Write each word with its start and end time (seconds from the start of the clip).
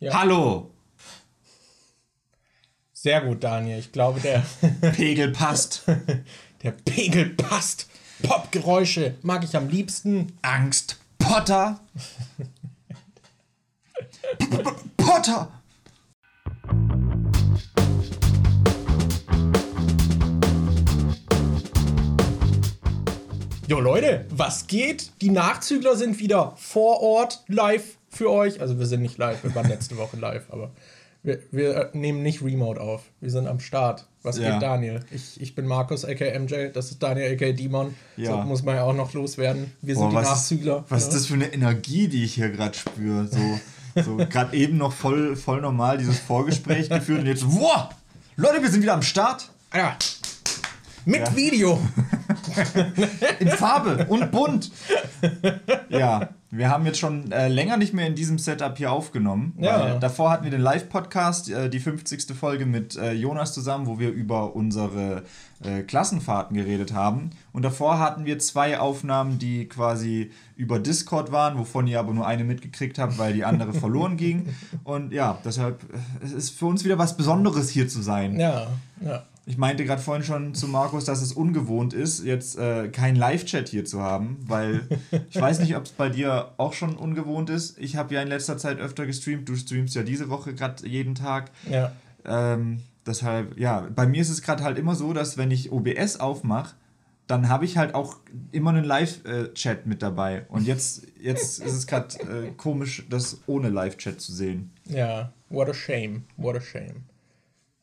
Ja. 0.00 0.12
Hallo! 0.12 0.70
Sehr 2.92 3.20
gut, 3.20 3.42
Daniel. 3.42 3.80
Ich 3.80 3.90
glaube, 3.90 4.20
der 4.20 4.44
Pegel 4.92 5.32
passt. 5.32 5.82
der 6.62 6.70
Pegel 6.70 7.30
passt. 7.30 7.88
Popgeräusche 8.22 9.16
mag 9.22 9.42
ich 9.42 9.56
am 9.56 9.68
liebsten. 9.68 10.38
Angst. 10.40 11.00
Potter. 11.18 11.80
Potter. 14.96 15.50
Jo 23.66 23.80
Leute, 23.80 24.26
was 24.30 24.68
geht? 24.68 25.10
Die 25.20 25.30
Nachzügler 25.30 25.96
sind 25.96 26.20
wieder 26.20 26.54
vor 26.56 27.00
Ort 27.00 27.42
live 27.48 27.97
für 28.10 28.30
euch. 28.30 28.60
Also 28.60 28.78
wir 28.78 28.86
sind 28.86 29.02
nicht 29.02 29.18
live, 29.18 29.42
wir 29.44 29.54
waren 29.54 29.68
letzte 29.68 29.96
Woche 29.96 30.16
live, 30.16 30.44
aber 30.50 30.70
wir, 31.22 31.40
wir 31.50 31.90
nehmen 31.94 32.22
nicht 32.22 32.42
Remote 32.42 32.80
auf. 32.80 33.02
Wir 33.20 33.30
sind 33.30 33.46
am 33.46 33.60
Start. 33.60 34.06
Was 34.22 34.38
ja. 34.38 34.52
geht, 34.52 34.62
Daniel? 34.62 35.00
Ich, 35.10 35.40
ich 35.40 35.54
bin 35.54 35.66
Markus, 35.66 36.04
aka 36.04 36.38
MJ. 36.38 36.68
Das 36.72 36.90
ist 36.90 37.02
Daniel, 37.02 37.34
aka 37.34 37.52
Demon. 37.52 37.94
Ja. 38.16 38.30
So 38.30 38.36
muss 38.38 38.62
man 38.62 38.76
ja 38.76 38.84
auch 38.84 38.94
noch 38.94 39.12
loswerden. 39.12 39.72
Wir 39.82 39.94
Boah, 39.94 40.00
sind 40.02 40.10
die 40.10 40.24
Nachzügler. 40.24 40.78
Ist, 40.78 40.90
was 40.90 41.02
ist 41.04 41.14
das 41.14 41.26
für 41.26 41.34
eine 41.34 41.52
Energie, 41.52 42.08
die 42.08 42.24
ich 42.24 42.34
hier 42.34 42.50
gerade 42.50 42.76
spüre? 42.76 43.26
So, 43.26 44.02
so 44.02 44.16
gerade 44.16 44.56
eben 44.56 44.76
noch 44.76 44.92
voll, 44.92 45.36
voll 45.36 45.60
normal 45.60 45.98
dieses 45.98 46.18
Vorgespräch 46.18 46.88
geführt 46.90 47.20
und 47.20 47.26
jetzt, 47.26 47.44
wow! 47.46 47.88
Leute, 48.36 48.62
wir 48.62 48.70
sind 48.70 48.82
wieder 48.82 48.94
am 48.94 49.02
Start. 49.02 49.50
Ja. 49.74 49.96
Mit 51.04 51.20
ja. 51.20 51.36
Video. 51.36 51.80
in 53.40 53.48
Farbe 53.48 54.06
und 54.08 54.30
bunt. 54.30 54.70
Ja, 55.88 56.28
wir 56.50 56.70
haben 56.70 56.86
jetzt 56.86 56.98
schon 56.98 57.30
äh, 57.30 57.48
länger 57.48 57.76
nicht 57.76 57.92
mehr 57.92 58.06
in 58.06 58.14
diesem 58.14 58.38
Setup 58.38 58.76
hier 58.78 58.90
aufgenommen. 58.90 59.54
Ja. 59.58 59.98
davor 59.98 60.30
hatten 60.30 60.44
wir 60.44 60.50
den 60.50 60.62
Live-Podcast, 60.62 61.50
äh, 61.50 61.68
die 61.68 61.78
50. 61.78 62.34
Folge 62.34 62.64
mit 62.64 62.96
äh, 62.96 63.12
Jonas 63.12 63.52
zusammen, 63.52 63.86
wo 63.86 63.98
wir 63.98 64.10
über 64.10 64.56
unsere 64.56 65.24
äh, 65.62 65.82
Klassenfahrten 65.82 66.56
geredet 66.56 66.94
haben. 66.94 67.30
Und 67.52 67.62
davor 67.62 67.98
hatten 67.98 68.24
wir 68.24 68.38
zwei 68.38 68.78
Aufnahmen, 68.78 69.38
die 69.38 69.68
quasi 69.68 70.30
über 70.56 70.78
Discord 70.78 71.32
waren, 71.32 71.58
wovon 71.58 71.86
ihr 71.86 71.98
aber 71.98 72.14
nur 72.14 72.26
eine 72.26 72.44
mitgekriegt 72.44 72.98
habt, 72.98 73.18
weil 73.18 73.34
die 73.34 73.44
andere 73.44 73.72
verloren 73.74 74.16
ging. 74.16 74.48
Und 74.84 75.12
ja, 75.12 75.38
deshalb 75.44 75.82
äh, 75.82 76.24
es 76.24 76.32
ist 76.32 76.50
für 76.50 76.66
uns 76.66 76.82
wieder 76.84 76.96
was 76.96 77.16
Besonderes 77.16 77.68
hier 77.68 77.88
zu 77.88 78.00
sein. 78.00 78.40
Ja, 78.40 78.68
ja. 79.04 79.24
Ich 79.48 79.56
meinte 79.56 79.86
gerade 79.86 80.02
vorhin 80.02 80.22
schon 80.22 80.54
zu 80.54 80.68
Markus, 80.68 81.06
dass 81.06 81.22
es 81.22 81.32
ungewohnt 81.32 81.94
ist, 81.94 82.22
jetzt 82.22 82.58
äh, 82.58 82.88
keinen 82.88 83.16
Live-Chat 83.16 83.70
hier 83.70 83.86
zu 83.86 84.02
haben, 84.02 84.36
weil 84.46 84.82
ich 85.30 85.40
weiß 85.40 85.60
nicht, 85.60 85.74
ob 85.74 85.84
es 85.84 85.92
bei 85.92 86.10
dir 86.10 86.52
auch 86.58 86.74
schon 86.74 86.94
ungewohnt 86.94 87.48
ist. 87.48 87.78
Ich 87.78 87.96
habe 87.96 88.14
ja 88.14 88.20
in 88.20 88.28
letzter 88.28 88.58
Zeit 88.58 88.78
öfter 88.78 89.06
gestreamt. 89.06 89.48
Du 89.48 89.56
streamst 89.56 89.94
ja 89.94 90.02
diese 90.02 90.28
Woche 90.28 90.52
gerade 90.52 90.86
jeden 90.86 91.14
Tag. 91.14 91.50
Ja. 91.70 91.92
Ähm, 92.26 92.80
deshalb, 93.06 93.58
ja, 93.58 93.88
bei 93.94 94.06
mir 94.06 94.20
ist 94.20 94.28
es 94.28 94.42
gerade 94.42 94.62
halt 94.64 94.76
immer 94.76 94.94
so, 94.94 95.14
dass 95.14 95.38
wenn 95.38 95.50
ich 95.50 95.72
OBS 95.72 96.20
aufmache, 96.20 96.74
dann 97.26 97.48
habe 97.48 97.64
ich 97.64 97.78
halt 97.78 97.94
auch 97.94 98.18
immer 98.52 98.68
einen 98.68 98.84
Live-Chat 98.84 99.86
mit 99.86 100.02
dabei. 100.02 100.44
Und 100.50 100.66
jetzt, 100.66 101.06
jetzt 101.18 101.62
ist 101.62 101.72
es 101.72 101.86
gerade 101.86 102.18
äh, 102.18 102.50
komisch, 102.54 103.06
das 103.08 103.40
ohne 103.46 103.70
Live-Chat 103.70 104.20
zu 104.20 104.32
sehen. 104.32 104.72
Ja, 104.84 105.32
what 105.48 105.70
a 105.70 105.74
shame, 105.74 106.24
what 106.36 106.54
a 106.54 106.60
shame. 106.60 107.07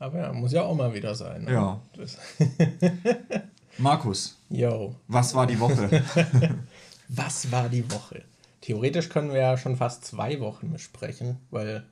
Aber 0.06 0.20
ja, 0.20 0.34
muss 0.34 0.52
ja 0.52 0.62
auch 0.62 0.76
mal 0.76 0.94
wieder 0.94 1.16
sein. 1.16 1.46
Ne? 1.46 1.54
Ja. 1.54 1.82
Markus. 3.80 4.38
Yo. 4.52 4.96
Was 5.08 5.34
war 5.34 5.48
die 5.48 5.60
Woche? 5.60 5.90
was 7.08 7.52
war 7.52 7.70
die 7.70 7.92
Woche? 7.92 8.22
Theoretisch 8.62 9.10
können 9.10 9.30
wir 9.34 9.40
ja 9.40 9.58
schon 9.58 9.78
fast 9.78 10.06
zwei 10.06 10.40
Wochen 10.42 10.72
besprechen, 10.72 11.38
weil 11.50 11.86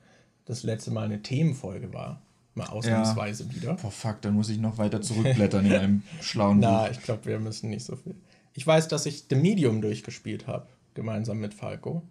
das 0.44 0.62
letzte 0.62 0.92
Mal 0.92 1.06
eine 1.06 1.22
Themenfolge 1.22 1.92
war. 1.92 2.22
Mal 2.54 2.68
ausnahmsweise 2.68 3.46
ja. 3.48 3.54
wieder. 3.56 3.74
Boah, 3.74 3.90
fuck, 3.90 4.22
dann 4.22 4.34
muss 4.34 4.48
ich 4.48 4.58
noch 4.58 4.78
weiter 4.78 5.02
zurückblättern 5.02 5.66
in 5.66 5.72
einem 5.72 6.02
schlauen 6.20 6.60
Buch. 6.60 6.68
Na, 6.68 6.90
ich 6.90 7.02
glaube, 7.02 7.24
wir 7.24 7.40
müssen 7.40 7.68
nicht 7.68 7.84
so 7.84 7.96
viel. 7.96 8.14
Ich 8.52 8.64
weiß, 8.64 8.86
dass 8.86 9.06
ich 9.06 9.24
The 9.28 9.34
Medium 9.34 9.80
durchgespielt 9.80 10.46
habe, 10.46 10.68
gemeinsam 10.94 11.38
mit 11.38 11.52
Falco. 11.52 12.04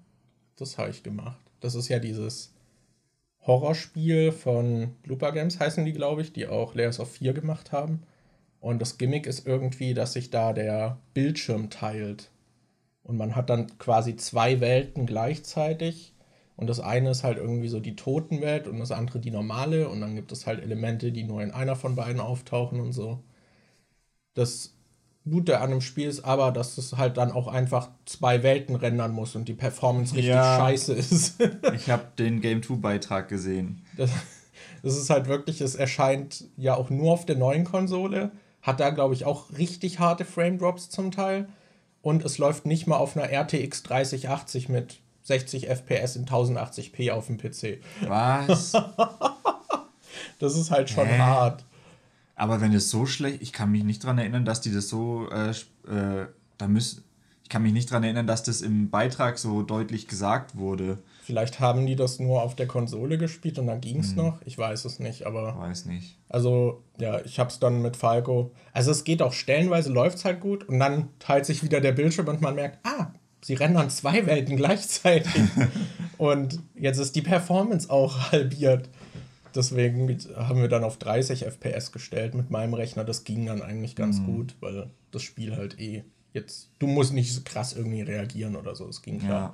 Das 0.57 0.77
habe 0.77 0.89
ich 0.89 1.01
gemacht. 1.01 1.39
Das 1.61 1.75
ist 1.75 1.87
ja 1.87 1.99
dieses 1.99 2.52
Horrorspiel 3.45 4.31
von 4.31 4.95
Blooper 5.03 5.31
Games 5.31 5.59
heißen 5.59 5.83
die, 5.85 5.93
glaube 5.93 6.21
ich, 6.21 6.33
die 6.33 6.47
auch 6.47 6.75
Layers 6.75 6.99
of 6.99 7.11
4 7.11 7.33
gemacht 7.33 7.71
haben. 7.71 8.03
Und 8.61 8.81
das 8.81 8.97
Gimmick 8.97 9.27
ist 9.27 9.45
irgendwie, 9.45 9.93
dass 9.93 10.13
sich 10.13 10.29
da 10.29 10.53
der 10.53 10.97
Bildschirm 11.13 11.69
teilt. 11.69 12.31
Und 13.03 13.17
man 13.17 13.35
hat 13.35 13.49
dann 13.49 13.77
quasi 13.77 14.15
zwei 14.15 14.61
Welten 14.61 15.05
gleichzeitig. 15.05 16.13
Und 16.55 16.67
das 16.67 16.79
eine 16.79 17.09
ist 17.11 17.23
halt 17.23 17.37
irgendwie 17.37 17.67
so 17.67 17.81
die 17.81 17.95
Totenwelt 17.97 18.67
und 18.67 18.79
das 18.79 18.91
andere 18.91 19.19
die 19.19 19.31
normale. 19.31 19.89
Und 19.89 19.99
dann 19.99 20.15
gibt 20.15 20.31
es 20.31 20.47
halt 20.47 20.61
Elemente, 20.61 21.11
die 21.11 21.23
nur 21.23 21.41
in 21.43 21.51
einer 21.51 21.75
von 21.75 21.95
beiden 21.95 22.21
auftauchen 22.21 22.79
und 22.79 22.93
so. 22.93 23.21
Das 24.35 24.73
Gute 25.29 25.61
an 25.61 25.69
dem 25.69 25.81
Spiel 25.81 26.09
ist 26.09 26.25
aber, 26.25 26.51
dass 26.51 26.77
es 26.77 26.97
halt 26.97 27.15
dann 27.17 27.31
auch 27.31 27.47
einfach 27.47 27.89
zwei 28.05 28.43
Welten 28.43 28.75
rendern 28.75 29.11
muss 29.11 29.35
und 29.35 29.47
die 29.47 29.53
Performance 29.53 30.13
richtig 30.13 30.33
ja, 30.33 30.57
scheiße 30.57 30.93
ist. 30.93 31.35
ich 31.73 31.89
habe 31.89 32.03
den 32.19 32.41
Game 32.41 32.61
2 32.61 32.75
Beitrag 32.75 33.29
gesehen. 33.29 33.85
Das, 33.95 34.11
das, 34.81 34.97
ist 34.97 35.09
halt 35.09 35.27
wirklich, 35.27 35.61
es 35.61 35.75
erscheint 35.75 36.45
ja 36.57 36.75
auch 36.75 36.89
nur 36.89 37.13
auf 37.13 37.25
der 37.25 37.37
neuen 37.37 37.63
Konsole, 37.63 38.31
hat 38.61 38.81
da 38.81 38.89
glaube 38.89 39.13
ich 39.13 39.23
auch 39.23 39.57
richtig 39.57 39.99
harte 39.99 40.25
Frame 40.25 40.57
Drops 40.57 40.89
zum 40.89 41.11
Teil 41.11 41.47
und 42.01 42.25
es 42.25 42.37
läuft 42.37 42.65
nicht 42.65 42.85
mal 42.85 42.97
auf 42.97 43.15
einer 43.15 43.31
RTX 43.31 43.83
3080 43.83 44.67
mit 44.67 44.99
60 45.23 45.69
FPS 45.69 46.17
in 46.17 46.25
1080p 46.25 47.11
auf 47.11 47.27
dem 47.27 47.37
PC. 47.37 47.79
Was? 48.01 48.73
das 50.39 50.57
ist 50.57 50.69
halt 50.69 50.89
schon 50.89 51.07
Hä? 51.07 51.17
hart. 51.17 51.63
Aber 52.35 52.61
wenn 52.61 52.73
es 52.73 52.89
so 52.89 53.05
schlecht, 53.05 53.41
ich 53.41 53.53
kann 53.53 53.71
mich 53.71 53.83
nicht 53.83 54.03
daran 54.03 54.17
erinnern, 54.17 54.45
dass 54.45 54.61
die 54.61 54.73
das 54.73 54.89
so, 54.89 55.29
äh, 55.29 55.51
äh, 55.51 56.27
da 56.57 56.67
müssen, 56.67 57.03
ich 57.43 57.49
kann 57.49 57.61
mich 57.61 57.73
nicht 57.73 57.91
daran 57.91 58.03
erinnern, 58.03 58.25
dass 58.25 58.41
das 58.41 58.61
im 58.61 58.89
Beitrag 58.89 59.37
so 59.37 59.61
deutlich 59.61 60.07
gesagt 60.07 60.57
wurde. 60.57 60.97
Vielleicht 61.23 61.59
haben 61.59 61.85
die 61.85 61.95
das 61.95 62.19
nur 62.19 62.41
auf 62.41 62.55
der 62.55 62.67
Konsole 62.67 63.17
gespielt 63.17 63.59
und 63.59 63.67
dann 63.67 63.81
ging 63.81 63.99
es 63.99 64.09
hm. 64.09 64.15
noch. 64.17 64.41
Ich 64.45 64.57
weiß 64.57 64.85
es 64.85 64.99
nicht, 64.99 65.25
aber. 65.25 65.57
Weiß 65.57 65.85
nicht. 65.85 66.17
Also, 66.29 66.83
ja, 66.99 67.21
ich 67.21 67.39
hab's 67.39 67.59
dann 67.59 67.81
mit 67.81 67.95
Falco. 67.95 68.51
Also, 68.71 68.91
es 68.91 69.03
geht 69.03 69.21
auch 69.21 69.33
stellenweise, 69.33 69.91
läuft's 69.91 70.25
halt 70.25 70.39
gut 70.39 70.67
und 70.67 70.79
dann 70.79 71.09
teilt 71.19 71.45
sich 71.45 71.63
wieder 71.63 71.81
der 71.81 71.91
Bildschirm 71.91 72.27
und 72.27 72.41
man 72.41 72.55
merkt, 72.55 72.79
ah, 72.85 73.11
sie 73.41 73.53
rennen 73.53 73.77
an 73.77 73.89
zwei 73.89 74.25
Welten 74.25 74.55
gleichzeitig. 74.55 75.31
und 76.17 76.59
jetzt 76.75 76.97
ist 76.97 77.15
die 77.15 77.21
Performance 77.21 77.89
auch 77.89 78.31
halbiert. 78.31 78.89
Deswegen 79.55 80.17
haben 80.35 80.61
wir 80.61 80.67
dann 80.67 80.83
auf 80.83 80.97
30 80.97 81.45
FPS 81.45 81.91
gestellt 81.91 82.33
mit 82.33 82.49
meinem 82.49 82.73
Rechner. 82.73 83.03
Das 83.03 83.23
ging 83.23 83.45
dann 83.45 83.61
eigentlich 83.61 83.95
ganz 83.95 84.19
mhm. 84.19 84.25
gut, 84.25 84.55
weil 84.59 84.89
das 85.11 85.21
Spiel 85.21 85.55
halt 85.55 85.79
eh 85.79 86.03
jetzt, 86.33 86.71
du 86.79 86.87
musst 86.87 87.13
nicht 87.13 87.33
so 87.33 87.41
krass 87.43 87.73
irgendwie 87.73 88.01
reagieren 88.01 88.55
oder 88.55 88.75
so, 88.75 88.87
das 88.87 89.01
ging 89.01 89.19
klar. 89.19 89.29
Ja. 89.31 89.53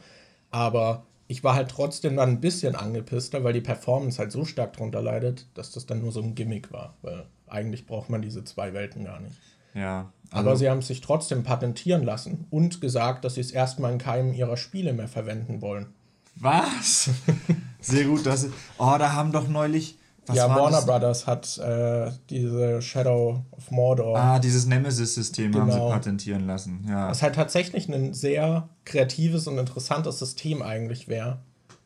Aber 0.52 1.06
ich 1.28 1.44
war 1.44 1.54
halt 1.54 1.70
trotzdem 1.70 2.16
dann 2.16 2.30
ein 2.30 2.42
bisschen 2.42 2.76
angepisster, 2.76 3.44
weil 3.44 3.54
die 3.54 3.62
Performance 3.62 4.18
halt 4.18 4.32
so 4.32 4.46
stark 4.46 4.74
drunter 4.74 5.02
leidet, 5.02 5.46
dass 5.54 5.72
das 5.72 5.86
dann 5.86 6.02
nur 6.02 6.12
so 6.12 6.22
ein 6.22 6.34
Gimmick 6.34 6.72
war. 6.72 6.96
Weil 7.04 7.26
eigentlich 7.48 7.86
braucht 7.86 8.10
man 8.10 8.22
diese 8.22 8.44
zwei 8.46 8.74
Welten 8.74 9.04
gar 9.04 9.20
nicht. 9.20 9.36
Ja. 9.76 10.12
Also 10.32 10.50
Aber 10.50 10.58
sie 10.58 10.70
haben 10.70 10.80
es 10.80 10.88
sich 10.88 11.02
trotzdem 11.02 11.44
patentieren 11.44 12.04
lassen 12.04 12.48
und 12.50 12.82
gesagt, 12.82 13.26
dass 13.26 13.36
sie 13.36 13.42
es 13.42 13.52
erstmal 13.52 13.92
in 13.92 14.00
keinem 14.00 14.34
ihrer 14.34 14.58
Spiele 14.58 14.94
mehr 14.94 15.08
verwenden 15.08 15.62
wollen. 15.62 15.88
Was? 16.36 17.10
Sehr 17.82 18.06
gut, 18.06 18.26
dass. 18.26 18.48
Oh, 18.78 18.96
da 18.98 19.14
haben 19.14 19.32
doch 19.32 19.48
neulich. 19.48 19.98
ja, 20.32 20.50
Warner 20.50 20.78
das? 20.78 20.86
Brothers 20.86 21.28
hat 21.28 21.58
äh, 21.58 22.12
diese 22.30 22.82
Shadow 22.82 23.44
of 23.52 23.72
Mordor. 23.72 24.18
Ah, 24.18 24.40
dieses 24.40 24.66
Nemesis-System 24.66 25.52
genau. 25.52 25.64
haben 25.64 25.72
sie 25.72 25.78
genau. 25.78 25.90
patentieren 25.90 26.48
lassen. 26.48 26.86
Ja. 26.88 27.10
Was 27.10 27.22
halt 27.22 27.36
tatsächlich 27.36 27.90
ein 27.90 28.14
sehr 28.14 28.70
kreatives 28.86 29.48
und 29.48 29.58
interessantes 29.58 30.20
System 30.20 30.62
eigentlich 30.62 31.08
wäre. 31.08 31.40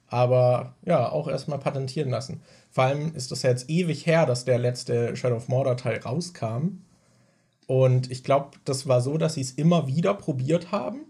Aber 0.08 0.76
ja, 0.86 1.10
auch 1.10 1.28
erstmal 1.28 1.58
patentieren 1.58 2.10
lassen. 2.10 2.42
Vor 2.70 2.84
allem 2.84 3.16
ist 3.16 3.32
das 3.32 3.44
ja 3.44 3.50
jetzt 3.50 3.70
ewig 3.70 4.06
her, 4.06 4.26
dass 4.26 4.46
der 4.46 4.60
letzte 4.60 5.16
Shadow 5.16 5.38
of 5.38 5.48
Mordor-Teil 5.48 6.00
rauskam. 6.00 6.82
Und 7.68 8.12
ich 8.12 8.24
glaube, 8.24 8.58
das 8.66 8.88
war 8.88 9.02
so, 9.02 9.18
dass 9.18 9.36
sie 9.36 9.42
es 9.42 9.52
immer 9.52 9.88
wieder 9.88 10.14
probiert 10.14 10.72
haben. 10.72 11.02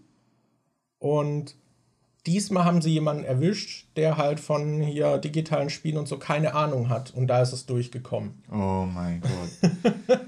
Und 0.98 1.56
Diesmal 2.26 2.64
haben 2.64 2.80
sie 2.80 2.90
jemanden 2.90 3.24
erwischt, 3.24 3.86
der 3.96 4.16
halt 4.16 4.40
von 4.40 4.80
hier 4.80 5.18
digitalen 5.18 5.68
Spielen 5.68 5.98
und 5.98 6.08
so 6.08 6.18
keine 6.18 6.54
Ahnung 6.54 6.88
hat. 6.88 7.12
Und 7.12 7.26
da 7.26 7.42
ist 7.42 7.52
es 7.52 7.66
durchgekommen. 7.66 8.42
Oh 8.50 8.86
mein 8.86 9.20
Gott. 9.20 9.72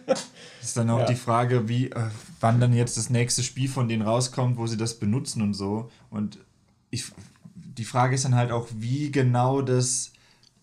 das 0.06 0.26
ist 0.62 0.76
dann 0.76 0.90
auch 0.90 1.00
ja. 1.00 1.06
die 1.06 1.14
Frage, 1.14 1.68
wie, 1.68 1.90
äh, 1.90 2.10
wann 2.40 2.60
dann 2.60 2.74
jetzt 2.74 2.98
das 2.98 3.08
nächste 3.08 3.42
Spiel 3.42 3.68
von 3.68 3.88
denen 3.88 4.02
rauskommt, 4.02 4.58
wo 4.58 4.66
sie 4.66 4.76
das 4.76 4.98
benutzen 4.98 5.40
und 5.40 5.54
so. 5.54 5.90
Und 6.10 6.38
ich, 6.90 7.04
die 7.54 7.84
Frage 7.84 8.14
ist 8.14 8.26
dann 8.26 8.34
halt 8.34 8.52
auch, 8.52 8.68
wie 8.74 9.10
genau 9.10 9.62
das 9.62 10.12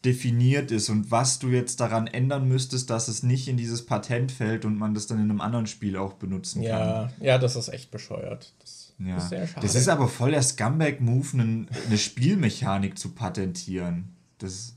definiert 0.06 0.72
ist 0.72 0.90
und 0.90 1.12
was 1.12 1.40
du 1.40 1.48
jetzt 1.48 1.80
daran 1.80 2.08
ändern 2.08 2.48
müsstest, 2.48 2.90
dass 2.90 3.08
es 3.08 3.24
nicht 3.24 3.48
in 3.48 3.58
dieses 3.58 3.86
Patent 3.86 4.32
fällt 4.32 4.66
und 4.66 4.78
man 4.78 4.94
das 4.94 5.08
dann 5.08 5.18
in 5.18 5.30
einem 5.30 5.42
anderen 5.42 5.66
Spiel 5.66 5.96
auch 5.96 6.14
benutzen 6.14 6.62
ja, 6.62 6.78
kann. 6.78 7.14
Ja, 7.22 7.38
das 7.38 7.56
ist 7.56 7.70
echt 7.70 7.90
bescheuert. 7.90 8.54
Das 8.60 8.83
ja. 9.08 9.16
Das 9.16 9.24
ist 9.24 9.30
sehr 9.30 9.48
schade. 9.48 9.66
Das 9.66 9.76
ist 9.76 9.88
aber 9.90 10.08
voll 10.08 10.32
der 10.32 10.42
Scumbag-Move, 10.42 11.28
eine, 11.34 11.98
Spielmechanik 11.98 12.98
zu 12.98 13.10
patentieren. 13.14 14.16
Das. 14.38 14.76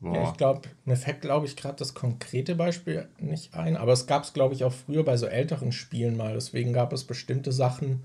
Boah. 0.00 0.14
Ja, 0.14 0.30
ich 0.30 0.36
glaube, 0.36 0.62
mir 0.84 0.96
fällt, 0.96 1.22
glaube 1.22 1.46
ich, 1.46 1.56
gerade 1.56 1.76
das 1.76 1.94
konkrete 1.94 2.54
Beispiel 2.54 3.08
nicht 3.18 3.54
ein, 3.54 3.76
aber 3.76 3.92
es 3.92 4.06
gab 4.06 4.24
es, 4.24 4.34
glaube 4.34 4.54
ich, 4.54 4.64
auch 4.64 4.72
früher 4.72 5.02
bei 5.02 5.16
so 5.16 5.26
älteren 5.26 5.72
Spielen 5.72 6.16
mal. 6.16 6.34
Deswegen 6.34 6.72
gab 6.72 6.92
es 6.92 7.04
bestimmte 7.04 7.52
Sachen 7.52 8.02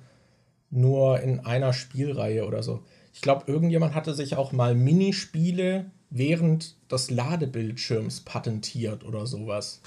nur 0.69 1.19
in 1.19 1.41
einer 1.41 1.73
Spielreihe 1.73 2.45
oder 2.45 2.63
so. 2.63 2.83
Ich 3.13 3.21
glaube, 3.21 3.43
irgendjemand 3.47 3.95
hatte 3.95 4.13
sich 4.13 4.37
auch 4.37 4.51
mal 4.51 4.75
Minispiele 4.75 5.91
während 6.09 6.75
des 6.91 7.09
Ladebildschirms 7.09 8.21
patentiert 8.21 9.03
oder 9.03 9.27
sowas. 9.27 9.81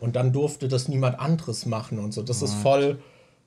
Und 0.00 0.16
dann 0.16 0.32
durfte 0.32 0.68
das 0.68 0.88
niemand 0.88 1.18
anderes 1.18 1.64
machen 1.66 1.98
und 1.98 2.12
so. 2.12 2.22
Das 2.22 2.40
What? 2.42 2.48
ist 2.48 2.54
voll, 2.56 2.98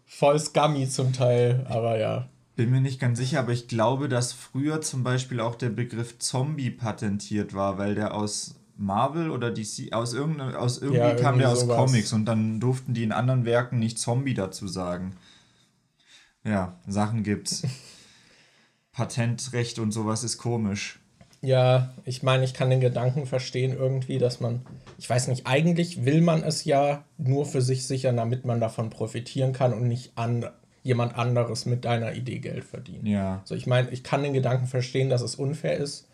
voll 0.10 0.40
scummy 0.40 0.90
zum 0.90 1.14
Teil, 1.14 1.66
aber 1.70 1.98
ja. 1.98 2.28
Bin 2.56 2.72
mir 2.72 2.82
nicht 2.82 3.00
ganz 3.00 3.20
sicher, 3.20 3.40
aber 3.40 3.54
ich 3.54 3.70
glaube, 3.70 4.10
dass 4.10 4.34
früher 4.34 4.82
zum 4.82 5.04
Beispiel 5.04 5.40
auch 5.40 5.56
der 5.56 5.70
Begriff 5.70 6.18
Zombie 6.20 6.72
patentiert 6.72 7.54
war, 7.54 7.78
weil 7.78 7.96
der 7.96 8.14
aus 8.14 8.56
Marvel 8.76 9.30
oder 9.30 9.52
DC, 9.52 9.94
aus, 9.94 10.14
irgendein, 10.14 10.56
aus 10.56 10.80
irgendwie 10.80 11.00
ja, 11.00 11.16
kam 11.16 11.38
der 11.38 11.50
aus 11.50 11.62
sowas. 11.62 11.78
Comics 11.78 12.12
und 12.12 12.26
dann 12.26 12.60
durften 12.60 12.94
die 12.94 13.04
in 13.04 13.12
anderen 13.12 13.46
Werken 13.46 13.80
nicht 13.80 14.00
Zombie 14.00 14.34
dazu 14.34 14.68
sagen. 14.68 15.16
Ja, 16.44 16.78
Sachen 16.88 17.24
gibt's. 17.24 17.64
Patentrecht 18.92 19.80
und 19.80 19.92
sowas 19.92 20.24
ist 20.24 20.38
komisch. 20.38 21.00
Ja, 21.42 21.94
ich 22.04 22.24
meine, 22.24 22.44
ich 22.44 22.54
kann 22.54 22.70
den 22.70 22.82
Gedanken 22.82 23.26
verstehen 23.26 23.74
irgendwie, 23.74 24.18
dass 24.18 24.42
man, 24.42 24.66
ich 25.00 25.10
weiß 25.10 25.30
nicht, 25.30 25.48
eigentlich 25.48 26.04
will 26.04 26.20
man 26.20 26.44
es 26.44 26.66
ja 26.66 27.06
nur 27.18 27.46
für 27.46 27.62
sich 27.62 27.88
sichern, 27.88 28.18
damit 28.18 28.44
man 28.44 28.60
davon 28.60 28.90
profitieren 28.90 29.54
kann 29.54 29.74
und 29.74 29.88
nicht 29.88 30.12
an 30.16 30.46
jemand 30.84 31.18
anderes 31.18 31.66
mit 31.66 31.86
deiner 31.86 32.16
Idee 32.16 32.40
Geld 32.40 32.66
verdient. 32.66 33.08
Ja. 33.08 33.42
So, 33.46 33.56
ich 33.56 33.66
meine, 33.66 33.90
ich 33.92 34.04
kann 34.04 34.24
den 34.24 34.34
Gedanken 34.34 34.68
verstehen, 34.68 35.10
dass 35.10 35.22
es 35.22 35.36
unfair 35.36 35.78
ist, 35.78 36.10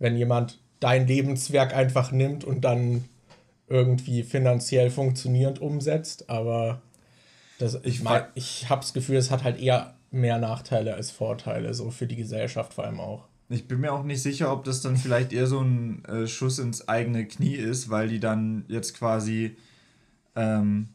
wenn 0.00 0.16
jemand 0.16 0.58
dein 0.80 1.06
Lebenswerk 1.06 1.74
einfach 1.76 2.10
nimmt 2.10 2.42
und 2.42 2.64
dann 2.64 3.04
irgendwie 3.68 4.24
finanziell 4.24 4.90
funktionierend 4.90 5.60
umsetzt, 5.60 6.28
aber 6.28 6.82
das, 7.60 7.78
ich, 7.84 8.02
mein, 8.02 8.24
ich 8.34 8.68
habe 8.68 8.80
das 8.80 8.92
Gefühl, 8.92 9.16
es 9.16 9.30
hat 9.30 9.44
halt 9.44 9.60
eher 9.60 9.94
mehr 10.10 10.38
Nachteile 10.38 10.94
als 10.94 11.12
Vorteile, 11.12 11.72
so 11.72 11.92
für 11.92 12.08
die 12.08 12.16
Gesellschaft 12.16 12.74
vor 12.74 12.84
allem 12.84 12.98
auch. 12.98 13.28
Ich 13.54 13.68
bin 13.68 13.80
mir 13.80 13.92
auch 13.92 14.04
nicht 14.04 14.22
sicher, 14.22 14.52
ob 14.52 14.64
das 14.64 14.82
dann 14.82 14.96
vielleicht 14.96 15.32
eher 15.32 15.46
so 15.46 15.60
ein 15.60 16.04
äh, 16.04 16.26
Schuss 16.26 16.58
ins 16.58 16.88
eigene 16.88 17.26
Knie 17.26 17.54
ist, 17.54 17.88
weil 17.90 18.08
die 18.08 18.20
dann 18.20 18.64
jetzt 18.68 18.98
quasi 18.98 19.56
ähm, 20.36 20.88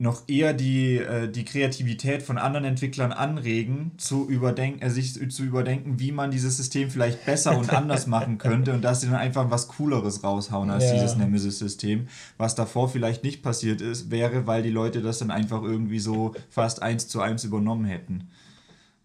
noch 0.00 0.22
eher 0.28 0.54
die, 0.54 0.98
äh, 0.98 1.28
die 1.28 1.44
Kreativität 1.44 2.22
von 2.22 2.38
anderen 2.38 2.64
Entwicklern 2.64 3.10
anregen, 3.10 3.92
zu 3.98 4.28
überdenken, 4.28 4.80
äh, 4.80 4.90
sich 4.90 5.14
zu 5.30 5.42
überdenken, 5.42 5.98
wie 5.98 6.12
man 6.12 6.30
dieses 6.30 6.56
System 6.56 6.88
vielleicht 6.88 7.26
besser 7.26 7.58
und 7.58 7.72
anders 7.72 8.06
machen 8.08 8.38
könnte 8.38 8.72
und 8.72 8.82
dass 8.82 9.00
sie 9.00 9.08
dann 9.08 9.16
einfach 9.16 9.50
was 9.50 9.66
Cooleres 9.66 10.22
raushauen 10.22 10.70
als 10.70 10.84
ja. 10.84 10.94
dieses 10.94 11.16
Nemesis-System. 11.16 12.06
Was 12.36 12.54
davor 12.54 12.88
vielleicht 12.88 13.24
nicht 13.24 13.42
passiert 13.42 13.80
ist, 13.80 14.10
wäre, 14.10 14.46
weil 14.46 14.62
die 14.62 14.70
Leute 14.70 15.02
das 15.02 15.18
dann 15.18 15.32
einfach 15.32 15.62
irgendwie 15.62 15.98
so 15.98 16.32
fast 16.48 16.80
eins 16.80 17.08
zu 17.08 17.20
eins 17.20 17.42
übernommen 17.42 17.84
hätten. 17.84 18.28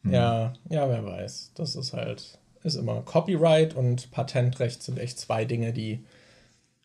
Hm. 0.04 0.14
Ja, 0.14 0.54
ja, 0.70 0.88
wer 0.88 1.04
weiß. 1.04 1.54
Das 1.56 1.76
ist 1.76 1.94
halt, 1.94 2.38
ist 2.64 2.76
immer 2.76 3.02
Copyright 3.02 3.76
und 3.76 4.12
Patentrecht 4.12 4.84
sind 4.84 4.98
echt 4.98 5.20
zwei 5.20 5.46
Dinge, 5.46 5.74
die 5.74 6.04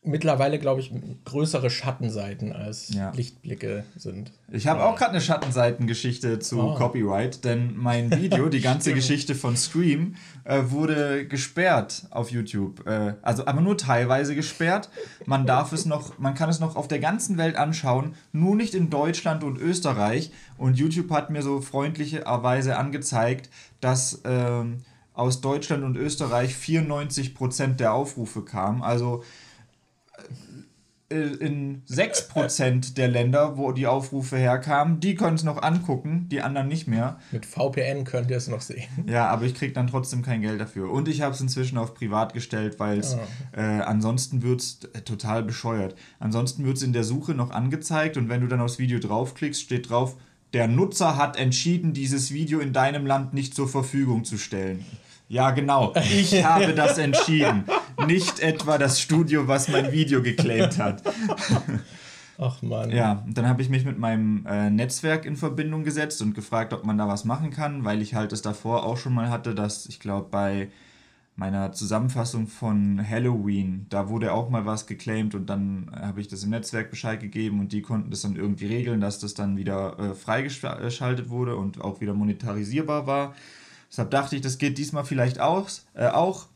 mittlerweile, 0.08 0.58
glaube 0.58 0.80
ich, 0.80 0.92
größere 1.24 1.70
Schattenseiten 1.70 2.52
als 2.52 2.94
ja. 2.94 3.10
Lichtblicke 3.10 3.84
sind. 3.96 4.32
Ich 4.50 4.66
habe 4.66 4.84
auch 4.84 4.96
gerade 4.96 5.10
eine 5.12 5.20
Schattenseitengeschichte 5.20 6.38
zu 6.38 6.60
oh. 6.60 6.74
Copyright, 6.74 7.44
denn 7.44 7.76
mein 7.76 8.10
Video, 8.22 8.48
die 8.48 8.60
ganze 8.60 8.94
Geschichte 8.94 9.34
von 9.34 9.56
Scream, 9.56 10.14
äh, 10.44 10.62
wurde 10.68 11.26
gesperrt 11.26 12.06
auf 12.10 12.30
YouTube. 12.30 12.86
Äh, 12.86 13.14
also 13.22 13.46
aber 13.46 13.60
nur 13.60 13.76
teilweise 13.76 14.34
gesperrt. 14.34 14.88
Man 15.26 15.46
darf 15.46 15.72
es 15.72 15.84
noch, 15.84 16.18
man 16.18 16.34
kann 16.34 16.48
es 16.48 16.60
noch 16.60 16.76
auf 16.76 16.88
der 16.88 17.00
ganzen 17.00 17.36
Welt 17.36 17.56
anschauen, 17.56 18.14
nur 18.32 18.56
nicht 18.56 18.74
in 18.74 18.90
Deutschland 18.90 19.42
und 19.44 19.58
Österreich. 19.58 20.30
Und 20.56 20.78
YouTube 20.78 21.10
hat 21.10 21.30
mir 21.30 21.42
so 21.42 21.60
freundlicherweise 21.60 22.76
angezeigt, 22.76 23.50
dass 23.80 24.22
ähm, 24.24 24.84
aus 25.18 25.40
Deutschland 25.40 25.82
und 25.82 25.96
Österreich 25.96 26.54
94% 26.54 27.74
der 27.74 27.92
Aufrufe 27.92 28.44
kamen. 28.44 28.82
Also 28.82 29.24
äh, 31.10 31.16
in 31.16 31.82
6% 31.86 32.94
der 32.94 33.08
Länder, 33.08 33.56
wo 33.56 33.72
die 33.72 33.86
Aufrufe 33.86 34.36
herkamen, 34.36 35.00
die 35.00 35.16
können 35.16 35.34
es 35.34 35.42
noch 35.42 35.60
angucken, 35.60 36.28
die 36.30 36.42
anderen 36.42 36.68
nicht 36.68 36.86
mehr. 36.86 37.18
Mit 37.32 37.46
VPN 37.46 38.04
könnt 38.04 38.30
ihr 38.30 38.36
es 38.36 38.46
noch 38.46 38.60
sehen. 38.60 38.88
Ja, 39.06 39.26
aber 39.28 39.46
ich 39.46 39.54
kriege 39.54 39.72
dann 39.72 39.88
trotzdem 39.88 40.22
kein 40.22 40.42
Geld 40.42 40.60
dafür. 40.60 40.90
Und 40.90 41.08
ich 41.08 41.22
habe 41.22 41.34
es 41.34 41.40
inzwischen 41.40 41.78
auf 41.78 41.94
privat 41.94 42.32
gestellt, 42.32 42.78
weil 42.78 42.98
es 42.98 43.14
oh. 43.14 43.58
äh, 43.58 43.80
ansonsten 43.80 44.42
wird 44.42 44.60
es 44.60 44.80
äh, 44.92 45.00
total 45.00 45.42
bescheuert. 45.42 45.96
Ansonsten 46.20 46.64
wird 46.64 46.76
es 46.76 46.82
in 46.82 46.92
der 46.92 47.04
Suche 47.04 47.34
noch 47.34 47.50
angezeigt 47.50 48.16
und 48.16 48.28
wenn 48.28 48.42
du 48.42 48.46
dann 48.46 48.60
aufs 48.60 48.78
Video 48.78 48.98
draufklickst, 49.00 49.62
steht 49.62 49.90
drauf, 49.90 50.16
der 50.52 50.68
Nutzer 50.68 51.16
hat 51.16 51.36
entschieden, 51.36 51.92
dieses 51.92 52.32
Video 52.32 52.60
in 52.60 52.72
deinem 52.72 53.06
Land 53.06 53.34
nicht 53.34 53.54
zur 53.54 53.68
Verfügung 53.68 54.24
zu 54.24 54.38
stellen. 54.38 54.84
Ja, 55.28 55.50
genau. 55.50 55.92
Ich 55.96 56.42
habe 56.44 56.74
das 56.74 56.98
entschieden. 56.98 57.64
Nicht 58.06 58.40
etwa 58.40 58.78
das 58.78 59.00
Studio, 59.00 59.46
was 59.46 59.68
mein 59.68 59.92
Video 59.92 60.22
geclaimt 60.22 60.78
hat. 60.78 61.02
Ach 62.38 62.62
man. 62.62 62.90
Ja, 62.90 63.24
und 63.26 63.36
dann 63.36 63.48
habe 63.48 63.62
ich 63.62 63.68
mich 63.68 63.84
mit 63.84 63.98
meinem 63.98 64.46
äh, 64.46 64.70
Netzwerk 64.70 65.24
in 65.24 65.36
Verbindung 65.36 65.82
gesetzt 65.82 66.22
und 66.22 66.34
gefragt, 66.34 66.72
ob 66.72 66.84
man 66.84 66.96
da 66.96 67.08
was 67.08 67.24
machen 67.24 67.50
kann, 67.50 67.84
weil 67.84 68.00
ich 68.00 68.14
halt 68.14 68.32
es 68.32 68.42
davor 68.42 68.84
auch 68.84 68.96
schon 68.96 69.12
mal 69.12 69.28
hatte, 69.28 69.56
dass 69.56 69.86
ich 69.86 69.98
glaube 69.98 70.28
bei 70.30 70.68
meiner 71.34 71.72
Zusammenfassung 71.72 72.46
von 72.46 73.04
Halloween, 73.08 73.86
da 73.90 74.08
wurde 74.08 74.32
auch 74.32 74.50
mal 74.50 74.66
was 74.66 74.86
geclaimt 74.86 75.34
und 75.34 75.48
dann 75.48 75.90
habe 75.94 76.20
ich 76.20 76.28
das 76.28 76.42
im 76.42 76.50
Netzwerk 76.50 76.90
Bescheid 76.90 77.20
gegeben 77.20 77.60
und 77.60 77.72
die 77.72 77.82
konnten 77.82 78.10
das 78.10 78.22
dann 78.22 78.34
irgendwie 78.34 78.66
regeln, 78.66 79.00
dass 79.00 79.20
das 79.20 79.34
dann 79.34 79.56
wieder 79.56 79.98
äh, 79.98 80.14
freigeschaltet 80.14 81.30
wurde 81.30 81.56
und 81.56 81.80
auch 81.80 82.00
wieder 82.00 82.14
monetarisierbar 82.14 83.06
war. 83.06 83.34
Deshalb 83.90 84.10
dachte 84.10 84.36
ich, 84.36 84.42
das 84.42 84.58
geht 84.58 84.78
diesmal 84.78 85.04
vielleicht 85.04 85.40
aus, 85.40 85.86
äh, 85.94 86.08
auch. 86.08 86.46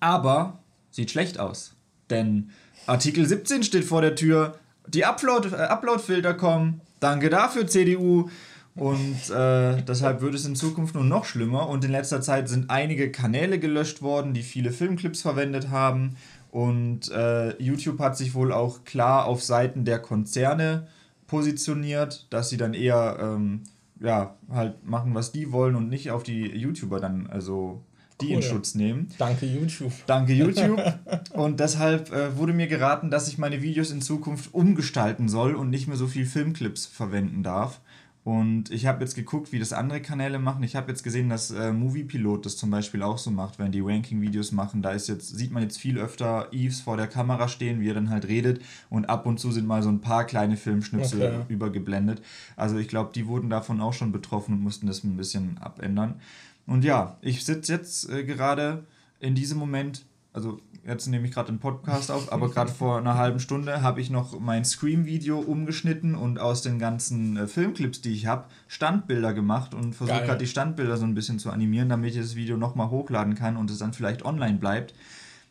Aber 0.00 0.60
sieht 0.90 1.10
schlecht 1.10 1.38
aus. 1.38 1.74
Denn 2.10 2.50
Artikel 2.86 3.26
17 3.26 3.62
steht 3.62 3.84
vor 3.84 4.00
der 4.00 4.14
Tür. 4.14 4.58
Die 4.86 5.04
Upload, 5.04 5.48
äh, 5.48 5.56
Upload-Filter 5.56 6.34
kommen. 6.34 6.80
Danke 7.00 7.30
dafür, 7.30 7.66
CDU. 7.66 8.28
Und 8.74 9.30
äh, 9.30 9.82
deshalb 9.82 10.22
wird 10.22 10.34
es 10.34 10.46
in 10.46 10.56
Zukunft 10.56 10.94
nur 10.94 11.04
noch 11.04 11.24
schlimmer. 11.24 11.68
Und 11.68 11.84
in 11.84 11.90
letzter 11.90 12.20
Zeit 12.20 12.48
sind 12.48 12.70
einige 12.70 13.10
Kanäle 13.12 13.58
gelöscht 13.58 14.02
worden, 14.02 14.32
die 14.32 14.42
viele 14.42 14.72
Filmclips 14.72 15.22
verwendet 15.22 15.70
haben. 15.70 16.16
Und 16.50 17.10
äh, 17.10 17.56
YouTube 17.62 17.98
hat 17.98 18.16
sich 18.16 18.34
wohl 18.34 18.52
auch 18.52 18.84
klar 18.84 19.26
auf 19.26 19.42
Seiten 19.42 19.84
der 19.84 19.98
Konzerne 19.98 20.86
positioniert, 21.26 22.26
dass 22.30 22.50
sie 22.50 22.58
dann 22.58 22.74
eher 22.74 23.16
ähm, 23.20 23.62
ja, 24.02 24.36
halt 24.50 24.84
machen, 24.86 25.14
was 25.14 25.32
die 25.32 25.52
wollen 25.52 25.74
und 25.76 25.88
nicht 25.88 26.10
auf 26.10 26.22
die 26.22 26.46
YouTuber 26.46 27.00
dann 27.00 27.26
also 27.28 27.82
die 28.20 28.28
cool. 28.28 28.34
in 28.34 28.42
Schutz 28.42 28.74
nehmen. 28.74 29.08
Danke 29.18 29.46
YouTube. 29.46 29.92
Danke 30.06 30.32
YouTube. 30.32 30.80
und 31.32 31.60
deshalb 31.60 32.12
äh, 32.12 32.36
wurde 32.36 32.52
mir 32.52 32.66
geraten, 32.66 33.10
dass 33.10 33.28
ich 33.28 33.38
meine 33.38 33.62
Videos 33.62 33.90
in 33.90 34.00
Zukunft 34.00 34.54
umgestalten 34.54 35.28
soll 35.28 35.54
und 35.54 35.70
nicht 35.70 35.88
mehr 35.88 35.96
so 35.96 36.06
viel 36.06 36.26
Filmclips 36.26 36.86
verwenden 36.86 37.42
darf. 37.42 37.80
Und 38.24 38.70
ich 38.70 38.86
habe 38.86 39.02
jetzt 39.02 39.16
geguckt, 39.16 39.50
wie 39.50 39.58
das 39.58 39.72
andere 39.72 40.00
Kanäle 40.00 40.38
machen. 40.38 40.62
Ich 40.62 40.76
habe 40.76 40.92
jetzt 40.92 41.02
gesehen, 41.02 41.28
dass 41.28 41.50
äh, 41.50 41.72
Movie 41.72 42.04
Pilot 42.04 42.46
das 42.46 42.56
zum 42.56 42.70
Beispiel 42.70 43.02
auch 43.02 43.18
so 43.18 43.32
macht, 43.32 43.58
wenn 43.58 43.72
die 43.72 43.80
Ranking-Videos 43.80 44.52
machen. 44.52 44.80
Da 44.80 44.92
ist 44.92 45.08
jetzt, 45.08 45.36
sieht 45.36 45.50
man 45.50 45.64
jetzt 45.64 45.78
viel 45.78 45.98
öfter 45.98 46.48
Eves 46.52 46.80
vor 46.80 46.96
der 46.96 47.08
Kamera 47.08 47.48
stehen, 47.48 47.80
wie 47.80 47.90
er 47.90 47.94
dann 47.94 48.10
halt 48.10 48.28
redet. 48.28 48.62
Und 48.90 49.06
ab 49.06 49.26
und 49.26 49.40
zu 49.40 49.50
sind 49.50 49.66
mal 49.66 49.82
so 49.82 49.88
ein 49.88 50.00
paar 50.00 50.24
kleine 50.24 50.56
Filmschnipsel 50.56 51.20
okay. 51.20 51.52
übergeblendet. 51.52 52.22
Also 52.56 52.78
ich 52.78 52.86
glaube, 52.86 53.10
die 53.12 53.26
wurden 53.26 53.50
davon 53.50 53.80
auch 53.80 53.92
schon 53.92 54.12
betroffen 54.12 54.54
und 54.54 54.62
mussten 54.62 54.86
das 54.86 55.02
ein 55.02 55.16
bisschen 55.16 55.58
abändern. 55.58 56.20
Und 56.64 56.84
ja, 56.84 57.16
ich 57.22 57.44
sitze 57.44 57.72
jetzt 57.72 58.08
äh, 58.08 58.22
gerade 58.22 58.84
in 59.18 59.34
diesem 59.34 59.58
Moment 59.58 60.04
also 60.32 60.60
jetzt 60.86 61.06
nehme 61.06 61.26
ich 61.26 61.32
gerade 61.32 61.52
den 61.52 61.58
Podcast 61.58 62.10
auf, 62.10 62.32
aber 62.32 62.48
gerade 62.52 62.72
vor 62.72 62.98
einer 62.98 63.16
halben 63.16 63.40
Stunde 63.40 63.82
habe 63.82 64.00
ich 64.00 64.10
noch 64.10 64.38
mein 64.40 64.64
Scream-Video 64.64 65.38
umgeschnitten 65.38 66.14
und 66.14 66.38
aus 66.38 66.62
den 66.62 66.78
ganzen 66.78 67.36
äh, 67.36 67.46
Filmclips, 67.46 68.00
die 68.00 68.12
ich 68.12 68.26
habe, 68.26 68.44
Standbilder 68.68 69.32
gemacht 69.34 69.74
und 69.74 69.94
versuche 69.94 70.22
gerade 70.22 70.38
die 70.38 70.46
Standbilder 70.46 70.96
so 70.96 71.04
ein 71.04 71.14
bisschen 71.14 71.38
zu 71.38 71.50
animieren, 71.50 71.88
damit 71.88 72.14
ich 72.14 72.20
das 72.20 72.34
Video 72.34 72.56
nochmal 72.56 72.90
hochladen 72.90 73.34
kann 73.34 73.56
und 73.56 73.70
es 73.70 73.78
dann 73.78 73.92
vielleicht 73.92 74.24
online 74.24 74.58
bleibt. 74.58 74.94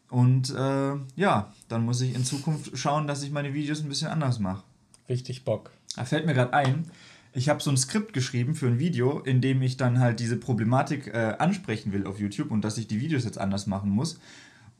Und 0.09 0.50
äh, 0.50 0.93
ja, 1.15 1.53
dann 1.69 1.85
muss 1.85 2.01
ich 2.01 2.13
in 2.13 2.25
Zukunft 2.25 2.77
schauen, 2.77 3.07
dass 3.07 3.23
ich 3.23 3.31
meine 3.31 3.53
Videos 3.53 3.81
ein 3.81 3.89
bisschen 3.89 4.09
anders 4.09 4.39
mache. 4.39 4.63
Richtig 5.07 5.45
Bock. 5.45 5.71
Da 5.95 6.05
fällt 6.05 6.25
mir 6.25 6.33
gerade 6.33 6.53
ein, 6.53 6.85
ich 7.33 7.47
habe 7.47 7.61
so 7.61 7.69
ein 7.69 7.77
Skript 7.77 8.11
geschrieben 8.11 8.55
für 8.55 8.67
ein 8.67 8.79
Video, 8.79 9.19
in 9.19 9.39
dem 9.39 9.61
ich 9.61 9.77
dann 9.77 10.00
halt 10.00 10.19
diese 10.19 10.35
Problematik 10.35 11.07
äh, 11.07 11.35
ansprechen 11.39 11.93
will 11.93 12.05
auf 12.05 12.19
YouTube 12.19 12.51
und 12.51 12.61
dass 12.65 12.77
ich 12.77 12.88
die 12.88 13.00
Videos 13.00 13.23
jetzt 13.23 13.38
anders 13.38 13.67
machen 13.67 13.89
muss. 13.89 14.19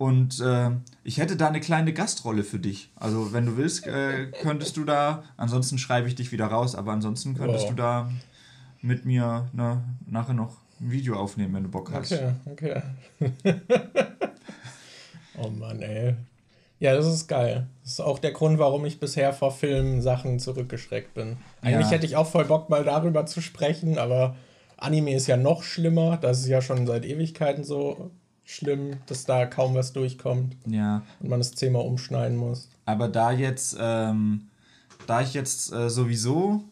Und 0.02 0.40
äh, 0.40 0.72
ich 1.04 1.20
hätte 1.20 1.36
da 1.36 1.48
eine 1.48 1.60
kleine 1.60 1.94
Gastrolle 1.94 2.44
für 2.44 2.58
dich. 2.58 2.90
Also 2.96 3.34
wenn 3.34 3.46
du 3.46 3.56
willst, 3.56 3.86
äh, 3.86 4.32
könntest 4.42 4.76
du 4.78 4.84
da, 4.84 5.22
ansonsten 5.38 5.78
schreibe 5.78 6.08
ich 6.08 6.16
dich 6.16 6.32
wieder 6.32 6.48
raus, 6.48 6.74
aber 6.74 6.92
ansonsten 6.92 7.36
könntest 7.36 7.66
wow. 7.66 7.70
du 7.70 7.76
da 7.76 8.12
mit 8.82 9.06
mir 9.06 9.48
ne, 9.54 9.84
nachher 10.08 10.34
noch 10.34 10.58
ein 10.80 10.90
Video 10.90 11.18
aufnehmen, 11.18 11.54
wenn 11.54 11.62
du 11.62 11.70
Bock 11.70 11.92
hast. 11.94 12.14
Okay, 12.52 12.82
okay. 13.22 13.62
Oh 15.38 15.50
Mann, 15.50 15.84
ey. 15.84 16.16
Ja, 16.80 16.96
das 16.96 17.06
ist 17.06 17.28
geil. 17.28 17.68
Das 17.84 17.94
ist 17.94 18.00
auch 18.00 18.18
der 18.18 18.32
Grund, 18.32 18.58
warum 18.58 18.86
ich 18.86 19.00
bisher 19.00 19.34
vor 19.34 19.52
Filmsachen 19.52 20.40
zurückgeschreckt 20.40 21.14
bin. 21.14 21.38
Eigentlich 21.62 21.88
ja. 21.88 21.92
hätte 21.92 22.08
ich 22.08 22.16
auch 22.16 22.28
voll 22.28 22.46
Bock, 22.46 22.70
mal 22.72 22.84
darüber 22.84 23.28
zu 23.28 23.40
sprechen, 23.40 24.00
aber 24.00 24.36
Anime 24.78 25.14
ist 25.14 25.28
ja 25.28 25.38
noch 25.38 25.62
schlimmer. 25.62 26.18
Das 26.18 26.40
ist 26.40 26.48
ja 26.48 26.62
schon 26.62 26.88
seit 26.88 27.06
Ewigkeiten 27.06 27.64
so 27.64 28.10
schlimm, 28.46 28.98
dass 29.06 29.26
da 29.26 29.46
kaum 29.46 29.76
was 29.76 29.94
durchkommt. 29.94 30.56
Ja. 30.66 31.04
Und 31.20 31.30
man 31.30 31.40
das 31.40 31.52
Thema 31.52 31.84
umschneiden 31.84 32.38
muss. 32.38 32.70
Aber 32.86 33.08
da 33.08 33.32
jetzt, 33.32 33.78
ähm, 33.80 34.48
da 35.08 35.22
ich 35.22 35.34
jetzt 35.34 35.72
äh, 35.72 35.90
sowieso 35.90 36.64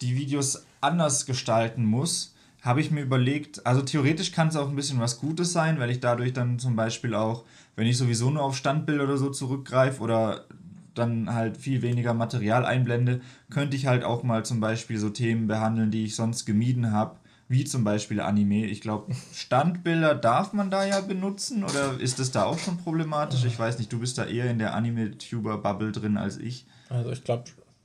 die 0.00 0.16
Videos 0.16 0.64
anders 0.80 1.26
gestalten 1.26 1.84
muss, 1.84 2.34
habe 2.62 2.80
ich 2.80 2.90
mir 2.90 3.00
überlegt, 3.00 3.64
also 3.64 3.82
theoretisch 3.82 4.32
kann 4.32 4.48
es 4.48 4.56
auch 4.56 4.68
ein 4.68 4.76
bisschen 4.76 5.00
was 5.00 5.18
Gutes 5.18 5.52
sein, 5.52 5.78
weil 5.78 5.90
ich 5.90 6.00
dadurch 6.00 6.32
dann 6.32 6.58
zum 6.58 6.74
Beispiel 6.74 7.14
auch, 7.14 7.44
wenn 7.76 7.86
ich 7.86 7.96
sowieso 7.96 8.30
nur 8.30 8.42
auf 8.42 8.56
Standbilder 8.56 9.04
oder 9.04 9.16
so 9.16 9.30
zurückgreife 9.30 10.02
oder 10.02 10.46
dann 10.94 11.32
halt 11.32 11.58
viel 11.58 11.82
weniger 11.82 12.14
Material 12.14 12.64
einblende, 12.64 13.20
könnte 13.50 13.76
ich 13.76 13.86
halt 13.86 14.02
auch 14.02 14.22
mal 14.22 14.44
zum 14.44 14.60
Beispiel 14.60 14.98
so 14.98 15.10
Themen 15.10 15.46
behandeln, 15.46 15.90
die 15.90 16.04
ich 16.04 16.16
sonst 16.16 16.44
gemieden 16.44 16.90
habe, 16.90 17.16
wie 17.48 17.64
zum 17.64 17.84
Beispiel 17.84 18.20
Anime. 18.20 18.66
Ich 18.66 18.80
glaube, 18.80 19.14
Standbilder 19.34 20.14
darf 20.14 20.52
man 20.52 20.70
da 20.70 20.84
ja 20.84 21.00
benutzen 21.00 21.64
oder 21.64 22.00
ist 22.00 22.18
das 22.18 22.32
da 22.32 22.44
auch 22.44 22.58
schon 22.58 22.78
problematisch? 22.78 23.44
Ich 23.44 23.58
weiß 23.58 23.78
nicht, 23.78 23.92
du 23.92 24.00
bist 24.00 24.18
da 24.18 24.24
eher 24.24 24.50
in 24.50 24.58
der 24.58 24.74
Anime-Tuber-Bubble 24.74 25.92
drin 25.92 26.16
als 26.16 26.38
ich. 26.38 26.66
Also 26.88 27.10
ich 27.10 27.22
glaube, 27.24 27.44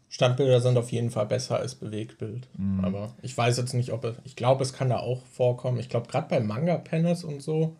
Standbilder 0.09 0.59
sind 0.59 0.77
auf 0.77 0.91
jeden 0.91 1.09
Fall 1.09 1.25
besser 1.25 1.57
als 1.57 1.75
Bewegtbild. 1.75 2.47
Mhm. 2.57 2.83
Aber 2.83 3.13
ich 3.21 3.37
weiß 3.37 3.57
jetzt 3.57 3.73
nicht, 3.73 3.91
ob 3.91 4.03
es. 4.03 4.17
Ich 4.25 4.35
glaube, 4.35 4.63
es 4.63 4.73
kann 4.73 4.89
da 4.89 4.97
auch 4.97 5.25
vorkommen. 5.27 5.79
Ich 5.79 5.89
glaube, 5.89 6.07
gerade 6.07 6.27
bei 6.27 6.39
Manga-Panels 6.39 7.23
und 7.23 7.41
so 7.41 7.77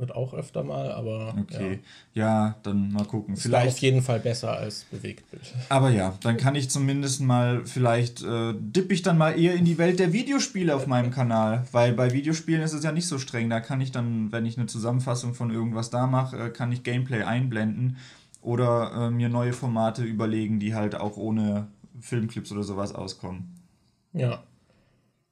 wird 0.00 0.14
auch 0.14 0.34
öfter 0.34 0.64
mal, 0.64 0.90
aber. 0.92 1.34
Okay. 1.40 1.80
Ja, 2.14 2.24
ja 2.46 2.54
dann 2.62 2.92
mal 2.92 3.04
gucken. 3.04 3.34
Ist 3.34 3.42
vielleicht 3.42 3.76
auf 3.76 3.78
jeden 3.78 4.02
Fall 4.02 4.20
besser 4.20 4.56
als 4.56 4.84
Bewegtbild. 4.84 5.42
Aber 5.68 5.90
ja, 5.90 6.14
dann 6.22 6.36
kann 6.36 6.54
ich 6.54 6.70
zumindest 6.70 7.20
mal, 7.20 7.64
vielleicht 7.66 8.22
äh, 8.22 8.54
dippe 8.58 8.94
ich 8.94 9.02
dann 9.02 9.18
mal 9.18 9.38
eher 9.38 9.54
in 9.54 9.64
die 9.64 9.78
Welt 9.78 9.98
der 9.98 10.12
Videospiele 10.12 10.74
auf 10.74 10.86
meinem 10.86 11.10
Kanal. 11.10 11.66
Weil 11.72 11.92
bei 11.92 12.12
Videospielen 12.12 12.62
ist 12.62 12.72
es 12.72 12.82
ja 12.82 12.92
nicht 12.92 13.06
so 13.06 13.18
streng. 13.18 13.50
Da 13.50 13.60
kann 13.60 13.80
ich 13.80 13.92
dann, 13.92 14.32
wenn 14.32 14.46
ich 14.46 14.56
eine 14.56 14.66
Zusammenfassung 14.66 15.34
von 15.34 15.50
irgendwas 15.50 15.90
da 15.90 16.06
mache, 16.06 16.36
äh, 16.38 16.50
kann 16.50 16.72
ich 16.72 16.82
Gameplay 16.82 17.22
einblenden 17.22 17.98
oder 18.42 18.92
äh, 18.92 19.10
mir 19.10 19.28
neue 19.28 19.52
Formate 19.52 20.02
überlegen, 20.02 20.60
die 20.60 20.74
halt 20.74 20.94
auch 20.94 21.16
ohne 21.16 21.68
Filmclips 22.00 22.50
oder 22.52 22.62
sowas 22.62 22.94
auskommen. 22.94 23.54
Ja. 24.12 24.42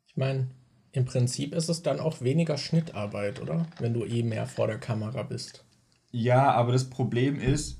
Ich 0.06 0.16
meine, 0.16 0.48
im 0.98 1.04
Prinzip 1.04 1.54
ist 1.54 1.68
es 1.68 1.82
dann 1.82 2.00
auch 2.00 2.20
weniger 2.20 2.58
Schnittarbeit, 2.58 3.40
oder? 3.40 3.66
Wenn 3.78 3.94
du 3.94 4.04
eh 4.04 4.22
mehr 4.22 4.46
vor 4.46 4.66
der 4.66 4.78
Kamera 4.78 5.22
bist. 5.22 5.64
Ja, 6.10 6.50
aber 6.52 6.72
das 6.72 6.90
Problem 6.90 7.38
ist, 7.38 7.78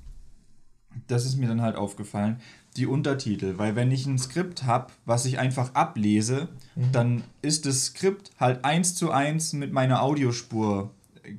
das 1.09 1.27
ist 1.27 1.37
mir 1.37 1.49
dann 1.49 1.63
halt 1.63 1.77
aufgefallen, 1.77 2.41
die 2.77 2.87
Untertitel. 2.87 3.59
Weil 3.59 3.75
wenn 3.75 3.91
ich 3.91 4.07
ein 4.07 4.19
Skript 4.19 4.65
habe, 4.65 4.93
was 5.05 5.27
ich 5.27 5.39
einfach 5.39 5.75
ablese, 5.75 6.49
mhm. 6.77 6.93
dann 6.93 7.25
ist 7.43 7.67
das 7.67 7.87
Skript 7.87 8.31
halt 8.39 8.65
eins 8.65 8.95
zu 8.95 9.11
eins 9.11 9.53
mit 9.53 9.73
meiner 9.73 10.03
Audiospur 10.03 10.93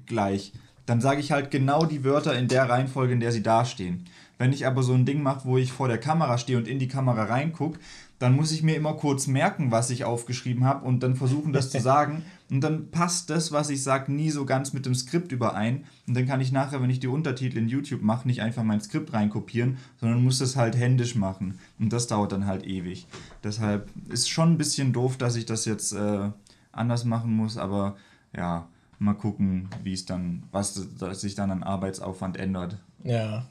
gleich 0.05 0.51
dann 0.89 1.01
sage 1.01 1.19
ich 1.19 1.31
halt 1.31 1.51
genau 1.51 1.85
die 1.85 2.03
Wörter 2.03 2.35
in 2.35 2.47
der 2.47 2.67
Reihenfolge, 2.67 3.13
in 3.13 3.19
der 3.19 3.31
sie 3.31 3.43
dastehen. 3.43 4.05
Wenn 4.39 4.53
ich 4.53 4.65
aber 4.65 4.81
so 4.81 4.93
ein 4.93 5.05
Ding 5.05 5.21
mache, 5.21 5.47
wo 5.47 5.55
ich 5.59 5.71
vor 5.71 5.87
der 5.87 5.99
Kamera 5.99 6.39
stehe 6.39 6.57
und 6.57 6.67
in 6.67 6.79
die 6.79 6.87
Kamera 6.87 7.25
reingucke, 7.25 7.79
dann 8.19 8.35
muss 8.35 8.51
ich 8.51 8.63
mir 8.63 8.75
immer 8.75 8.93
kurz 8.93 9.27
merken, 9.27 9.71
was 9.71 9.89
ich 9.89 10.03
aufgeschrieben 10.03 10.65
habe 10.65 10.85
und 10.85 11.01
dann 11.01 11.15
versuchen, 11.15 11.53
das 11.53 11.71
zu 11.71 11.79
sagen. 11.81 12.23
Und 12.51 12.61
dann 12.61 12.91
passt 12.91 13.29
das, 13.29 13.51
was 13.51 13.69
ich 13.69 13.81
sage, 13.81 14.11
nie 14.11 14.29
so 14.29 14.45
ganz 14.45 14.73
mit 14.73 14.85
dem 14.85 14.93
Skript 14.93 15.31
überein. 15.31 15.85
Und 16.07 16.15
dann 16.15 16.27
kann 16.27 16.41
ich 16.41 16.51
nachher, 16.51 16.81
wenn 16.81 16.89
ich 16.89 16.99
die 16.99 17.07
Untertitel 17.07 17.57
in 17.57 17.69
YouTube 17.69 18.01
mache, 18.01 18.27
nicht 18.27 18.41
einfach 18.41 18.63
mein 18.63 18.81
Skript 18.81 19.13
reinkopieren, 19.13 19.77
sondern 19.99 20.23
muss 20.23 20.39
das 20.39 20.55
halt 20.55 20.75
händisch 20.75 21.15
machen. 21.15 21.59
Und 21.79 21.93
das 21.93 22.07
dauert 22.07 22.33
dann 22.33 22.45
halt 22.45 22.65
ewig. 22.65 23.07
Deshalb 23.43 23.89
ist 24.09 24.29
schon 24.29 24.51
ein 24.53 24.57
bisschen 24.57 24.91
doof, 24.91 25.17
dass 25.17 25.35
ich 25.35 25.45
das 25.45 25.65
jetzt 25.65 25.93
äh, 25.93 26.29
anders 26.71 27.05
machen 27.05 27.33
muss, 27.33 27.57
aber 27.57 27.95
ja, 28.35 28.67
mal 28.99 29.13
gucken, 29.13 29.69
wie 29.83 29.93
es 29.93 30.05
dann, 30.05 30.43
was 30.51 30.73
sich 30.73 31.35
dann 31.35 31.51
an 31.51 31.63
Arbeitsaufwand 31.63 32.37
ändert. 32.37 32.77
Ja. 33.03 33.45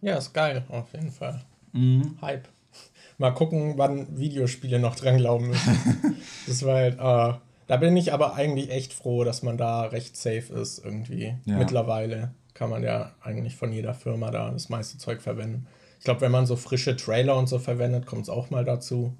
Ja, 0.00 0.16
ist 0.16 0.34
geil, 0.34 0.64
auf 0.68 0.92
jeden 0.92 1.10
Fall. 1.10 1.42
Mhm. 1.72 2.16
Hype. 2.20 2.48
Mal 3.24 3.30
gucken, 3.30 3.78
wann 3.78 4.18
Videospiele 4.18 4.78
noch 4.78 4.96
dran 4.96 5.16
glauben 5.16 5.48
müssen. 5.48 6.14
das 6.46 6.62
war 6.62 6.74
halt, 6.74 6.98
äh, 6.98 7.38
da 7.66 7.76
bin 7.78 7.96
ich 7.96 8.12
aber 8.12 8.34
eigentlich 8.34 8.70
echt 8.70 8.92
froh, 8.92 9.24
dass 9.24 9.42
man 9.42 9.56
da 9.56 9.84
recht 9.84 10.14
safe 10.14 10.52
ist 10.52 10.84
irgendwie. 10.84 11.34
Ja. 11.46 11.56
Mittlerweile 11.56 12.34
kann 12.52 12.68
man 12.68 12.82
ja 12.82 13.12
eigentlich 13.22 13.56
von 13.56 13.72
jeder 13.72 13.94
Firma 13.94 14.30
da 14.30 14.50
das 14.50 14.68
meiste 14.68 14.98
Zeug 14.98 15.22
verwenden. 15.22 15.66
Ich 15.98 16.04
glaube, 16.04 16.20
wenn 16.20 16.32
man 16.32 16.44
so 16.44 16.54
frische 16.54 16.96
Trailer 16.96 17.38
und 17.38 17.48
so 17.48 17.58
verwendet, 17.58 18.04
kommt 18.04 18.24
es 18.24 18.28
auch 18.28 18.50
mal 18.50 18.66
dazu. 18.66 19.16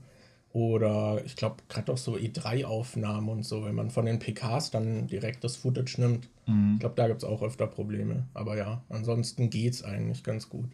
Oder 0.53 1.23
ich 1.25 1.35
glaube, 1.35 1.57
gerade 1.71 1.91
auch 1.91 1.97
so 1.97 2.17
E3-Aufnahmen 2.17 3.31
und 3.31 3.47
so, 3.47 3.65
wenn 3.65 3.75
man 3.75 3.89
von 3.89 4.05
den 4.05 4.19
PKs 4.19 4.71
dann 4.71 5.07
direkt 5.07 5.45
das 5.45 5.57
Footage 5.57 5.99
nimmt. 5.99 6.29
Mhm. 6.45 6.73
Ich 6.75 6.81
glaube, 6.81 6.97
da 6.97 7.09
gibt 7.09 7.23
es 7.23 7.25
auch 7.27 7.41
öfter 7.41 7.69
Probleme. 7.69 8.27
Aber 8.35 8.59
ja, 8.59 8.83
ansonsten 8.91 9.49
geht 9.49 9.73
es 9.73 9.83
eigentlich 9.83 10.23
ganz 10.23 10.51
gut. 10.51 10.69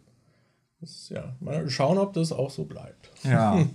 Das 0.81 1.11
ja, 1.11 1.35
mal 1.41 1.69
schauen, 1.69 1.99
ob 1.99 2.15
das 2.15 2.33
auch 2.33 2.51
so 2.51 2.65
bleibt. 2.65 3.11
Ja. 3.23 3.67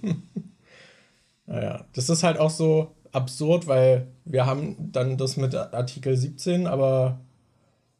naja, 1.45 1.85
das 1.93 2.09
ist 2.09 2.23
halt 2.23 2.39
auch 2.39 2.49
so 2.49 2.95
absurd, 3.11 3.67
weil 3.67 4.07
wir 4.25 4.45
haben 4.45 4.91
dann 4.91 5.17
das 5.17 5.37
mit 5.37 5.55
Artikel 5.55 6.17
17, 6.17 6.67
aber 6.67 7.19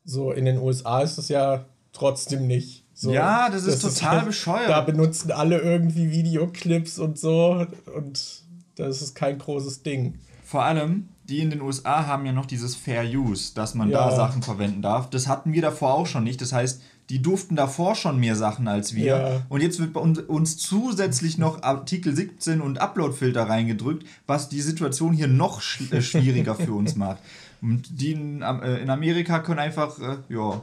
so 0.03 0.31
in 0.31 0.45
den 0.45 0.57
USA 0.57 1.01
ist 1.01 1.17
es 1.17 1.29
ja 1.29 1.65
trotzdem 1.93 2.47
nicht. 2.47 2.85
So, 2.93 3.11
ja, 3.11 3.49
das 3.49 3.65
ist 3.65 3.83
das 3.83 3.95
total 3.95 4.19
ist 4.19 4.25
bescheuert. 4.27 4.69
Da 4.69 4.81
benutzen 4.81 5.31
alle 5.31 5.59
irgendwie 5.59 6.11
Videoclips 6.11 6.97
und 6.97 7.19
so 7.19 7.65
und 7.95 8.43
das 8.75 9.01
ist 9.01 9.15
kein 9.15 9.37
großes 9.37 9.83
Ding. 9.83 10.19
Vor 10.43 10.63
allem, 10.63 11.09
die 11.23 11.39
in 11.39 11.49
den 11.49 11.61
USA 11.61 12.05
haben 12.07 12.25
ja 12.25 12.31
noch 12.31 12.45
dieses 12.45 12.75
Fair 12.75 13.03
Use, 13.03 13.53
dass 13.55 13.73
man 13.73 13.89
ja. 13.89 14.09
da 14.09 14.15
Sachen 14.15 14.43
verwenden 14.43 14.81
darf. 14.81 15.09
Das 15.09 15.27
hatten 15.27 15.53
wir 15.53 15.61
davor 15.61 15.93
auch 15.93 16.05
schon 16.05 16.23
nicht. 16.23 16.39
Das 16.39 16.53
heißt, 16.53 16.81
die 17.09 17.21
durften 17.21 17.55
davor 17.55 17.95
schon 17.95 18.19
mehr 18.19 18.35
Sachen 18.35 18.67
als 18.67 18.95
wir. 18.95 19.05
Ja. 19.05 19.41
Und 19.49 19.61
jetzt 19.61 19.79
wird 19.79 19.93
bei 19.93 19.99
uns 19.99 20.57
zusätzlich 20.57 21.37
noch 21.37 21.61
Artikel 21.61 22.15
17 22.15 22.61
und 22.61 22.79
Uploadfilter 22.79 23.43
reingedrückt, 23.43 24.05
was 24.25 24.49
die 24.49 24.61
Situation 24.61 25.13
hier 25.13 25.27
noch 25.27 25.61
äh, 25.91 26.01
schwieriger 26.01 26.55
für 26.55 26.73
uns 26.73 26.95
macht. 26.95 27.19
Und 27.61 28.01
die 28.01 28.13
in, 28.13 28.41
äh, 28.41 28.77
in 28.77 28.89
Amerika 28.89 29.39
können 29.39 29.59
einfach, 29.59 29.99
äh, 29.99 30.17
ja, 30.29 30.61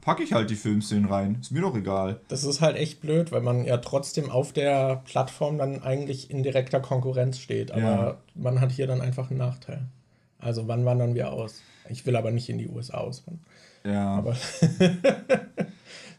packe 0.00 0.22
ich 0.22 0.32
halt 0.32 0.50
die 0.50 0.56
Filmszenen 0.56 1.06
rein. 1.06 1.38
Ist 1.40 1.52
mir 1.52 1.60
doch 1.60 1.76
egal. 1.76 2.20
Das 2.28 2.44
ist 2.44 2.60
halt 2.60 2.76
echt 2.76 3.00
blöd, 3.00 3.32
weil 3.32 3.42
man 3.42 3.64
ja 3.64 3.76
trotzdem 3.76 4.30
auf 4.30 4.52
der 4.52 5.02
Plattform 5.04 5.58
dann 5.58 5.82
eigentlich 5.82 6.30
in 6.30 6.42
direkter 6.42 6.80
Konkurrenz 6.80 7.38
steht. 7.38 7.70
Aber 7.70 7.80
ja. 7.80 8.16
man 8.34 8.60
hat 8.60 8.72
hier 8.72 8.86
dann 8.86 9.00
einfach 9.00 9.30
einen 9.30 9.38
Nachteil. 9.38 9.82
Also 10.38 10.68
wann 10.68 10.84
wandern 10.84 11.14
wir 11.14 11.32
aus? 11.32 11.60
Ich 11.88 12.06
will 12.06 12.16
aber 12.16 12.30
nicht 12.30 12.48
in 12.48 12.58
die 12.58 12.68
USA 12.68 12.98
auswandern. 12.98 13.44
Ja. 13.84 14.16
Aber 14.16 14.36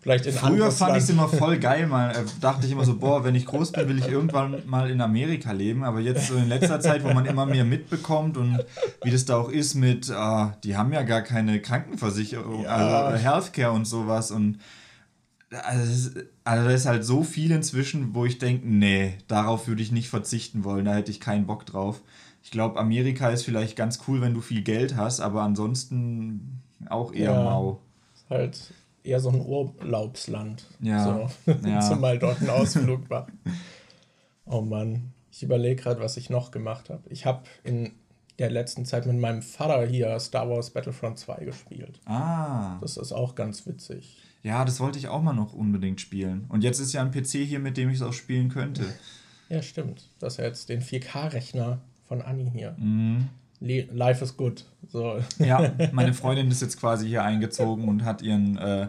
Vielleicht 0.02 0.26
in 0.26 0.34
Früher 0.34 0.72
fand 0.72 0.98
ich 0.98 1.04
es 1.04 1.10
immer 1.12 1.28
voll 1.28 1.60
geil, 1.60 1.86
mal 1.86 2.10
äh, 2.10 2.24
dachte 2.40 2.66
ich 2.66 2.72
immer 2.72 2.84
so, 2.84 2.98
boah, 2.98 3.24
wenn 3.24 3.36
ich 3.36 3.46
groß 3.46 3.72
bin, 3.72 3.88
will 3.88 4.00
ich 4.00 4.08
irgendwann 4.08 4.64
mal 4.66 4.90
in 4.90 5.00
Amerika 5.00 5.52
leben. 5.52 5.84
Aber 5.84 6.00
jetzt 6.00 6.28
so 6.28 6.36
in 6.38 6.50
letzter 6.50 6.80
Zeit, 6.80 7.04
wo 7.04 7.14
man 7.14 7.28
immer 7.28 7.46
mehr 7.46 7.66
mitbekommt 7.66 8.36
und 8.36 8.66
wie 9.04 9.12
das 9.12 9.26
da 9.26 9.38
auch 9.38 9.50
ist 9.50 9.76
mit, 9.76 10.10
äh, 10.10 10.48
die 10.64 10.76
haben 10.76 10.92
ja 10.92 11.04
gar 11.04 11.22
keine 11.22 11.62
Krankenversicherung, 11.62 12.64
ja. 12.64 12.70
also 12.70 13.24
Healthcare 13.24 13.72
und 13.74 13.86
sowas 13.86 14.32
und 14.32 14.58
also, 15.52 16.10
also 16.46 16.66
da 16.66 16.72
ist 16.72 16.86
halt 16.86 17.04
so 17.04 17.24
viel 17.24 17.52
inzwischen, 17.52 18.16
wo 18.16 18.26
ich 18.26 18.40
denke, 18.40 18.68
nee, 18.68 19.18
darauf 19.28 19.68
würde 19.68 19.84
ich 19.84 19.92
nicht 19.92 20.10
verzichten 20.10 20.64
wollen, 20.64 20.86
da 20.86 20.96
hätte 20.96 21.12
ich 21.12 21.20
keinen 21.20 21.46
Bock 21.46 21.66
drauf. 21.66 22.02
Ich 22.42 22.50
glaube, 22.50 22.80
Amerika 22.80 23.30
ist 23.30 23.44
vielleicht 23.44 23.76
ganz 23.76 24.00
cool, 24.08 24.22
wenn 24.22 24.34
du 24.34 24.42
viel 24.42 24.62
Geld 24.62 24.96
hast, 24.96 25.20
aber 25.20 25.44
ansonsten 25.44 26.61
auch 26.90 27.14
eher 27.14 27.32
ja, 27.32 27.44
mau. 27.44 27.80
Halt 28.30 28.74
eher 29.04 29.20
so 29.20 29.30
ein 29.30 29.42
Urlaubsland. 29.42 30.68
Ja. 30.80 31.30
So, 31.46 31.52
ja. 31.68 31.80
Zumal 31.82 32.20
dort 32.20 32.40
einen 32.40 32.50
Ausflug 32.50 33.10
war. 33.10 33.28
Oh 34.46 34.60
Mann, 34.60 35.14
ich 35.32 35.44
überlege 35.44 35.82
gerade, 35.82 36.02
was 36.02 36.18
ich 36.18 36.30
noch 36.30 36.52
gemacht 36.52 36.90
habe. 36.90 37.04
Ich 37.10 37.26
habe 37.26 37.44
in 37.64 37.92
der 38.38 38.50
letzten 38.50 38.86
Zeit 38.86 39.06
mit 39.06 39.18
meinem 39.18 39.42
Vater 39.42 39.86
hier 39.86 40.20
Star 40.20 40.50
Wars 40.50 40.72
Battlefront 40.72 41.20
2 41.20 41.46
gespielt. 41.46 42.02
Ah. 42.06 42.78
Das 42.82 42.98
ist 42.98 43.14
auch 43.14 43.36
ganz 43.36 43.66
witzig. 43.66 44.18
Ja, 44.44 44.66
das 44.66 44.80
wollte 44.80 44.98
ich 44.98 45.08
auch 45.08 45.22
mal 45.22 45.34
noch 45.34 45.54
unbedingt 45.54 46.02
spielen. 46.02 46.46
Und 46.50 46.64
jetzt 46.64 46.80
ist 46.80 46.92
ja 46.92 47.02
ein 47.02 47.12
PC 47.12 47.46
hier, 47.46 47.60
mit 47.60 47.78
dem 47.78 47.90
ich 47.90 47.98
es 47.98 48.02
auch 48.02 48.14
spielen 48.14 48.50
könnte. 48.50 48.84
Ja, 49.48 49.62
stimmt. 49.62 50.10
Das 50.20 50.34
ist 50.34 50.38
ja 50.40 50.46
jetzt 50.46 50.70
den 50.70 50.82
4K-Rechner 50.82 51.80
von 52.08 52.22
Anni 52.22 52.50
hier. 52.54 52.76
Mhm. 52.78 53.30
Life 53.60 54.24
is 54.24 54.36
good. 54.36 54.66
So. 54.88 55.20
Ja, 55.40 55.74
meine 55.92 56.14
Freundin 56.14 56.50
ist 56.50 56.62
jetzt 56.62 56.80
quasi 56.80 57.08
hier 57.08 57.24
eingezogen 57.24 57.88
und 57.88 58.04
hat 58.04 58.22
ihren 58.22 58.58
äh, 58.58 58.88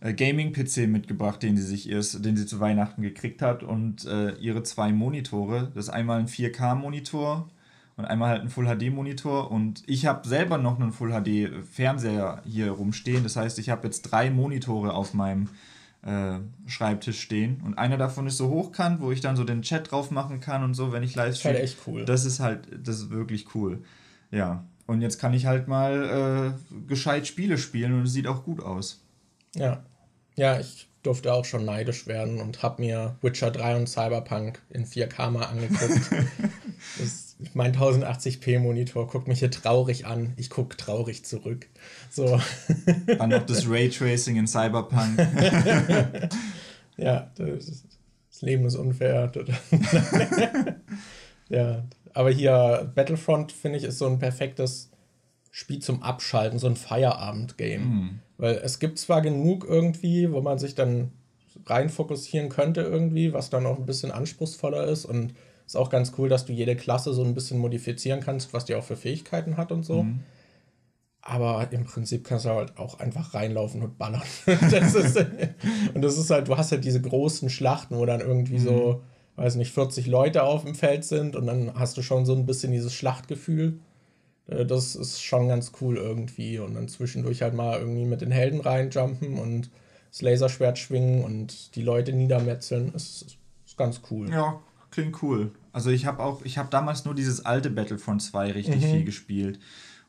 äh 0.00 0.12
Gaming-PC 0.14 0.88
mitgebracht, 0.88 1.42
den 1.42 1.56
sie 1.56 1.62
sich 1.62 1.88
erst, 1.88 2.24
den 2.24 2.36
sie 2.36 2.46
zu 2.46 2.60
Weihnachten 2.60 3.02
gekriegt 3.02 3.42
hat 3.42 3.62
und 3.62 4.04
äh, 4.06 4.32
ihre 4.34 4.62
zwei 4.62 4.92
Monitore. 4.92 5.70
Das 5.74 5.86
ist 5.86 5.90
einmal 5.90 6.20
ein 6.20 6.28
4K-Monitor 6.28 7.48
und 7.96 8.04
einmal 8.04 8.30
halt 8.30 8.40
einen 8.42 8.50
Full 8.50 8.66
HD 8.66 8.92
Monitor 8.92 9.50
und 9.50 9.82
ich 9.86 10.06
habe 10.06 10.26
selber 10.26 10.56
noch 10.56 10.78
einen 10.78 10.92
Full 10.92 11.10
HD 11.10 11.50
Fernseher 11.68 12.42
hier 12.46 12.70
rumstehen. 12.70 13.24
Das 13.24 13.36
heißt, 13.36 13.58
ich 13.58 13.70
habe 13.70 13.86
jetzt 13.86 14.02
drei 14.02 14.30
Monitore 14.30 14.94
auf 14.94 15.14
meinem 15.14 15.48
äh, 16.02 16.38
Schreibtisch 16.66 17.20
stehen 17.20 17.60
und 17.64 17.76
einer 17.76 17.96
davon 17.96 18.28
ist 18.28 18.36
so 18.36 18.48
hochkant, 18.50 19.00
wo 19.00 19.10
ich 19.10 19.20
dann 19.20 19.34
so 19.34 19.42
den 19.42 19.62
Chat 19.62 19.90
drauf 19.90 20.12
machen 20.12 20.40
kann 20.40 20.62
und 20.62 20.74
so, 20.74 20.92
wenn 20.92 21.02
ich 21.02 21.16
live 21.16 21.36
stream. 21.36 21.54
Das 21.54 21.64
ist 21.64 21.64
halt 21.64 21.64
echt 21.64 21.86
cool. 21.86 22.04
Das 22.04 22.24
ist 22.24 22.40
halt, 22.40 22.68
das 22.86 22.96
ist 23.00 23.10
wirklich 23.10 23.54
cool. 23.54 23.82
Ja. 24.30 24.64
Und 24.88 25.02
jetzt 25.02 25.18
kann 25.18 25.34
ich 25.34 25.44
halt 25.44 25.68
mal 25.68 26.56
äh, 26.56 26.78
gescheit 26.88 27.26
Spiele 27.26 27.58
spielen 27.58 27.92
und 27.92 28.04
es 28.04 28.14
sieht 28.14 28.26
auch 28.26 28.42
gut 28.42 28.62
aus. 28.62 29.04
Ja. 29.54 29.84
Ja, 30.34 30.58
ich 30.58 30.88
durfte 31.02 31.34
auch 31.34 31.44
schon 31.44 31.66
neidisch 31.66 32.06
werden 32.06 32.40
und 32.40 32.62
habe 32.62 32.80
mir 32.80 33.16
Witcher 33.20 33.50
3 33.50 33.76
und 33.76 33.86
Cyberpunk 33.86 34.62
in 34.70 34.86
4K 34.86 35.30
mal 35.30 35.44
angeguckt. 35.44 36.10
das, 36.98 37.36
mein 37.52 37.76
1080p 37.76 38.60
Monitor 38.60 39.06
guckt 39.08 39.28
mich 39.28 39.40
hier 39.40 39.50
traurig 39.50 40.06
an. 40.06 40.32
Ich 40.36 40.48
gucke 40.48 40.74
traurig 40.78 41.22
zurück. 41.22 41.66
So. 42.08 42.40
Dann 43.06 43.28
noch 43.28 43.44
das 43.44 43.68
Raytracing 43.68 44.36
in 44.36 44.46
Cyberpunk. 44.46 45.18
ja, 46.96 47.30
das, 47.34 47.84
das 48.30 48.40
Leben 48.40 48.64
ist 48.64 48.76
unfair. 48.76 49.30
ja, 51.50 51.84
aber 52.14 52.30
hier 52.30 52.90
Battlefront 52.94 53.52
finde 53.52 53.78
ich 53.78 53.84
ist 53.84 53.98
so 53.98 54.06
ein 54.06 54.18
perfektes 54.18 54.90
Spiel 55.50 55.80
zum 55.80 56.02
Abschalten, 56.02 56.58
so 56.58 56.66
ein 56.66 56.76
Feierabend-Game. 56.76 57.82
Mhm. 57.82 58.18
Weil 58.36 58.56
es 58.56 58.78
gibt 58.78 58.98
zwar 58.98 59.22
genug 59.22 59.64
irgendwie, 59.68 60.30
wo 60.32 60.40
man 60.40 60.58
sich 60.58 60.74
dann 60.74 61.10
rein 61.66 61.88
fokussieren 61.88 62.48
könnte 62.48 62.82
irgendwie, 62.82 63.32
was 63.32 63.50
dann 63.50 63.66
auch 63.66 63.78
ein 63.78 63.86
bisschen 63.86 64.10
anspruchsvoller 64.10 64.84
ist 64.84 65.04
und 65.04 65.34
ist 65.66 65.76
auch 65.76 65.90
ganz 65.90 66.12
cool, 66.16 66.28
dass 66.28 66.46
du 66.46 66.52
jede 66.52 66.76
Klasse 66.76 67.12
so 67.12 67.22
ein 67.22 67.34
bisschen 67.34 67.58
modifizieren 67.58 68.20
kannst, 68.20 68.52
was 68.54 68.64
die 68.64 68.74
auch 68.74 68.84
für 68.84 68.96
Fähigkeiten 68.96 69.56
hat 69.56 69.70
und 69.72 69.84
so. 69.84 70.04
Mhm. 70.04 70.20
Aber 71.20 71.68
im 71.72 71.84
Prinzip 71.84 72.24
kannst 72.24 72.46
du 72.46 72.50
halt 72.50 72.78
auch 72.78 73.00
einfach 73.00 73.34
reinlaufen 73.34 73.82
und 73.82 73.98
ballern. 73.98 74.22
das 74.46 74.94
ist, 74.94 75.16
und 75.94 76.00
das 76.00 76.16
ist 76.16 76.30
halt, 76.30 76.48
du 76.48 76.56
hast 76.56 76.72
halt 76.72 76.84
diese 76.84 77.02
großen 77.02 77.50
Schlachten, 77.50 77.98
wo 77.98 78.06
dann 78.06 78.20
irgendwie 78.20 78.58
mhm. 78.58 78.64
so, 78.64 79.02
weiß 79.38 79.54
nicht, 79.54 79.72
40 79.72 80.08
Leute 80.08 80.42
auf 80.42 80.64
dem 80.64 80.74
Feld 80.74 81.04
sind 81.04 81.36
und 81.36 81.46
dann 81.46 81.72
hast 81.78 81.96
du 81.96 82.02
schon 82.02 82.26
so 82.26 82.34
ein 82.34 82.44
bisschen 82.44 82.72
dieses 82.72 82.92
Schlachtgefühl. 82.92 83.78
Äh, 84.48 84.66
das 84.66 84.96
ist 84.96 85.22
schon 85.22 85.48
ganz 85.48 85.72
cool 85.80 85.96
irgendwie. 85.96 86.58
Und 86.58 86.74
dann 86.74 86.88
zwischendurch 86.88 87.42
halt 87.42 87.54
mal 87.54 87.78
irgendwie 87.78 88.04
mit 88.04 88.20
den 88.20 88.32
Helden 88.32 88.60
reinjumpen 88.60 89.38
und 89.38 89.70
das 90.10 90.22
Laserschwert 90.22 90.78
schwingen 90.78 91.22
und 91.22 91.76
die 91.76 91.82
Leute 91.82 92.12
niedermetzeln. 92.12 92.92
Ist, 92.94 93.38
ist 93.64 93.76
ganz 93.76 94.00
cool. 94.10 94.28
Ja, 94.30 94.60
klingt 94.90 95.22
cool. 95.22 95.52
Also 95.72 95.90
ich 95.90 96.06
habe 96.06 96.20
auch, 96.22 96.44
ich 96.44 96.58
habe 96.58 96.68
damals 96.70 97.04
nur 97.04 97.14
dieses 97.14 97.44
alte 97.46 97.70
Battlefront 97.70 98.20
2 98.22 98.52
richtig 98.52 98.84
mhm. 98.84 98.90
viel 98.90 99.04
gespielt. 99.04 99.60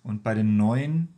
Und 0.01 0.24
bei 0.24 0.33
den 0.33 0.57
neuen, 0.57 1.09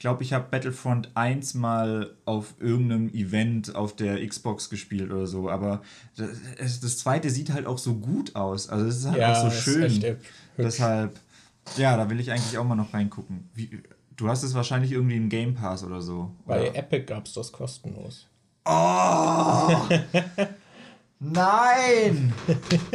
ich 0.00 0.02
glaube, 0.02 0.22
ich 0.22 0.32
habe 0.32 0.46
Battlefront 0.50 1.10
1 1.12 1.52
mal 1.52 2.16
auf 2.24 2.54
irgendeinem 2.58 3.10
Event 3.10 3.74
auf 3.74 3.94
der 3.94 4.26
Xbox 4.26 4.70
gespielt 4.70 5.12
oder 5.12 5.26
so. 5.26 5.50
Aber 5.50 5.82
das, 6.16 6.80
das 6.80 6.96
zweite 6.96 7.28
sieht 7.28 7.52
halt 7.52 7.66
auch 7.66 7.76
so 7.76 7.96
gut 7.96 8.34
aus. 8.34 8.70
Also 8.70 8.86
es 8.86 8.96
ist 8.96 9.06
halt 9.08 9.18
ja, 9.18 9.34
auch 9.34 9.50
so 9.50 9.50
schön. 9.50 10.16
Deshalb 10.56 11.20
ja, 11.76 11.98
da 11.98 12.08
will 12.08 12.18
ich 12.18 12.30
eigentlich 12.30 12.56
auch 12.56 12.64
mal 12.64 12.76
noch 12.76 12.94
reingucken. 12.94 13.50
Wie, 13.52 13.82
du 14.16 14.28
hast 14.28 14.42
es 14.42 14.54
wahrscheinlich 14.54 14.92
irgendwie 14.92 15.16
im 15.16 15.28
Game 15.28 15.54
Pass 15.54 15.84
oder 15.84 16.00
so. 16.00 16.30
Bei 16.46 16.70
oder? 16.70 16.78
Epic 16.78 17.04
gab 17.04 17.26
es 17.26 17.34
das 17.34 17.52
kostenlos. 17.52 18.26
Oh! 18.64 18.70
Nein! 21.20 22.32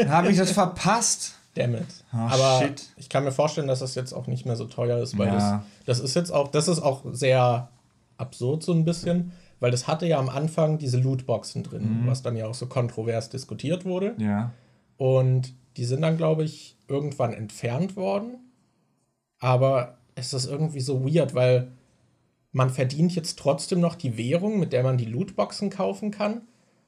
Habe 0.08 0.32
ich 0.32 0.38
das 0.38 0.54
verpasst? 0.54 1.36
Damn 1.56 1.76
it. 1.76 2.04
Oh, 2.14 2.18
Aber 2.18 2.60
shit. 2.62 2.90
ich 2.98 3.10
kann 3.10 3.24
mir 3.24 3.32
vorstellen, 3.32 3.68
dass 3.68 3.80
das 3.80 3.96
jetzt 3.96 4.14
auch 4.14 4.28
nicht 4.28 4.46
mehr 4.46 4.56
so 4.56 4.66
teuer 4.66 5.00
ist, 5.00 5.18
weil 5.18 5.28
ja. 5.28 5.64
das, 5.86 6.00
das 6.00 6.00
ist 6.02 6.16
jetzt 6.16 6.32
auch, 6.32 6.50
das 6.50 6.68
ist 6.68 6.82
auch 6.82 7.04
sehr 7.12 7.70
absurd 8.18 8.64
so 8.64 8.74
ein 8.74 8.86
bisschen, 8.86 9.32
weil 9.60 9.72
das 9.72 9.88
hatte 9.88 10.06
ja 10.06 10.20
am 10.20 10.30
Anfang 10.30 10.78
diese 10.78 10.98
Lootboxen 10.98 11.64
drin, 11.64 12.04
mhm. 12.04 12.08
was 12.08 12.22
dann 12.22 12.36
ja 12.36 12.48
auch 12.48 12.54
so 12.54 12.68
kontrovers 12.68 13.30
diskutiert 13.30 13.86
wurde. 13.86 14.16
Ja. 14.18 14.52
Und 14.98 15.54
die 15.78 15.86
sind 15.86 16.02
dann, 16.02 16.18
glaube 16.18 16.44
ich, 16.44 16.78
irgendwann 16.88 17.34
entfernt 17.34 17.96
worden. 17.96 18.38
Aber 19.40 19.98
es 20.16 20.34
ist 20.34 20.46
irgendwie 20.46 20.80
so 20.80 21.06
weird, 21.06 21.36
weil 21.36 21.72
man 22.52 22.70
verdient 22.70 23.14
jetzt 23.16 23.38
trotzdem 23.38 23.82
noch 23.82 23.96
die 23.96 24.18
Währung, 24.18 24.60
mit 24.60 24.72
der 24.72 24.84
man 24.84 24.98
die 24.98 25.06
Lootboxen 25.06 25.70
kaufen 25.70 26.12
kann. 26.12 26.42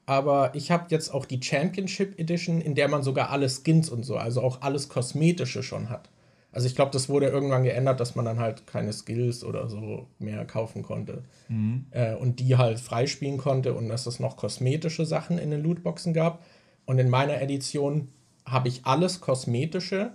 Aber 0.08 0.54
ich 0.54 0.70
habe 0.70 0.86
jetzt 0.88 1.12
auch 1.12 1.26
die 1.26 1.42
Championship 1.42 2.18
Edition, 2.18 2.62
in 2.62 2.74
der 2.74 2.88
man 2.88 3.02
sogar 3.02 3.28
alle 3.28 3.50
Skins 3.50 3.90
und 3.90 4.04
so, 4.04 4.16
also 4.16 4.40
auch 4.40 4.62
alles 4.62 4.88
Kosmetische 4.88 5.62
schon 5.62 5.90
hat. 5.90 6.08
Also 6.50 6.66
ich 6.66 6.74
glaube, 6.74 6.92
das 6.92 7.10
wurde 7.10 7.26
irgendwann 7.26 7.62
geändert, 7.62 8.00
dass 8.00 8.14
man 8.14 8.24
dann 8.24 8.38
halt 8.38 8.66
keine 8.66 8.94
Skills 8.94 9.44
oder 9.44 9.68
so 9.68 10.06
mehr 10.18 10.46
kaufen 10.46 10.82
konnte. 10.82 11.24
Mhm. 11.48 11.84
Äh, 11.90 12.14
und 12.14 12.40
die 12.40 12.56
halt 12.56 12.80
freispielen 12.80 13.36
konnte 13.36 13.74
und 13.74 13.90
dass 13.90 14.06
es 14.06 14.18
noch 14.18 14.38
kosmetische 14.38 15.04
Sachen 15.04 15.36
in 15.36 15.50
den 15.50 15.62
Lootboxen 15.62 16.14
gab. 16.14 16.42
Und 16.86 16.98
in 16.98 17.10
meiner 17.10 17.42
Edition 17.42 18.08
habe 18.46 18.68
ich 18.68 18.86
alles 18.86 19.20
Kosmetische 19.20 20.12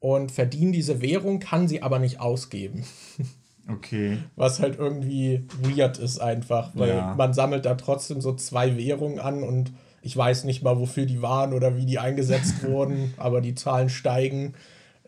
und 0.00 0.32
verdiene 0.32 0.72
diese 0.72 1.00
Währung, 1.00 1.38
kann 1.38 1.68
sie 1.68 1.82
aber 1.82 2.00
nicht 2.00 2.18
ausgeben. 2.18 2.84
Okay. 3.70 4.18
Was 4.34 4.60
halt 4.60 4.78
irgendwie 4.78 5.46
weird 5.62 5.98
ist 5.98 6.18
einfach, 6.18 6.70
weil 6.74 6.90
ja. 6.90 7.14
man 7.14 7.34
sammelt 7.34 7.66
da 7.66 7.74
trotzdem 7.74 8.20
so 8.20 8.34
zwei 8.34 8.76
Währungen 8.76 9.18
an 9.18 9.42
und 9.42 9.72
ich 10.00 10.16
weiß 10.16 10.44
nicht 10.44 10.62
mal, 10.62 10.78
wofür 10.78 11.04
die 11.04 11.20
waren 11.20 11.52
oder 11.52 11.76
wie 11.76 11.84
die 11.84 11.98
eingesetzt 11.98 12.62
wurden, 12.68 13.12
aber 13.18 13.40
die 13.40 13.54
Zahlen 13.54 13.90
steigen. 13.90 14.54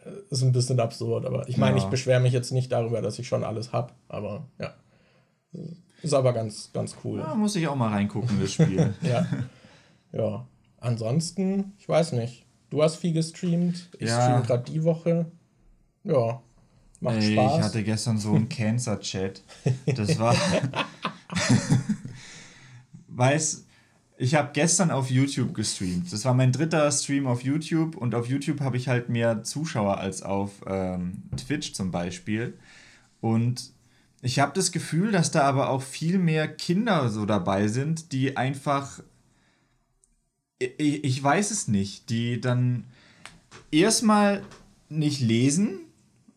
Äh, 0.05 0.11
ist 0.31 0.43
ein 0.43 0.53
bisschen 0.53 0.79
absurd, 0.79 1.25
aber 1.25 1.49
ich 1.49 1.57
meine, 1.57 1.79
ja. 1.79 1.85
ich 1.85 1.89
beschwere 1.89 2.21
mich 2.21 2.35
jetzt 2.35 2.53
nicht 2.53 2.71
darüber, 2.71 3.01
dass 3.01 3.19
ich 3.19 3.29
schon 3.29 3.45
alles 3.45 3.73
habe, 3.73 3.93
aber 4.09 4.47
ja. 4.59 4.75
Ist 6.03 6.15
aber 6.15 6.33
ganz, 6.33 6.71
ganz 6.73 6.97
cool. 7.05 7.19
Ja, 7.19 7.35
muss 7.35 7.57
ich 7.57 7.67
auch 7.67 7.77
mal 7.77 7.89
reingucken, 7.89 8.41
das 8.41 8.53
Spiel. 8.53 8.95
ja. 9.03 9.27
Ja. 10.13 10.47
Ansonsten, 10.79 11.73
ich 11.79 11.89
weiß 11.89 12.13
nicht. 12.13 12.47
Du 12.71 12.83
hast 12.83 12.97
viel 12.97 13.13
gestreamt. 13.13 13.91
Ich 13.99 14.09
ja. 14.09 14.23
stream 14.23 14.43
gerade 14.45 14.71
die 14.71 14.85
Woche. 14.85 15.27
Ja, 16.05 16.41
macht 17.01 17.17
Ey, 17.17 17.33
Spaß. 17.33 17.59
Ich 17.59 17.65
hatte 17.65 17.83
gestern 17.83 18.19
so 18.19 18.35
einen 18.35 18.49
Cancer-Chat. 18.51 19.43
Das 19.95 20.19
war. 20.19 20.35
Weiß, 23.09 23.65
ich 24.17 24.35
habe 24.35 24.51
gestern 24.53 24.91
auf 24.91 25.11
YouTube 25.11 25.55
gestreamt. 25.55 26.13
Das 26.13 26.25
war 26.25 26.35
mein 26.35 26.53
dritter 26.53 26.91
Stream 26.91 27.27
auf 27.27 27.43
YouTube 27.43 27.97
und 27.97 28.15
auf 28.15 28.29
YouTube 28.29 28.61
habe 28.61 28.77
ich 28.77 28.89
halt 28.89 29.09
mehr 29.09 29.43
Zuschauer 29.43 29.99
als 29.99 30.23
auf 30.23 30.53
ähm, 30.67 31.25
Twitch 31.37 31.73
zum 31.73 31.91
Beispiel. 31.91 32.57
Und 33.21 33.73
ich 34.23 34.39
habe 34.39 34.53
das 34.55 34.73
Gefühl, 34.73 35.13
dass 35.13 35.31
da 35.31 35.43
aber 35.43 35.69
auch 35.71 35.83
viel 35.83 36.19
mehr 36.19 36.49
Kinder 36.49 37.09
so 37.11 37.27
dabei 37.27 37.69
sind, 37.69 38.13
die 38.13 38.37
einfach 38.37 39.01
ich, 40.61 41.05
ich 41.05 41.23
weiß 41.23 41.51
es 41.51 41.69
nicht, 41.69 42.11
die 42.11 42.41
dann 42.41 42.85
erstmal 43.73 44.43
nicht 44.89 45.21
lesen. 45.21 45.81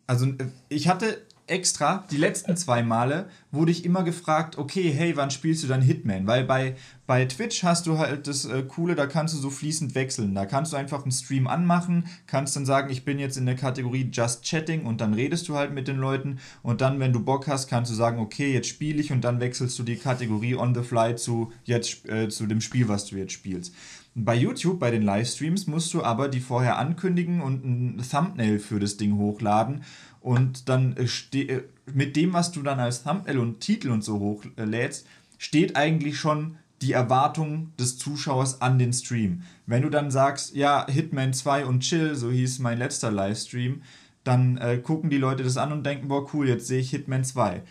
Also 0.08 0.28
ich 0.70 0.88
hatte 0.88 1.22
extra, 1.46 2.06
die 2.10 2.18
letzten 2.18 2.56
zwei 2.56 2.84
Male 2.84 3.28
wurde 3.52 3.72
ich 3.72 3.84
immer 3.84 4.04
gefragt, 4.04 4.58
okay, 4.58 4.92
hey, 4.92 5.16
wann 5.18 5.30
spielst 5.30 5.64
du 5.64 5.68
dann 5.68 5.82
Hitman? 5.82 6.26
Weil 6.26 6.46
bei, 6.46 6.76
bei 7.06 7.26
Twitch 7.26 7.64
hast 7.64 7.86
du 7.86 7.98
halt 7.98 8.28
das 8.28 8.46
äh, 8.46 8.64
Coole, 8.64 8.96
da 8.96 9.08
kannst 9.08 9.34
du 9.34 9.40
so 9.40 9.50
fließend 9.50 9.94
wechseln. 9.94 10.36
Da 10.36 10.46
kannst 10.46 10.72
du 10.72 10.78
einfach 10.78 11.04
einen 11.04 11.12
Stream 11.12 11.48
anmachen, 11.48 12.06
kannst 12.28 12.56
dann 12.56 12.66
sagen, 12.66 12.90
ich 12.90 13.04
bin 13.04 13.20
jetzt 13.20 13.38
in 13.38 13.46
der 13.46 13.56
Kategorie 13.56 14.10
Just 14.12 14.46
Chatting 14.46 14.86
und 14.86 15.02
dann 15.02 15.14
redest 15.14 15.50
du 15.50 15.56
halt 15.56 15.74
mit 15.74 15.88
den 15.88 15.98
Leuten 15.98 16.40
und 16.62 16.80
dann, 16.80 17.00
wenn 17.00 17.12
du 17.12 17.20
Bock 17.20 17.48
hast, 17.48 17.68
kannst 17.68 17.92
du 17.92 17.96
sagen, 17.96 18.20
okay, 18.20 18.54
jetzt 18.54 18.70
spiele 18.70 19.02
ich 19.02 19.12
und 19.12 19.22
dann 19.22 19.42
wechselst 19.42 19.78
du 19.78 19.84
die 19.84 19.98
Kategorie 19.98 20.56
on 20.56 20.74
the 20.74 20.82
fly 20.82 21.16
zu, 21.16 21.52
jetzt, 21.66 22.08
äh, 22.08 22.30
zu 22.30 22.46
dem 22.46 22.62
Spiel, 22.62 22.88
was 22.88 23.06
du 23.06 23.18
jetzt 23.18 23.34
spielst. 23.34 23.74
Bei 24.16 24.36
YouTube, 24.36 24.80
bei 24.80 24.92
den 24.92 25.02
Livestreams, 25.02 25.66
musst 25.66 25.94
du 25.94 26.04
aber 26.04 26.28
die 26.28 26.40
vorher 26.40 26.78
ankündigen 26.78 27.42
und 27.42 27.66
ein 27.66 28.04
Thumbnail 28.10 28.60
für 28.60 28.80
das 28.80 28.98
Ding 28.98 29.18
hochladen. 29.18 29.84
Und 30.22 30.70
dann 30.70 30.96
äh, 30.98 31.38
äh, 31.40 31.64
mit 31.92 32.16
dem, 32.16 32.34
was 32.34 32.52
du 32.52 32.62
dann 32.62 32.80
als 32.80 33.04
Thumbnail 33.04 33.40
und 33.40 33.60
Titel 33.60 33.90
und 33.90 34.04
so 34.04 34.20
hochlädst, 34.20 35.08
steht 35.38 35.76
eigentlich 35.76 36.18
schon 36.18 36.58
die 36.82 36.92
Erwartung 36.92 37.72
des 37.80 37.98
Zuschauers 37.98 38.62
an 38.62 38.78
den 38.78 38.94
Stream. 38.94 39.44
Wenn 39.66 39.82
du 39.82 39.90
dann 39.90 40.12
sagst, 40.12 40.56
ja, 40.56 40.86
Hitman 40.88 41.34
2 41.34 41.66
und 41.66 41.80
Chill, 41.80 42.16
so 42.16 42.30
hieß 42.30 42.60
mein 42.60 42.78
letzter 42.78 43.12
Livestream, 43.12 43.82
dann 44.24 44.58
äh, 44.58 44.78
gucken 44.78 45.10
die 45.10 45.18
Leute 45.18 45.44
das 45.44 45.58
an 45.58 45.72
und 45.72 45.86
denken, 45.86 46.08
boah, 46.08 46.28
cool, 46.34 46.48
jetzt 46.48 46.68
sehe 46.68 46.80
ich 46.80 46.92
Hitman 46.92 47.24
2. 47.24 47.62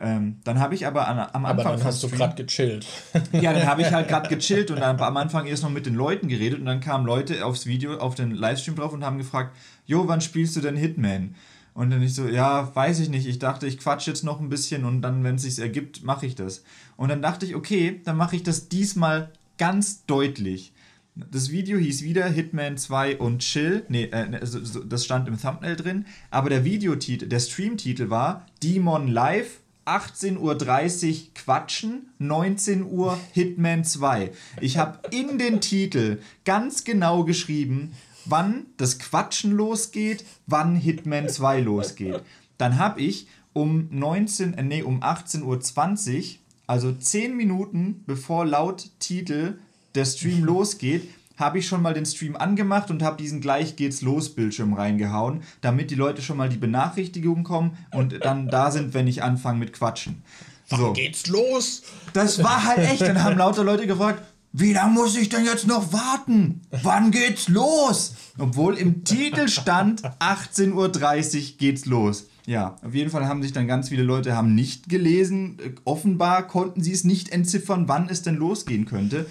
Ähm, 0.00 0.40
dann 0.44 0.58
habe 0.58 0.74
ich 0.74 0.86
aber 0.86 1.08
an, 1.08 1.18
am 1.18 1.44
Anfang. 1.44 1.66
Aber 1.66 1.76
dann 1.76 1.84
hast 1.84 2.02
du 2.02 2.08
gerade 2.08 2.42
gechillt. 2.42 2.86
ja, 3.32 3.52
dann 3.52 3.66
habe 3.66 3.82
ich 3.82 3.92
halt 3.92 4.08
gerade 4.08 4.28
gechillt 4.34 4.70
und 4.70 4.80
dann 4.80 4.98
am 4.98 5.16
Anfang 5.16 5.46
erst 5.46 5.62
noch 5.62 5.70
mit 5.70 5.86
den 5.86 5.94
Leuten 5.94 6.28
geredet 6.28 6.58
und 6.60 6.66
dann 6.66 6.80
kamen 6.80 7.06
Leute 7.06 7.44
aufs 7.44 7.66
Video, 7.66 7.98
auf 7.98 8.14
den 8.14 8.32
Livestream 8.32 8.76
drauf 8.76 8.92
und 8.92 9.04
haben 9.04 9.18
gefragt: 9.18 9.56
Jo, 9.86 10.08
wann 10.08 10.20
spielst 10.20 10.56
du 10.56 10.60
denn 10.60 10.76
Hitman? 10.76 11.34
Und 11.74 11.90
dann 11.90 12.02
ich 12.02 12.14
so, 12.14 12.28
ja, 12.28 12.74
weiß 12.74 13.00
ich 13.00 13.08
nicht. 13.08 13.26
Ich 13.26 13.38
dachte, 13.38 13.66
ich 13.66 13.78
quatsch 13.78 14.06
jetzt 14.06 14.24
noch 14.24 14.40
ein 14.40 14.48
bisschen 14.48 14.84
und 14.84 15.00
dann, 15.00 15.24
wenn 15.24 15.36
es 15.36 15.42
sich 15.42 15.58
ergibt, 15.58 16.02
mache 16.02 16.26
ich 16.26 16.34
das. 16.34 16.64
Und 16.96 17.08
dann 17.08 17.22
dachte 17.22 17.46
ich, 17.46 17.54
okay, 17.54 18.00
dann 18.04 18.16
mache 18.16 18.36
ich 18.36 18.42
das 18.42 18.68
diesmal 18.68 19.30
ganz 19.56 20.04
deutlich. 20.04 20.72
Das 21.14 21.50
Video 21.50 21.78
hieß 21.78 22.02
wieder 22.02 22.26
Hitman 22.26 22.76
2 22.76 23.18
und 23.18 23.40
Chill. 23.40 23.84
Nee, 23.88 24.04
äh, 24.04 24.38
also, 24.40 24.82
das 24.82 25.04
stand 25.04 25.28
im 25.28 25.40
Thumbnail 25.40 25.76
drin. 25.76 26.06
Aber 26.30 26.48
der 26.48 26.64
Videotitel, 26.64 27.26
der 27.26 27.40
Streamtitel 27.40 28.10
war 28.10 28.46
Demon 28.62 29.08
Live 29.08 29.61
18.30 29.86 30.38
Uhr 30.38 31.16
Quatschen, 31.34 32.10
19 32.18 32.84
Uhr 32.84 33.18
Hitman 33.32 33.84
2. 33.84 34.32
Ich 34.60 34.78
habe 34.78 35.00
in 35.10 35.38
den 35.38 35.60
Titel 35.60 36.20
ganz 36.44 36.84
genau 36.84 37.24
geschrieben, 37.24 37.92
wann 38.24 38.66
das 38.76 38.98
Quatschen 38.98 39.52
losgeht, 39.52 40.24
wann 40.46 40.76
Hitman 40.76 41.28
2 41.28 41.60
losgeht. 41.60 42.20
Dann 42.58 42.78
habe 42.78 43.00
ich 43.00 43.26
um 43.52 43.88
19, 43.90 44.54
äh, 44.54 44.62
nee, 44.62 44.82
um 44.82 45.02
18.20 45.02 45.44
Uhr, 45.44 46.24
also 46.66 46.92
10 46.92 47.36
Minuten 47.36 48.02
bevor 48.06 48.46
laut 48.46 48.90
Titel 48.98 49.58
der 49.94 50.04
Stream 50.04 50.44
losgeht, 50.44 51.08
habe 51.42 51.58
ich 51.58 51.66
schon 51.66 51.82
mal 51.82 51.92
den 51.92 52.06
Stream 52.06 52.36
angemacht 52.36 52.90
und 52.90 53.02
habe 53.02 53.20
diesen 53.20 53.40
gleich 53.40 53.76
geht's 53.76 54.00
los 54.00 54.34
Bildschirm 54.34 54.72
reingehauen, 54.72 55.42
damit 55.60 55.90
die 55.90 55.96
Leute 55.96 56.22
schon 56.22 56.36
mal 56.38 56.48
die 56.48 56.56
Benachrichtigungen 56.56 57.44
kommen 57.44 57.76
und 57.92 58.24
dann 58.24 58.48
da 58.48 58.70
sind, 58.70 58.94
wenn 58.94 59.08
ich 59.08 59.22
anfange 59.22 59.58
mit 59.58 59.72
Quatschen. 59.72 60.22
So. 60.70 60.78
Wann 60.78 60.92
geht's 60.94 61.26
los? 61.26 61.82
Das 62.12 62.42
war 62.42 62.64
halt 62.64 62.78
echt. 62.78 63.02
Dann 63.02 63.22
haben 63.22 63.36
lauter 63.36 63.64
Leute 63.64 63.86
gefragt, 63.86 64.22
wie 64.52 64.72
lange 64.72 64.92
muss 64.92 65.16
ich 65.16 65.28
denn 65.28 65.44
jetzt 65.44 65.66
noch 65.66 65.92
warten? 65.92 66.60
Wann 66.82 67.10
geht's 67.10 67.48
los? 67.48 68.14
Obwohl 68.38 68.76
im 68.76 69.02
Titel 69.02 69.48
stand 69.48 70.02
18.30 70.20 70.72
Uhr 70.72 71.56
geht's 71.58 71.86
los. 71.86 72.26
Ja, 72.44 72.76
auf 72.84 72.94
jeden 72.94 73.10
Fall 73.10 73.26
haben 73.26 73.42
sich 73.42 73.52
dann 73.52 73.66
ganz 73.66 73.88
viele 73.88 74.02
Leute 74.02 74.36
haben 74.36 74.54
nicht 74.54 74.88
gelesen. 74.88 75.58
Offenbar 75.84 76.46
konnten 76.48 76.82
sie 76.82 76.92
es 76.92 77.04
nicht 77.04 77.30
entziffern, 77.30 77.88
wann 77.88 78.08
es 78.08 78.22
denn 78.22 78.36
losgehen 78.36 78.84
könnte. 78.84 79.26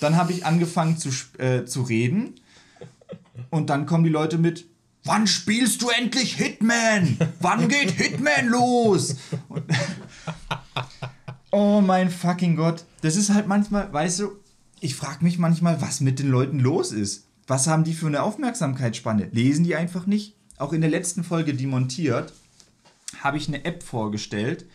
Dann 0.00 0.16
habe 0.16 0.32
ich 0.32 0.44
angefangen 0.44 0.98
zu, 0.98 1.10
äh, 1.38 1.64
zu 1.64 1.82
reden. 1.82 2.34
Und 3.50 3.70
dann 3.70 3.86
kommen 3.86 4.04
die 4.04 4.10
Leute 4.10 4.38
mit, 4.38 4.66
wann 5.04 5.26
spielst 5.26 5.82
du 5.82 5.88
endlich 5.88 6.34
Hitman? 6.34 7.18
Wann 7.40 7.68
geht 7.68 7.92
Hitman 7.92 8.48
los? 8.48 9.16
Und 9.48 9.64
oh 11.50 11.80
mein 11.80 12.10
fucking 12.10 12.56
Gott. 12.56 12.84
Das 13.02 13.16
ist 13.16 13.30
halt 13.30 13.46
manchmal, 13.46 13.92
weißt 13.92 14.20
du, 14.20 14.32
ich 14.80 14.94
frage 14.94 15.24
mich 15.24 15.38
manchmal, 15.38 15.80
was 15.80 16.00
mit 16.00 16.18
den 16.18 16.28
Leuten 16.28 16.60
los 16.60 16.92
ist. 16.92 17.26
Was 17.46 17.66
haben 17.66 17.84
die 17.84 17.94
für 17.94 18.08
eine 18.08 18.22
Aufmerksamkeitsspanne? 18.22 19.28
Lesen 19.32 19.64
die 19.64 19.76
einfach 19.76 20.06
nicht? 20.06 20.34
Auch 20.58 20.72
in 20.72 20.80
der 20.80 20.90
letzten 20.90 21.22
Folge, 21.22 21.54
die 21.54 21.66
montiert, 21.66 22.32
habe 23.20 23.36
ich 23.36 23.48
eine 23.48 23.64
App 23.64 23.82
vorgestellt, 23.82 24.66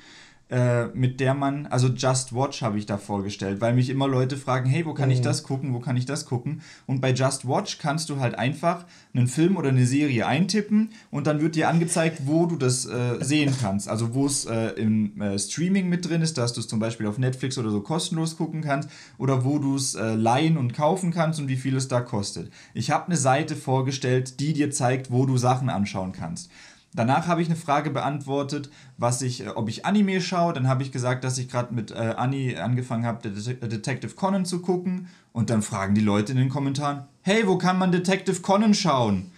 äh, 0.52 0.88
mit 0.88 1.22
der 1.22 1.34
man, 1.34 1.66
also 1.68 1.88
Just 1.88 2.36
Watch 2.36 2.62
habe 2.62 2.78
ich 2.78 2.86
da 2.86 2.98
vorgestellt, 2.98 3.62
weil 3.62 3.74
mich 3.74 3.90
immer 3.90 4.08
Leute 4.08 4.36
fragen, 4.36 4.70
hey, 4.70 4.86
wo 4.86 4.94
kann 4.94 5.08
mhm. 5.08 5.16
ich 5.16 5.22
das 5.22 5.44
gucken, 5.44 5.74
wo 5.74 5.80
kann 5.80 5.96
ich 5.96 6.06
das 6.06 6.26
gucken? 6.26 6.62
Und 6.86 7.00
bei 7.00 7.14
Just 7.14 7.48
Watch 7.48 7.78
kannst 7.78 8.10
du 8.10 8.20
halt 8.20 8.38
einfach 8.38 8.86
einen 9.14 9.28
Film 9.28 9.56
oder 9.56 9.70
eine 9.70 9.86
Serie 9.86 10.28
eintippen 10.28 10.90
und 11.10 11.26
dann 11.26 11.42
wird 11.42 11.56
dir 11.56 11.70
angezeigt, 11.70 12.24
wo 12.26 12.46
du 12.48 12.58
das 12.58 12.86
äh, 12.86 13.18
sehen 13.22 13.56
kannst. 13.62 13.88
Also 13.88 14.14
wo 14.14 14.26
es 14.26 14.46
äh, 14.46 14.72
im 14.72 15.22
äh, 15.22 15.40
Streaming 15.40 15.88
mit 15.88 16.10
drin 16.10 16.22
ist, 16.22 16.38
dass 16.38 16.52
du 16.52 16.60
es 16.60 16.68
zum 16.68 16.80
Beispiel 16.80 17.08
auf 17.08 17.18
Netflix 17.18 17.58
oder 17.58 17.72
so 17.72 17.80
kostenlos 17.80 18.36
gucken 18.36 18.62
kannst 18.62 18.90
oder 19.18 19.46
wo 19.46 19.58
du 19.58 19.78
es 19.78 19.96
äh, 19.96 20.16
leihen 20.16 20.58
und 20.58 20.74
kaufen 20.74 21.12
kannst 21.12 21.40
und 21.40 21.48
wie 21.48 21.56
viel 21.56 21.78
es 21.78 21.88
da 21.88 22.02
kostet. 22.02 22.52
Ich 22.74 22.92
habe 22.92 23.06
eine 23.06 23.16
Seite 23.16 23.56
vorgestellt, 23.56 24.42
die 24.42 24.52
dir 24.52 24.70
zeigt, 24.70 25.12
wo 25.12 25.26
du 25.26 25.38
Sachen 25.38 25.70
anschauen 25.70 26.12
kannst. 26.12 26.52
Danach 26.94 27.28
habe 27.28 27.42
ich 27.42 27.48
eine 27.48 27.56
Frage 27.56 27.90
beantwortet, 27.90 28.70
was 28.98 29.22
ich, 29.22 29.46
äh, 29.46 29.50
ob 29.50 29.70
ich 29.70 29.86
Anime 29.86 30.20
schaue. 30.20 30.54
Dann 30.54 30.68
habe 30.68 30.84
ich 30.84 30.92
gesagt, 30.92 31.24
dass 31.24 31.38
ich 31.38 31.48
gerade 31.48 31.74
mit 31.74 31.92
äh, 31.92 32.16
Annie 32.18 32.62
angefangen 32.62 33.06
habe, 33.06 33.30
Det 33.30 33.72
Detective 33.72 34.14
Conan 34.16 34.46
zu 34.46 34.62
gucken. 34.62 35.08
Und 35.32 35.50
dann 35.50 35.62
fragen 35.62 35.96
die 35.96 36.02
Leute 36.02 36.34
in 36.34 36.38
den 36.38 36.50
Kommentaren: 36.50 37.06
Hey, 37.22 37.48
wo 37.48 37.58
kann 37.58 37.78
man 37.78 37.92
Detective 37.92 38.42
Conan 38.42 38.74
schauen? 38.74 39.32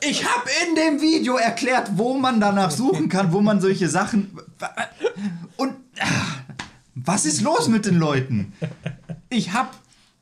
Ich 0.00 0.24
habe 0.24 0.48
in 0.66 0.76
dem 0.76 1.00
Video 1.00 1.36
erklärt, 1.36 1.90
wo 1.96 2.16
man 2.16 2.40
danach 2.40 2.70
suchen 2.70 3.08
kann, 3.08 3.32
wo 3.32 3.40
man 3.40 3.60
solche 3.60 3.88
Sachen. 3.88 4.38
Und. 5.56 5.74
Ah, 6.00 6.44
was 6.94 7.26
ist 7.26 7.40
los 7.42 7.68
mit 7.68 7.86
den 7.86 7.96
Leuten? 7.96 8.52
Ich 9.28 9.52
habe 9.52 9.70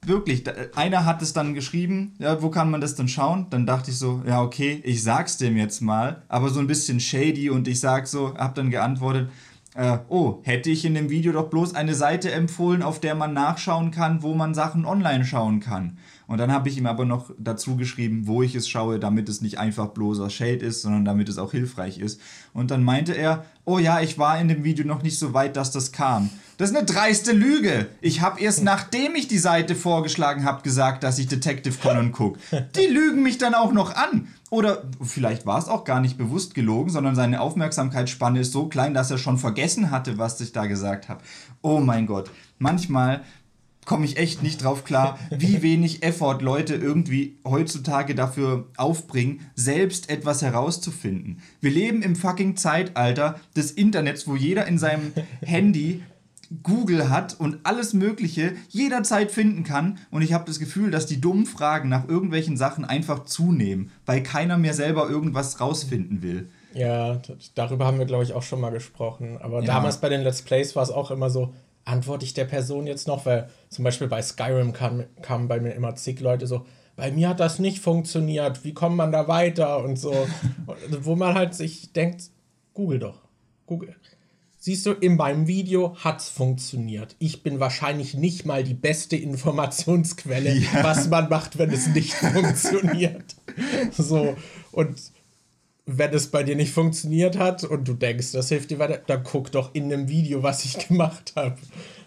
wirklich, 0.04 0.44
einer 0.76 1.04
hat 1.04 1.22
es 1.22 1.32
dann 1.32 1.54
geschrieben, 1.54 2.14
ja, 2.18 2.42
wo 2.42 2.50
kann 2.50 2.70
man 2.70 2.80
das 2.80 2.94
denn 2.94 3.08
schauen? 3.08 3.46
Dann 3.50 3.66
dachte 3.66 3.90
ich 3.90 3.98
so, 3.98 4.22
ja, 4.26 4.42
okay, 4.42 4.80
ich 4.84 5.02
sag's 5.02 5.36
dem 5.36 5.56
jetzt 5.56 5.80
mal, 5.80 6.22
aber 6.28 6.50
so 6.50 6.60
ein 6.60 6.66
bisschen 6.66 7.00
shady 7.00 7.50
und 7.50 7.68
ich 7.68 7.80
sag 7.80 8.06
so, 8.06 8.34
hab 8.36 8.54
dann 8.54 8.70
geantwortet, 8.70 9.30
äh, 9.74 9.98
oh, 10.08 10.40
hätte 10.42 10.70
ich 10.70 10.84
in 10.84 10.94
dem 10.94 11.08
Video 11.08 11.32
doch 11.32 11.48
bloß 11.48 11.74
eine 11.74 11.94
Seite 11.94 12.30
empfohlen, 12.30 12.82
auf 12.82 13.00
der 13.00 13.14
man 13.14 13.32
nachschauen 13.32 13.90
kann, 13.90 14.22
wo 14.22 14.34
man 14.34 14.54
Sachen 14.54 14.84
online 14.84 15.24
schauen 15.24 15.60
kann. 15.60 15.96
Und 16.32 16.38
dann 16.38 16.50
habe 16.50 16.70
ich 16.70 16.78
ihm 16.78 16.86
aber 16.86 17.04
noch 17.04 17.30
dazu 17.36 17.76
geschrieben, 17.76 18.26
wo 18.26 18.42
ich 18.42 18.54
es 18.54 18.66
schaue, 18.66 18.98
damit 18.98 19.28
es 19.28 19.42
nicht 19.42 19.58
einfach 19.58 19.88
bloßer 19.88 20.30
Shade 20.30 20.64
ist, 20.64 20.80
sondern 20.80 21.04
damit 21.04 21.28
es 21.28 21.36
auch 21.36 21.50
hilfreich 21.50 21.98
ist. 21.98 22.22
Und 22.54 22.70
dann 22.70 22.82
meinte 22.82 23.12
er, 23.12 23.44
oh 23.66 23.78
ja, 23.78 24.00
ich 24.00 24.16
war 24.16 24.40
in 24.40 24.48
dem 24.48 24.64
Video 24.64 24.86
noch 24.86 25.02
nicht 25.02 25.18
so 25.18 25.34
weit, 25.34 25.56
dass 25.56 25.72
das 25.72 25.92
kam. 25.92 26.30
Das 26.56 26.70
ist 26.70 26.76
eine 26.76 26.86
dreiste 26.86 27.32
Lüge. 27.32 27.86
Ich 28.00 28.22
habe 28.22 28.40
erst 28.40 28.64
nachdem 28.64 29.14
ich 29.14 29.28
die 29.28 29.36
Seite 29.36 29.74
vorgeschlagen 29.74 30.46
habe, 30.46 30.62
gesagt, 30.62 31.02
dass 31.02 31.18
ich 31.18 31.28
Detective 31.28 31.76
Conan 31.82 32.12
gucke. 32.12 32.40
Die 32.76 32.86
lügen 32.86 33.22
mich 33.22 33.36
dann 33.36 33.52
auch 33.52 33.74
noch 33.74 33.94
an. 33.94 34.28
Oder 34.48 34.84
vielleicht 35.02 35.44
war 35.44 35.58
es 35.58 35.68
auch 35.68 35.84
gar 35.84 36.00
nicht 36.00 36.16
bewusst 36.16 36.54
gelogen, 36.54 36.90
sondern 36.90 37.14
seine 37.14 37.42
Aufmerksamkeitsspanne 37.42 38.40
ist 38.40 38.52
so 38.52 38.68
klein, 38.68 38.94
dass 38.94 39.10
er 39.10 39.18
schon 39.18 39.36
vergessen 39.36 39.90
hatte, 39.90 40.16
was 40.16 40.40
ich 40.40 40.52
da 40.52 40.64
gesagt 40.64 41.10
habe. 41.10 41.20
Oh 41.60 41.80
mein 41.80 42.06
Gott. 42.06 42.30
Manchmal 42.58 43.20
komme 43.84 44.04
ich 44.04 44.16
echt 44.16 44.42
nicht 44.42 44.62
drauf 44.62 44.84
klar, 44.84 45.18
wie 45.30 45.62
wenig 45.62 46.02
Effort 46.02 46.38
Leute 46.40 46.74
irgendwie 46.74 47.38
heutzutage 47.46 48.14
dafür 48.14 48.68
aufbringen, 48.76 49.40
selbst 49.54 50.08
etwas 50.10 50.42
herauszufinden. 50.42 51.40
Wir 51.60 51.70
leben 51.70 52.02
im 52.02 52.16
fucking 52.16 52.56
Zeitalter 52.56 53.40
des 53.56 53.72
Internets, 53.72 54.26
wo 54.26 54.36
jeder 54.36 54.66
in 54.66 54.78
seinem 54.78 55.12
Handy 55.42 56.02
Google 56.62 57.08
hat 57.08 57.38
und 57.40 57.60
alles 57.62 57.94
Mögliche 57.94 58.54
jederzeit 58.68 59.30
finden 59.30 59.64
kann. 59.64 59.98
Und 60.10 60.22
ich 60.22 60.32
habe 60.32 60.44
das 60.44 60.58
Gefühl, 60.58 60.90
dass 60.90 61.06
die 61.06 61.20
dummen 61.20 61.46
Fragen 61.46 61.88
nach 61.88 62.08
irgendwelchen 62.08 62.58
Sachen 62.58 62.84
einfach 62.84 63.24
zunehmen, 63.24 63.90
weil 64.04 64.22
keiner 64.22 64.58
mehr 64.58 64.74
selber 64.74 65.08
irgendwas 65.08 65.60
rausfinden 65.60 66.22
will. 66.22 66.50
Ja, 66.74 67.20
darüber 67.54 67.86
haben 67.86 67.98
wir, 67.98 68.06
glaube 68.06 68.24
ich, 68.24 68.32
auch 68.32 68.42
schon 68.42 68.60
mal 68.60 68.70
gesprochen. 68.70 69.38
Aber 69.40 69.60
ja. 69.60 69.66
damals 69.66 69.98
bei 69.98 70.08
den 70.08 70.22
Let's 70.22 70.42
Plays 70.42 70.76
war 70.76 70.82
es 70.82 70.90
auch 70.90 71.10
immer 71.10 71.30
so, 71.30 71.54
antworte 71.84 72.24
ich 72.24 72.34
der 72.34 72.44
Person 72.44 72.86
jetzt 72.86 73.06
noch? 73.06 73.26
Weil 73.26 73.48
zum 73.68 73.84
Beispiel 73.84 74.08
bei 74.08 74.22
Skyrim 74.22 74.72
kamen 74.72 75.06
kam 75.22 75.48
bei 75.48 75.60
mir 75.60 75.72
immer 75.72 75.94
zig 75.94 76.20
Leute 76.20 76.46
so, 76.46 76.66
bei 76.96 77.10
mir 77.10 77.30
hat 77.30 77.40
das 77.40 77.58
nicht 77.58 77.80
funktioniert, 77.80 78.64
wie 78.64 78.74
kommt 78.74 78.96
man 78.96 79.12
da 79.12 79.28
weiter 79.28 79.82
und 79.82 79.98
so. 79.98 80.12
Wo 81.00 81.16
man 81.16 81.34
halt 81.34 81.54
sich 81.54 81.92
denkt, 81.92 82.30
Google 82.74 82.98
doch. 82.98 83.22
Google. 83.66 83.96
Siehst 84.58 84.86
du, 84.86 84.92
in 84.92 85.16
meinem 85.16 85.48
Video 85.48 85.96
hat 85.96 86.20
es 86.20 86.28
funktioniert. 86.28 87.16
Ich 87.18 87.42
bin 87.42 87.58
wahrscheinlich 87.58 88.14
nicht 88.14 88.46
mal 88.46 88.62
die 88.62 88.74
beste 88.74 89.16
Informationsquelle, 89.16 90.54
ja. 90.58 90.84
was 90.84 91.08
man 91.08 91.28
macht, 91.28 91.58
wenn 91.58 91.70
es 91.70 91.88
nicht 91.88 92.12
funktioniert. 92.14 93.34
So, 93.90 94.36
und 94.70 95.00
wenn 95.86 96.12
es 96.14 96.30
bei 96.30 96.42
dir 96.42 96.56
nicht 96.56 96.72
funktioniert 96.72 97.38
hat 97.38 97.64
und 97.64 97.88
du 97.88 97.94
denkst, 97.94 98.32
das 98.32 98.48
hilft 98.48 98.70
dir 98.70 98.78
weiter, 98.78 99.00
dann 99.06 99.24
guck 99.24 99.50
doch 99.50 99.74
in 99.74 99.88
dem 99.88 100.08
Video, 100.08 100.42
was 100.42 100.64
ich 100.64 100.88
gemacht 100.88 101.32
habe. 101.36 101.56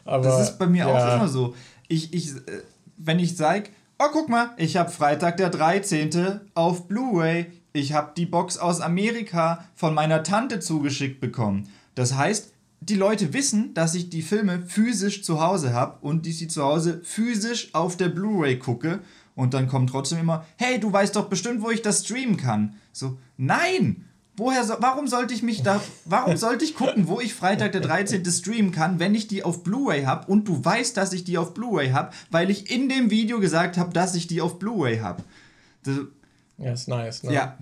das 0.05 0.49
ist 0.49 0.59
bei 0.59 0.67
mir 0.67 0.87
ja. 0.87 0.87
auch 0.87 1.15
immer 1.15 1.27
so. 1.27 1.55
Ich, 1.87 2.13
ich, 2.13 2.35
äh, 2.35 2.63
wenn 2.97 3.19
ich 3.19 3.35
sage, 3.35 3.69
oh 3.99 4.07
guck 4.11 4.29
mal, 4.29 4.51
ich 4.57 4.77
habe 4.77 4.91
Freitag 4.91 5.37
der 5.37 5.49
13. 5.49 6.39
auf 6.53 6.87
Blu-ray, 6.87 7.47
ich 7.73 7.93
habe 7.93 8.13
die 8.15 8.25
Box 8.25 8.57
aus 8.57 8.79
Amerika 8.79 9.65
von 9.75 9.93
meiner 9.93 10.23
Tante 10.23 10.59
zugeschickt 10.59 11.19
bekommen. 11.19 11.67
Das 11.95 12.15
heißt, 12.15 12.53
die 12.79 12.95
Leute 12.95 13.33
wissen, 13.33 13.73
dass 13.73 13.95
ich 13.95 14.09
die 14.09 14.21
Filme 14.21 14.63
physisch 14.65 15.23
zu 15.23 15.41
Hause 15.41 15.73
habe 15.73 15.97
und 16.01 16.25
die 16.25 16.31
sie 16.31 16.47
zu 16.47 16.63
Hause 16.63 17.01
physisch 17.03 17.73
auf 17.73 17.97
der 17.97 18.09
Blu-ray 18.09 18.59
gucke 18.59 18.99
und 19.35 19.53
dann 19.53 19.67
kommt 19.67 19.89
trotzdem 19.89 20.19
immer, 20.19 20.45
hey, 20.57 20.79
du 20.79 20.91
weißt 20.91 21.15
doch 21.15 21.27
bestimmt, 21.27 21.61
wo 21.61 21.69
ich 21.69 21.81
das 21.81 22.05
streamen 22.05 22.37
kann. 22.37 22.75
So, 22.95 23.17
nein! 23.35 24.05
Woher, 24.37 24.63
so, 24.63 24.75
warum 24.79 25.07
sollte 25.07 25.33
ich 25.33 25.43
mich 25.43 25.63
da, 25.63 25.81
warum 26.05 26.37
sollte 26.37 26.63
ich 26.63 26.75
gucken, 26.75 27.07
wo 27.07 27.19
ich 27.19 27.33
Freitag 27.33 27.73
der 27.73 27.81
13. 27.81 28.25
streamen 28.25 28.71
kann, 28.71 28.99
wenn 28.99 29.15
ich 29.15 29.27
die 29.27 29.43
auf 29.43 29.63
Blu-ray 29.63 30.03
habe 30.03 30.31
und 30.31 30.47
du 30.47 30.63
weißt, 30.63 30.95
dass 30.95 31.13
ich 31.13 31.25
die 31.25 31.37
auf 31.37 31.53
Blu-ray 31.53 31.91
habe, 31.91 32.11
weil 32.31 32.49
ich 32.49 32.71
in 32.71 32.89
dem 32.89 33.11
Video 33.11 33.39
gesagt 33.39 33.77
habe, 33.77 33.93
dass 33.93 34.15
ich 34.15 34.27
die 34.27 34.41
auf 34.41 34.59
Blu-ray 34.59 34.99
habe. 34.99 35.23
Ja, 36.57 36.71
ist 36.71 36.87
nice, 36.87 37.23
ne? 37.23 37.33
Ja. 37.33 37.57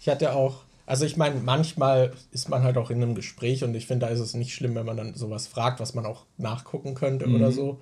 Ich 0.00 0.08
hatte 0.08 0.32
auch, 0.34 0.64
also 0.86 1.04
ich 1.04 1.16
meine, 1.16 1.40
manchmal 1.40 2.12
ist 2.32 2.48
man 2.48 2.64
halt 2.64 2.76
auch 2.76 2.90
in 2.90 3.02
einem 3.02 3.14
Gespräch 3.14 3.62
und 3.62 3.74
ich 3.74 3.86
finde, 3.86 4.06
da 4.06 4.12
ist 4.12 4.20
es 4.20 4.34
nicht 4.34 4.52
schlimm, 4.52 4.74
wenn 4.74 4.86
man 4.86 4.96
dann 4.96 5.14
sowas 5.14 5.46
fragt, 5.46 5.78
was 5.80 5.94
man 5.94 6.06
auch 6.06 6.26
nachgucken 6.38 6.94
könnte 6.94 7.28
mhm. 7.28 7.36
oder 7.36 7.52
so. 7.52 7.80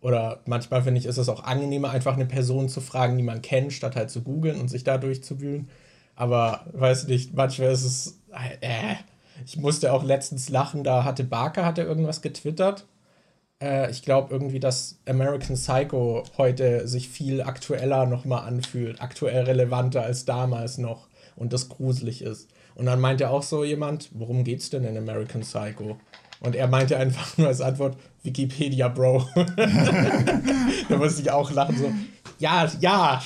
Oder 0.00 0.40
manchmal 0.46 0.82
finde 0.82 1.00
ich, 1.00 1.06
ist 1.06 1.18
es 1.18 1.28
auch 1.28 1.44
angenehmer, 1.44 1.90
einfach 1.90 2.14
eine 2.14 2.26
Person 2.26 2.68
zu 2.68 2.80
fragen, 2.80 3.16
die 3.18 3.24
man 3.24 3.42
kennt, 3.42 3.72
statt 3.72 3.96
halt 3.96 4.10
zu 4.10 4.22
googeln 4.22 4.60
und 4.60 4.68
sich 4.68 4.84
da 4.84 4.96
durchzuwühlen. 4.96 5.68
Aber 6.18 6.66
weiß 6.72 7.06
nicht, 7.06 7.32
manchmal 7.34 7.70
ist 7.70 7.84
es. 7.84 8.20
Äh, 8.60 8.96
ich 9.46 9.56
musste 9.56 9.92
auch 9.92 10.02
letztens 10.02 10.48
lachen, 10.48 10.82
da 10.82 11.04
hatte 11.04 11.22
Barker 11.22 11.64
hatte 11.64 11.82
irgendwas 11.82 12.22
getwittert. 12.22 12.86
äh, 13.62 13.88
ich 13.90 14.02
glaube 14.02 14.32
irgendwie, 14.34 14.58
dass 14.58 14.98
American 15.06 15.54
Psycho 15.54 16.24
heute 16.36 16.88
sich 16.88 17.08
viel 17.08 17.40
aktueller 17.42 18.04
nochmal 18.06 18.48
anfühlt, 18.48 19.00
aktuell 19.00 19.44
relevanter 19.44 20.02
als 20.02 20.24
damals 20.24 20.76
noch 20.78 21.06
und 21.36 21.52
das 21.52 21.68
gruselig 21.68 22.22
ist. 22.22 22.48
Und 22.74 22.86
dann 22.86 23.00
meinte 23.00 23.30
auch 23.30 23.44
so 23.44 23.62
jemand, 23.62 24.10
worum 24.12 24.42
geht's 24.42 24.70
denn 24.70 24.84
in 24.84 24.96
American 24.96 25.42
Psycho? 25.42 25.98
Und 26.40 26.56
er 26.56 26.66
meinte 26.66 26.96
einfach 26.96 27.38
nur 27.38 27.46
als 27.46 27.60
Antwort, 27.60 27.96
Wikipedia, 28.24 28.88
Bro. 28.88 29.24
da 30.88 30.96
musste 30.96 31.22
ich 31.22 31.30
auch 31.30 31.50
lachen, 31.52 31.76
so, 31.78 31.92
ja, 32.40 32.68
ja, 32.80 33.22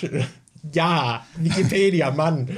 ja, 0.71 1.27
Wikipedia, 1.37 2.11
Mann. 2.11 2.49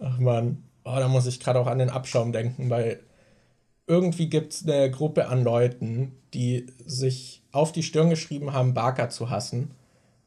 Ach 0.00 0.18
man, 0.18 0.62
oh, 0.84 0.96
da 0.96 1.08
muss 1.08 1.26
ich 1.26 1.40
gerade 1.40 1.60
auch 1.60 1.66
an 1.66 1.78
den 1.78 1.90
Abschaum 1.90 2.32
denken, 2.32 2.70
weil 2.70 3.00
irgendwie 3.86 4.28
gibt 4.28 4.52
es 4.52 4.66
eine 4.66 4.90
Gruppe 4.90 5.28
an 5.28 5.44
Leuten, 5.44 6.12
die 6.32 6.66
sich 6.86 7.42
auf 7.52 7.72
die 7.72 7.82
Stirn 7.82 8.08
geschrieben 8.08 8.52
haben, 8.52 8.72
Barker 8.72 9.10
zu 9.10 9.30
hassen 9.30 9.72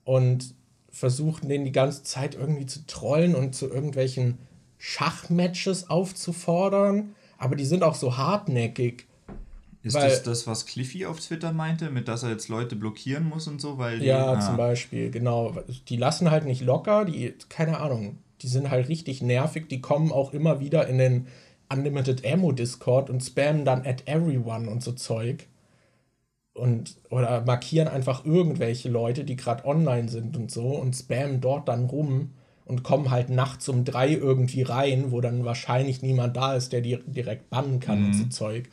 und 0.04 0.54
versuchen 0.90 1.50
den 1.50 1.66
die 1.66 1.72
ganze 1.72 2.04
Zeit 2.04 2.36
irgendwie 2.36 2.66
zu 2.66 2.86
trollen 2.86 3.36
und 3.36 3.56
zu 3.56 3.68
irgendwelchen 3.68 4.38
Schachmatches 4.78 5.90
aufzufordern. 5.90 7.16
Aber 7.38 7.56
die 7.56 7.66
sind 7.66 7.84
auch 7.84 7.96
so 7.96 8.18
hartnäckig. 8.18 9.08
Ist 9.84 9.96
weil, 9.96 10.10
das 10.10 10.24
das, 10.24 10.48
was 10.48 10.66
Cliffy 10.66 11.06
auf 11.06 11.20
Twitter 11.20 11.52
meinte, 11.52 11.90
mit 11.92 12.08
dass 12.08 12.24
er 12.24 12.30
jetzt 12.30 12.48
Leute 12.48 12.78
blockieren 12.78 13.28
muss 13.28 13.48
und 13.48 13.60
so? 13.60 13.78
Weil 13.78 14.00
die, 14.00 14.06
ja, 14.06 14.34
ah. 14.34 14.40
zum 14.40 14.56
Beispiel, 14.56 15.12
genau. 15.12 15.54
Die 15.90 15.98
lassen 15.98 16.32
halt 16.32 16.46
nicht 16.46 16.62
locker, 16.62 17.04
die, 17.04 17.34
keine 17.50 17.80
Ahnung, 17.80 18.18
die 18.42 18.48
sind 18.48 18.72
halt 18.72 18.88
richtig 18.88 19.22
nervig, 19.22 19.68
die 19.68 19.82
kommen 19.82 20.12
auch 20.12 20.34
immer 20.34 20.62
wieder 20.62 20.88
in 20.88 20.98
den 20.98 21.28
Unlimited 21.72 22.26
Ammo 22.26 22.54
Discord 22.54 23.10
und 23.10 23.22
spammen 23.22 23.66
dann 23.66 23.86
at 23.86 24.08
everyone 24.08 24.70
und 24.70 24.82
so 24.82 24.94
Zeug 24.94 25.48
und 26.54 26.96
oder 27.10 27.44
markieren 27.46 27.88
einfach 27.88 28.26
irgendwelche 28.26 28.90
Leute, 28.90 29.26
die 29.26 29.36
gerade 29.36 29.66
online 29.66 30.08
sind 30.08 30.38
und 30.38 30.50
so 30.50 30.68
und 30.68 30.96
spammen 30.96 31.42
dort 31.42 31.68
dann 31.68 31.86
rum 31.86 32.32
und 32.66 32.84
kommen 32.84 33.12
halt 33.12 33.30
nachts 33.30 33.68
um 33.68 33.84
drei 33.84 34.14
irgendwie 34.14 34.62
rein, 34.62 35.12
wo 35.12 35.20
dann 35.20 35.44
wahrscheinlich 35.44 36.02
niemand 36.02 36.38
da 36.38 36.54
ist, 36.56 36.72
der 36.72 36.82
die 36.82 37.00
direkt 37.06 37.50
bannen 37.50 37.80
kann 37.80 38.00
mhm. 38.00 38.06
und 38.06 38.14
so 38.14 38.26
Zeug. 38.26 38.70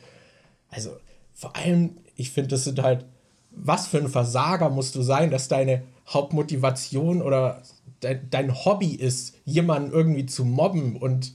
Also 0.71 0.97
vor 1.33 1.55
allem, 1.55 1.97
ich 2.15 2.31
finde, 2.31 2.49
das 2.49 2.63
sind 2.63 2.81
halt, 2.81 3.05
was 3.51 3.87
für 3.87 3.97
ein 3.97 4.07
Versager 4.07 4.69
musst 4.69 4.95
du 4.95 5.03
sein, 5.03 5.29
dass 5.29 5.47
deine 5.47 5.83
Hauptmotivation 6.07 7.21
oder 7.21 7.61
de 8.01 8.17
dein 8.29 8.65
Hobby 8.65 8.95
ist, 8.95 9.35
jemanden 9.45 9.91
irgendwie 9.91 10.25
zu 10.25 10.43
mobben 10.43 10.95
und 10.95 11.33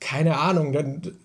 keine 0.00 0.38
Ahnung, 0.38 0.72
dann 0.72 1.16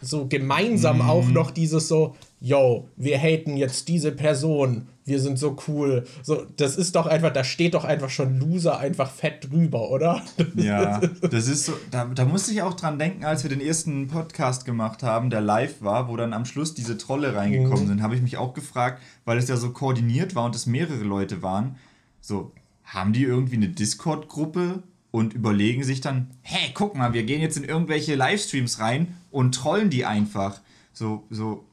so 0.00 0.26
gemeinsam 0.26 0.96
mhm. 0.96 1.08
auch 1.08 1.28
noch 1.28 1.50
dieses 1.50 1.88
so, 1.88 2.16
yo, 2.40 2.88
wir 2.96 3.18
haten 3.18 3.56
jetzt 3.56 3.88
diese 3.88 4.12
Person, 4.12 4.88
wir 5.04 5.20
sind 5.20 5.38
so 5.38 5.56
cool. 5.68 6.06
So, 6.22 6.46
das 6.56 6.76
ist 6.76 6.94
doch 6.96 7.06
einfach, 7.06 7.32
da 7.32 7.44
steht 7.44 7.74
doch 7.74 7.84
einfach 7.84 8.10
schon 8.10 8.38
Loser 8.38 8.78
einfach 8.78 9.10
fett 9.10 9.50
drüber, 9.50 9.90
oder? 9.90 10.22
Ja, 10.54 11.00
das 11.00 11.48
ist 11.48 11.66
so, 11.66 11.72
da, 11.90 12.06
da 12.06 12.24
musste 12.24 12.52
ich 12.52 12.62
auch 12.62 12.74
dran 12.74 12.98
denken, 12.98 13.24
als 13.24 13.42
wir 13.42 13.50
den 13.50 13.60
ersten 13.60 14.08
Podcast 14.08 14.64
gemacht 14.64 15.02
haben, 15.02 15.30
der 15.30 15.40
live 15.40 15.82
war, 15.82 16.08
wo 16.08 16.16
dann 16.16 16.32
am 16.32 16.44
Schluss 16.44 16.74
diese 16.74 16.96
Trolle 16.96 17.34
reingekommen 17.34 17.84
mhm. 17.84 17.88
sind, 17.88 18.02
habe 18.02 18.14
ich 18.14 18.22
mich 18.22 18.36
auch 18.36 18.54
gefragt, 18.54 19.02
weil 19.24 19.38
es 19.38 19.48
ja 19.48 19.56
so 19.56 19.70
koordiniert 19.70 20.34
war 20.34 20.44
und 20.44 20.54
es 20.54 20.66
mehrere 20.66 21.04
Leute 21.04 21.42
waren, 21.42 21.76
so, 22.20 22.52
haben 22.84 23.12
die 23.12 23.22
irgendwie 23.22 23.56
eine 23.56 23.68
Discord-Gruppe 23.68 24.82
und 25.10 25.34
überlegen 25.34 25.82
sich 25.82 26.00
dann, 26.00 26.30
hey, 26.42 26.70
guck 26.74 26.96
mal, 26.96 27.12
wir 27.12 27.24
gehen 27.24 27.40
jetzt 27.40 27.56
in 27.56 27.64
irgendwelche 27.64 28.14
Livestreams 28.14 28.78
rein 28.78 29.16
und 29.30 29.54
trollen 29.54 29.90
die 29.90 30.04
einfach. 30.04 30.60
So, 30.92 31.24
so, 31.30 31.64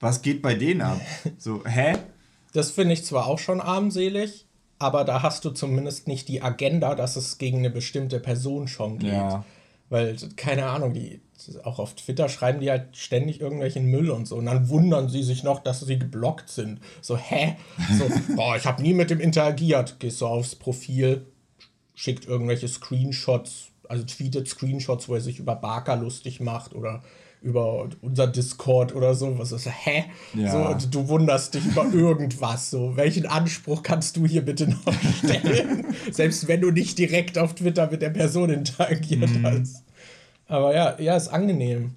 was 0.00 0.22
geht 0.22 0.42
bei 0.42 0.54
denen 0.54 0.82
ab? 0.82 1.00
So, 1.38 1.64
hä? 1.64 1.96
Das 2.52 2.70
finde 2.70 2.94
ich 2.94 3.04
zwar 3.04 3.26
auch 3.26 3.38
schon 3.38 3.60
armselig, 3.60 4.46
aber 4.78 5.04
da 5.04 5.22
hast 5.22 5.44
du 5.44 5.50
zumindest 5.50 6.08
nicht 6.08 6.28
die 6.28 6.42
Agenda, 6.42 6.94
dass 6.94 7.16
es 7.16 7.38
gegen 7.38 7.58
eine 7.58 7.70
bestimmte 7.70 8.20
Person 8.20 8.68
schon 8.68 8.98
geht. 8.98 9.12
Ja. 9.12 9.44
Weil, 9.90 10.16
keine 10.36 10.66
Ahnung, 10.66 10.92
die, 10.92 11.20
auch 11.64 11.78
auf 11.78 11.94
Twitter 11.94 12.28
schreiben 12.28 12.60
die 12.60 12.70
halt 12.70 12.96
ständig 12.96 13.40
irgendwelchen 13.40 13.86
Müll 13.86 14.10
und 14.10 14.26
so. 14.26 14.36
Und 14.36 14.46
dann 14.46 14.68
wundern 14.68 15.08
sie 15.08 15.22
sich 15.22 15.42
noch, 15.42 15.60
dass 15.60 15.80
sie 15.80 15.98
geblockt 15.98 16.48
sind. 16.50 16.80
So, 17.00 17.16
hä? 17.16 17.56
So, 17.96 18.06
boah, 18.36 18.56
ich 18.56 18.66
habe 18.66 18.82
nie 18.82 18.92
mit 18.92 19.10
dem 19.10 19.20
interagiert. 19.20 19.98
Gehst 20.00 20.20
du 20.20 20.26
aufs 20.26 20.54
Profil, 20.54 21.26
schickt 21.94 22.26
irgendwelche 22.26 22.68
Screenshots, 22.68 23.67
also 23.88 24.04
tweetet 24.04 24.48
Screenshots, 24.48 25.08
wo 25.08 25.14
er 25.14 25.20
sich 25.20 25.38
über 25.38 25.56
Barker 25.56 25.96
lustig 25.96 26.40
macht 26.40 26.74
oder 26.74 27.02
über 27.40 27.88
unser 28.02 28.26
Discord 28.26 28.94
oder 28.94 29.14
so. 29.14 29.38
Was 29.38 29.52
ist, 29.52 29.68
hä? 29.68 30.04
Ja. 30.34 30.50
So, 30.50 30.58
und 30.58 30.94
du 30.94 31.08
wunderst 31.08 31.54
dich 31.54 31.64
über 31.66 31.86
irgendwas. 31.92 32.70
So, 32.70 32.96
welchen 32.96 33.26
Anspruch 33.26 33.82
kannst 33.82 34.16
du 34.16 34.26
hier 34.26 34.44
bitte 34.44 34.68
noch 34.68 34.94
stellen? 35.24 35.86
Selbst 36.10 36.48
wenn 36.48 36.60
du 36.60 36.70
nicht 36.70 36.98
direkt 36.98 37.38
auf 37.38 37.54
Twitter 37.54 37.90
mit 37.90 38.02
der 38.02 38.10
Person 38.10 38.50
interagiert 38.50 39.30
mhm. 39.30 39.46
hast. 39.46 39.84
Aber 40.46 40.74
ja, 40.74 40.98
ja, 40.98 41.16
ist 41.16 41.28
angenehm. 41.28 41.96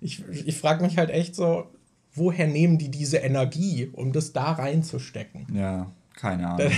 ich 0.00 0.24
ich 0.28 0.56
frage 0.56 0.84
mich 0.84 0.96
halt 0.96 1.10
echt 1.10 1.34
so, 1.34 1.66
woher 2.14 2.46
nehmen 2.46 2.78
die 2.78 2.90
diese 2.90 3.18
Energie, 3.18 3.90
um 3.92 4.12
das 4.12 4.32
da 4.32 4.52
reinzustecken? 4.52 5.46
Ja, 5.52 5.92
keine 6.14 6.48
Ahnung. 6.48 6.72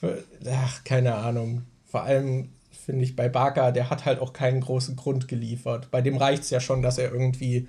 Ach, 0.50 0.84
keine 0.84 1.14
Ahnung. 1.16 1.62
Vor 1.96 2.04
allem 2.04 2.50
finde 2.70 3.04
ich 3.04 3.16
bei 3.16 3.30
Barker, 3.30 3.72
der 3.72 3.88
hat 3.88 4.04
halt 4.04 4.20
auch 4.20 4.34
keinen 4.34 4.60
großen 4.60 4.96
Grund 4.96 5.28
geliefert. 5.28 5.90
Bei 5.90 6.02
dem 6.02 6.18
reicht 6.18 6.42
es 6.42 6.50
ja 6.50 6.60
schon, 6.60 6.82
dass 6.82 6.98
er 6.98 7.10
irgendwie 7.10 7.68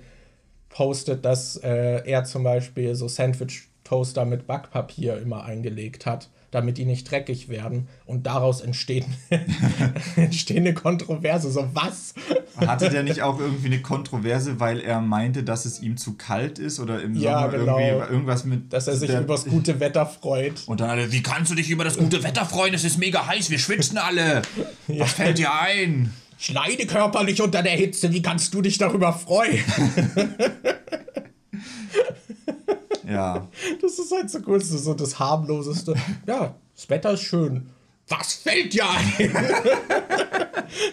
postet, 0.68 1.24
dass 1.24 1.56
äh, 1.56 2.02
er 2.04 2.24
zum 2.24 2.42
Beispiel 2.42 2.94
so 2.94 3.08
Sandwich-Toaster 3.08 4.26
mit 4.26 4.46
Backpapier 4.46 5.16
immer 5.16 5.44
eingelegt 5.44 6.04
hat 6.04 6.28
damit 6.50 6.78
die 6.78 6.84
nicht 6.84 7.10
dreckig 7.10 7.48
werden. 7.48 7.88
Und 8.06 8.26
daraus 8.26 8.60
entsteht, 8.60 9.04
entsteht 10.16 10.56
eine 10.56 10.74
Kontroverse. 10.74 11.50
So, 11.50 11.68
was? 11.74 12.14
Hatte 12.56 12.90
der 12.90 13.02
nicht 13.02 13.22
auch 13.22 13.38
irgendwie 13.38 13.66
eine 13.66 13.80
Kontroverse, 13.80 14.58
weil 14.60 14.80
er 14.80 15.00
meinte, 15.00 15.44
dass 15.44 15.64
es 15.64 15.80
ihm 15.80 15.96
zu 15.96 16.14
kalt 16.14 16.58
ist 16.58 16.80
oder 16.80 17.02
im 17.02 17.14
ja, 17.14 17.40
Sommer 17.40 17.58
genau. 17.58 17.78
irgendwie 17.78 18.12
irgendwas 18.12 18.44
mit. 18.44 18.72
Dass 18.72 18.88
er 18.88 18.96
sich 18.96 19.10
über 19.10 19.34
das 19.34 19.44
gute 19.44 19.80
Wetter 19.80 20.06
freut. 20.06 20.62
Und 20.66 20.80
dann 20.80 20.90
alle, 20.90 21.12
wie 21.12 21.22
kannst 21.22 21.50
du 21.50 21.54
dich 21.54 21.70
über 21.70 21.84
das 21.84 21.98
gute 21.98 22.22
Wetter 22.22 22.44
freuen? 22.44 22.74
Es 22.74 22.84
ist 22.84 22.98
mega 22.98 23.26
heiß, 23.26 23.50
wir 23.50 23.58
schwitzen 23.58 23.98
alle. 23.98 24.42
ja. 24.88 25.00
Was 25.00 25.12
fällt 25.12 25.38
dir 25.38 25.52
ein? 25.52 26.12
Ich 26.40 26.52
leide 26.52 26.86
körperlich 26.86 27.42
unter 27.42 27.62
der 27.62 27.72
Hitze, 27.72 28.12
wie 28.12 28.22
kannst 28.22 28.54
du 28.54 28.62
dich 28.62 28.78
darüber 28.78 29.12
freuen? 29.12 29.58
Ja. 33.08 33.48
Das 33.80 33.98
ist 33.98 34.12
halt 34.12 34.30
so 34.30 34.38
cool, 34.46 34.58
das 34.58 34.70
ist 34.70 34.84
so 34.84 34.94
das 34.94 35.18
harmloseste. 35.18 35.94
Ja, 36.26 36.54
das 36.74 36.90
Wetter 36.90 37.12
ist 37.12 37.22
schön. 37.22 37.70
Was 38.08 38.34
fällt 38.34 38.72
dir 38.72 38.88
ein? 38.88 39.12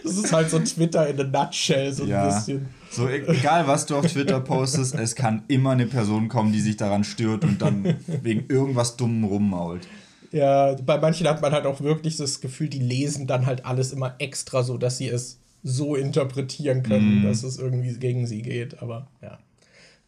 das 0.04 0.17
ist 0.17 0.34
halt 0.34 0.49
so 0.49 0.60
Twitter 0.60 1.08
in 1.08 1.19
a 1.19 1.23
nutshell, 1.23 1.93
so 1.93 2.06
ja. 2.06 2.23
ein 2.23 2.36
bisschen. 2.36 2.67
So, 2.91 3.08
e-, 3.08 3.25
egal 3.28 3.67
was 3.67 3.86
du 3.86 3.95
auf 3.95 4.06
Twitter 4.06 4.39
postest, 4.39 4.95
es 4.95 5.15
kann 5.15 5.43
immer 5.47 5.71
eine 5.71 5.86
Person 5.86 6.28
kommen, 6.28 6.51
die 6.51 6.60
sich 6.62 6.78
daran 6.78 7.04
stört 7.04 7.43
und 7.43 7.62
dann 7.62 7.95
wegen 8.21 8.45
irgendwas 8.49 8.97
Dummem 8.97 9.23
rummault. 9.25 9.88
Ja, 10.32 10.73
bei 10.73 10.97
manchen 10.97 11.28
hat 11.28 11.41
man 11.41 11.54
halt 11.54 11.65
auch 11.65 11.80
wirklich 11.82 12.17
das 12.17 12.41
Gefühl, 12.41 12.67
die 12.67 12.80
lesen 12.80 13.28
dann 13.28 13.45
halt 13.45 13.65
alles 13.65 13.93
immer 13.93 14.15
extra 14.19 14.63
so, 14.63 14.78
dass 14.78 14.97
sie 14.97 15.08
es 15.08 15.39
so 15.63 15.95
interpretieren 15.95 16.84
können, 16.84 17.21
mm. 17.21 17.23
dass 17.23 17.43
es 17.43 17.58
irgendwie 17.58 17.93
gegen 17.97 18.28
sie 18.28 18.41
geht. 18.41 18.82
Aber 18.82 19.08
ja, 19.21 19.39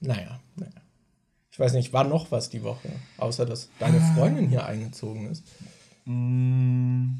naja, 0.01 0.39
naja. 0.55 0.71
Ich 1.57 1.59
weiß 1.59 1.73
nicht, 1.73 1.91
war 1.91 2.03
noch 2.03 2.29
was 2.29 2.51
die 2.51 2.61
Woche, 2.61 2.87
außer 3.17 3.43
dass 3.43 3.69
deine 3.79 3.97
ah. 3.97 4.13
Freundin 4.13 4.47
hier 4.47 4.67
eingezogen 4.67 5.25
ist? 5.25 5.43
Mm, 6.05 7.13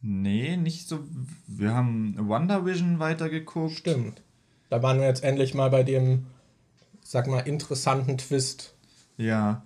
nee, 0.00 0.56
nicht 0.56 0.88
so. 0.88 1.04
Wir 1.46 1.72
haben 1.72 2.16
Wonder 2.18 2.66
Vision 2.66 2.98
weitergeguckt. 2.98 3.76
Stimmt. 3.76 4.22
Da 4.70 4.82
waren 4.82 4.98
wir 4.98 5.06
jetzt 5.06 5.22
endlich 5.22 5.54
mal 5.54 5.70
bei 5.70 5.84
dem, 5.84 6.26
sag 7.00 7.28
mal, 7.28 7.46
interessanten 7.46 8.18
Twist. 8.18 8.74
Ja. 9.18 9.62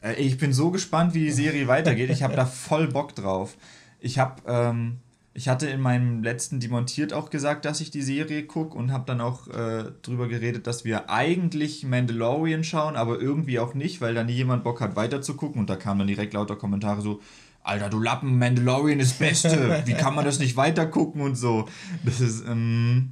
Äh, 0.00 0.14
ich 0.14 0.38
bin 0.38 0.54
so 0.54 0.70
gespannt, 0.70 1.12
wie 1.12 1.24
die 1.24 1.32
Serie 1.32 1.68
weitergeht. 1.68 2.08
Ich 2.08 2.22
habe 2.22 2.34
da 2.34 2.46
voll 2.46 2.88
Bock 2.88 3.14
drauf. 3.14 3.58
Ich 3.98 4.18
habe 4.18 4.40
ähm, 4.46 5.00
ich 5.32 5.48
hatte 5.48 5.68
in 5.68 5.80
meinem 5.80 6.22
letzten 6.22 6.58
Demontiert 6.58 7.12
auch 7.12 7.30
gesagt, 7.30 7.64
dass 7.64 7.80
ich 7.80 7.90
die 7.90 8.02
Serie 8.02 8.44
gucke 8.46 8.76
und 8.76 8.92
habe 8.92 9.04
dann 9.06 9.20
auch 9.20 9.46
äh, 9.48 9.84
drüber 10.02 10.26
geredet, 10.28 10.66
dass 10.66 10.84
wir 10.84 11.08
eigentlich 11.08 11.84
Mandalorian 11.84 12.64
schauen, 12.64 12.96
aber 12.96 13.20
irgendwie 13.20 13.60
auch 13.60 13.74
nicht, 13.74 14.00
weil 14.00 14.14
da 14.14 14.24
nie 14.24 14.32
jemand 14.32 14.64
Bock 14.64 14.80
hat 14.80 14.96
weiter 14.96 15.22
zu 15.22 15.36
gucken 15.36 15.60
und 15.60 15.70
da 15.70 15.76
kamen 15.76 16.00
dann 16.00 16.08
direkt 16.08 16.34
lauter 16.34 16.56
Kommentare 16.56 17.00
so, 17.00 17.20
Alter, 17.62 17.90
du 17.90 18.00
Lappen, 18.00 18.38
Mandalorian 18.38 19.00
ist 19.00 19.18
Beste, 19.18 19.82
wie 19.84 19.92
kann 19.94 20.14
man 20.14 20.24
das 20.24 20.38
nicht 20.38 20.56
weiter 20.56 20.86
gucken 20.86 21.20
und 21.20 21.36
so. 21.36 21.68
Das 22.04 22.20
ist, 22.20 22.44
ähm, 22.46 23.10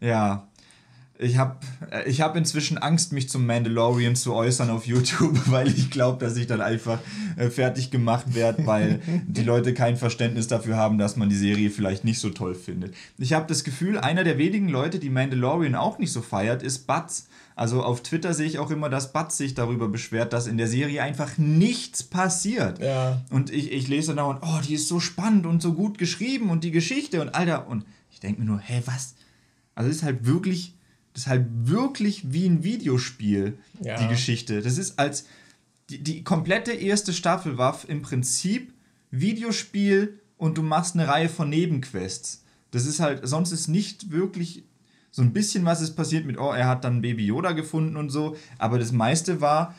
ja. 0.00 0.48
Ich 1.20 1.36
habe 1.36 1.56
ich 2.06 2.20
hab 2.22 2.34
inzwischen 2.34 2.78
Angst, 2.78 3.12
mich 3.12 3.28
zum 3.28 3.44
Mandalorian 3.44 4.16
zu 4.16 4.34
äußern 4.34 4.70
auf 4.70 4.86
YouTube, 4.86 5.38
weil 5.50 5.68
ich 5.68 5.90
glaube, 5.90 6.24
dass 6.24 6.36
ich 6.36 6.46
dann 6.46 6.60
einfach 6.60 6.98
äh, 7.36 7.50
fertig 7.50 7.90
gemacht 7.90 8.34
werde, 8.34 8.66
weil 8.66 9.00
die 9.26 9.42
Leute 9.42 9.74
kein 9.74 9.96
Verständnis 9.96 10.48
dafür 10.48 10.76
haben, 10.76 10.98
dass 10.98 11.16
man 11.16 11.28
die 11.28 11.36
Serie 11.36 11.70
vielleicht 11.70 12.04
nicht 12.04 12.20
so 12.20 12.30
toll 12.30 12.54
findet. 12.54 12.94
Ich 13.18 13.34
habe 13.34 13.46
das 13.46 13.64
Gefühl, 13.64 13.98
einer 13.98 14.24
der 14.24 14.38
wenigen 14.38 14.68
Leute, 14.68 14.98
die 14.98 15.10
Mandalorian 15.10 15.74
auch 15.74 15.98
nicht 15.98 16.12
so 16.12 16.22
feiert, 16.22 16.62
ist 16.62 16.86
Butz. 16.86 17.28
Also 17.54 17.82
auf 17.82 18.02
Twitter 18.02 18.32
sehe 18.32 18.46
ich 18.46 18.58
auch 18.58 18.70
immer, 18.70 18.88
dass 18.88 19.12
Butz 19.12 19.36
sich 19.36 19.54
darüber 19.54 19.88
beschwert, 19.88 20.32
dass 20.32 20.46
in 20.46 20.56
der 20.56 20.68
Serie 20.68 21.02
einfach 21.02 21.36
nichts 21.36 22.02
passiert. 22.02 22.78
Ja. 22.78 23.20
Und 23.30 23.52
ich, 23.52 23.70
ich 23.72 23.88
lese 23.88 24.14
dann 24.14 24.24
auch, 24.24 24.38
oh, 24.40 24.60
die 24.66 24.74
ist 24.74 24.88
so 24.88 24.98
spannend 25.00 25.44
und 25.44 25.60
so 25.60 25.74
gut 25.74 25.98
geschrieben 25.98 26.48
und 26.48 26.64
die 26.64 26.70
Geschichte 26.70 27.20
und 27.20 27.34
Alter. 27.34 27.68
Und 27.68 27.84
ich 28.10 28.20
denke 28.20 28.40
mir 28.40 28.46
nur, 28.46 28.60
hä, 28.60 28.82
was? 28.86 29.14
Also 29.74 29.90
ist 29.90 30.02
halt 30.02 30.24
wirklich 30.24 30.74
das 31.12 31.22
ist 31.22 31.28
halt 31.28 31.46
wirklich 31.64 32.32
wie 32.32 32.46
ein 32.46 32.62
Videospiel, 32.62 33.58
ja. 33.80 33.96
die 33.96 34.08
Geschichte. 34.08 34.62
Das 34.62 34.78
ist 34.78 34.98
als. 34.98 35.26
Die, 35.88 36.04
die 36.04 36.22
komplette 36.22 36.70
erste 36.70 37.12
Staffel 37.12 37.58
war 37.58 37.76
im 37.88 38.02
Prinzip 38.02 38.72
Videospiel 39.10 40.20
und 40.36 40.56
du 40.56 40.62
machst 40.62 40.94
eine 40.94 41.08
Reihe 41.08 41.28
von 41.28 41.50
Nebenquests. 41.50 42.44
Das 42.70 42.86
ist 42.86 43.00
halt, 43.00 43.26
sonst 43.26 43.50
ist 43.50 43.66
nicht 43.66 44.12
wirklich 44.12 44.62
so 45.10 45.22
ein 45.22 45.32
bisschen 45.32 45.64
was 45.64 45.80
ist 45.80 45.96
passiert 45.96 46.24
mit, 46.24 46.38
oh, 46.38 46.52
er 46.52 46.68
hat 46.68 46.84
dann 46.84 47.02
Baby 47.02 47.26
Yoda 47.26 47.52
gefunden 47.52 47.96
und 47.96 48.10
so, 48.10 48.36
aber 48.58 48.78
das 48.78 48.92
meiste 48.92 49.40
war, 49.40 49.74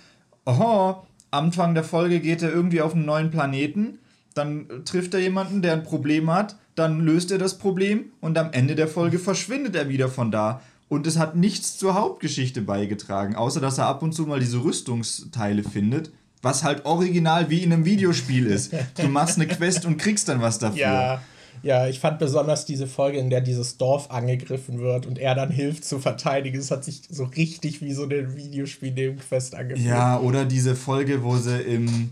oh, 0.45 0.95
Anfang 1.31 1.73
der 1.73 1.83
Folge 1.83 2.19
geht 2.19 2.41
er 2.41 2.51
irgendwie 2.51 2.81
auf 2.81 2.93
einen 2.93 3.05
neuen 3.05 3.31
Planeten, 3.31 3.99
dann 4.33 4.83
trifft 4.85 5.13
er 5.13 5.21
jemanden, 5.21 5.61
der 5.61 5.73
ein 5.73 5.83
Problem 5.83 6.31
hat, 6.31 6.57
dann 6.75 6.99
löst 7.01 7.31
er 7.31 7.37
das 7.37 7.57
Problem 7.57 8.11
und 8.19 8.37
am 8.37 8.51
Ende 8.51 8.75
der 8.75 8.87
Folge 8.87 9.19
verschwindet 9.19 9.75
er 9.75 9.89
wieder 9.89 10.09
von 10.09 10.31
da 10.31 10.61
und 10.91 11.07
es 11.07 11.17
hat 11.17 11.37
nichts 11.37 11.77
zur 11.77 11.93
Hauptgeschichte 11.93 12.61
beigetragen, 12.61 13.33
außer 13.33 13.61
dass 13.61 13.77
er 13.77 13.85
ab 13.85 14.03
und 14.03 14.11
zu 14.11 14.23
mal 14.23 14.41
diese 14.41 14.61
Rüstungsteile 14.61 15.63
findet, 15.63 16.11
was 16.41 16.65
halt 16.65 16.83
original 16.83 17.49
wie 17.49 17.63
in 17.63 17.71
einem 17.71 17.85
Videospiel 17.85 18.45
ist. 18.45 18.73
Du 18.97 19.07
machst 19.07 19.37
eine 19.37 19.47
Quest 19.47 19.85
und 19.85 19.95
kriegst 19.95 20.27
dann 20.27 20.41
was 20.41 20.59
dafür. 20.59 20.81
Ja. 20.81 21.21
Ja, 21.63 21.87
ich 21.87 21.99
fand 21.99 22.17
besonders 22.17 22.65
diese 22.65 22.87
Folge, 22.87 23.19
in 23.19 23.29
der 23.29 23.39
dieses 23.39 23.77
Dorf 23.77 24.09
angegriffen 24.09 24.79
wird 24.79 25.05
und 25.05 25.19
er 25.19 25.35
dann 25.35 25.51
hilft 25.51 25.85
zu 25.85 25.99
verteidigen. 25.99 26.59
Es 26.59 26.71
hat 26.71 26.83
sich 26.83 27.03
so 27.09 27.25
richtig 27.25 27.81
wie 27.81 27.93
so 27.93 28.03
eine 28.03 28.35
Videospiel-Nebenquest 28.35 29.55
angefühlt. 29.55 29.87
Ja, 29.87 30.19
oder 30.19 30.43
diese 30.43 30.75
Folge, 30.75 31.23
wo 31.23 31.37
sie 31.37 31.61
im, 31.61 32.09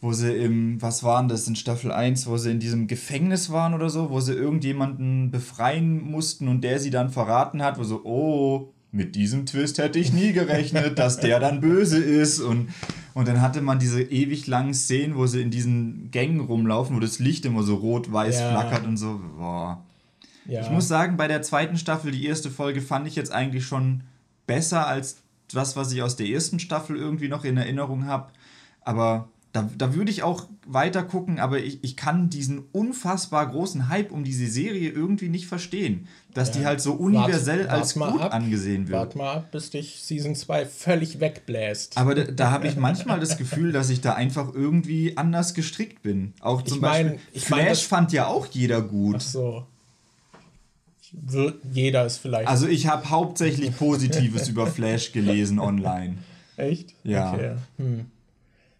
wo 0.00 0.12
sie 0.12 0.32
im, 0.32 0.80
was 0.80 1.02
waren 1.02 1.28
das 1.28 1.48
in 1.48 1.56
Staffel 1.56 1.90
1, 1.90 2.26
wo 2.26 2.36
sie 2.36 2.50
in 2.50 2.60
diesem 2.60 2.86
Gefängnis 2.86 3.50
waren 3.50 3.74
oder 3.74 3.90
so, 3.90 4.10
wo 4.10 4.20
sie 4.20 4.34
irgendjemanden 4.34 5.30
befreien 5.30 6.02
mussten 6.02 6.48
und 6.48 6.62
der 6.62 6.78
sie 6.78 6.90
dann 6.90 7.10
verraten 7.10 7.62
hat, 7.62 7.78
wo 7.78 7.84
so, 7.84 8.04
oh, 8.04 8.72
mit 8.92 9.14
diesem 9.14 9.46
Twist 9.46 9.78
hätte 9.78 9.98
ich 9.98 10.12
nie 10.12 10.32
gerechnet, 10.32 10.98
dass 10.98 11.18
der 11.18 11.40
dann 11.40 11.60
böse 11.60 11.98
ist 11.98 12.40
und 12.40 12.68
und 13.16 13.26
dann 13.26 13.40
hatte 13.40 13.62
man 13.62 13.78
diese 13.78 14.02
ewig 14.02 14.46
langen 14.46 14.74
Szenen, 14.74 15.16
wo 15.16 15.26
sie 15.26 15.40
in 15.40 15.50
diesen 15.50 16.10
Gängen 16.10 16.38
rumlaufen, 16.38 16.94
wo 16.94 17.00
das 17.00 17.18
Licht 17.18 17.46
immer 17.46 17.62
so 17.62 17.76
rot-weiß 17.76 18.40
ja. 18.40 18.50
flackert 18.50 18.84
und 18.84 18.98
so. 18.98 19.18
Boah. 19.38 19.82
Ja. 20.44 20.60
Ich 20.60 20.68
muss 20.68 20.86
sagen, 20.86 21.16
bei 21.16 21.26
der 21.26 21.40
zweiten 21.40 21.78
Staffel, 21.78 22.10
die 22.10 22.26
erste 22.26 22.50
Folge, 22.50 22.82
fand 22.82 23.08
ich 23.08 23.16
jetzt 23.16 23.32
eigentlich 23.32 23.64
schon 23.64 24.02
besser 24.46 24.86
als 24.86 25.22
das, 25.50 25.76
was 25.76 25.92
ich 25.92 26.02
aus 26.02 26.16
der 26.16 26.26
ersten 26.26 26.58
Staffel 26.58 26.94
irgendwie 26.94 27.28
noch 27.28 27.46
in 27.46 27.56
Erinnerung 27.56 28.04
habe. 28.04 28.30
Aber 28.82 29.30
da, 29.56 29.70
da 29.78 29.94
würde 29.94 30.10
ich 30.10 30.22
auch 30.22 30.48
weiter 30.66 31.02
gucken, 31.02 31.40
aber 31.40 31.58
ich, 31.58 31.82
ich 31.82 31.96
kann 31.96 32.28
diesen 32.28 32.64
unfassbar 32.72 33.50
großen 33.50 33.88
Hype 33.88 34.12
um 34.12 34.22
diese 34.22 34.48
Serie 34.48 34.90
irgendwie 34.90 35.30
nicht 35.30 35.46
verstehen. 35.46 36.08
Dass 36.34 36.48
ja. 36.48 36.54
die 36.54 36.66
halt 36.66 36.82
so 36.82 36.92
universell 36.92 37.60
wart, 37.60 37.70
als 37.70 37.98
wart 37.98 38.12
gut 38.12 38.20
ab, 38.20 38.34
angesehen 38.34 38.88
wird. 38.88 38.98
Warte 38.98 39.16
mal 39.16 39.36
ab, 39.36 39.52
bis 39.52 39.70
dich 39.70 40.02
Season 40.02 40.34
2 40.34 40.66
völlig 40.66 41.20
wegbläst. 41.20 41.96
Aber 41.96 42.14
da, 42.14 42.24
da 42.24 42.50
habe 42.50 42.68
ich 42.68 42.76
manchmal 42.76 43.18
das 43.18 43.38
Gefühl, 43.38 43.72
dass 43.72 43.88
ich 43.88 44.02
da 44.02 44.12
einfach 44.12 44.52
irgendwie 44.52 45.16
anders 45.16 45.54
gestrickt 45.54 46.02
bin. 46.02 46.34
Auch 46.40 46.60
zum 46.60 46.76
ich 46.76 46.82
mein, 46.82 47.06
Beispiel 47.06 47.20
ich 47.32 47.44
Flash 47.44 47.90
mein, 47.90 47.98
fand 47.98 48.12
ja 48.12 48.26
auch 48.26 48.46
jeder 48.46 48.82
gut. 48.82 49.16
Ach 49.16 49.22
so. 49.22 49.66
Jeder 51.72 52.04
ist 52.04 52.18
vielleicht. 52.18 52.46
Also 52.46 52.66
ich 52.66 52.88
habe 52.88 53.08
hauptsächlich 53.08 53.74
Positives 53.74 54.48
über 54.50 54.66
Flash 54.66 55.12
gelesen 55.12 55.58
online. 55.58 56.18
Echt? 56.58 56.92
Ja. 57.04 57.32
Okay. 57.32 57.54
Hm. 57.78 58.06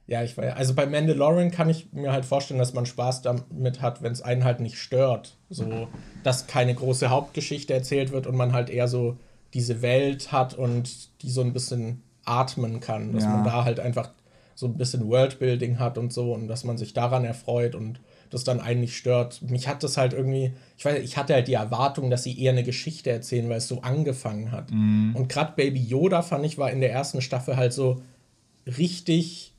Ja, 0.09 0.23
ich 0.23 0.37
war 0.37 0.57
also 0.57 0.75
bei 0.75 0.87
Mandalorian 0.87 1.51
kann 1.51 1.69
ich 1.69 1.93
mir 1.93 2.13
halt 2.13 2.25
vorstellen, 2.25 2.59
dass 2.59 2.75
man 2.75 2.87
Spaß 2.87 3.23
damit 3.23 3.83
hat, 3.83 4.03
wenn 4.03 4.13
es 4.13 4.23
einen 4.23 4.45
halt 4.45 4.61
nicht 4.61 4.79
stört. 4.79 5.37
So, 5.51 5.89
dass 6.23 6.47
keine 6.47 6.75
große 6.75 7.11
Hauptgeschichte 7.11 7.75
erzählt 7.75 8.13
wird 8.13 8.27
und 8.27 8.37
man 8.37 8.53
halt 8.53 8.71
eher 8.71 8.87
so 8.87 9.17
diese 9.53 9.83
Welt 9.83 10.31
hat 10.31 10.55
und 10.55 11.23
die 11.23 11.31
so 11.31 11.41
ein 11.41 11.53
bisschen 11.53 12.03
atmen 12.25 12.81
kann. 12.81 13.13
Dass 13.13 13.25
ja. 13.25 13.31
man 13.31 13.45
da 13.45 13.65
halt 13.65 13.81
einfach 13.81 14.11
so 14.55 14.67
ein 14.67 14.77
bisschen 14.77 15.09
Worldbuilding 15.09 15.79
hat 15.79 15.99
und 15.99 16.13
so 16.13 16.33
und 16.33 16.49
dass 16.49 16.65
man 16.65 16.79
sich 16.79 16.95
daran 16.95 17.25
erfreut 17.25 17.75
und 17.75 18.01
das 18.31 18.45
dann 18.45 18.61
einen 18.61 18.81
nicht 18.81 18.97
stört. 18.97 19.43
Mich 19.43 19.69
hat 19.69 19.83
das 19.83 19.97
halt 19.97 20.13
irgendwie, 20.13 20.53
ich 20.79 20.85
weiß, 20.85 21.03
ich 21.03 21.17
hatte 21.17 21.35
halt 21.35 21.49
die 21.49 21.55
Erwartung, 21.55 22.11
dass 22.11 22.23
sie 22.23 22.41
eher 22.41 22.53
eine 22.53 22.65
Geschichte 22.65 23.11
erzählen, 23.11 23.49
weil 23.49 23.59
es 23.59 23.69
so 23.69 23.83
angefangen 23.83 24.53
hat. 24.53 24.71
Mhm. 24.71 25.15
Und 25.15 25.29
gerade 25.29 25.53
Baby 25.57 25.81
Yoda 25.81 26.23
fand 26.23 26.45
ich 26.45 26.59
war 26.59 26.71
in 26.71 26.81
der 26.81 26.93
ersten 26.93 27.21
Staffel 27.21 27.57
halt 27.57 27.73
so 27.73 28.03
richtig 28.79 29.56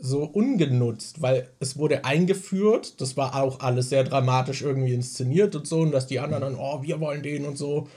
so 0.00 0.24
ungenutzt, 0.24 1.22
weil 1.22 1.48
es 1.60 1.76
wurde 1.76 2.04
eingeführt, 2.04 3.00
das 3.00 3.16
war 3.16 3.34
auch 3.36 3.60
alles 3.60 3.90
sehr 3.90 4.04
dramatisch 4.04 4.62
irgendwie 4.62 4.94
inszeniert 4.94 5.54
und 5.54 5.66
so, 5.66 5.80
und 5.80 5.92
dass 5.92 6.06
die 6.06 6.20
anderen 6.20 6.42
dann, 6.42 6.54
oh, 6.56 6.82
wir 6.82 7.00
wollen 7.00 7.22
den 7.22 7.44
und 7.44 7.58
so. 7.58 7.88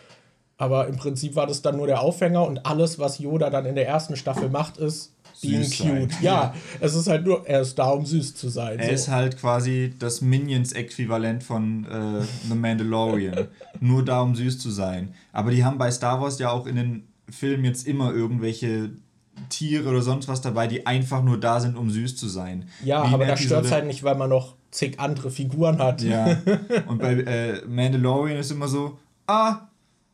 Aber 0.57 0.87
im 0.87 0.97
Prinzip 0.97 1.35
war 1.35 1.47
das 1.47 1.61
dann 1.61 1.77
nur 1.77 1.87
der 1.87 2.01
Aufhänger 2.01 2.45
und 2.45 2.65
alles, 2.65 2.99
was 2.99 3.19
Yoda 3.19 3.49
dann 3.49 3.65
in 3.65 3.75
der 3.75 3.87
ersten 3.87 4.15
Staffel 4.15 4.49
macht, 4.49 4.77
ist 4.77 5.13
being 5.41 5.69
cute. 5.69 6.21
Ja, 6.21 6.31
ja, 6.31 6.55
es 6.79 6.95
ist 6.95 7.07
halt 7.07 7.25
nur, 7.25 7.47
er 7.47 7.61
ist 7.61 7.77
da, 7.77 7.89
um 7.89 8.05
süß 8.05 8.35
zu 8.35 8.49
sein. 8.49 8.79
Er 8.79 8.87
so. 8.87 8.91
ist 8.93 9.07
halt 9.09 9.37
quasi 9.37 9.93
das 9.97 10.21
Minions-Äquivalent 10.21 11.43
von 11.43 11.85
äh, 11.85 12.25
The 12.47 12.55
Mandalorian. 12.55 13.47
nur 13.79 14.05
da, 14.05 14.21
um 14.21 14.35
süß 14.35 14.59
zu 14.59 14.69
sein. 14.69 15.13
Aber 15.31 15.51
die 15.51 15.65
haben 15.65 15.77
bei 15.77 15.91
Star 15.91 16.21
Wars 16.21 16.39
ja 16.39 16.49
auch 16.51 16.67
in 16.67 16.75
den 16.75 17.07
Filmen 17.29 17.65
jetzt 17.65 17.87
immer 17.87 18.13
irgendwelche 18.13 18.91
Tiere 19.49 19.89
oder 19.89 20.01
sonst 20.01 20.27
was 20.27 20.41
dabei, 20.41 20.67
die 20.67 20.85
einfach 20.85 21.23
nur 21.23 21.39
da 21.39 21.59
sind, 21.59 21.77
um 21.77 21.89
süß 21.89 22.15
zu 22.15 22.27
sein. 22.27 22.69
Ja, 22.83 23.09
Wie 23.09 23.13
aber 23.13 23.25
das 23.25 23.41
stört 23.41 23.71
halt 23.71 23.85
nicht, 23.85 24.03
weil 24.03 24.15
man 24.15 24.29
noch 24.29 24.55
zig 24.71 24.99
andere 24.99 25.31
Figuren 25.31 25.79
hat. 25.79 26.01
Ja. 26.01 26.37
Und 26.87 26.99
bei 26.99 27.13
äh, 27.13 27.65
Mandalorian 27.65 28.37
ist 28.37 28.51
immer 28.51 28.67
so, 28.67 28.97
ah, 29.27 29.67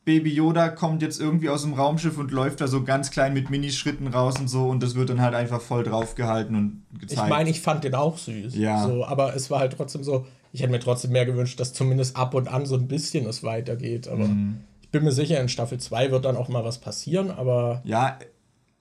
Baby 0.05 0.33
Yoda 0.33 0.69
kommt 0.69 1.01
jetzt 1.01 1.19
irgendwie 1.19 1.49
aus 1.49 1.61
dem 1.61 1.73
Raumschiff 1.73 2.17
und 2.17 2.31
läuft 2.31 2.61
da 2.61 2.67
so 2.67 2.83
ganz 2.83 3.11
klein 3.11 3.31
mit 3.31 3.51
Minischritten 3.51 4.07
raus 4.07 4.39
und 4.39 4.47
so 4.47 4.67
und 4.67 4.81
das 4.81 4.95
wird 4.95 5.09
dann 5.09 5.21
halt 5.21 5.35
einfach 5.35 5.61
voll 5.61 5.83
draufgehalten 5.83 6.55
und 6.55 6.99
gezeigt. 6.99 7.21
Ich 7.23 7.29
meine, 7.29 7.49
ich 7.51 7.61
fand 7.61 7.83
den 7.83 7.93
auch 7.93 8.17
süß. 8.17 8.55
Ja. 8.55 8.87
So, 8.87 9.05
aber 9.05 9.35
es 9.35 9.51
war 9.51 9.59
halt 9.59 9.73
trotzdem 9.77 10.03
so, 10.03 10.25
ich 10.51 10.61
hätte 10.61 10.71
mir 10.71 10.79
trotzdem 10.79 11.11
mehr 11.11 11.27
gewünscht, 11.27 11.59
dass 11.59 11.73
zumindest 11.73 12.15
ab 12.15 12.33
und 12.33 12.47
an 12.47 12.65
so 12.65 12.75
ein 12.75 12.87
bisschen 12.87 13.27
es 13.27 13.43
weitergeht. 13.43 14.07
Aber 14.07 14.25
mhm. 14.25 14.61
ich 14.81 14.89
bin 14.89 15.03
mir 15.03 15.11
sicher, 15.11 15.39
in 15.39 15.47
Staffel 15.47 15.79
2 15.79 16.09
wird 16.09 16.25
dann 16.25 16.37
auch 16.37 16.49
mal 16.49 16.63
was 16.63 16.79
passieren, 16.79 17.29
aber. 17.29 17.81
Ja, 17.83 18.17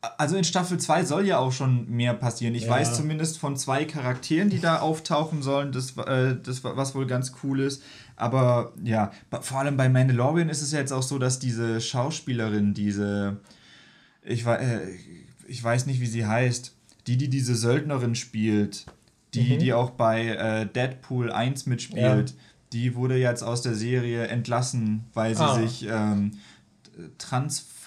also 0.01 0.37
in 0.37 0.45
Staffel 0.45 0.79
2 0.79 1.05
soll 1.05 1.27
ja 1.27 1.39
auch 1.39 1.53
schon 1.53 1.89
mehr 1.91 2.15
passieren. 2.15 2.55
Ich 2.55 2.65
ja. 2.65 2.71
weiß 2.71 2.95
zumindest 2.97 3.39
von 3.39 3.57
zwei 3.57 3.85
Charakteren, 3.85 4.49
die 4.49 4.61
da 4.61 4.79
auftauchen 4.79 5.43
sollen, 5.43 5.73
das, 5.73 5.97
äh, 5.97 6.37
das 6.41 6.63
was 6.63 6.95
wohl 6.95 7.07
ganz 7.07 7.33
cool 7.43 7.61
ist. 7.61 7.83
Aber 8.17 8.73
ja, 8.83 9.11
vor 9.41 9.59
allem 9.59 9.77
bei 9.77 9.89
Mandalorian 9.89 10.49
ist 10.49 10.63
es 10.63 10.73
ja 10.73 10.79
jetzt 10.79 10.93
auch 10.93 11.03
so, 11.03 11.19
dass 11.19 11.39
diese 11.39 11.81
Schauspielerin, 11.81 12.75
diese, 12.75 13.39
ich, 14.23 14.47
äh, 14.47 14.81
ich 15.49 15.63
weiß 15.63 15.87
nicht, 15.87 16.01
wie 16.01 16.07
sie 16.07 16.27
heißt, 16.27 16.75
die, 17.07 17.17
die 17.17 17.29
diese 17.29 17.57
Söldnerin 17.57 18.15
spielt, 18.15 18.87
die, 19.35 19.55
mhm. 19.55 19.59
die 19.59 19.73
auch 19.73 19.91
bei 19.91 20.29
äh, 20.29 20.67
Deadpool 20.67 21.33
1 21.33 21.67
mitspielt, 21.67 22.31
ja. 22.31 22.37
die 22.73 22.95
wurde 22.95 23.17
jetzt 23.17 23.43
aus 23.43 23.63
der 23.63 23.75
Serie 23.75 24.29
entlassen, 24.29 25.07
weil 25.15 25.35
sie 25.35 25.43
ah. 25.43 25.55
sich 25.55 25.87
ähm, 25.91 26.33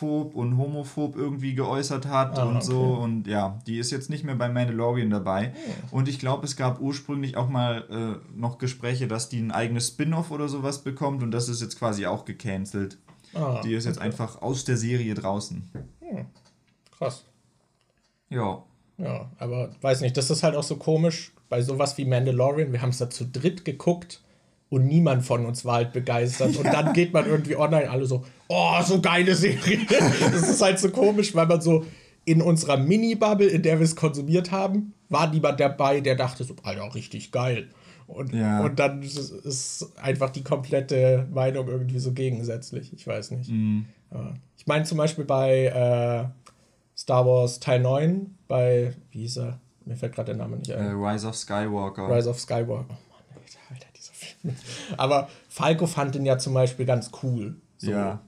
transphob 0.01 0.35
und 0.35 0.57
homophob 0.57 1.15
irgendwie 1.15 1.53
geäußert 1.53 2.05
hat 2.07 2.37
ah, 2.37 2.45
und 2.45 2.63
so. 2.63 2.81
Und 2.81 3.27
ja, 3.27 3.59
die 3.67 3.77
ist 3.77 3.91
jetzt 3.91 4.09
nicht 4.09 4.23
mehr 4.23 4.35
bei 4.35 4.49
Mandalorian 4.49 5.09
dabei. 5.09 5.53
Oh. 5.91 5.97
Und 5.97 6.09
ich 6.09 6.19
glaube, 6.19 6.45
es 6.45 6.55
gab 6.55 6.81
ursprünglich 6.81 7.37
auch 7.37 7.49
mal 7.49 7.85
äh, 7.89 8.37
noch 8.37 8.57
Gespräche, 8.57 9.07
dass 9.07 9.29
die 9.29 9.39
ein 9.39 9.51
eigenes 9.51 9.87
Spin-off 9.89 10.31
oder 10.31 10.49
sowas 10.49 10.83
bekommt 10.83 11.23
und 11.23 11.31
das 11.31 11.49
ist 11.49 11.61
jetzt 11.61 11.77
quasi 11.77 12.05
auch 12.05 12.25
gecancelt. 12.25 12.97
Ah, 13.33 13.61
die 13.63 13.73
ist 13.73 13.85
jetzt 13.85 13.97
okay. 13.97 14.07
einfach 14.07 14.41
aus 14.41 14.65
der 14.65 14.77
Serie 14.77 15.13
draußen. 15.13 15.69
Hm. 15.99 16.25
Krass. 16.97 17.23
Ja. 18.29 18.63
Ja, 18.97 19.31
aber 19.39 19.71
weiß 19.81 20.01
nicht, 20.01 20.17
das 20.17 20.29
ist 20.29 20.43
halt 20.43 20.55
auch 20.55 20.63
so 20.63 20.75
komisch 20.75 21.31
bei 21.49 21.61
sowas 21.61 21.97
wie 21.97 22.05
Mandalorian. 22.05 22.71
Wir 22.71 22.81
haben 22.81 22.89
es 22.89 22.97
da 22.97 23.10
zu 23.10 23.25
dritt 23.25 23.65
geguckt 23.65 24.21
und 24.72 24.86
niemand 24.88 25.26
von 25.26 25.46
uns 25.46 25.65
war 25.65 25.76
halt 25.76 25.92
begeistert. 25.92 26.56
Und 26.56 26.65
dann 26.65 26.94
geht 26.94 27.12
man 27.13 27.26
irgendwie 27.26 27.58
online, 27.58 27.90
alle 27.90 28.06
so, 28.06 28.24
oh, 28.48 28.82
so 28.82 29.02
geile 29.02 29.36
Serie. 29.36 29.80
das 30.32 30.50
ist 30.50 30.62
halt 30.62 30.80
so 30.80 30.90
komisch, 30.90 31.36
weil 31.36 31.46
man 31.46 31.60
so 31.60 31.86
in 32.24 32.42
unserer 32.42 32.78
Mini-Bubble, 32.78 33.48
in 33.48 33.63
der 33.63 33.80
wir 33.80 33.84
es 33.84 33.98
konsumiert 33.98 34.52
haben, 34.52 34.94
war 35.10 35.30
niemand 35.30 35.60
dabei, 35.60 36.00
der 36.00 36.15
dachte 36.15 36.46
so, 36.46 36.56
Alter, 36.63 36.96
richtig 36.96 37.34
geil. 37.34 37.67
Und, 38.08 38.34
ja. 38.34 38.63
und 38.63 38.80
dann 38.80 39.02
ist 39.02 39.92
einfach 40.02 40.30
die 40.30 40.44
komplette 40.44 41.28
Meinung 41.34 41.67
irgendwie 41.67 42.00
so 42.00 42.13
gegensätzlich. 42.13 42.94
Ich 42.94 43.06
weiß 43.06 43.32
nicht. 43.32 43.50
Mhm. 43.50 43.86
Ich 44.58 44.67
meine 44.67 44.86
zum 44.86 44.98
Beispiel 44.98 45.26
bei 45.26 45.65
äh, 45.65 46.98
Star 46.98 47.26
Wars 47.26 47.60
Teil 47.60 47.82
9, 47.82 48.38
bei, 48.48 48.94
wie 49.12 49.19
hieß 49.19 49.38
er? 49.38 49.60
Mir 49.86 49.98
fällt 49.98 50.13
gerade 50.13 50.28
der 50.28 50.36
Name 50.36 50.58
nicht 50.58 50.72
ein. 50.72 50.96
Uh, 50.96 51.06
Rise 51.06 51.28
of 51.28 51.36
Skywalker. 51.36 52.10
Rise 52.10 52.30
of 52.30 52.40
Skywalker. 52.40 52.86
Oh 52.90 53.34
Mann, 53.34 53.44
Alter, 53.69 53.88
dieser 53.98 54.11
Film. 54.11 54.11
Aber 54.98 55.30
Falco 55.50 55.88
fand 55.88 56.15
den 56.15 56.26
ja 56.26 56.38
zum 56.38 56.54
Beispiel 56.54 56.86
ganz 56.86 57.12
cool. 57.24 57.56
So. 57.78 57.92
Ja. 57.92 58.22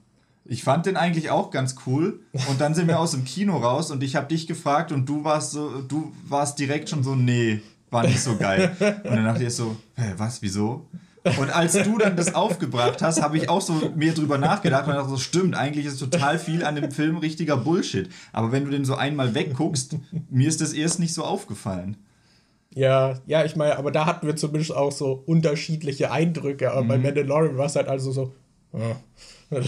Ich 0.46 0.62
fand 0.62 0.86
den 0.86 0.96
eigentlich 0.96 1.30
auch 1.30 1.50
ganz 1.50 1.76
cool. 1.86 2.20
Und 2.48 2.60
dann 2.60 2.74
sind 2.74 2.86
wir 2.88 2.98
aus 2.98 3.12
dem 3.12 3.24
Kino 3.24 3.56
raus 3.56 3.90
und 3.90 4.02
ich 4.02 4.14
habe 4.16 4.26
dich 4.26 4.46
gefragt 4.46 4.92
und 4.92 5.08
du 5.08 5.24
warst 5.24 5.52
so, 5.52 5.80
du 5.80 6.12
warst 6.28 6.58
direkt 6.58 6.90
schon 6.90 7.02
so, 7.02 7.14
nee, 7.14 7.62
war 7.90 8.02
nicht 8.02 8.20
so 8.20 8.36
geil. 8.36 8.76
Und 8.78 9.14
dann 9.16 9.24
dachte 9.24 9.44
ich 9.44 9.54
so, 9.54 9.76
hä, 9.96 10.12
was, 10.16 10.42
wieso? 10.42 10.86
Und 11.38 11.50
als 11.50 11.72
du 11.72 11.96
dann 11.96 12.16
das 12.16 12.34
aufgebracht 12.34 13.00
hast, 13.00 13.22
habe 13.22 13.38
ich 13.38 13.48
auch 13.48 13.62
so 13.62 13.92
mir 13.96 14.12
drüber 14.12 14.36
nachgedacht 14.36 14.86
und 14.86 14.94
dachte 14.94 15.08
so, 15.08 15.16
stimmt, 15.16 15.54
eigentlich 15.54 15.86
ist 15.86 15.98
total 15.98 16.38
viel 16.38 16.62
an 16.64 16.74
dem 16.74 16.90
Film 16.90 17.16
richtiger 17.16 17.56
Bullshit. 17.56 18.10
Aber 18.32 18.52
wenn 18.52 18.66
du 18.66 18.70
den 18.70 18.84
so 18.84 18.94
einmal 18.94 19.34
wegguckst, 19.34 19.96
mir 20.28 20.48
ist 20.48 20.60
das 20.60 20.74
erst 20.74 21.00
nicht 21.00 21.14
so 21.14 21.24
aufgefallen. 21.24 21.96
Ja, 22.74 23.14
ja, 23.26 23.44
ich 23.44 23.56
meine, 23.56 23.78
aber 23.78 23.92
da 23.92 24.04
hatten 24.06 24.26
wir 24.26 24.36
zumindest 24.36 24.74
auch 24.74 24.92
so 24.92 25.22
unterschiedliche 25.26 26.10
Eindrücke. 26.10 26.72
Aber 26.72 26.82
mhm. 26.82 26.88
bei 26.88 26.98
Mandalorian 26.98 27.56
war 27.56 27.66
es 27.66 27.76
halt 27.76 27.88
also 27.88 28.12
so, 28.12 28.32
oh. 28.72 28.96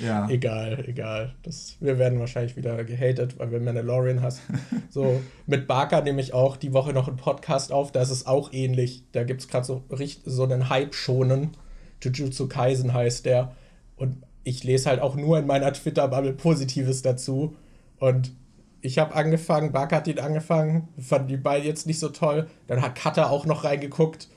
Ja. 0.00 0.28
Egal, 0.28 0.84
egal. 0.86 1.34
Das, 1.42 1.76
wir 1.80 1.98
werden 1.98 2.20
wahrscheinlich 2.20 2.56
wieder 2.56 2.84
gehatet, 2.84 3.38
weil 3.38 3.50
wir 3.50 3.60
Mandalorian 3.60 4.22
hast. 4.22 4.42
so, 4.90 5.20
mit 5.46 5.66
Barker 5.66 6.02
nehme 6.02 6.20
ich 6.20 6.32
auch 6.32 6.56
die 6.56 6.72
Woche 6.72 6.92
noch 6.92 7.08
einen 7.08 7.16
Podcast 7.16 7.72
auf, 7.72 7.92
da 7.92 8.02
ist 8.02 8.10
es 8.10 8.26
auch 8.26 8.52
ähnlich. 8.52 9.04
Da 9.12 9.24
gibt 9.24 9.40
es 9.40 9.48
gerade 9.48 9.66
so, 9.66 9.82
so 10.24 10.44
einen 10.44 10.68
Hype 10.68 10.94
schonen. 10.94 11.56
Jujutsu 12.02 12.48
Kaisen 12.48 12.94
heißt 12.94 13.26
der. 13.26 13.56
Und 13.96 14.22
ich 14.44 14.62
lese 14.62 14.88
halt 14.88 15.00
auch 15.00 15.16
nur 15.16 15.38
in 15.38 15.46
meiner 15.46 15.72
Twitter-Bubble 15.72 16.34
Positives 16.34 17.02
dazu. 17.02 17.56
Und 17.98 18.32
ich 18.80 18.98
habe 18.98 19.14
angefangen, 19.14 19.72
Barker 19.72 19.96
hat 19.96 20.08
ihn 20.08 20.18
angefangen, 20.18 20.88
fand 20.98 21.30
die 21.30 21.36
beiden 21.36 21.66
jetzt 21.66 21.86
nicht 21.86 21.98
so 21.98 22.08
toll. 22.08 22.48
Dann 22.66 22.82
hat 22.82 22.94
Cutter 22.94 23.30
auch 23.30 23.44
noch 23.44 23.64
reingeguckt, 23.64 24.28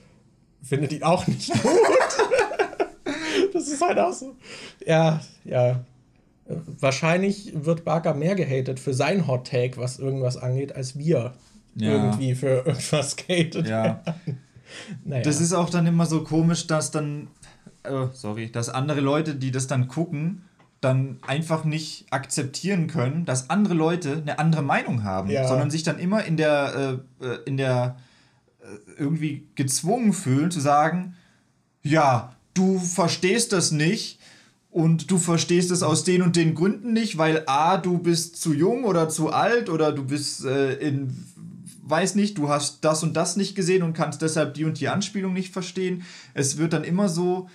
findet 0.64 0.94
ihn 0.94 1.04
auch 1.04 1.28
nicht 1.28 1.52
gut. 1.62 1.72
das 3.54 3.68
ist 3.68 3.82
halt 3.82 4.00
auch 4.00 4.14
so. 4.14 4.36
Ja, 4.86 5.22
ja. 5.44 5.86
Wahrscheinlich 6.48 7.54
wird 7.54 7.86
Barker 7.86 8.14
mehr 8.14 8.36
gehatet 8.36 8.80
für 8.80 8.94
sein 8.94 9.28
Hot 9.28 9.48
Take, 9.48 9.78
was 9.78 10.00
irgendwas 10.00 10.38
angeht, 10.38 10.76
als 10.76 10.98
wir 10.98 11.34
ja. 11.76 11.92
irgendwie 11.92 12.36
für 12.36 12.66
irgendwas 12.66 13.16
gehatet 13.16 13.68
ja. 13.68 14.04
naja. 15.06 15.24
Das 15.24 15.40
ist 15.40 15.54
auch 15.54 15.70
dann 15.70 15.86
immer 15.86 16.06
so 16.06 16.24
komisch, 16.24 16.68
dass 16.68 16.92
dann, 16.92 17.28
äh, 17.84 18.08
sorry, 18.14 18.52
dass 18.52 18.70
andere 18.70 19.02
Leute, 19.02 19.36
die 19.36 19.52
das 19.52 19.68
dann 19.68 19.88
gucken, 19.88 20.44
dann 20.82 21.20
einfach 21.22 21.64
nicht 21.64 22.08
akzeptieren 22.10 22.88
können, 22.88 23.24
dass 23.26 23.52
andere 23.52 23.76
Leute 23.76 24.14
eine 24.14 24.40
andere 24.40 24.64
Meinung 24.64 25.04
haben, 25.04 25.30
ja. 25.30 25.48
sondern 25.48 25.70
sich 25.70 25.84
dann 25.84 26.00
immer 26.00 26.26
in 26.26 26.38
der, 26.38 27.00
äh, 27.22 27.26
äh 27.26 27.40
in 27.46 27.58
der 27.58 27.98
äh, 28.60 29.00
irgendwie 29.00 29.48
gezwungen 29.54 30.12
fühlen 30.12 30.50
zu 30.50 30.60
sagen, 30.60 31.16
ja, 31.84 32.36
du 32.56 32.80
verstehst 32.80 33.54
das 33.54 33.72
nicht 33.72 34.20
und 34.72 35.12
du 35.12 35.20
verstehst 35.20 35.70
es 35.70 35.84
aus 35.84 36.04
den 36.04 36.24
und 36.24 36.36
den 36.36 36.56
Gründen 36.56 36.94
nicht, 36.94 37.18
weil 37.18 37.44
A, 37.46 37.78
du 37.78 38.00
bist 38.00 38.42
zu 38.42 38.54
jung 38.54 38.84
oder 38.84 39.08
zu 39.08 39.30
alt 39.30 39.70
oder 39.70 39.92
du 39.92 40.06
bist 40.06 40.46
äh, 40.46 40.74
in, 40.76 41.26
weiß 41.84 42.16
nicht, 42.16 42.40
du 42.40 42.50
hast 42.50 42.84
das 42.84 43.04
und 43.04 43.14
das 43.16 43.36
nicht 43.36 43.54
gesehen 43.54 43.84
und 43.84 43.94
kannst 43.94 44.22
deshalb 44.24 44.56
die 44.56 44.66
und 44.66 44.80
die 44.80 44.88
Anspielung 44.88 45.34
nicht 45.34 45.54
verstehen. 45.54 46.04
Es 46.34 46.58
wird 46.58 46.74
dann 46.74 46.84
immer 46.84 47.08
so, 47.08 47.50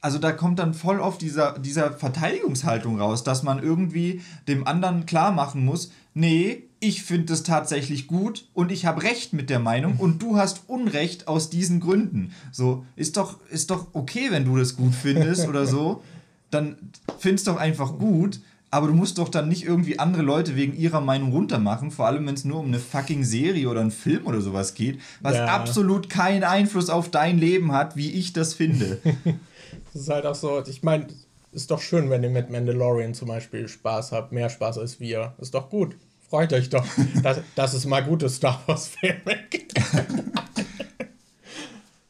also 0.00 0.18
da 0.18 0.32
kommt 0.32 0.58
dann 0.58 0.74
voll 0.74 1.00
oft 1.00 1.20
dieser, 1.20 1.58
dieser 1.58 1.92
Verteidigungshaltung 1.92 3.00
raus, 3.00 3.24
dass 3.24 3.42
man 3.42 3.62
irgendwie 3.62 4.22
dem 4.46 4.66
anderen 4.66 5.06
klar 5.06 5.32
machen 5.32 5.64
muss, 5.64 5.90
nee, 6.14 6.64
ich 6.80 7.02
finde 7.02 7.32
es 7.32 7.42
tatsächlich 7.42 8.06
gut 8.06 8.46
und 8.54 8.70
ich 8.70 8.86
habe 8.86 9.02
Recht 9.02 9.32
mit 9.32 9.50
der 9.50 9.58
Meinung 9.58 9.96
und 9.98 10.22
du 10.22 10.36
hast 10.36 10.62
Unrecht 10.68 11.26
aus 11.26 11.50
diesen 11.50 11.80
Gründen. 11.80 12.32
So, 12.52 12.84
ist 12.94 13.16
doch, 13.16 13.38
ist 13.50 13.70
doch 13.70 13.88
okay, 13.94 14.28
wenn 14.30 14.44
du 14.44 14.56
das 14.56 14.76
gut 14.76 14.94
findest 14.94 15.48
oder 15.48 15.66
so. 15.66 16.02
Dann 16.50 16.76
findest 17.18 17.48
doch 17.48 17.56
einfach 17.56 17.98
gut, 17.98 18.40
aber 18.70 18.86
du 18.86 18.94
musst 18.94 19.18
doch 19.18 19.28
dann 19.28 19.48
nicht 19.48 19.64
irgendwie 19.64 19.98
andere 19.98 20.22
Leute 20.22 20.54
wegen 20.54 20.76
ihrer 20.76 21.00
Meinung 21.00 21.32
runtermachen, 21.32 21.90
vor 21.90 22.06
allem 22.06 22.26
wenn 22.26 22.34
es 22.34 22.44
nur 22.44 22.60
um 22.60 22.66
eine 22.66 22.78
fucking 22.78 23.24
Serie 23.24 23.68
oder 23.68 23.80
einen 23.80 23.90
Film 23.90 24.26
oder 24.26 24.40
sowas 24.40 24.74
geht, 24.74 25.00
was 25.20 25.34
ja. 25.34 25.46
absolut 25.46 26.08
keinen 26.08 26.44
Einfluss 26.44 26.90
auf 26.90 27.10
dein 27.10 27.38
Leben 27.38 27.72
hat, 27.72 27.96
wie 27.96 28.10
ich 28.12 28.32
das 28.32 28.54
finde. 28.54 29.00
das 29.92 30.02
ist 30.02 30.08
halt 30.10 30.26
auch 30.26 30.34
so, 30.34 30.62
ich 30.66 30.82
meine, 30.82 31.08
ist 31.52 31.70
doch 31.70 31.80
schön, 31.80 32.10
wenn 32.10 32.22
ihr 32.22 32.30
mit 32.30 32.50
Mandalorian 32.50 33.14
zum 33.14 33.28
Beispiel 33.28 33.68
Spaß 33.68 34.12
habt, 34.12 34.32
mehr 34.32 34.50
Spaß 34.50 34.78
als 34.78 35.00
wir. 35.00 35.34
Ist 35.38 35.54
doch 35.54 35.70
gut. 35.70 35.96
Freut 36.28 36.52
euch 36.52 36.68
doch, 36.68 36.86
dass, 37.22 37.40
dass 37.54 37.72
es 37.74 37.86
mal 37.86 38.04
gute 38.04 38.28
Star 38.28 38.60
Wars-Filme 38.66 39.46
gibt. 39.50 39.72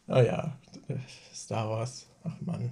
oh 0.08 0.20
ja, 0.20 0.56
Star 1.32 1.70
Wars. 1.70 2.06
Ach 2.24 2.34
Mann. 2.40 2.70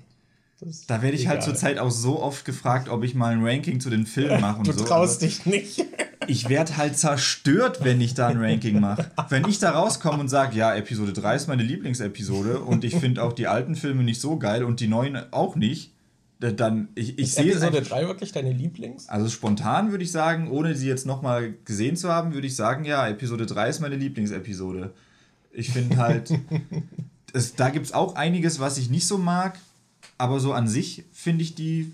Da 0.86 1.02
werde 1.02 1.16
ich 1.16 1.26
halt 1.26 1.38
egal. 1.38 1.46
halt 1.46 1.58
zurzeit 1.58 1.78
auch 1.78 1.90
so 1.90 2.22
oft 2.22 2.46
gefragt, 2.46 2.88
ob 2.88 3.04
ich 3.04 3.14
mal 3.14 3.32
ein 3.32 3.44
Ranking 3.44 3.78
zu 3.78 3.90
den 3.90 4.06
Filmen 4.06 4.40
mache 4.40 4.58
und 4.58 4.66
du 4.66 4.72
so. 4.72 4.80
Du 4.80 4.84
traust 4.84 5.22
dich 5.22 5.46
nicht. 5.46 5.84
Ich 6.28 6.48
werde 6.48 6.76
halt 6.76 6.98
zerstört, 6.98 7.84
wenn 7.84 8.00
ich 8.00 8.14
da 8.14 8.26
ein 8.26 8.38
Ranking 8.38 8.80
mache. 8.80 9.12
Wenn 9.28 9.46
ich 9.46 9.60
da 9.60 9.70
rauskomme 9.70 10.18
und 10.18 10.28
sage, 10.28 10.56
ja, 10.56 10.74
Episode 10.74 11.12
3 11.12 11.36
ist 11.36 11.46
meine 11.46 11.62
Lieblingsepisode 11.62 12.58
und 12.58 12.82
ich 12.82 12.96
finde 12.96 13.22
auch 13.22 13.32
die 13.32 13.46
alten 13.46 13.76
Filme 13.76 14.02
nicht 14.02 14.20
so 14.20 14.36
geil 14.36 14.64
und 14.64 14.80
die 14.80 14.88
neuen 14.88 15.32
auch 15.32 15.54
nicht, 15.54 15.92
dann 16.40 16.88
ich, 16.96 17.18
ich 17.18 17.32
sehe 17.32 17.52
Episode 17.52 17.80
3 17.80 18.08
wirklich 18.08 18.32
deine 18.32 18.52
Lieblings? 18.52 19.08
Also 19.08 19.28
spontan 19.28 19.92
würde 19.92 20.02
ich 20.02 20.10
sagen, 20.10 20.50
ohne 20.50 20.74
sie 20.74 20.88
jetzt 20.88 21.06
nochmal 21.06 21.54
gesehen 21.64 21.96
zu 21.96 22.08
haben, 22.08 22.34
würde 22.34 22.46
ich 22.46 22.56
sagen, 22.56 22.84
ja, 22.84 23.06
Episode 23.06 23.46
3 23.46 23.68
ist 23.68 23.80
meine 23.80 23.96
Lieblingsepisode. 23.96 24.92
Ich 25.52 25.70
finde 25.70 25.96
halt, 25.96 26.32
es, 27.32 27.54
da 27.54 27.70
gibt 27.70 27.86
es 27.86 27.92
auch 27.92 28.16
einiges, 28.16 28.58
was 28.58 28.78
ich 28.78 28.90
nicht 28.90 29.06
so 29.06 29.16
mag, 29.16 29.58
aber 30.18 30.40
so 30.40 30.52
an 30.52 30.68
sich 30.68 31.04
finde 31.12 31.42
ich 31.42 31.54
die 31.54 31.92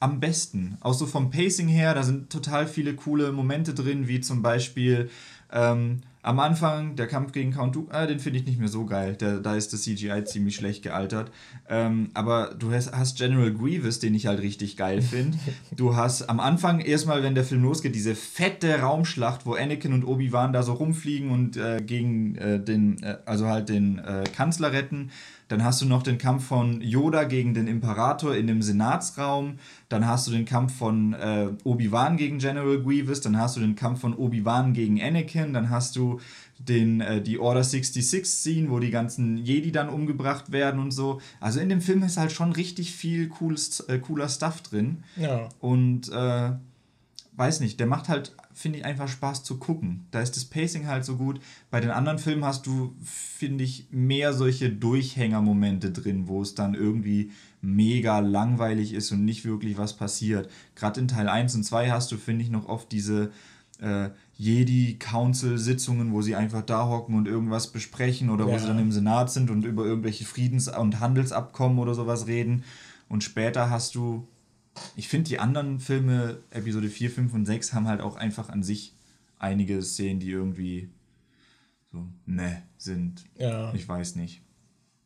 am 0.00 0.20
besten. 0.20 0.76
Auch 0.80 0.94
so 0.94 1.06
vom 1.06 1.30
Pacing 1.30 1.68
her, 1.68 1.94
da 1.94 2.02
sind 2.02 2.30
total 2.30 2.66
viele 2.66 2.94
coole 2.94 3.32
Momente 3.32 3.74
drin, 3.74 4.06
wie 4.08 4.20
zum 4.20 4.42
Beispiel 4.42 5.10
ähm, 5.50 6.02
am 6.24 6.40
Anfang, 6.40 6.96
der 6.96 7.06
Kampf 7.06 7.32
gegen 7.32 7.52
Count 7.52 7.76
Dooku, 7.76 7.92
äh, 7.94 8.06
den 8.06 8.18
finde 8.18 8.38
ich 8.38 8.46
nicht 8.46 8.58
mehr 8.58 8.68
so 8.68 8.86
geil. 8.86 9.14
Der, 9.14 9.40
da 9.40 9.56
ist 9.56 9.74
das 9.74 9.82
CGI 9.82 10.24
ziemlich 10.24 10.56
schlecht 10.56 10.82
gealtert. 10.82 11.30
Ähm, 11.68 12.08
aber 12.14 12.54
du 12.58 12.72
hast, 12.72 12.92
hast, 12.92 13.18
General 13.18 13.52
Grievous, 13.52 13.98
den 13.98 14.14
ich 14.14 14.26
halt 14.26 14.40
richtig 14.40 14.78
geil 14.78 15.02
finde. 15.02 15.36
du 15.76 15.96
hast 15.96 16.22
am 16.30 16.40
Anfang 16.40 16.80
erstmal, 16.80 17.22
wenn 17.22 17.34
der 17.34 17.44
Film 17.44 17.62
losgeht, 17.62 17.94
diese 17.94 18.14
fette 18.14 18.80
Raumschlacht, 18.80 19.44
wo 19.44 19.52
Anakin 19.52 19.92
und 19.92 20.04
Obi-Wan 20.04 20.54
da 20.54 20.62
so 20.62 20.72
rumfliegen 20.72 21.30
und 21.30 21.58
äh, 21.58 21.82
gegen 21.84 22.36
äh, 22.36 22.58
den, 22.58 23.02
äh, 23.02 23.18
also 23.26 23.46
halt 23.46 23.68
den 23.68 23.98
äh, 23.98 24.24
Kanzler 24.34 24.72
retten. 24.72 25.10
Dann 25.48 25.62
hast 25.62 25.82
du 25.82 25.86
noch 25.86 26.02
den 26.02 26.18
Kampf 26.18 26.46
von 26.46 26.80
Yoda 26.80 27.24
gegen 27.24 27.54
den 27.54 27.66
Imperator 27.66 28.34
in 28.34 28.46
dem 28.46 28.62
Senatsraum. 28.62 29.58
Dann 29.88 30.06
hast 30.06 30.26
du 30.26 30.30
den 30.32 30.44
Kampf 30.44 30.76
von 30.76 31.12
äh, 31.14 31.48
Obi-Wan 31.64 32.16
gegen 32.16 32.38
General 32.38 32.80
Grievous. 32.82 33.20
Dann 33.20 33.38
hast 33.38 33.56
du 33.56 33.60
den 33.60 33.74
Kampf 33.74 34.00
von 34.00 34.14
Obi-Wan 34.14 34.72
gegen 34.72 35.00
Anakin. 35.02 35.52
Dann 35.52 35.70
hast 35.70 35.96
du 35.96 36.20
den, 36.58 37.00
äh, 37.00 37.20
die 37.20 37.38
Order 37.38 37.62
66 37.62 38.24
Scene, 38.26 38.70
wo 38.70 38.78
die 38.78 38.90
ganzen 38.90 39.36
Jedi 39.36 39.72
dann 39.72 39.88
umgebracht 39.88 40.52
werden 40.52 40.80
und 40.80 40.92
so. 40.92 41.20
Also 41.40 41.60
in 41.60 41.68
dem 41.68 41.80
Film 41.80 42.02
ist 42.02 42.16
halt 42.16 42.32
schon 42.32 42.52
richtig 42.52 42.92
viel 42.92 43.28
cooles, 43.28 43.80
äh, 43.80 43.98
cooler 43.98 44.28
Stuff 44.28 44.62
drin. 44.62 45.04
Ja. 45.16 45.48
Und 45.60 46.10
äh, 46.10 46.52
weiß 47.36 47.60
nicht, 47.60 47.80
der 47.80 47.86
macht 47.86 48.08
halt 48.08 48.34
finde 48.54 48.78
ich 48.78 48.84
einfach 48.84 49.08
Spaß 49.08 49.42
zu 49.42 49.58
gucken. 49.58 50.06
Da 50.12 50.20
ist 50.20 50.36
das 50.36 50.44
Pacing 50.44 50.86
halt 50.86 51.04
so 51.04 51.16
gut. 51.16 51.40
Bei 51.70 51.80
den 51.80 51.90
anderen 51.90 52.18
Filmen 52.18 52.44
hast 52.44 52.66
du, 52.66 52.94
finde 53.02 53.64
ich, 53.64 53.88
mehr 53.90 54.32
solche 54.32 54.70
Durchhängermomente 54.70 55.90
drin, 55.90 56.28
wo 56.28 56.40
es 56.40 56.54
dann 56.54 56.74
irgendwie 56.74 57.32
mega 57.60 58.20
langweilig 58.20 58.94
ist 58.94 59.10
und 59.10 59.24
nicht 59.24 59.44
wirklich 59.44 59.76
was 59.76 59.96
passiert. 59.96 60.48
Gerade 60.76 61.00
in 61.00 61.08
Teil 61.08 61.28
1 61.28 61.56
und 61.56 61.64
2 61.64 61.90
hast 61.90 62.12
du, 62.12 62.16
finde 62.16 62.44
ich, 62.44 62.50
noch 62.50 62.68
oft 62.68 62.92
diese 62.92 63.32
äh, 63.80 64.10
Jedi-Council-Sitzungen, 64.36 66.12
wo 66.12 66.22
sie 66.22 66.36
einfach 66.36 66.62
da 66.62 66.88
hocken 66.88 67.16
und 67.16 67.26
irgendwas 67.26 67.72
besprechen 67.72 68.30
oder 68.30 68.46
ja. 68.46 68.54
wo 68.54 68.58
sie 68.58 68.68
dann 68.68 68.78
im 68.78 68.92
Senat 68.92 69.32
sind 69.32 69.50
und 69.50 69.64
über 69.64 69.84
irgendwelche 69.84 70.24
Friedens- 70.24 70.68
und 70.68 71.00
Handelsabkommen 71.00 71.80
oder 71.80 71.94
sowas 71.94 72.28
reden. 72.28 72.62
Und 73.08 73.24
später 73.24 73.68
hast 73.68 73.96
du 73.96 74.28
ich 74.96 75.08
finde, 75.08 75.28
die 75.28 75.38
anderen 75.38 75.78
Filme, 75.78 76.38
Episode 76.50 76.88
4, 76.88 77.10
5 77.10 77.34
und 77.34 77.46
6, 77.46 77.72
haben 77.72 77.88
halt 77.88 78.00
auch 78.00 78.16
einfach 78.16 78.48
an 78.48 78.62
sich 78.62 78.94
einige 79.38 79.82
Szenen, 79.82 80.20
die 80.20 80.30
irgendwie 80.30 80.90
so, 81.92 82.04
ne, 82.26 82.62
sind. 82.76 83.24
Ja. 83.38 83.72
Ich 83.74 83.88
weiß 83.88 84.16
nicht. 84.16 84.42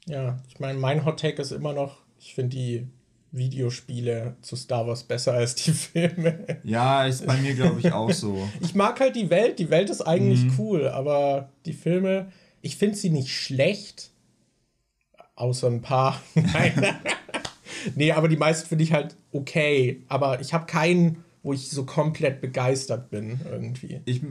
Ja, 0.06 0.38
ich 0.48 0.58
meine, 0.58 0.78
mein 0.78 1.04
Hot 1.04 1.20
Take 1.20 1.42
ist 1.42 1.52
immer 1.52 1.72
noch, 1.72 1.98
ich 2.18 2.34
finde 2.34 2.56
die 2.56 2.86
Videospiele 3.30 4.36
zu 4.40 4.56
Star 4.56 4.86
Wars 4.86 5.04
besser 5.04 5.34
als 5.34 5.54
die 5.54 5.72
Filme. 5.72 6.60
Ja, 6.64 7.04
ist 7.04 7.26
bei 7.26 7.36
mir, 7.36 7.54
glaube 7.54 7.80
ich, 7.80 7.92
auch 7.92 8.10
so. 8.10 8.48
ich 8.60 8.74
mag 8.74 8.98
halt 9.00 9.16
die 9.16 9.28
Welt, 9.28 9.58
die 9.58 9.70
Welt 9.70 9.90
ist 9.90 10.00
eigentlich 10.00 10.44
mhm. 10.44 10.54
cool, 10.58 10.88
aber 10.88 11.50
die 11.66 11.74
Filme, 11.74 12.32
ich 12.62 12.76
finde 12.76 12.96
sie 12.96 13.10
nicht 13.10 13.36
schlecht, 13.36 14.10
außer 15.34 15.68
ein 15.68 15.82
paar. 15.82 16.20
Nein. 16.34 16.96
Nee, 17.94 18.12
aber 18.12 18.28
die 18.28 18.36
meisten 18.36 18.68
finde 18.68 18.84
ich 18.84 18.92
halt 18.92 19.16
okay. 19.32 20.02
Aber 20.08 20.40
ich 20.40 20.52
habe 20.54 20.66
keinen, 20.66 21.24
wo 21.42 21.52
ich 21.52 21.70
so 21.70 21.84
komplett 21.84 22.40
begeistert 22.40 23.10
bin 23.10 23.40
irgendwie. 23.50 24.00
Ich, 24.04 24.22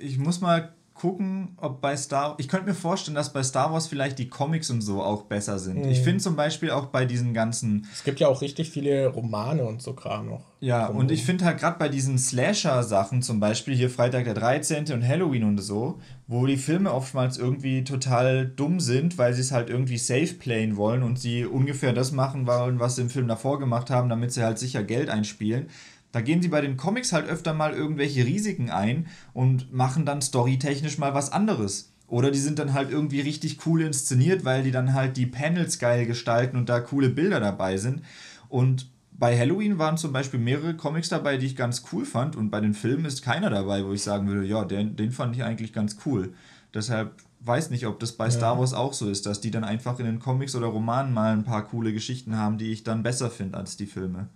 ich 0.00 0.18
muss 0.18 0.40
mal 0.40 0.74
gucken, 0.98 1.56
ob 1.56 1.80
bei 1.80 1.96
Star 1.96 2.34
Ich 2.38 2.48
könnte 2.48 2.66
mir 2.66 2.74
vorstellen, 2.74 3.14
dass 3.14 3.32
bei 3.32 3.42
Star 3.42 3.72
Wars 3.72 3.86
vielleicht 3.86 4.18
die 4.18 4.28
Comics 4.28 4.68
und 4.70 4.80
so 4.80 5.02
auch 5.02 5.22
besser 5.22 5.58
sind. 5.58 5.84
Mhm. 5.84 5.90
Ich 5.90 6.00
finde 6.00 6.22
zum 6.22 6.36
Beispiel 6.36 6.70
auch 6.70 6.86
bei 6.86 7.04
diesen 7.04 7.34
ganzen. 7.34 7.86
Es 7.92 8.04
gibt 8.04 8.20
ja 8.20 8.28
auch 8.28 8.42
richtig 8.42 8.70
viele 8.70 9.06
Romane 9.06 9.64
und 9.64 9.80
so 9.80 9.92
Kram 9.92 10.28
noch. 10.28 10.42
Ja, 10.60 10.88
und 10.88 11.12
ich 11.12 11.24
finde 11.24 11.44
halt 11.44 11.58
gerade 11.58 11.78
bei 11.78 11.88
diesen 11.88 12.18
Slasher-Sachen, 12.18 13.22
zum 13.22 13.38
Beispiel 13.38 13.76
hier 13.76 13.90
Freitag 13.90 14.24
der 14.24 14.34
13. 14.34 14.92
und 14.92 15.06
Halloween 15.06 15.44
und 15.44 15.58
so, 15.58 16.00
wo 16.26 16.46
die 16.46 16.56
Filme 16.56 16.92
oftmals 16.92 17.38
irgendwie 17.38 17.84
total 17.84 18.44
dumm 18.44 18.80
sind, 18.80 19.18
weil 19.18 19.34
sie 19.34 19.42
es 19.42 19.52
halt 19.52 19.70
irgendwie 19.70 19.98
safe 19.98 20.34
playen 20.34 20.76
wollen 20.76 21.04
und 21.04 21.16
sie 21.20 21.44
ungefähr 21.44 21.92
das 21.92 22.10
machen 22.10 22.48
wollen, 22.48 22.80
was 22.80 22.96
sie 22.96 23.02
im 23.02 23.10
Film 23.10 23.28
davor 23.28 23.60
gemacht 23.60 23.88
haben, 23.88 24.08
damit 24.08 24.32
sie 24.32 24.42
halt 24.42 24.58
sicher 24.58 24.82
Geld 24.82 25.10
einspielen 25.10 25.68
da 26.12 26.20
gehen 26.20 26.42
sie 26.42 26.48
bei 26.48 26.60
den 26.60 26.76
Comics 26.76 27.12
halt 27.12 27.28
öfter 27.28 27.54
mal 27.54 27.72
irgendwelche 27.72 28.24
Risiken 28.24 28.70
ein 28.70 29.06
und 29.34 29.72
machen 29.72 30.06
dann 30.06 30.22
storytechnisch 30.22 30.98
mal 30.98 31.14
was 31.14 31.32
anderes. 31.32 31.92
Oder 32.06 32.30
die 32.30 32.38
sind 32.38 32.58
dann 32.58 32.72
halt 32.72 32.90
irgendwie 32.90 33.20
richtig 33.20 33.66
cool 33.66 33.82
inszeniert, 33.82 34.44
weil 34.44 34.62
die 34.62 34.70
dann 34.70 34.94
halt 34.94 35.18
die 35.18 35.26
Panels 35.26 35.78
geil 35.78 36.06
gestalten 36.06 36.56
und 36.56 36.70
da 36.70 36.80
coole 36.80 37.10
Bilder 37.10 37.38
dabei 37.38 37.76
sind. 37.76 38.02
Und 38.48 38.90
bei 39.12 39.38
Halloween 39.38 39.78
waren 39.78 39.98
zum 39.98 40.12
Beispiel 40.12 40.40
mehrere 40.40 40.74
Comics 40.74 41.10
dabei, 41.10 41.36
die 41.36 41.46
ich 41.46 41.56
ganz 41.56 41.82
cool 41.92 42.06
fand. 42.06 42.36
Und 42.36 42.50
bei 42.50 42.60
den 42.60 42.72
Filmen 42.72 43.04
ist 43.04 43.22
keiner 43.22 43.50
dabei, 43.50 43.84
wo 43.84 43.92
ich 43.92 44.02
sagen 44.02 44.26
würde, 44.26 44.46
ja, 44.46 44.64
den, 44.64 44.96
den 44.96 45.12
fand 45.12 45.36
ich 45.36 45.44
eigentlich 45.44 45.74
ganz 45.74 45.98
cool. 46.06 46.32
Deshalb 46.72 47.12
weiß 47.40 47.70
nicht, 47.70 47.86
ob 47.86 48.00
das 48.00 48.12
bei 48.12 48.26
ja. 48.26 48.30
Star 48.30 48.58
Wars 48.58 48.72
auch 48.72 48.94
so 48.94 49.10
ist, 49.10 49.26
dass 49.26 49.40
die 49.40 49.50
dann 49.50 49.64
einfach 49.64 49.98
in 49.98 50.06
den 50.06 50.18
Comics 50.18 50.54
oder 50.54 50.68
Romanen 50.68 51.12
mal 51.12 51.32
ein 51.32 51.44
paar 51.44 51.66
coole 51.66 51.92
Geschichten 51.92 52.36
haben, 52.36 52.56
die 52.56 52.72
ich 52.72 52.84
dann 52.84 53.02
besser 53.02 53.28
finde 53.28 53.58
als 53.58 53.76
die 53.76 53.86
Filme. 53.86 54.28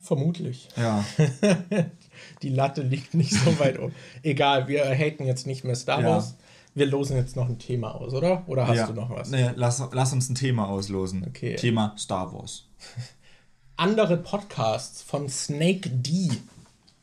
Vermutlich. 0.00 0.68
Ja. 0.76 1.04
Die 2.42 2.48
Latte 2.48 2.82
liegt 2.82 3.14
nicht 3.14 3.32
so 3.32 3.58
weit 3.58 3.78
um. 3.78 3.92
Egal, 4.22 4.68
wir 4.68 4.84
haten 4.84 5.24
jetzt 5.24 5.46
nicht 5.46 5.64
mehr 5.64 5.74
Star 5.74 6.04
Wars. 6.04 6.30
Ja. 6.30 6.44
Wir 6.74 6.86
losen 6.86 7.16
jetzt 7.16 7.34
noch 7.34 7.48
ein 7.48 7.58
Thema 7.58 7.94
aus, 7.94 8.14
oder? 8.14 8.44
Oder 8.46 8.68
hast 8.68 8.76
ja. 8.76 8.86
du 8.86 8.92
noch 8.92 9.10
was? 9.10 9.30
Nee, 9.30 9.50
lass, 9.56 9.82
lass 9.92 10.12
uns 10.12 10.28
ein 10.28 10.34
Thema 10.34 10.68
auslosen. 10.68 11.24
Okay. 11.26 11.56
Thema 11.56 11.94
Star 11.98 12.32
Wars. 12.32 12.68
Andere 13.76 14.16
Podcasts 14.16 15.02
von 15.02 15.28
Snake 15.28 15.90
D. 15.90 16.30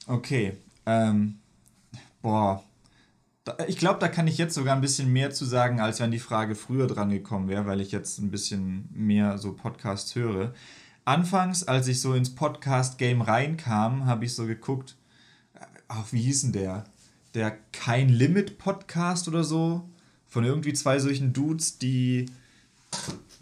Okay. 0.08 0.54
Ähm, 0.86 1.40
boah. 2.22 2.64
Ich 3.68 3.78
glaube, 3.78 4.00
da 4.00 4.08
kann 4.08 4.28
ich 4.28 4.38
jetzt 4.38 4.56
sogar 4.56 4.76
ein 4.76 4.82
bisschen 4.82 5.12
mehr 5.12 5.32
zu 5.32 5.46
sagen, 5.46 5.80
als 5.80 6.00
wenn 6.00 6.12
die 6.12 6.20
Frage 6.20 6.56
früher 6.56 6.88
dran 6.88 7.10
gekommen 7.10 7.48
wäre, 7.48 7.66
weil 7.66 7.82
ich 7.82 7.92
jetzt 7.92 8.18
ein 8.20 8.32
bisschen 8.32 8.90
mehr 8.94 9.38
so 9.38 9.54
Podcasts 9.54 10.16
höre 10.16 10.54
anfangs, 11.06 11.64
als 11.64 11.88
ich 11.88 12.02
so 12.02 12.14
ins 12.14 12.34
Podcast-Game 12.36 13.22
reinkam, 13.22 14.06
habe 14.06 14.26
ich 14.26 14.36
so 14.36 14.46
geguckt, 14.46 14.96
ach, 15.88 16.12
wie 16.12 16.22
hieß 16.22 16.42
denn 16.42 16.52
der? 16.52 16.84
Der 17.34 17.58
Kein 17.72 18.10
Limit 18.10 18.58
Podcast 18.58 19.28
oder 19.28 19.44
so. 19.44 19.88
Von 20.28 20.44
irgendwie 20.44 20.74
zwei 20.74 21.00
solchen 21.00 21.32
Dudes, 21.32 21.78
die, 21.78 22.26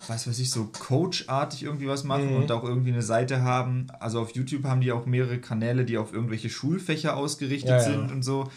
weiß 0.08 0.28
weiß 0.28 0.38
ich, 0.40 0.52
so 0.52 0.66
Coach-artig 0.66 1.64
irgendwie 1.64 1.88
was 1.88 2.04
machen 2.04 2.32
mhm. 2.32 2.36
und 2.36 2.52
auch 2.52 2.64
irgendwie 2.64 2.92
eine 2.92 3.02
Seite 3.02 3.42
haben. 3.42 3.88
Also 4.00 4.20
auf 4.20 4.32
YouTube 4.32 4.66
haben 4.66 4.82
die 4.82 4.92
auch 4.92 5.06
mehrere 5.06 5.40
Kanäle, 5.40 5.86
die 5.86 5.98
auf 5.98 6.14
irgendwelche 6.14 6.50
Schulfächer 6.50 7.18
ausgerichtet 7.18 7.70
ja, 7.70 7.80
sind 7.80 8.08
ja. 8.10 8.14
und 8.14 8.24
so. 8.24 8.52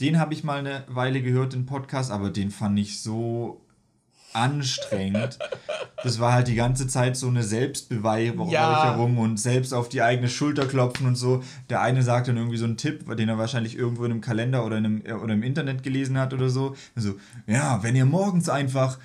Den 0.00 0.18
habe 0.18 0.34
ich 0.34 0.44
mal 0.44 0.58
eine 0.58 0.84
Weile 0.88 1.20
gehört, 1.20 1.52
den 1.52 1.66
Podcast, 1.66 2.10
aber 2.10 2.30
den 2.30 2.50
fand 2.50 2.78
ich 2.78 3.00
so 3.02 3.60
anstrengend. 4.32 5.38
Das 6.02 6.18
war 6.18 6.32
halt 6.32 6.48
die 6.48 6.54
ganze 6.54 6.86
Zeit 6.86 7.16
so 7.16 7.28
eine 7.28 7.42
Selbstbeweihräucherung 7.42 9.16
ja. 9.16 9.22
und 9.22 9.38
selbst 9.38 9.74
auf 9.74 9.88
die 9.88 10.02
eigene 10.02 10.28
Schulter 10.28 10.66
klopfen 10.66 11.06
und 11.06 11.16
so. 11.16 11.42
Der 11.68 11.82
eine 11.82 12.02
sagt 12.02 12.28
dann 12.28 12.36
irgendwie 12.36 12.56
so 12.56 12.64
einen 12.64 12.76
Tipp, 12.76 13.04
den 13.16 13.28
er 13.28 13.38
wahrscheinlich 13.38 13.76
irgendwo 13.76 14.04
in 14.04 14.12
einem 14.12 14.20
Kalender 14.20 14.64
oder, 14.64 14.78
in 14.78 14.86
einem, 14.86 15.22
oder 15.22 15.34
im 15.34 15.42
Internet 15.42 15.82
gelesen 15.82 16.18
hat 16.18 16.32
oder 16.32 16.48
so. 16.48 16.74
Also, 16.96 17.16
ja, 17.46 17.82
wenn 17.82 17.96
ihr 17.96 18.06
morgens 18.06 18.48
einfach 18.48 18.98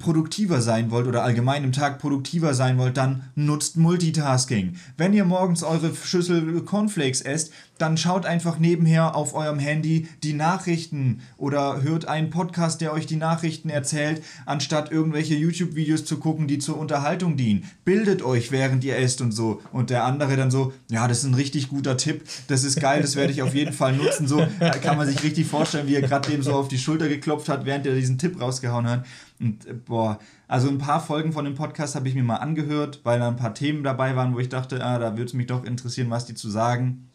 produktiver 0.00 0.60
sein 0.60 0.90
wollt 0.90 1.06
oder 1.06 1.22
allgemein 1.22 1.64
im 1.64 1.72
Tag 1.72 1.98
produktiver 1.98 2.54
sein 2.54 2.78
wollt, 2.78 2.96
dann 2.96 3.30
nutzt 3.34 3.76
Multitasking. 3.76 4.76
Wenn 4.96 5.12
ihr 5.12 5.24
morgens 5.24 5.62
eure 5.62 5.94
Schüssel 5.94 6.62
Cornflakes 6.62 7.20
esst, 7.20 7.52
dann 7.78 7.96
schaut 7.96 8.26
einfach 8.26 8.58
nebenher 8.58 9.16
auf 9.16 9.34
eurem 9.34 9.58
Handy 9.58 10.08
die 10.22 10.34
Nachrichten 10.34 11.20
oder 11.36 11.82
hört 11.82 12.06
einen 12.06 12.30
Podcast, 12.30 12.80
der 12.80 12.92
euch 12.92 13.06
die 13.06 13.16
Nachrichten 13.16 13.70
erzählt, 13.70 14.22
anstatt 14.62 14.92
irgendwelche 14.92 15.34
YouTube-Videos 15.34 16.04
zu 16.04 16.18
gucken, 16.18 16.46
die 16.46 16.60
zur 16.60 16.78
Unterhaltung 16.78 17.36
dienen. 17.36 17.64
Bildet 17.84 18.22
euch, 18.22 18.52
während 18.52 18.84
ihr 18.84 18.96
esst 18.96 19.20
und 19.20 19.32
so. 19.32 19.60
Und 19.72 19.90
der 19.90 20.04
andere 20.04 20.36
dann 20.36 20.52
so, 20.52 20.72
ja, 20.88 21.08
das 21.08 21.18
ist 21.18 21.24
ein 21.24 21.34
richtig 21.34 21.68
guter 21.68 21.96
Tipp, 21.96 22.22
das 22.46 22.62
ist 22.62 22.80
geil, 22.80 23.02
das 23.02 23.16
werde 23.16 23.32
ich 23.32 23.42
auf 23.42 23.56
jeden 23.56 23.72
Fall 23.72 23.92
nutzen. 23.92 24.28
So 24.28 24.46
kann 24.80 24.96
man 24.96 25.08
sich 25.08 25.20
richtig 25.24 25.48
vorstellen, 25.48 25.88
wie 25.88 25.96
er 25.96 26.02
gerade 26.02 26.30
dem 26.30 26.44
so 26.44 26.52
auf 26.52 26.68
die 26.68 26.78
Schulter 26.78 27.08
geklopft 27.08 27.48
hat, 27.48 27.64
während 27.64 27.86
er 27.86 27.96
diesen 27.96 28.18
Tipp 28.18 28.40
rausgehauen 28.40 28.88
hat. 28.88 29.04
Und 29.40 29.66
äh, 29.66 29.74
boah, 29.74 30.20
also 30.46 30.68
ein 30.68 30.78
paar 30.78 31.04
Folgen 31.04 31.32
von 31.32 31.44
dem 31.44 31.56
Podcast 31.56 31.96
habe 31.96 32.08
ich 32.08 32.14
mir 32.14 32.22
mal 32.22 32.36
angehört, 32.36 33.00
weil 33.02 33.18
da 33.18 33.26
ein 33.26 33.36
paar 33.36 33.54
Themen 33.54 33.82
dabei 33.82 34.14
waren, 34.14 34.32
wo 34.32 34.38
ich 34.38 34.48
dachte, 34.48 34.84
ah, 34.84 35.00
da 35.00 35.12
würde 35.12 35.24
es 35.24 35.34
mich 35.34 35.48
doch 35.48 35.64
interessieren, 35.64 36.08
was 36.10 36.24
die 36.24 36.34
zu 36.34 36.48
sagen. 36.48 37.08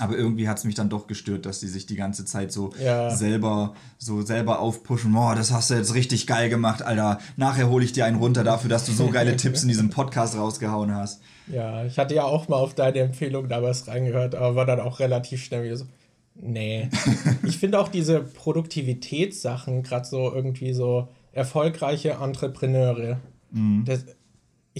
Aber 0.00 0.16
irgendwie 0.16 0.48
hat 0.48 0.58
es 0.58 0.64
mich 0.64 0.74
dann 0.74 0.88
doch 0.88 1.06
gestört, 1.06 1.46
dass 1.46 1.60
die 1.60 1.68
sich 1.68 1.86
die 1.86 1.96
ganze 1.96 2.24
Zeit 2.24 2.52
so 2.52 2.72
ja. 2.82 3.10
selber 3.10 3.74
so 3.98 4.22
selber 4.22 4.60
aufpushen. 4.60 5.12
Boah, 5.12 5.34
das 5.34 5.52
hast 5.52 5.70
du 5.70 5.74
jetzt 5.74 5.94
richtig 5.94 6.26
geil 6.26 6.48
gemacht, 6.48 6.82
Alter. 6.82 7.18
Nachher 7.36 7.68
hole 7.68 7.84
ich 7.84 7.92
dir 7.92 8.06
einen 8.06 8.16
runter 8.16 8.44
dafür, 8.44 8.70
dass 8.70 8.86
du 8.86 8.92
so 8.92 9.08
geile 9.08 9.36
Tipps 9.36 9.62
in 9.62 9.68
diesem 9.68 9.90
Podcast 10.00 10.36
rausgehauen 10.36 10.94
hast. 10.94 11.20
Ja, 11.46 11.84
ich 11.84 11.98
hatte 11.98 12.14
ja 12.14 12.24
auch 12.24 12.48
mal 12.48 12.56
auf 12.56 12.74
deine 12.74 13.00
Empfehlung 13.00 13.48
damals 13.48 13.88
reingehört, 13.88 14.34
aber 14.34 14.56
war 14.56 14.66
dann 14.66 14.80
auch 14.80 15.00
relativ 15.00 15.44
schnell 15.44 15.64
wieder 15.64 15.76
so. 15.76 15.86
Nee. 16.34 16.88
ich 17.42 17.58
finde 17.58 17.78
auch 17.80 17.88
diese 17.88 18.20
Produktivitätssachen, 18.20 19.82
gerade 19.82 20.06
so 20.06 20.32
irgendwie 20.32 20.72
so 20.72 21.08
erfolgreiche 21.32 22.18
Entrepreneure. 22.22 23.18
Mhm. 23.50 23.84
Das, 23.84 24.04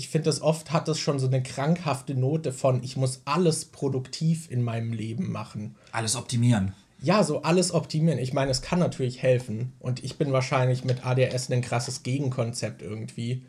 ich 0.00 0.08
finde, 0.08 0.30
das 0.30 0.40
oft 0.40 0.72
hat 0.72 0.88
das 0.88 0.98
schon 0.98 1.18
so 1.18 1.26
eine 1.26 1.42
krankhafte 1.42 2.14
Note 2.14 2.54
von, 2.54 2.82
ich 2.82 2.96
muss 2.96 3.20
alles 3.26 3.66
produktiv 3.66 4.50
in 4.50 4.62
meinem 4.62 4.94
Leben 4.94 5.30
machen. 5.30 5.74
Alles 5.92 6.16
optimieren. 6.16 6.72
Ja, 7.02 7.22
so 7.22 7.42
alles 7.42 7.74
optimieren. 7.74 8.18
Ich 8.18 8.32
meine, 8.32 8.50
es 8.50 8.62
kann 8.62 8.78
natürlich 8.78 9.20
helfen. 9.22 9.74
Und 9.78 10.02
ich 10.02 10.16
bin 10.16 10.32
wahrscheinlich 10.32 10.86
mit 10.86 11.04
ADS 11.04 11.50
ein 11.50 11.60
krasses 11.60 12.02
Gegenkonzept 12.02 12.80
irgendwie. 12.80 13.42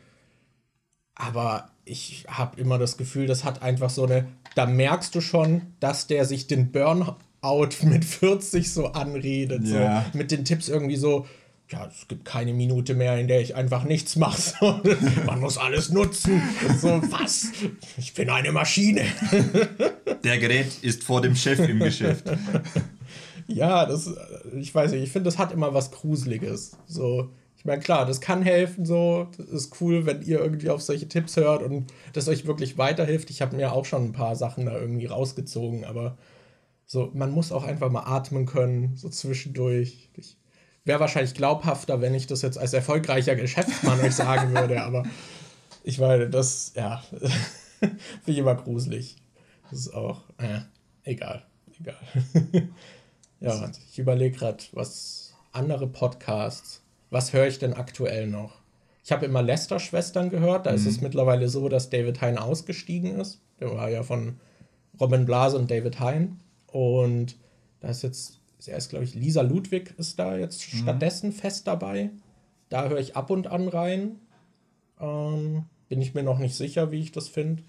Aber 1.15 1.69
ich 1.85 2.25
habe 2.27 2.59
immer 2.59 2.77
das 2.77 2.97
Gefühl, 2.97 3.27
das 3.27 3.45
hat 3.45 3.61
einfach 3.61 3.89
so 3.89 4.03
eine. 4.03 4.27
Da 4.53 4.65
merkst 4.65 5.15
du 5.15 5.21
schon, 5.21 5.61
dass 5.79 6.07
der 6.07 6.25
sich 6.25 6.47
den 6.47 6.73
Burnout 6.73 7.15
mit 7.83 8.03
40 8.03 8.69
so 8.73 8.87
anredet. 8.87 9.65
Ja. 9.65 10.05
So, 10.11 10.17
mit 10.17 10.31
den 10.31 10.43
Tipps 10.43 10.67
irgendwie 10.67 10.97
so 10.97 11.25
ja, 11.71 11.85
es 11.87 12.07
gibt 12.07 12.25
keine 12.25 12.53
Minute 12.53 12.95
mehr, 12.95 13.17
in 13.17 13.27
der 13.27 13.41
ich 13.41 13.55
einfach 13.55 13.83
nichts 13.83 14.17
mache. 14.17 14.53
Man 15.25 15.39
muss 15.39 15.57
alles 15.57 15.89
nutzen. 15.89 16.41
So, 16.77 17.01
was? 17.09 17.51
Ich 17.97 18.13
bin 18.13 18.29
eine 18.29 18.51
Maschine. 18.51 19.05
Der 20.23 20.37
Gerät 20.37 20.83
ist 20.83 21.03
vor 21.03 21.21
dem 21.21 21.35
Chef 21.35 21.59
im 21.59 21.79
Geschäft. 21.79 22.25
Ja, 23.47 23.85
das, 23.85 24.09
ich 24.57 24.73
weiß 24.73 24.91
nicht, 24.91 25.03
ich 25.03 25.11
finde, 25.11 25.25
das 25.25 25.37
hat 25.37 25.51
immer 25.51 25.73
was 25.73 25.91
Gruseliges. 25.91 26.77
So, 26.85 27.31
ich 27.57 27.65
meine, 27.65 27.81
klar, 27.81 28.05
das 28.05 28.21
kann 28.21 28.43
helfen, 28.43 28.85
so. 28.85 29.27
Das 29.35 29.47
ist 29.47 29.81
cool, 29.81 30.05
wenn 30.05 30.21
ihr 30.21 30.39
irgendwie 30.39 30.69
auf 30.69 30.81
solche 30.81 31.09
Tipps 31.09 31.35
hört 31.35 31.61
und 31.61 31.91
das 32.13 32.29
euch 32.29 32.47
wirklich 32.47 32.77
weiterhilft. 32.77 33.29
Ich 33.29 33.41
habe 33.41 33.57
mir 33.57 33.73
auch 33.73 33.83
schon 33.83 34.05
ein 34.05 34.11
paar 34.13 34.37
Sachen 34.37 34.67
da 34.67 34.79
irgendwie 34.79 35.07
rausgezogen, 35.07 35.83
aber 35.83 36.17
so, 36.85 37.11
man 37.13 37.31
muss 37.31 37.51
auch 37.51 37.65
einfach 37.65 37.91
mal 37.91 38.03
atmen 38.03 38.45
können, 38.45 38.95
so 38.95 39.09
zwischendurch. 39.09 40.09
Ich, 40.15 40.37
wäre 40.85 40.99
wahrscheinlich 40.99 41.33
glaubhafter, 41.33 42.01
wenn 42.01 42.13
ich 42.13 42.27
das 42.27 42.41
jetzt 42.41 42.57
als 42.57 42.73
erfolgreicher 42.73 43.35
Geschäftsmann 43.35 43.99
euch 44.01 44.15
sagen 44.15 44.53
würde, 44.53 44.81
aber 44.81 45.03
ich 45.83 45.99
meine, 45.99 46.29
das, 46.29 46.73
ja, 46.75 47.03
finde 47.79 47.97
ich 48.25 48.37
immer 48.37 48.55
gruselig. 48.55 49.17
Das 49.69 49.79
ist 49.79 49.93
auch, 49.93 50.21
äh, 50.37 50.61
egal, 51.03 51.45
egal. 51.79 51.95
ja, 53.39 53.71
ich 53.91 53.99
überlege 53.99 54.37
gerade, 54.37 54.63
was 54.73 55.33
andere 55.51 55.87
Podcasts, 55.87 56.81
was 57.09 57.33
höre 57.33 57.47
ich 57.47 57.59
denn 57.59 57.73
aktuell 57.73 58.27
noch? 58.27 58.61
Ich 59.03 59.11
habe 59.11 59.25
immer 59.25 59.41
Lester-Schwestern 59.41 60.29
gehört, 60.29 60.65
da 60.65 60.71
mhm. 60.71 60.77
ist 60.77 60.85
es 60.85 61.01
mittlerweile 61.01 61.49
so, 61.49 61.69
dass 61.69 61.89
David 61.89 62.21
Hein 62.21 62.37
ausgestiegen 62.37 63.19
ist. 63.19 63.41
Der 63.59 63.71
war 63.71 63.89
ja 63.89 64.03
von 64.03 64.39
Robin 64.99 65.25
Blase 65.25 65.57
und 65.57 65.71
David 65.71 65.99
Hein. 65.99 66.39
Und 66.67 67.35
da 67.79 67.89
ist 67.89 68.03
jetzt 68.03 68.40
er 68.67 68.77
ist, 68.77 68.89
glaube 68.89 69.05
ich, 69.05 69.15
Lisa 69.15 69.41
Ludwig 69.41 69.93
ist 69.97 70.19
da 70.19 70.37
jetzt 70.37 70.73
mhm. 70.73 70.77
stattdessen 70.79 71.31
fest 71.31 71.67
dabei. 71.67 72.11
Da 72.69 72.87
höre 72.87 72.99
ich 72.99 73.15
ab 73.15 73.29
und 73.29 73.47
an 73.47 73.67
rein. 73.67 74.19
Ähm, 74.99 75.65
bin 75.89 76.01
ich 76.01 76.13
mir 76.13 76.23
noch 76.23 76.39
nicht 76.39 76.55
sicher, 76.55 76.91
wie 76.91 76.99
ich 76.99 77.11
das 77.11 77.27
finde. 77.27 77.63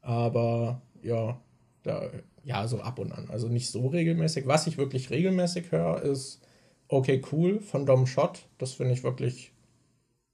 Aber 0.00 0.82
ja, 1.02 1.40
da, 1.82 2.10
ja, 2.42 2.66
so 2.66 2.80
ab 2.80 2.98
und 2.98 3.12
an. 3.12 3.28
Also 3.30 3.48
nicht 3.48 3.70
so 3.70 3.86
regelmäßig. 3.86 4.46
Was 4.46 4.66
ich 4.66 4.78
wirklich 4.78 5.10
regelmäßig 5.10 5.72
höre, 5.72 6.02
ist 6.02 6.40
Okay 6.88 7.22
Cool 7.32 7.60
von 7.60 7.86
Dom 7.86 8.06
Schott. 8.06 8.46
Das 8.58 8.72
finde 8.72 8.92
ich 8.92 9.04
wirklich, 9.04 9.52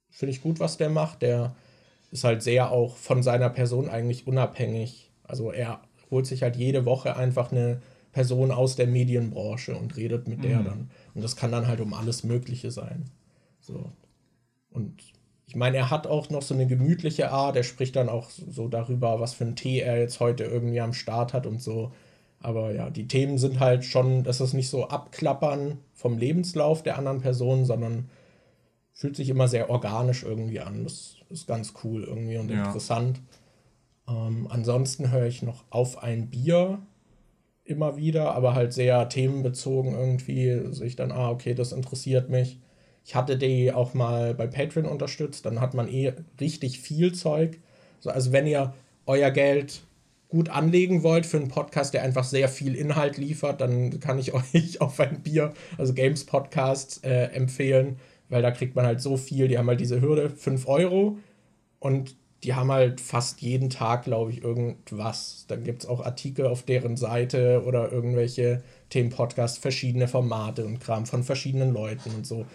finde 0.09 0.31
ich 0.31 0.41
gut, 0.41 0.59
was 0.59 0.77
der 0.77 0.89
macht. 0.89 1.21
Der 1.21 1.55
ist 2.11 2.23
halt 2.23 2.43
sehr 2.43 2.71
auch 2.71 2.97
von 2.97 3.23
seiner 3.23 3.49
Person 3.49 3.89
eigentlich 3.89 4.27
unabhängig. 4.27 5.11
Also 5.23 5.51
er 5.51 5.81
holt 6.09 6.25
sich 6.25 6.43
halt 6.43 6.57
jede 6.57 6.85
Woche 6.85 7.15
einfach 7.15 7.51
eine 7.51 7.81
Person 8.11 8.51
aus 8.51 8.75
der 8.75 8.87
Medienbranche 8.87 9.75
und 9.75 9.95
redet 9.95 10.27
mit 10.27 10.39
mhm. 10.39 10.43
der 10.43 10.59
dann. 10.63 10.91
Und 11.13 11.23
das 11.23 11.35
kann 11.35 11.51
dann 11.51 11.67
halt 11.67 11.79
um 11.79 11.93
alles 11.93 12.23
Mögliche 12.23 12.71
sein. 12.71 13.05
So. 13.59 13.91
Und 14.69 15.01
ich 15.47 15.55
meine, 15.55 15.77
er 15.77 15.89
hat 15.89 16.07
auch 16.07 16.29
noch 16.29 16.41
so 16.41 16.53
eine 16.53 16.67
gemütliche 16.67 17.31
Art. 17.31 17.55
Er 17.55 17.63
spricht 17.63 17.95
dann 17.95 18.09
auch 18.09 18.29
so 18.29 18.67
darüber, 18.67 19.19
was 19.19 19.33
für 19.33 19.43
einen 19.43 19.55
Tee 19.55 19.79
er 19.79 19.99
jetzt 19.99 20.19
heute 20.19 20.45
irgendwie 20.45 20.79
am 20.79 20.93
Start 20.93 21.33
hat 21.33 21.45
und 21.45 21.61
so. 21.61 21.91
Aber 22.39 22.73
ja, 22.73 22.89
die 22.89 23.07
Themen 23.07 23.37
sind 23.37 23.59
halt 23.59 23.85
schon, 23.85 24.23
dass 24.23 24.39
es 24.39 24.53
nicht 24.53 24.69
so 24.69 24.87
abklappern 24.87 25.77
vom 25.93 26.17
Lebenslauf 26.17 26.83
der 26.83 26.97
anderen 26.97 27.21
Person, 27.21 27.65
sondern 27.65 28.09
fühlt 28.93 29.15
sich 29.15 29.29
immer 29.29 29.47
sehr 29.47 29.69
organisch 29.69 30.23
irgendwie 30.23 30.59
an. 30.59 30.83
Das 30.83 31.17
ist 31.29 31.47
ganz 31.47 31.73
cool 31.83 32.03
irgendwie 32.03 32.37
und 32.37 32.49
ja. 32.49 32.65
interessant. 32.65 33.21
Ähm, 34.07 34.47
ansonsten 34.49 35.11
höre 35.11 35.27
ich 35.27 35.43
noch 35.43 35.63
auf 35.69 36.01
ein 36.01 36.29
Bier 36.29 36.79
immer 37.71 37.97
wieder, 37.97 38.35
aber 38.35 38.53
halt 38.53 38.73
sehr 38.73 39.09
themenbezogen 39.09 39.93
irgendwie. 39.93 40.73
Sehe 40.73 40.87
ich 40.87 40.95
dann, 40.95 41.11
ah, 41.11 41.31
okay, 41.31 41.53
das 41.53 41.71
interessiert 41.71 42.29
mich. 42.29 42.59
Ich 43.03 43.15
hatte 43.15 43.37
die 43.37 43.71
auch 43.71 43.93
mal 43.93 44.33
bei 44.35 44.47
Patreon 44.47 44.85
unterstützt, 44.85 45.45
dann 45.45 45.59
hat 45.59 45.73
man 45.73 45.87
eh 45.87 46.13
richtig 46.39 46.79
viel 46.79 47.13
Zeug. 47.13 47.59
Also 48.05 48.31
wenn 48.31 48.47
ihr 48.47 48.73
euer 49.05 49.31
Geld 49.31 49.81
gut 50.29 50.49
anlegen 50.49 51.03
wollt 51.03 51.25
für 51.25 51.37
einen 51.37 51.49
Podcast, 51.49 51.93
der 51.93 52.03
einfach 52.03 52.23
sehr 52.23 52.47
viel 52.47 52.75
Inhalt 52.75 53.17
liefert, 53.17 53.59
dann 53.61 53.99
kann 53.99 54.17
ich 54.17 54.33
euch 54.53 54.79
auf 54.81 54.99
ein 54.99 55.21
Bier, 55.21 55.53
also 55.77 55.93
Games 55.93 56.25
Podcast, 56.25 57.03
äh, 57.03 57.25
empfehlen, 57.27 57.97
weil 58.29 58.41
da 58.41 58.51
kriegt 58.51 58.75
man 58.75 58.85
halt 58.85 59.01
so 59.01 59.17
viel. 59.17 59.47
Die 59.47 59.57
haben 59.57 59.67
halt 59.67 59.81
diese 59.81 60.01
Hürde 60.01 60.29
5 60.29 60.67
Euro 60.67 61.17
und 61.79 62.15
die 62.43 62.55
haben 62.55 62.71
halt 62.71 62.99
fast 62.99 63.41
jeden 63.41 63.69
Tag, 63.69 64.03
glaube 64.03 64.31
ich, 64.31 64.43
irgendwas. 64.43 65.45
Dann 65.47 65.63
gibt 65.63 65.83
es 65.83 65.89
auch 65.89 66.03
Artikel 66.03 66.47
auf 66.47 66.63
deren 66.63 66.97
Seite 66.97 67.63
oder 67.65 67.91
irgendwelche 67.91 68.63
Themenpodcasts, 68.89 69.59
verschiedene 69.59 70.07
Formate 70.07 70.65
und 70.65 70.79
Kram 70.79 71.05
von 71.05 71.23
verschiedenen 71.23 71.71
Leuten 71.71 72.09
und 72.11 72.25
so. 72.25 72.45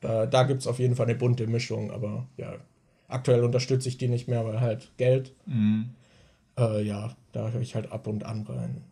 Da, 0.00 0.26
da 0.26 0.44
gibt 0.44 0.60
es 0.60 0.66
auf 0.66 0.78
jeden 0.78 0.94
Fall 0.94 1.06
eine 1.06 1.16
bunte 1.16 1.46
Mischung, 1.46 1.90
aber 1.90 2.26
ja, 2.36 2.54
aktuell 3.08 3.42
unterstütze 3.42 3.88
ich 3.88 3.98
die 3.98 4.08
nicht 4.08 4.28
mehr, 4.28 4.44
weil 4.44 4.60
halt 4.60 4.92
Geld. 4.96 5.34
Mhm. 5.46 5.90
Äh, 6.56 6.82
ja, 6.82 7.16
da 7.32 7.50
höre 7.50 7.60
ich 7.60 7.74
halt 7.74 7.90
ab 7.90 8.06
und 8.06 8.24
an 8.24 8.42
rein. 8.42 8.84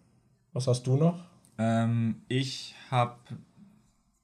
Was 0.52 0.66
hast 0.66 0.86
du 0.86 0.96
noch? 0.96 1.18
Ähm, 1.58 2.22
ich 2.28 2.74
habe 2.90 3.16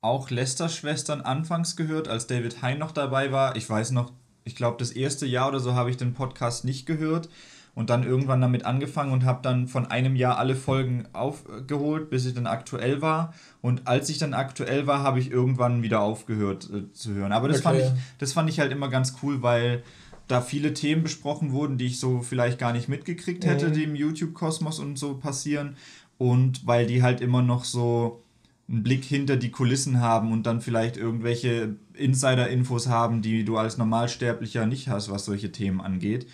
auch 0.01 0.31
Lester-Schwestern 0.31 1.20
anfangs 1.20 1.77
gehört, 1.77 2.09
als 2.09 2.27
David 2.27 2.62
Hein 2.62 2.79
noch 2.79 2.93
dabei 2.93 3.31
war. 3.33 3.57
Ich 3.57 3.68
weiß 3.68 3.93
noch, 3.93 4.12
ich 4.47 4.55
glaube, 4.55 4.77
das 4.79 4.93
erste 4.93 5.27
Jahr 5.27 5.49
oder 5.49 5.61
so 5.61 5.75
habe 5.75 5.91
ich 5.91 5.97
den 5.97 6.15
Podcast 6.15 6.65
nicht 6.65 6.87
gehört 6.87 7.29
und 7.75 7.91
dann 7.91 8.05
irgendwann 8.05 8.41
damit 8.41 8.65
angefangen 8.65 9.13
und 9.13 9.25
habe 9.25 9.41
dann 9.43 9.67
von 9.67 9.87
einem 9.87 10.17
Jahr 10.17 10.39
alle 10.39 10.55
Folgen 10.55 11.09
aufgeholt, 11.13 12.09
bis 12.09 12.25
ich 12.25 12.33
dann 12.33 12.47
aktuell 12.47 13.03
war. 13.03 13.35
Und 13.61 13.87
als 13.87 14.09
ich 14.09 14.19
dann 14.19 14.33
aktuell 14.33 14.87
war, 14.87 15.03
habe 15.03 15.19
ich 15.19 15.31
irgendwann 15.31 15.83
wieder 15.83 16.01
aufgehört 16.01 16.71
äh, 16.73 16.91
zu 16.93 17.13
hören. 17.13 17.33
Aber 17.33 17.49
das, 17.49 17.59
okay. 17.59 17.65
fand 17.65 17.79
ich, 17.81 18.03
das 18.19 18.33
fand 18.33 18.49
ich 18.49 18.61
halt 18.61 18.73
immer 18.73 18.89
ganz 18.89 19.17
cool, 19.23 19.43
weil 19.43 19.83
da 20.29 20.41
viele 20.41 20.75
Themen 20.75 21.03
besprochen 21.03 21.53
wurden, 21.53 21.77
die 21.77 21.87
ich 21.87 21.99
so 22.01 22.21
vielleicht 22.21 22.59
gar 22.59 22.73
nicht 22.73 22.89
mitgekriegt 22.89 23.45
hätte, 23.45 23.69
mhm. 23.69 23.73
die 23.73 23.85
im 23.85 23.97
YouTube-Kosmos 23.97 24.79
und 24.79 24.97
so 24.97 25.19
passieren. 25.19 25.77
Und 26.19 26.67
weil 26.67 26.87
die 26.87 27.03
halt 27.03 27.21
immer 27.21 27.43
noch 27.43 27.65
so 27.65 28.23
einen 28.69 28.83
Blick 28.83 29.05
hinter 29.05 29.37
die 29.37 29.51
Kulissen 29.51 30.01
haben 30.01 30.33
und 30.33 30.45
dann 30.45 30.61
vielleicht 30.61 30.97
irgendwelche 30.97 31.77
Insider-Infos 31.95 32.89
haben, 32.89 33.23
die 33.23 33.45
du 33.45 33.57
als 33.57 33.79
Normalsterblicher 33.79 34.67
nicht 34.67 34.89
hast, 34.89 35.11
was 35.11 35.25
solche 35.25 35.53
Themen 35.53 35.81
angeht. 35.81 36.27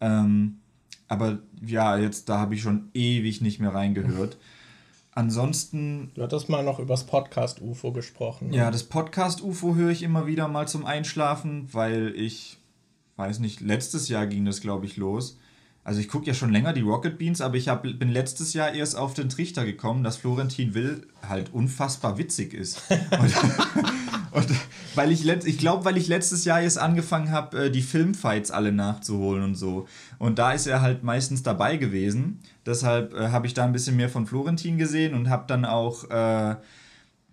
Ähm, 0.00 0.58
aber 1.08 1.38
ja, 1.64 1.96
jetzt 1.96 2.28
da 2.28 2.38
habe 2.38 2.54
ich 2.54 2.62
schon 2.62 2.90
ewig 2.94 3.40
nicht 3.40 3.60
mehr 3.60 3.74
reingehört. 3.74 4.36
Ansonsten. 5.12 6.10
Du 6.14 6.22
hattest 6.22 6.48
mal 6.48 6.64
noch 6.64 6.80
übers 6.80 7.06
Podcast 7.06 7.60
UFO 7.60 7.92
gesprochen. 7.92 8.50
Ne? 8.50 8.56
Ja, 8.56 8.70
das 8.70 8.84
Podcast 8.84 9.42
UFO 9.42 9.74
höre 9.74 9.90
ich 9.90 10.02
immer 10.02 10.26
wieder 10.26 10.48
mal 10.48 10.66
zum 10.66 10.84
Einschlafen, 10.84 11.68
weil 11.72 12.12
ich, 12.16 12.58
weiß 13.16 13.38
nicht, 13.38 13.60
letztes 13.60 14.08
Jahr 14.08 14.26
ging 14.26 14.44
das, 14.44 14.60
glaube 14.60 14.86
ich, 14.86 14.96
los. 14.96 15.38
Also 15.84 16.00
ich 16.00 16.08
gucke 16.08 16.26
ja 16.26 16.32
schon 16.32 16.50
länger 16.50 16.72
die 16.72 16.80
Rocket 16.80 17.18
Beans, 17.18 17.42
aber 17.42 17.56
ich 17.56 17.68
hab, 17.68 17.82
bin 17.82 18.08
letztes 18.08 18.54
Jahr 18.54 18.72
erst 18.72 18.96
auf 18.96 19.12
den 19.12 19.28
Trichter 19.28 19.66
gekommen, 19.66 20.02
dass 20.02 20.16
Florentin 20.16 20.72
Will 20.72 21.06
halt 21.28 21.52
unfassbar 21.52 22.16
witzig 22.16 22.54
ist. 22.54 22.82
Und, 23.10 23.34
und 24.32 24.48
weil 24.96 25.12
ich, 25.12 25.26
ich 25.28 25.58
glaube, 25.58 25.84
weil 25.84 25.96
ich 25.96 26.08
letztes 26.08 26.44
Jahr 26.44 26.60
erst 26.60 26.78
angefangen 26.78 27.30
habe, 27.30 27.66
äh, 27.66 27.70
die 27.70 27.82
Filmfights 27.82 28.50
alle 28.50 28.72
nachzuholen 28.72 29.44
und 29.44 29.54
so. 29.54 29.86
Und 30.18 30.40
da 30.40 30.52
ist 30.52 30.66
er 30.66 30.80
halt 30.80 31.04
meistens 31.04 31.44
dabei 31.44 31.76
gewesen. 31.76 32.40
Deshalb 32.66 33.14
äh, 33.14 33.28
habe 33.28 33.46
ich 33.46 33.54
da 33.54 33.64
ein 33.64 33.72
bisschen 33.72 33.94
mehr 33.94 34.08
von 34.08 34.26
Florentin 34.26 34.78
gesehen 34.78 35.14
und 35.14 35.28
habe 35.28 35.44
dann 35.46 35.64
auch... 35.64 36.10
Äh, 36.10 36.56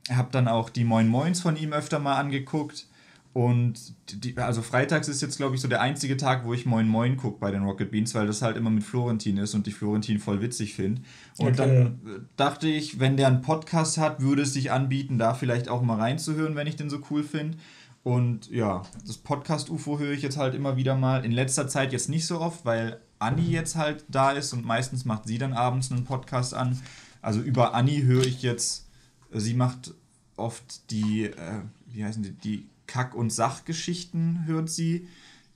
habe 0.10 0.30
dann 0.32 0.48
auch 0.48 0.70
die 0.70 0.84
Moin 0.84 1.08
Moins 1.08 1.42
von 1.42 1.56
ihm 1.56 1.74
öfter 1.74 2.00
mal 2.00 2.18
angeguckt. 2.18 2.88
Und 3.34 3.94
die, 4.10 4.38
also 4.38 4.62
freitags 4.62 5.08
ist 5.08 5.22
jetzt, 5.22 5.38
glaube 5.38 5.56
ich, 5.56 5.62
so 5.62 5.70
der 5.70 5.80
einzige 5.80 6.18
Tag, 6.18 6.44
wo 6.46 6.54
ich 6.54 6.66
Moin 6.66 6.88
Moin 6.88 7.16
gucke 7.16 7.40
bei 7.40 7.50
den 7.50 7.64
Rocket 7.64 7.90
Beans, 7.90 8.14
weil 8.14 8.28
das 8.28 8.42
halt 8.42 8.58
immer 8.58 8.70
mit 8.70 8.84
Florentin 8.84 9.38
ist 9.38 9.54
und 9.54 9.68
die 9.68 9.72
Florentin 9.72 10.20
voll 10.20 10.42
witzig 10.42 10.74
finde. 10.74 11.02
Und 11.38 11.48
okay. 11.48 11.56
dann 11.56 12.28
dachte 12.36 12.68
ich, 12.68 13.00
wenn 13.00 13.16
der 13.16 13.28
einen 13.28 13.42
Podcast 13.42 13.98
hat, 13.98 14.22
würde 14.22 14.42
es 14.42 14.52
sich 14.54 14.72
anbieten, 14.72 15.18
da 15.18 15.34
vielleicht 15.34 15.70
auch 15.70 15.82
mal 15.82 15.98
reinzuhören, 15.98 16.56
wenn 16.56 16.68
ich 16.68 16.76
den 16.76 16.90
so 16.90 17.00
cool 17.10 17.24
finde. 17.24 17.58
Und 18.04 18.50
ja, 18.50 18.82
das 19.06 19.18
Podcast-UFO 19.18 20.00
höre 20.00 20.12
ich 20.12 20.24
jetzt 20.24 20.38
halt 20.38 20.54
immer 20.54 20.76
wieder 20.76 20.96
mal. 20.96 21.24
In 21.24 21.32
letzter 21.32 21.70
Zeit 21.70 21.94
jetzt 21.94 22.10
nicht 22.10 22.26
so 22.26 22.42
oft, 22.42 22.66
weil 22.66 23.00
Anni 23.20 23.50
jetzt 23.50 23.78
halt 23.78 24.04
da 24.10 24.32
ist 24.32 24.52
und 24.52 24.66
meistens 24.66 25.06
macht 25.06 25.28
sie 25.28 25.38
dann 25.38 25.54
abends 25.54 25.92
einen 25.92 26.04
Podcast 26.04 26.54
an. 26.54 26.78
Also 27.22 27.40
über 27.40 27.76
Anni 27.76 28.02
höre 28.02 28.26
ich 28.26 28.42
jetzt, 28.42 28.88
sie 29.32 29.54
macht 29.54 29.94
oft 30.36 30.90
die, 30.90 31.26
äh, 31.26 31.62
wie 31.86 32.04
heißen 32.04 32.24
die, 32.24 32.32
die 32.32 32.71
Kack- 32.92 33.16
und 33.16 33.32
Sachgeschichten 33.32 34.46
hört 34.46 34.70
sie. 34.70 35.08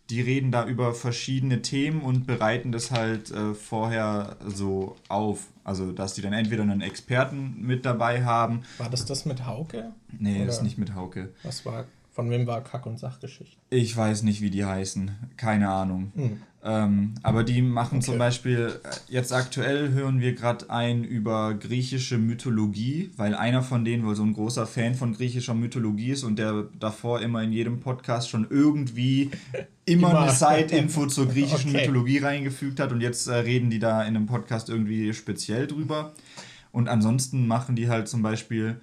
Die 0.10 0.22
reden 0.22 0.52
da 0.52 0.66
über 0.66 0.94
verschiedene 0.94 1.62
Themen 1.62 2.02
und 2.02 2.26
bereiten 2.26 2.72
das 2.72 2.92
halt 2.92 3.30
äh, 3.32 3.54
vorher 3.54 4.38
so 4.46 4.96
auf. 5.10 5.48
Also, 5.66 5.92
dass 5.92 6.14
die 6.14 6.22
dann 6.22 6.32
entweder 6.32 6.64
einen 6.64 6.80
Experten 6.82 7.56
mit 7.60 7.86
dabei 7.86 8.24
haben. 8.24 8.62
War 8.78 8.90
das 8.90 9.04
das 9.04 9.26
mit 9.26 9.46
Hauke? 9.46 9.92
Nee, 10.18 10.38
Oder 10.38 10.46
das 10.46 10.58
ist 10.58 10.64
nicht 10.64 10.78
mit 10.78 10.94
Hauke. 10.96 11.34
Was 11.44 11.66
war 11.66 11.86
von 12.14 12.30
wem 12.30 12.48
war 12.48 12.64
Kack- 12.64 12.86
und 12.86 12.98
Sachgeschichte? 13.00 13.58
Ich 13.70 13.98
weiß 13.98 14.24
nicht, 14.24 14.40
wie 14.40 14.52
die 14.52 14.64
heißen. 14.64 15.12
Keine 15.36 15.70
Ahnung. 15.70 16.14
Hm. 16.16 16.42
Ähm, 16.68 17.14
aber 17.22 17.44
die 17.44 17.62
machen 17.62 17.98
okay. 17.98 18.06
zum 18.06 18.18
Beispiel, 18.18 18.80
äh, 18.84 18.90
jetzt 19.08 19.32
aktuell 19.32 19.92
hören 19.92 20.20
wir 20.20 20.34
gerade 20.34 20.68
ein 20.72 21.04
über 21.04 21.54
griechische 21.54 22.18
Mythologie, 22.18 23.12
weil 23.18 23.36
einer 23.36 23.62
von 23.62 23.86
denen 23.86 24.04
wohl 24.04 24.16
so 24.16 24.24
ein 24.24 24.34
großer 24.34 24.66
Fan 24.66 24.96
von 24.96 25.14
griechischer 25.14 25.54
Mythologie 25.54 26.10
ist 26.10 26.24
und 26.24 26.40
der 26.40 26.66
davor 26.80 27.22
immer 27.22 27.44
in 27.44 27.52
jedem 27.52 27.82
Podcast 27.82 28.32
schon 28.32 28.48
irgendwie 28.50 29.30
immer, 29.86 30.10
immer. 30.10 30.22
eine 30.22 30.32
Side-Info 30.32 31.06
zur 31.08 31.28
griechischen 31.28 31.70
okay. 31.70 31.82
Mythologie 31.82 32.18
reingefügt 32.18 32.80
hat 32.80 32.92
und 32.92 33.00
jetzt 33.00 33.28
äh, 33.28 33.36
reden 33.36 33.70
die 33.70 33.80
da 33.80 34.02
in 34.02 34.16
einem 34.16 34.26
Podcast 34.26 34.68
irgendwie 34.68 35.14
speziell 35.14 35.68
drüber. 35.68 36.14
Und 36.72 36.90
ansonsten 36.90 37.46
machen 37.46 37.76
die 37.76 37.90
halt 37.90 38.08
zum 38.08 38.24
Beispiel 38.24 38.82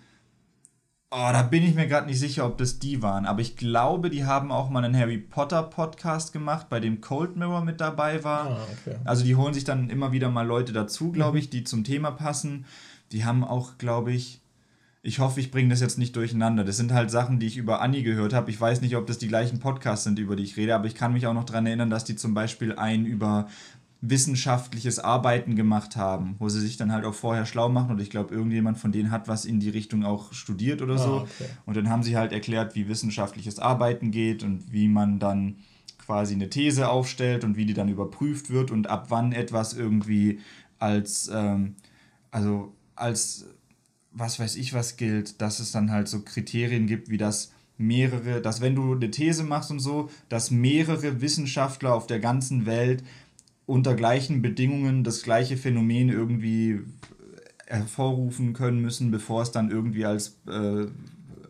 Oh, 1.15 1.29
da 1.31 1.43
bin 1.43 1.63
ich 1.63 1.75
mir 1.75 1.87
gerade 1.87 2.07
nicht 2.07 2.19
sicher, 2.19 2.47
ob 2.47 2.57
das 2.57 2.79
die 2.79 3.03
waren. 3.03 3.27
Aber 3.27 3.43
ich 3.43 3.59
glaube, 3.59 4.09
die 4.09 4.25
haben 4.25 4.51
auch 4.51 4.71
mal 4.71 4.83
einen 4.83 4.97
Harry 4.97 5.19
Potter 5.19 5.63
Podcast 5.63 6.33
gemacht, 6.33 6.71
bei 6.71 6.81
dem 6.81 7.03
Cold 7.03 7.37
Mirror 7.37 7.63
mit 7.63 7.83
dabei 7.83 8.25
war. 8.25 8.47
Ah, 8.47 8.67
okay. 8.73 8.97
Also 9.05 9.23
die 9.23 9.37
holen 9.37 9.53
sich 9.53 9.65
dann 9.65 9.91
immer 9.91 10.13
wieder 10.13 10.31
mal 10.31 10.47
Leute 10.47 10.73
dazu, 10.73 11.13
glaube 11.13 11.39
ich, 11.39 11.51
die 11.51 11.65
zum 11.65 11.85
Thema 11.85 12.13
passen. 12.13 12.65
Die 13.13 13.27
haben 13.27 13.45
auch, 13.45 13.77
glaube 13.77 14.11
ich, 14.11 14.41
ich 15.03 15.19
hoffe, 15.19 15.41
ich 15.41 15.51
bringe 15.51 15.69
das 15.69 15.83
jetzt 15.83 15.99
nicht 15.99 16.17
durcheinander. 16.17 16.65
Das 16.65 16.79
sind 16.79 16.93
halt 16.93 17.11
Sachen, 17.11 17.39
die 17.39 17.47
ich 17.47 17.59
über 17.59 17.83
Anni 17.83 18.03
gehört 18.03 18.33
habe. 18.33 18.51
Ich 18.51 18.59
weiß 18.59 18.81
nicht, 18.81 18.97
ob 18.97 19.07
das 19.07 19.19
die 19.19 19.29
gleichen 19.29 19.59
Podcasts 19.59 20.05
sind, 20.05 20.19
über 20.19 20.35
die 20.35 20.45
ich 20.45 20.57
rede, 20.57 20.75
aber 20.75 20.87
ich 20.87 20.95
kann 20.95 21.13
mich 21.13 21.27
auch 21.27 21.35
noch 21.35 21.45
daran 21.45 21.67
erinnern, 21.67 21.91
dass 21.91 22.05
die 22.05 22.17
zum 22.17 22.33
Beispiel 22.33 22.77
einen 22.77 23.05
über 23.05 23.49
wissenschaftliches 24.05 24.99
Arbeiten 24.99 25.55
gemacht 25.55 25.95
haben, 25.95 26.35
wo 26.41 26.49
sie 26.49 26.61
sich 26.61 26.77
dann 26.77 26.93
halt 26.93 27.05
auch 27.05 27.15
vorher 27.15 27.47
schlau 27.47 27.69
machen 27.69 27.93
und 27.93 28.01
ich 28.01 28.11
glaube, 28.11 28.35
irgendjemand 28.35 28.77
von 28.77 28.91
denen 28.91 29.13
hat 29.13 29.29
was 29.29 29.45
in 29.45 29.61
die 29.61 29.71
Richtung 29.71 30.05
auch 30.05 30.33
studiert 30.33 30.83
oder 30.83 30.95
ah, 30.95 30.99
so. 30.99 31.15
Okay. 31.21 31.47
Und 31.67 31.77
dann 31.77 31.89
haben 31.89 32.03
sie 32.03 32.17
halt 32.17 32.33
erklärt, 32.33 32.75
wie 32.75 32.89
wissenschaftliches 32.89 33.61
Arbeiten 33.61 34.11
geht 34.11 34.43
und 34.43 34.73
wie 34.73 34.89
man 34.89 35.21
dann 35.21 35.59
quasi 35.99 36.35
eine 36.35 36.51
These 36.51 36.89
aufstellt 36.89 37.45
und 37.45 37.57
wie 37.57 37.65
die 37.65 37.75
dann 37.75 37.89
überprüft 37.89 38.51
wird 38.51 38.73
und 38.73 38.89
ab 38.91 39.07
wann 39.11 39.31
etwas 39.31 39.73
irgendwie 39.73 40.41
als, 40.81 41.31
ähm, 41.33 41.77
also 42.33 42.75
als, 42.97 43.47
was 44.11 44.41
weiß 44.41 44.57
ich 44.57 44.75
was 44.75 44.97
gilt, 44.97 45.41
dass 45.41 45.61
es 45.61 45.71
dann 45.71 45.93
halt 45.93 46.09
so 46.09 46.23
Kriterien 46.23 46.89
gibt, 46.89 47.09
wie 47.09 47.19
das 47.19 47.53
mehrere, 47.79 48.41
dass 48.41 48.61
wenn 48.61 48.75
du 48.75 48.95
eine 48.95 49.11
These 49.13 49.45
machst 49.45 49.71
und 49.71 49.81
so, 49.81 50.11
dass 50.29 50.51
mehrere 50.51 51.21
Wissenschaftler 51.21 51.95
auf 51.95 52.09
der 52.09 52.19
ganzen 52.19 52.67
Welt 52.67 53.05
unter 53.67 53.95
gleichen 53.95 54.43
Bedingungen 54.43 55.05
das 55.05 55.23
gleiche 55.23 55.57
Phänomen 55.57 56.09
irgendwie 56.09 56.81
hervorrufen 57.67 58.53
können 58.53 58.81
müssen, 58.81 59.11
bevor 59.11 59.43
es 59.43 59.51
dann 59.51 59.71
irgendwie 59.71 60.05
als, 60.05 60.41
äh, 60.47 60.87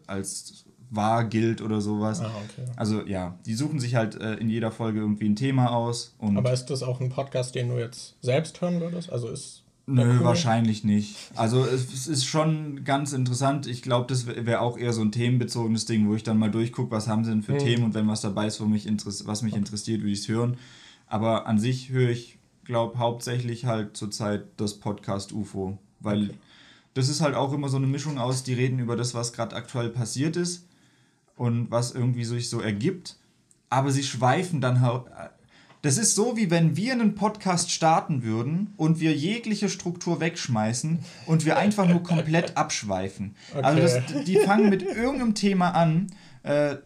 als 0.06 0.64
wahr 0.90 1.24
gilt 1.24 1.62
oder 1.62 1.80
sowas. 1.80 2.20
Ah, 2.20 2.30
okay. 2.44 2.70
Also 2.76 3.02
ja, 3.06 3.38
die 3.46 3.54
suchen 3.54 3.80
sich 3.80 3.94
halt 3.94 4.20
äh, 4.20 4.34
in 4.34 4.48
jeder 4.48 4.70
Folge 4.70 5.00
irgendwie 5.00 5.28
ein 5.28 5.36
Thema 5.36 5.72
aus. 5.72 6.14
Aber 6.20 6.52
ist 6.52 6.66
das 6.66 6.82
auch 6.82 7.00
ein 7.00 7.08
Podcast, 7.08 7.54
den 7.54 7.70
du 7.70 7.78
jetzt 7.78 8.14
selbst 8.20 8.60
hören 8.60 8.80
würdest? 8.80 9.10
Also 9.10 9.28
ist 9.28 9.62
Nö, 9.86 10.18
cool? 10.18 10.24
wahrscheinlich 10.24 10.84
nicht. 10.84 11.16
Also 11.34 11.64
es, 11.64 12.06
ist 12.06 12.24
schon 12.24 12.84
ganz 12.84 13.12
interessant. 13.12 13.66
Ich 13.66 13.82
glaube, 13.82 14.06
das 14.06 14.26
wäre 14.26 14.60
auch 14.60 14.78
eher 14.78 14.92
so 14.92 15.00
ein 15.00 15.10
themenbezogenes 15.10 15.86
Ding, 15.86 16.08
wo 16.08 16.14
ich 16.14 16.22
dann 16.22 16.38
mal 16.38 16.50
durchgucke, 16.50 16.92
was 16.92 17.08
haben 17.08 17.24
sie 17.24 17.30
denn 17.30 17.42
für 17.42 17.54
hm. 17.54 17.58
Themen 17.58 17.84
und 17.84 17.94
wenn 17.94 18.06
was 18.06 18.20
dabei 18.20 18.46
ist, 18.46 18.60
wo 18.60 18.66
mich 18.66 18.86
was 18.86 19.42
mich 19.42 19.56
interessiert, 19.56 20.02
würde 20.02 20.12
ich 20.12 20.20
es 20.20 20.28
hören. 20.28 20.56
Aber 21.12 21.46
an 21.46 21.58
sich 21.58 21.90
höre 21.90 22.08
ich, 22.08 22.38
glaube 22.64 22.96
hauptsächlich 22.96 23.66
halt 23.66 23.98
zurzeit 23.98 24.44
das 24.56 24.80
Podcast 24.80 25.32
UFO, 25.32 25.76
weil 26.00 26.30
okay. 26.30 26.38
das 26.94 27.10
ist 27.10 27.20
halt 27.20 27.34
auch 27.34 27.52
immer 27.52 27.68
so 27.68 27.76
eine 27.76 27.86
Mischung 27.86 28.18
aus, 28.18 28.44
die 28.44 28.54
reden 28.54 28.78
über 28.78 28.96
das, 28.96 29.12
was 29.12 29.34
gerade 29.34 29.54
aktuell 29.54 29.90
passiert 29.90 30.36
ist 30.36 30.66
und 31.36 31.70
was 31.70 31.92
irgendwie 31.92 32.24
sich 32.24 32.48
so 32.48 32.60
ergibt, 32.60 33.18
aber 33.68 33.90
sie 33.90 34.04
schweifen 34.04 34.62
dann 34.62 34.80
halt 34.80 35.02
das 35.82 35.98
ist 35.98 36.14
so, 36.14 36.36
wie 36.36 36.48
wenn 36.50 36.76
wir 36.76 36.92
einen 36.92 37.14
Podcast 37.16 37.70
starten 37.72 38.22
würden 38.22 38.72
und 38.78 39.00
wir 39.00 39.12
jegliche 39.12 39.68
Struktur 39.68 40.20
wegschmeißen 40.20 41.00
und 41.26 41.44
wir 41.44 41.58
einfach 41.58 41.86
nur 41.88 42.04
komplett 42.04 42.56
abschweifen. 42.56 43.34
Okay. 43.50 43.62
Also 43.62 43.82
das, 43.82 44.24
die 44.24 44.36
fangen 44.36 44.70
mit 44.70 44.82
irgendeinem 44.82 45.34
Thema 45.34 45.72
an. 45.72 46.06
Äh, 46.44 46.76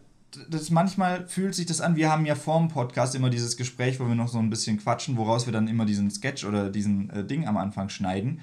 das 0.49 0.69
manchmal 0.69 1.27
fühlt 1.27 1.55
sich 1.55 1.65
das 1.65 1.81
an, 1.81 1.95
wir 1.95 2.11
haben 2.11 2.25
ja 2.25 2.35
vorm 2.35 2.67
Podcast 2.67 3.15
immer 3.15 3.29
dieses 3.29 3.57
Gespräch, 3.57 3.99
wo 3.99 4.07
wir 4.07 4.15
noch 4.15 4.27
so 4.27 4.39
ein 4.39 4.49
bisschen 4.49 4.77
quatschen, 4.77 5.17
woraus 5.17 5.45
wir 5.45 5.53
dann 5.53 5.67
immer 5.67 5.85
diesen 5.85 6.11
Sketch 6.11 6.45
oder 6.45 6.69
diesen 6.69 7.09
äh, 7.09 7.23
Ding 7.25 7.47
am 7.47 7.57
Anfang 7.57 7.89
schneiden. 7.89 8.39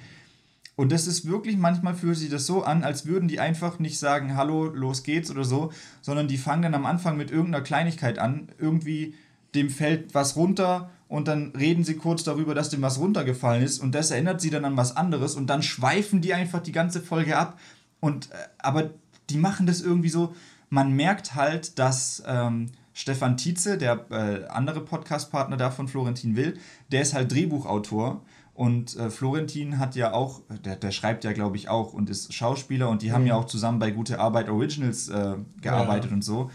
Und 0.75 0.91
das 0.91 1.07
ist 1.07 1.25
wirklich, 1.25 1.57
manchmal 1.57 1.95
fühlt 1.95 2.17
sich 2.17 2.29
das 2.29 2.45
so 2.45 2.63
an, 2.63 2.83
als 2.83 3.05
würden 3.05 3.29
die 3.29 3.39
einfach 3.39 3.79
nicht 3.79 3.97
sagen, 3.97 4.35
hallo, 4.35 4.65
los 4.65 5.03
geht's 5.03 5.31
oder 5.31 5.45
so, 5.45 5.71
sondern 6.01 6.27
die 6.27 6.37
fangen 6.37 6.63
dann 6.63 6.75
am 6.75 6.85
Anfang 6.85 7.15
mit 7.15 7.31
irgendeiner 7.31 7.63
Kleinigkeit 7.63 8.19
an, 8.19 8.49
irgendwie 8.59 9.15
dem 9.53 9.69
fällt 9.69 10.13
was 10.13 10.35
runter 10.35 10.89
und 11.07 11.29
dann 11.29 11.53
reden 11.57 11.85
sie 11.85 11.95
kurz 11.95 12.23
darüber, 12.23 12.53
dass 12.53 12.69
dem 12.69 12.81
was 12.81 12.99
runtergefallen 12.99 13.63
ist 13.63 13.79
und 13.79 13.95
das 13.95 14.11
erinnert 14.11 14.41
sie 14.41 14.49
dann 14.49 14.65
an 14.65 14.75
was 14.75 14.97
anderes 14.97 15.35
und 15.35 15.47
dann 15.47 15.63
schweifen 15.63 16.19
die 16.19 16.33
einfach 16.33 16.61
die 16.61 16.73
ganze 16.73 16.99
Folge 16.99 17.37
ab 17.37 17.57
und 18.01 18.31
äh, 18.31 18.35
aber 18.57 18.89
die 19.29 19.37
machen 19.37 19.65
das 19.65 19.81
irgendwie 19.81 20.09
so, 20.09 20.35
man 20.69 20.93
merkt 20.93 21.35
halt, 21.35 21.79
dass 21.79 22.23
ähm, 22.25 22.71
Stefan 22.93 23.37
Tietze, 23.37 23.77
der 23.77 24.05
äh, 24.09 24.45
andere 24.47 24.81
Podcast-Partner 24.81 25.57
da 25.57 25.69
von 25.69 25.87
Florentin 25.87 26.35
Will, 26.35 26.57
der 26.91 27.01
ist 27.01 27.13
halt 27.13 27.31
Drehbuchautor 27.31 28.21
und 28.53 28.95
äh, 28.95 29.09
Florentin 29.09 29.79
hat 29.79 29.95
ja 29.95 30.13
auch, 30.13 30.41
der, 30.63 30.77
der 30.77 30.91
schreibt 30.91 31.25
ja 31.25 31.33
glaube 31.33 31.57
ich 31.57 31.67
auch 31.67 31.93
und 31.93 32.09
ist 32.09 32.33
Schauspieler 32.33 32.89
und 32.89 33.01
die 33.01 33.09
mhm. 33.09 33.13
haben 33.13 33.25
ja 33.27 33.35
auch 33.35 33.45
zusammen 33.45 33.79
bei 33.79 33.91
Gute 33.91 34.19
Arbeit 34.19 34.49
Originals 34.49 35.09
äh, 35.09 35.35
gearbeitet 35.61 36.11
ja. 36.11 36.15
und 36.15 36.23
so 36.23 36.49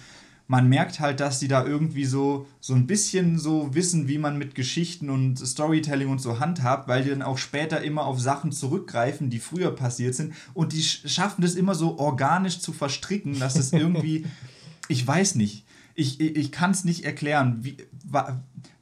man 0.50 0.68
merkt 0.68 0.98
halt, 0.98 1.20
dass 1.20 1.38
die 1.38 1.46
da 1.46 1.64
irgendwie 1.64 2.04
so, 2.04 2.44
so 2.58 2.74
ein 2.74 2.88
bisschen 2.88 3.38
so 3.38 3.72
wissen, 3.72 4.08
wie 4.08 4.18
man 4.18 4.36
mit 4.36 4.56
Geschichten 4.56 5.08
und 5.08 5.38
Storytelling 5.38 6.08
und 6.08 6.20
so 6.20 6.40
handhabt, 6.40 6.88
weil 6.88 7.04
die 7.04 7.10
dann 7.10 7.22
auch 7.22 7.38
später 7.38 7.82
immer 7.82 8.04
auf 8.04 8.18
Sachen 8.18 8.50
zurückgreifen, 8.50 9.30
die 9.30 9.38
früher 9.38 9.70
passiert 9.70 10.16
sind. 10.16 10.34
Und 10.52 10.72
die 10.72 10.82
schaffen 10.82 11.42
das 11.42 11.54
immer 11.54 11.76
so 11.76 12.00
organisch 12.00 12.58
zu 12.58 12.72
verstricken, 12.72 13.38
dass 13.38 13.54
es 13.54 13.72
irgendwie, 13.72 14.26
ich 14.88 15.06
weiß 15.06 15.36
nicht, 15.36 15.66
ich, 15.94 16.18
ich, 16.18 16.34
ich 16.34 16.50
kann 16.50 16.72
es 16.72 16.82
nicht 16.82 17.04
erklären. 17.04 17.60
Wie, 17.60 17.76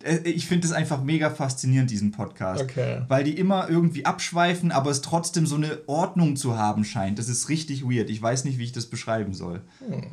äh, 0.02 0.16
ich 0.24 0.46
finde 0.46 0.66
es 0.66 0.72
einfach 0.72 1.02
mega 1.02 1.28
faszinierend, 1.28 1.90
diesen 1.90 2.12
Podcast. 2.12 2.62
Okay. 2.62 3.02
Weil 3.08 3.24
die 3.24 3.36
immer 3.36 3.68
irgendwie 3.68 4.06
abschweifen, 4.06 4.72
aber 4.72 4.90
es 4.90 5.02
trotzdem 5.02 5.46
so 5.46 5.56
eine 5.56 5.80
Ordnung 5.86 6.36
zu 6.36 6.56
haben 6.56 6.86
scheint. 6.86 7.18
Das 7.18 7.28
ist 7.28 7.50
richtig 7.50 7.84
weird. 7.84 8.08
Ich 8.08 8.22
weiß 8.22 8.44
nicht, 8.44 8.56
wie 8.56 8.64
ich 8.64 8.72
das 8.72 8.86
beschreiben 8.86 9.34
soll. 9.34 9.60
Hm. 9.86 10.12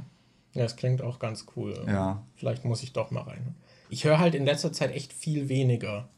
Ja, 0.55 0.63
es 0.63 0.75
klingt 0.75 1.01
auch 1.01 1.19
ganz 1.19 1.45
cool. 1.55 1.85
Ja. 1.85 2.23
Vielleicht 2.35 2.65
muss 2.65 2.81
ich 2.81 2.93
doch 2.93 3.11
mal 3.11 3.21
rein. 3.21 3.55
Ich 3.89 4.05
höre 4.05 4.19
halt 4.19 4.33
in 4.33 4.45
letzter 4.45 4.73
Zeit 4.73 4.95
echt 4.95 5.13
viel 5.13 5.49
weniger. 5.49 6.09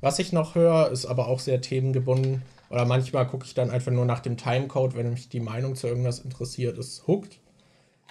Was 0.00 0.18
ich 0.18 0.32
noch 0.32 0.54
höre, 0.54 0.90
ist 0.90 1.06
aber 1.06 1.28
auch 1.28 1.40
sehr 1.40 1.60
themengebunden. 1.60 2.42
Oder 2.68 2.84
manchmal 2.84 3.26
gucke 3.26 3.46
ich 3.46 3.54
dann 3.54 3.70
einfach 3.70 3.92
nur 3.92 4.04
nach 4.04 4.20
dem 4.20 4.36
Timecode, 4.36 4.96
wenn 4.96 5.10
mich 5.10 5.28
die 5.28 5.40
Meinung 5.40 5.76
zu 5.76 5.86
irgendwas 5.86 6.18
interessiert, 6.18 6.76
ist 6.76 7.06
Hooked. 7.06 7.38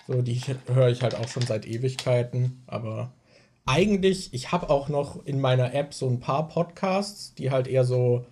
So, 0.07 0.21
die 0.21 0.41
höre 0.73 0.89
ich 0.89 1.03
halt 1.03 1.15
auch 1.15 1.27
schon 1.27 1.45
seit 1.45 1.65
Ewigkeiten. 1.65 2.63
Aber 2.65 3.11
eigentlich, 3.65 4.33
ich 4.33 4.51
habe 4.51 4.69
auch 4.69 4.89
noch 4.89 5.25
in 5.25 5.39
meiner 5.39 5.73
App 5.73 5.93
so 5.93 6.07
ein 6.07 6.19
paar 6.19 6.47
Podcasts, 6.47 7.35
die 7.35 7.51
halt 7.51 7.67
eher 7.67 7.83
so 7.83 8.25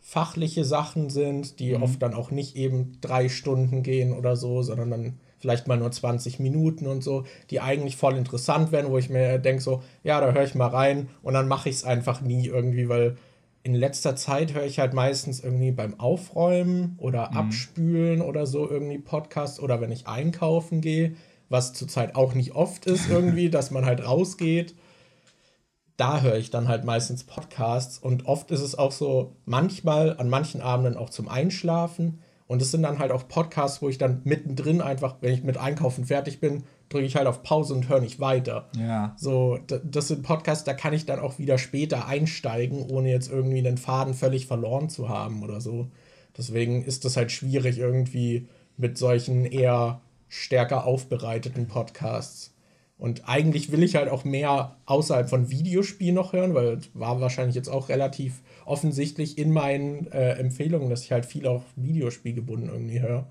fachliche 0.00 0.64
Sachen 0.64 1.08
sind, 1.08 1.58
die 1.60 1.74
mhm. 1.76 1.82
oft 1.82 2.02
dann 2.02 2.14
auch 2.14 2.30
nicht 2.30 2.56
eben 2.56 2.98
drei 3.00 3.28
Stunden 3.28 3.82
gehen 3.82 4.12
oder 4.12 4.36
so, 4.36 4.62
sondern 4.62 4.90
dann 4.90 5.20
vielleicht 5.38 5.68
mal 5.68 5.76
nur 5.76 5.92
20 5.92 6.40
Minuten 6.40 6.86
und 6.86 7.02
so, 7.02 7.24
die 7.50 7.60
eigentlich 7.60 7.96
voll 7.96 8.16
interessant 8.16 8.72
wären, 8.72 8.90
wo 8.90 8.98
ich 8.98 9.10
mir 9.10 9.38
denke 9.38 9.62
so, 9.62 9.82
ja, 10.02 10.20
da 10.20 10.32
höre 10.32 10.44
ich 10.44 10.54
mal 10.54 10.68
rein 10.68 11.08
und 11.22 11.34
dann 11.34 11.48
mache 11.48 11.68
ich 11.68 11.76
es 11.76 11.84
einfach 11.84 12.20
nie 12.20 12.46
irgendwie, 12.46 12.88
weil 12.88 13.16
in 13.66 13.74
letzter 13.74 14.14
Zeit 14.14 14.54
höre 14.54 14.64
ich 14.64 14.78
halt 14.78 14.94
meistens 14.94 15.40
irgendwie 15.40 15.72
beim 15.72 15.98
Aufräumen 15.98 16.94
oder 16.98 17.30
mhm. 17.30 17.36
Abspülen 17.36 18.20
oder 18.20 18.46
so 18.46 18.70
irgendwie 18.70 18.98
Podcasts 18.98 19.58
oder 19.58 19.80
wenn 19.80 19.90
ich 19.90 20.06
einkaufen 20.06 20.80
gehe, 20.80 21.16
was 21.48 21.72
zurzeit 21.72 22.14
auch 22.14 22.34
nicht 22.34 22.54
oft 22.54 22.86
ist 22.86 23.08
irgendwie, 23.10 23.50
dass 23.50 23.72
man 23.72 23.84
halt 23.84 24.06
rausgeht. 24.06 24.74
Da 25.96 26.20
höre 26.20 26.36
ich 26.36 26.50
dann 26.50 26.68
halt 26.68 26.84
meistens 26.84 27.24
Podcasts 27.24 27.98
und 27.98 28.26
oft 28.26 28.52
ist 28.52 28.60
es 28.60 28.78
auch 28.78 28.92
so, 28.92 29.32
manchmal 29.46 30.16
an 30.16 30.28
manchen 30.28 30.60
Abenden 30.60 30.96
auch 30.96 31.10
zum 31.10 31.28
Einschlafen 31.28 32.20
und 32.48 32.62
es 32.62 32.70
sind 32.70 32.82
dann 32.82 32.98
halt 32.98 33.10
auch 33.10 33.26
Podcasts, 33.26 33.82
wo 33.82 33.88
ich 33.88 33.98
dann 33.98 34.20
mittendrin 34.24 34.80
einfach, 34.80 35.16
wenn 35.20 35.34
ich 35.34 35.42
mit 35.42 35.56
Einkaufen 35.56 36.04
fertig 36.04 36.40
bin, 36.40 36.62
drücke 36.88 37.04
ich 37.04 37.16
halt 37.16 37.26
auf 37.26 37.42
Pause 37.42 37.74
und 37.74 37.88
höre 37.88 38.00
nicht 38.00 38.20
weiter. 38.20 38.68
Ja. 38.76 39.14
So, 39.16 39.58
das 39.66 40.08
sind 40.08 40.22
Podcasts, 40.22 40.64
da 40.64 40.72
kann 40.72 40.94
ich 40.94 41.06
dann 41.06 41.18
auch 41.18 41.38
wieder 41.38 41.58
später 41.58 42.06
einsteigen, 42.06 42.82
ohne 42.88 43.10
jetzt 43.10 43.30
irgendwie 43.30 43.62
den 43.62 43.78
Faden 43.78 44.14
völlig 44.14 44.46
verloren 44.46 44.88
zu 44.88 45.08
haben 45.08 45.42
oder 45.42 45.60
so. 45.60 45.88
Deswegen 46.38 46.84
ist 46.84 47.04
das 47.04 47.16
halt 47.16 47.32
schwierig 47.32 47.78
irgendwie 47.78 48.48
mit 48.76 48.98
solchen 48.98 49.44
eher 49.44 50.00
stärker 50.28 50.86
aufbereiteten 50.86 51.66
Podcasts. 51.66 52.52
Und 52.98 53.28
eigentlich 53.28 53.72
will 53.72 53.82
ich 53.82 53.96
halt 53.96 54.08
auch 54.08 54.24
mehr 54.24 54.76
außerhalb 54.86 55.28
von 55.28 55.50
Videospielen 55.50 56.14
noch 56.14 56.32
hören, 56.32 56.54
weil 56.54 56.78
war 56.94 57.20
wahrscheinlich 57.20 57.54
jetzt 57.54 57.68
auch 57.68 57.90
relativ 57.90 58.40
offensichtlich 58.64 59.36
in 59.36 59.52
meinen 59.52 60.10
äh, 60.12 60.32
Empfehlungen, 60.32 60.88
dass 60.88 61.04
ich 61.04 61.12
halt 61.12 61.26
viel 61.26 61.46
auf 61.46 61.62
Videospiel 61.76 62.32
gebunden 62.32 62.68
irgendwie 62.68 63.00
höre. 63.00 63.26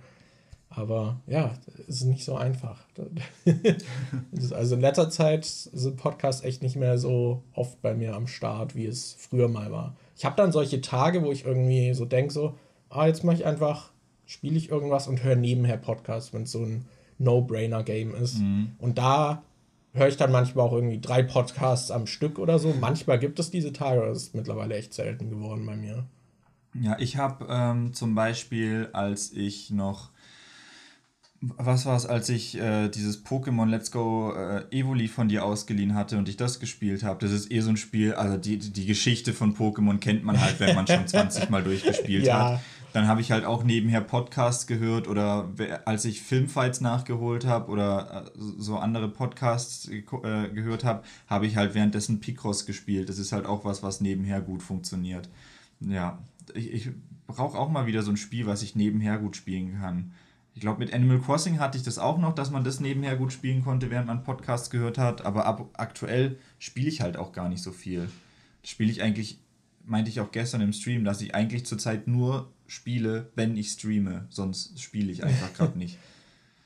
Aber 0.69 1.21
ja, 1.25 1.51
es 1.87 2.01
ist 2.01 2.05
nicht 2.05 2.25
so 2.25 2.35
einfach. 2.35 2.83
also 4.51 4.75
in 4.75 4.81
letzter 4.81 5.09
Zeit 5.09 5.45
sind 5.45 5.97
Podcasts 5.97 6.43
echt 6.43 6.61
nicht 6.61 6.75
mehr 6.75 6.97
so 6.97 7.43
oft 7.53 7.81
bei 7.81 7.95
mir 7.95 8.13
am 8.13 8.27
Start, 8.27 8.75
wie 8.75 8.85
es 8.85 9.15
früher 9.17 9.47
mal 9.47 9.71
war. 9.71 9.95
Ich 10.17 10.25
habe 10.25 10.35
dann 10.35 10.51
solche 10.51 10.81
Tage, 10.81 11.23
wo 11.23 11.31
ich 11.31 11.45
irgendwie 11.45 11.93
so 11.93 12.05
denke, 12.05 12.33
so, 12.33 12.55
ah, 12.89 13.07
jetzt 13.07 13.23
mache 13.23 13.37
ich 13.37 13.45
einfach, 13.45 13.91
spiele 14.25 14.57
ich 14.57 14.69
irgendwas 14.69 15.07
und 15.07 15.23
höre 15.23 15.35
nebenher 15.35 15.77
Podcasts, 15.77 16.33
wenn 16.33 16.43
es 16.43 16.51
so 16.51 16.63
ein 16.63 16.85
No-Brainer-Game 17.19 18.13
ist. 18.15 18.39
Mhm. 18.39 18.71
Und 18.77 18.97
da 18.97 19.43
höre 19.95 20.09
ich 20.09 20.17
dann 20.17 20.31
manchmal 20.31 20.67
auch 20.67 20.73
irgendwie 20.73 20.99
drei 20.99 21.23
Podcasts 21.23 21.89
am 21.89 22.05
Stück 22.05 22.37
oder 22.37 22.59
so. 22.59 22.75
Manchmal 22.79 23.17
gibt 23.17 23.39
es 23.39 23.49
diese 23.49 23.73
Tage, 23.73 24.01
aber 24.01 24.09
das 24.09 24.23
ist 24.23 24.35
mittlerweile 24.35 24.75
echt 24.75 24.93
selten 24.93 25.29
geworden 25.29 25.65
bei 25.65 25.75
mir. 25.75 26.05
Ja, 26.79 26.97
ich 26.99 27.17
habe 27.17 27.47
ähm, 27.49 27.93
zum 27.93 28.15
Beispiel, 28.15 28.89
als 28.91 29.31
ich 29.31 29.71
noch, 29.71 30.09
was 31.39 31.85
war 31.85 31.95
es, 31.95 32.05
als 32.05 32.27
ich 32.27 32.59
äh, 32.59 32.89
dieses 32.89 33.25
Pokémon 33.25 33.67
Let's 33.67 33.91
Go 33.91 34.33
äh, 34.33 34.65
Evoli 34.71 35.07
von 35.07 35.29
dir 35.29 35.45
ausgeliehen 35.45 35.95
hatte 35.95 36.17
und 36.17 36.27
ich 36.27 36.35
das 36.35 36.59
gespielt 36.59 37.03
habe, 37.03 37.19
das 37.21 37.31
ist 37.31 37.49
eh 37.51 37.61
so 37.61 37.69
ein 37.69 37.77
Spiel, 37.77 38.13
also 38.13 38.35
die, 38.35 38.57
die 38.57 38.85
Geschichte 38.85 39.31
von 39.31 39.55
Pokémon 39.55 39.99
kennt 39.99 40.25
man 40.25 40.41
halt, 40.41 40.59
wenn 40.59 40.75
man 40.75 40.85
schon 40.85 41.07
20 41.07 41.49
Mal 41.49 41.63
durchgespielt 41.63 42.25
ja. 42.25 42.55
hat. 42.55 42.61
Dann 42.95 43.09
habe 43.09 43.19
ich 43.19 43.29
halt 43.33 43.43
auch 43.43 43.65
nebenher 43.65 43.99
Podcasts 43.99 44.67
gehört 44.67 45.09
oder 45.09 45.49
als 45.83 46.05
ich 46.05 46.21
Filmfights 46.21 46.79
nachgeholt 46.79 47.45
habe 47.45 47.69
oder 47.69 48.27
äh, 48.27 48.39
so 48.57 48.77
andere 48.77 49.09
Podcasts 49.09 49.89
äh, 49.89 50.01
gehört 50.01 50.85
habe, 50.85 51.03
habe 51.27 51.45
ich 51.45 51.57
halt 51.57 51.75
währenddessen 51.75 52.21
Picross 52.21 52.65
gespielt. 52.65 53.09
Das 53.09 53.19
ist 53.19 53.33
halt 53.33 53.47
auch 53.47 53.65
was, 53.65 53.83
was 53.83 53.99
nebenher 53.99 54.39
gut 54.39 54.63
funktioniert. 54.63 55.27
Ja, 55.81 56.19
ich, 56.53 56.71
ich 56.71 56.89
brauche 57.27 57.57
auch 57.57 57.69
mal 57.69 57.85
wieder 57.85 58.01
so 58.01 58.11
ein 58.11 58.17
Spiel, 58.17 58.45
was 58.45 58.63
ich 58.63 58.77
nebenher 58.77 59.17
gut 59.17 59.35
spielen 59.35 59.77
kann. 59.77 60.13
Ich 60.53 60.61
glaube, 60.61 60.79
mit 60.79 60.93
Animal 60.93 61.19
Crossing 61.19 61.59
hatte 61.59 61.77
ich 61.77 61.83
das 61.83 61.99
auch 61.99 62.17
noch, 62.17 62.33
dass 62.33 62.49
man 62.49 62.63
das 62.63 62.79
nebenher 62.79 63.17
gut 63.17 63.33
spielen 63.33 63.61
konnte, 63.61 63.89
während 63.89 64.07
man 64.07 64.23
Podcasts 64.23 64.69
gehört 64.69 64.97
hat. 64.97 65.25
Aber 65.25 65.45
ab, 65.45 65.67
aktuell 65.73 66.39
spiele 66.59 66.87
ich 66.87 67.01
halt 67.01 67.17
auch 67.17 67.33
gar 67.33 67.49
nicht 67.49 67.61
so 67.61 67.73
viel. 67.73 68.07
Spiele 68.63 68.89
ich 68.89 69.01
eigentlich, 69.01 69.41
meinte 69.83 70.09
ich 70.09 70.21
auch 70.21 70.31
gestern 70.31 70.61
im 70.61 70.71
Stream, 70.71 71.03
dass 71.03 71.21
ich 71.21 71.35
eigentlich 71.35 71.65
zurzeit 71.65 72.07
nur 72.07 72.54
spiele, 72.67 73.29
wenn 73.35 73.57
ich 73.57 73.69
streame. 73.69 74.25
Sonst 74.29 74.79
spiele 74.81 75.11
ich 75.11 75.23
einfach 75.23 75.53
gerade 75.53 75.77
nicht. 75.77 75.97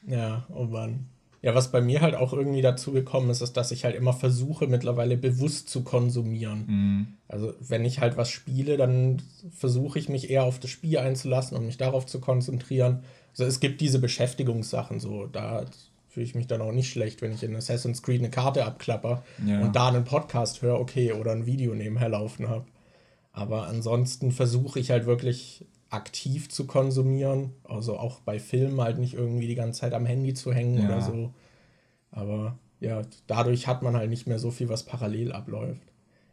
Ja, 0.08 0.46
oh 0.54 0.66
Mann. 0.66 1.08
Ja, 1.42 1.56
was 1.56 1.72
bei 1.72 1.80
mir 1.80 2.02
halt 2.02 2.16
auch 2.16 2.34
irgendwie 2.34 2.62
dazu 2.62 2.92
gekommen 2.92 3.30
ist, 3.30 3.42
ist, 3.42 3.56
dass 3.56 3.72
ich 3.72 3.86
halt 3.86 3.96
immer 3.96 4.12
versuche, 4.12 4.68
mittlerweile 4.68 5.16
bewusst 5.16 5.70
zu 5.70 5.84
konsumieren. 5.84 6.66
Mhm. 6.68 7.08
Also, 7.30 7.54
wenn 7.62 7.86
ich 7.86 8.00
halt 8.00 8.18
was 8.18 8.30
spiele, 8.30 8.76
dann 8.76 9.22
versuche 9.52 10.00
ich 10.00 10.10
mich 10.10 10.30
eher 10.30 10.44
auf 10.44 10.60
das 10.60 10.70
Spiel 10.70 10.98
einzulassen 10.98 11.56
und 11.58 11.66
mich 11.66 11.78
darauf 11.78 12.06
zu 12.06 12.20
konzentrieren. 12.20 13.04
Also, 13.32 13.46
es 13.46 13.62
gibt 13.62 13.80
diese 13.80 14.00
Beschäftigungssachen, 14.00 15.00
so, 15.00 15.28
da 15.28 15.64
fühle 16.10 16.26
ich 16.26 16.36
mich 16.36 16.48
dann 16.48 16.62
auch 16.62 16.74
nicht 16.74 16.92
schlecht, 16.92 17.22
wenn 17.22 17.32
ich 17.32 17.44
in 17.44 17.56
Assassin's 17.56 18.02
Creed 18.02 18.20
eine 18.20 18.32
Karte 18.32 18.66
abklapper 18.66 19.24
ja. 19.46 19.62
und 19.62 19.76
da 19.76 19.88
einen 19.88 20.04
Podcast 20.04 20.62
höre, 20.62 20.80
okay, 20.80 21.14
oder 21.14 21.32
ein 21.32 21.46
Video 21.46 21.74
nebenher 21.74 22.10
laufen 22.10 22.50
habe. 22.50 22.66
Aber 23.32 23.68
ansonsten 23.68 24.34
versuche 24.34 24.80
ich 24.80 24.92
halt 24.92 25.06
wirklich 25.06 25.66
aktiv 25.90 26.50
zu 26.50 26.68
konsumieren. 26.68 27.54
Also 27.64 27.98
auch 27.98 28.20
bei 28.20 28.40
Filmen 28.40 28.82
halt 28.82 29.00
nicht 29.00 29.14
irgendwie 29.14 29.48
die 29.48 29.56
ganze 29.56 29.82
Zeit 29.82 29.94
am 29.94 30.06
Handy 30.06 30.34
zu 30.34 30.54
hängen 30.54 30.80
ja. 30.80 30.86
oder 30.86 31.02
so. 31.02 31.34
Aber 32.12 32.58
ja, 32.80 33.02
dadurch 33.28 33.68
hat 33.68 33.82
man 33.82 33.96
halt 33.96 34.10
nicht 34.10 34.28
mehr 34.28 34.40
so 34.40 34.52
viel, 34.52 34.70
was 34.70 34.84
parallel 34.84 35.32
abläuft. 35.32 35.82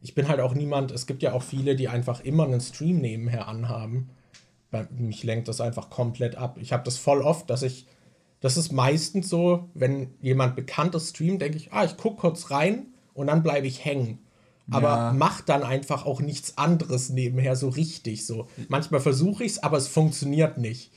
Ich 0.02 0.14
bin 0.14 0.28
halt 0.28 0.40
auch 0.40 0.54
niemand, 0.54 0.92
es 0.92 1.06
gibt 1.06 1.22
ja 1.22 1.32
auch 1.32 1.42
viele, 1.42 1.74
die 1.74 1.88
einfach 1.88 2.20
immer 2.20 2.44
einen 2.44 2.60
Stream 2.60 2.98
nebenher 2.98 3.48
anhaben. 3.48 4.10
Bei, 4.70 4.86
mich 4.96 5.24
lenkt 5.24 5.48
das 5.48 5.60
einfach 5.60 5.90
komplett 5.90 6.36
ab. 6.36 6.58
Ich 6.60 6.72
habe 6.72 6.84
das 6.84 6.98
voll 6.98 7.22
oft, 7.22 7.50
dass 7.50 7.62
ich, 7.62 7.86
das 8.40 8.56
ist 8.56 8.72
meistens 8.72 9.28
so, 9.28 9.68
wenn 9.74 10.14
jemand 10.20 10.54
Bekanntes 10.54 11.10
streamt, 11.10 11.42
denke 11.42 11.56
ich, 11.56 11.72
ah, 11.72 11.84
ich 11.84 11.96
gucke 11.96 12.20
kurz 12.20 12.50
rein 12.50 12.86
und 13.14 13.28
dann 13.28 13.42
bleibe 13.42 13.66
ich 13.66 13.84
hängen 13.84 14.18
aber 14.70 14.88
ja. 14.88 15.12
mach 15.12 15.40
dann 15.40 15.62
einfach 15.62 16.06
auch 16.06 16.20
nichts 16.20 16.58
anderes 16.58 17.10
nebenher 17.10 17.56
so 17.56 17.68
richtig. 17.68 18.26
So. 18.26 18.48
Manchmal 18.68 19.00
versuche 19.00 19.44
ich 19.44 19.52
es, 19.52 19.62
aber 19.62 19.76
es 19.76 19.86
funktioniert 19.86 20.58
nicht. 20.58 20.90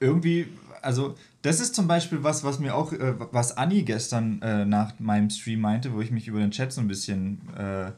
Irgendwie, 0.00 0.46
also 0.82 1.14
das 1.42 1.60
ist 1.60 1.74
zum 1.74 1.86
Beispiel 1.86 2.22
was, 2.22 2.44
was 2.44 2.58
mir 2.58 2.74
auch, 2.74 2.92
äh, 2.92 3.14
was 3.32 3.56
Anni 3.56 3.82
gestern 3.82 4.42
äh, 4.42 4.64
nach 4.64 4.98
meinem 4.98 5.30
Stream 5.30 5.60
meinte, 5.60 5.92
wo 5.92 6.00
ich 6.00 6.10
mich 6.10 6.28
über 6.28 6.40
den 6.40 6.50
Chat 6.50 6.72
so 6.72 6.80
ein 6.80 6.88
bisschen 6.88 7.40
äh, 7.56 7.92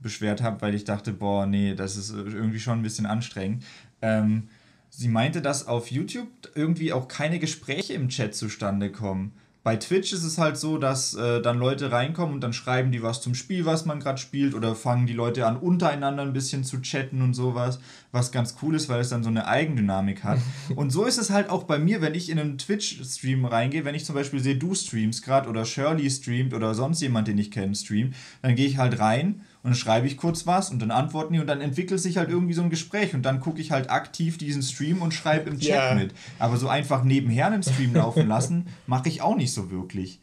beschwert 0.00 0.42
habe, 0.42 0.60
weil 0.60 0.74
ich 0.74 0.84
dachte, 0.84 1.12
boah, 1.12 1.46
nee, 1.46 1.74
das 1.74 1.96
ist 1.96 2.10
irgendwie 2.10 2.60
schon 2.60 2.78
ein 2.80 2.82
bisschen 2.82 3.06
anstrengend. 3.06 3.64
Ähm, 4.02 4.48
sie 4.90 5.08
meinte, 5.08 5.40
dass 5.40 5.66
auf 5.66 5.90
YouTube 5.90 6.28
irgendwie 6.54 6.92
auch 6.92 7.08
keine 7.08 7.38
Gespräche 7.38 7.94
im 7.94 8.08
Chat 8.08 8.34
zustande 8.34 8.92
kommen. 8.92 9.32
Bei 9.66 9.74
Twitch 9.74 10.12
ist 10.12 10.22
es 10.22 10.38
halt 10.38 10.56
so, 10.56 10.78
dass 10.78 11.14
äh, 11.14 11.42
dann 11.42 11.58
Leute 11.58 11.90
reinkommen 11.90 12.36
und 12.36 12.40
dann 12.40 12.52
schreiben 12.52 12.92
die 12.92 13.02
was 13.02 13.20
zum 13.20 13.34
Spiel, 13.34 13.64
was 13.64 13.84
man 13.84 13.98
gerade 13.98 14.18
spielt, 14.18 14.54
oder 14.54 14.76
fangen 14.76 15.08
die 15.08 15.12
Leute 15.12 15.44
an, 15.44 15.56
untereinander 15.56 16.22
ein 16.22 16.32
bisschen 16.32 16.62
zu 16.62 16.80
chatten 16.82 17.20
und 17.20 17.34
sowas, 17.34 17.80
was 18.12 18.30
ganz 18.30 18.54
cool 18.62 18.76
ist, 18.76 18.88
weil 18.88 19.00
es 19.00 19.08
dann 19.08 19.24
so 19.24 19.28
eine 19.28 19.48
Eigendynamik 19.48 20.22
hat. 20.22 20.38
und 20.76 20.90
so 20.90 21.04
ist 21.04 21.18
es 21.18 21.30
halt 21.30 21.50
auch 21.50 21.64
bei 21.64 21.80
mir, 21.80 22.00
wenn 22.00 22.14
ich 22.14 22.30
in 22.30 22.38
einen 22.38 22.58
Twitch-Stream 22.58 23.44
reingehe, 23.44 23.84
wenn 23.84 23.96
ich 23.96 24.04
zum 24.04 24.14
Beispiel 24.14 24.38
sehe, 24.38 24.54
du 24.54 24.72
streamst 24.72 25.24
gerade 25.24 25.48
oder 25.48 25.64
Shirley 25.64 26.08
streamt 26.10 26.54
oder 26.54 26.72
sonst 26.72 27.02
jemand, 27.02 27.26
den 27.26 27.38
ich 27.38 27.50
kenne, 27.50 27.74
streamt, 27.74 28.14
dann 28.42 28.54
gehe 28.54 28.68
ich 28.68 28.78
halt 28.78 29.00
rein 29.00 29.40
und 29.66 29.72
dann 29.72 29.78
schreibe 29.78 30.06
ich 30.06 30.16
kurz 30.16 30.46
was 30.46 30.70
und 30.70 30.80
dann 30.80 30.92
antworten 30.92 31.32
die 31.32 31.40
und 31.40 31.48
dann 31.48 31.60
entwickelt 31.60 31.98
sich 31.98 32.18
halt 32.18 32.30
irgendwie 32.30 32.54
so 32.54 32.62
ein 32.62 32.70
Gespräch 32.70 33.14
und 33.14 33.22
dann 33.22 33.40
gucke 33.40 33.60
ich 33.60 33.72
halt 33.72 33.90
aktiv 33.90 34.38
diesen 34.38 34.62
Stream 34.62 35.02
und 35.02 35.12
schreibe 35.12 35.50
im 35.50 35.58
Chat 35.58 35.90
ja. 35.90 35.94
mit. 35.96 36.14
Aber 36.38 36.56
so 36.56 36.68
einfach 36.68 37.02
nebenher 37.02 37.48
einen 37.48 37.64
Stream 37.64 37.92
laufen 37.92 38.28
lassen, 38.28 38.68
mache 38.86 39.08
ich 39.08 39.22
auch 39.22 39.34
nicht 39.34 39.52
so 39.52 39.68
wirklich. 39.72 40.20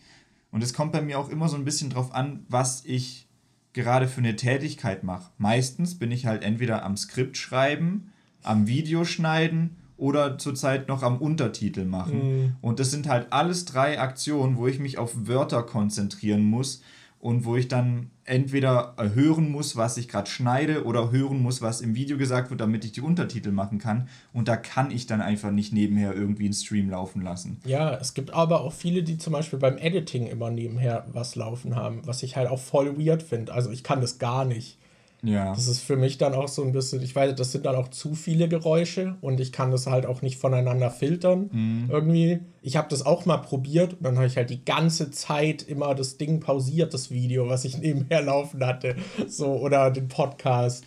Und 0.51 0.63
es 0.63 0.73
kommt 0.73 0.93
bei 0.93 1.01
mir 1.01 1.19
auch 1.19 1.27
immer 1.27 1.49
so 1.49 1.57
ein 1.57 1.65
bisschen 1.65 1.89
drauf 1.89 2.15
an, 2.15 2.45
was 2.47 2.85
ich 2.85 3.27
gerade 3.73 4.07
für 4.07 4.21
eine 4.21 4.37
Tätigkeit 4.37 5.03
mache. 5.03 5.29
Meistens 5.37 5.99
bin 5.99 6.11
ich 6.11 6.25
halt 6.25 6.41
entweder 6.41 6.85
am 6.85 6.95
Skript 6.95 7.35
schreiben, 7.35 8.13
am 8.43 8.65
Video 8.67 9.03
schneiden 9.03 9.75
oder 9.97 10.37
zurzeit 10.37 10.87
noch 10.87 11.03
am 11.03 11.17
Untertitel 11.17 11.83
machen. 11.83 12.43
Mhm. 12.43 12.55
Und 12.61 12.79
das 12.79 12.91
sind 12.91 13.09
halt 13.09 13.33
alles 13.33 13.65
drei 13.65 13.99
Aktionen, 13.99 14.55
wo 14.55 14.67
ich 14.67 14.79
mich 14.79 14.97
auf 14.97 15.27
Wörter 15.27 15.63
konzentrieren 15.63 16.45
muss 16.45 16.81
und 17.24 17.45
wo 17.45 17.55
ich 17.55 17.69
dann 17.69 18.09
entweder 18.26 18.95
hören 18.97 19.49
muss, 19.49 19.78
was 19.78 19.95
ich 19.95 20.09
gerade 20.09 20.30
schneide 20.30 20.84
oder 20.84 21.09
hören 21.09 21.41
muss, 21.41 21.61
was 21.61 21.80
im 21.80 21.95
Video 21.95 22.17
gesagt 22.17 22.49
wird, 22.49 22.59
damit 22.59 22.84
ich 22.84 22.91
die 22.91 22.99
Untertitel 22.99 23.51
machen 23.51 23.78
kann. 23.78 24.09
Und 24.34 24.49
da 24.49 24.57
kann 24.57 24.91
ich 24.91 25.07
dann 25.07 25.21
einfach 25.21 25.49
nicht 25.49 25.71
nebenher 25.71 26.13
irgendwie 26.13 26.43
einen 26.43 26.53
Stream 26.53 26.89
laufen 26.89 27.21
lassen. 27.21 27.61
Ja, 27.63 27.95
es 27.95 28.13
gibt 28.13 28.34
aber 28.34 28.59
auch 28.59 28.74
viele, 28.74 29.03
die 29.03 29.17
zum 29.17 29.32
Beispiel 29.32 29.57
beim 29.57 29.78
Editing 29.78 30.28
immer 30.28 30.51
nebenher 30.51 31.05
was 31.13 31.38
laufen 31.38 31.78
haben, 31.78 32.01
was 32.05 32.24
ich 32.24 32.36
halt 32.36 32.49
auch 32.49 32.59
voll 32.59 32.99
weird 32.99 33.24
finde. 33.24 33.53
Also 33.53 33.71
ich 33.71 33.86
kann 33.86 34.01
das 34.01 34.19
gar 34.19 34.43
nicht. 34.43 34.78
Ja. 35.24 35.53
Das 35.53 35.67
ist 35.67 35.80
für 35.80 35.95
mich 35.95 36.17
dann 36.17 36.34
auch 36.34 36.49
so 36.49 36.63
ein 36.63 36.74
bisschen, 36.74 37.01
ich 37.01 37.15
weiß, 37.15 37.34
das 37.36 37.53
sind 37.53 37.65
dann 37.65 37.76
auch 37.76 37.88
zu 37.88 38.13
viele 38.13 38.49
Geräusche 38.49 39.15
und 39.21 39.39
ich 39.39 39.53
kann 39.53 39.71
das 39.71 39.88
halt 39.88 40.05
auch 40.05 40.21
nicht 40.21 40.38
voneinander 40.38 40.91
filtern. 40.91 41.49
Mhm. 41.51 41.89
Irgendwie. 41.89 42.39
Ich 42.61 42.76
habe 42.76 42.89
das 42.89 43.05
auch 43.05 43.26
mal 43.26 43.38
probiert 43.38 43.93
und 43.93 44.03
dann 44.03 44.17
habe 44.17 44.28
ich 44.28 44.36
halt 44.36 44.49
die 44.49 44.63
ganze 44.63 45.11
Zeit 45.11 45.63
immer 45.63 45.95
das 45.95 46.17
Ding 46.17 46.41
pausiert, 46.41 46.93
das 46.93 47.09
Video, 47.09 47.47
was 47.47 47.63
ich 47.63 47.78
nebenher 47.80 48.21
laufen 48.21 48.65
hatte. 48.65 48.97
So, 49.28 49.53
oder 49.53 49.91
den 49.91 50.09
Podcast. 50.09 50.86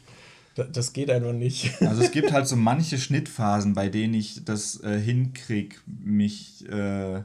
Das 0.72 0.92
geht 0.92 1.10
einfach 1.10 1.32
nicht. 1.32 1.70
Also 1.80 2.02
es 2.02 2.12
gibt 2.12 2.32
halt 2.32 2.46
so 2.46 2.56
manche 2.56 2.98
Schnittphasen, 2.98 3.74
bei 3.74 3.88
denen 3.88 4.14
ich 4.14 4.44
das 4.44 4.82
äh, 4.82 4.98
hinkriege, 4.98 5.76
mich 5.86 6.66
äh, 6.70 7.22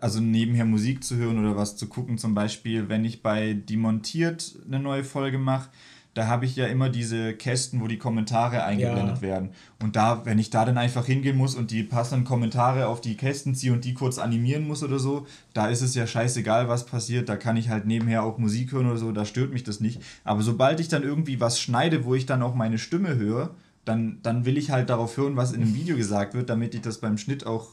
also 0.00 0.20
nebenher 0.20 0.64
Musik 0.64 1.04
zu 1.04 1.16
hören 1.16 1.38
oder 1.38 1.56
was 1.56 1.76
zu 1.76 1.88
gucken. 1.88 2.18
Zum 2.18 2.34
Beispiel, 2.34 2.88
wenn 2.88 3.04
ich 3.04 3.22
bei 3.22 3.54
Demontiert 3.54 4.56
eine 4.66 4.80
neue 4.80 5.04
Folge 5.04 5.38
mache, 5.38 5.68
da 6.14 6.28
habe 6.28 6.46
ich 6.46 6.54
ja 6.54 6.66
immer 6.66 6.88
diese 6.88 7.34
Kästen, 7.34 7.80
wo 7.80 7.88
die 7.88 7.98
Kommentare 7.98 8.64
eingeblendet 8.64 9.16
ja. 9.16 9.22
werden. 9.22 9.50
Und 9.82 9.96
da, 9.96 10.24
wenn 10.24 10.38
ich 10.38 10.48
da 10.48 10.64
dann 10.64 10.78
einfach 10.78 11.04
hingehen 11.04 11.36
muss 11.36 11.56
und 11.56 11.72
die 11.72 11.82
passenden 11.82 12.24
Kommentare 12.24 12.86
auf 12.86 13.00
die 13.00 13.16
Kästen 13.16 13.54
ziehe 13.54 13.72
und 13.72 13.84
die 13.84 13.94
kurz 13.94 14.18
animieren 14.18 14.66
muss 14.66 14.84
oder 14.84 15.00
so, 15.00 15.26
da 15.54 15.66
ist 15.66 15.82
es 15.82 15.96
ja 15.96 16.06
scheißegal, 16.06 16.68
was 16.68 16.86
passiert. 16.86 17.28
Da 17.28 17.36
kann 17.36 17.56
ich 17.56 17.68
halt 17.68 17.86
nebenher 17.86 18.22
auch 18.22 18.38
Musik 18.38 18.72
hören 18.72 18.86
oder 18.86 18.98
so, 18.98 19.10
da 19.10 19.24
stört 19.24 19.52
mich 19.52 19.64
das 19.64 19.80
nicht. 19.80 20.00
Aber 20.22 20.42
sobald 20.42 20.78
ich 20.78 20.88
dann 20.88 21.02
irgendwie 21.02 21.40
was 21.40 21.60
schneide, 21.60 22.04
wo 22.04 22.14
ich 22.14 22.26
dann 22.26 22.42
auch 22.42 22.54
meine 22.54 22.78
Stimme 22.78 23.16
höre, 23.16 23.50
dann, 23.84 24.20
dann 24.22 24.44
will 24.44 24.56
ich 24.56 24.70
halt 24.70 24.90
darauf 24.90 25.16
hören, 25.16 25.36
was 25.36 25.52
in 25.52 25.60
dem 25.60 25.74
Video 25.74 25.96
gesagt 25.96 26.34
wird, 26.34 26.48
damit 26.48 26.74
ich 26.74 26.80
das 26.80 26.98
beim 26.98 27.18
Schnitt 27.18 27.44
auch 27.44 27.70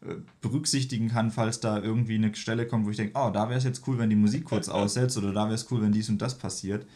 äh, 0.00 0.14
berücksichtigen 0.40 1.08
kann, 1.08 1.30
falls 1.30 1.60
da 1.60 1.78
irgendwie 1.78 2.14
eine 2.14 2.34
Stelle 2.34 2.66
kommt, 2.66 2.86
wo 2.86 2.90
ich 2.90 2.96
denke, 2.96 3.12
oh, 3.14 3.30
da 3.30 3.48
wäre 3.48 3.58
es 3.58 3.64
jetzt 3.64 3.86
cool, 3.86 3.98
wenn 3.98 4.10
die 4.10 4.16
Musik 4.16 4.44
kurz 4.44 4.68
aussetzt 4.68 5.16
oder 5.18 5.32
da 5.32 5.44
wäre 5.44 5.54
es 5.54 5.70
cool, 5.70 5.82
wenn 5.82 5.92
dies 5.92 6.08
und 6.08 6.20
das 6.20 6.38
passiert. 6.38 6.86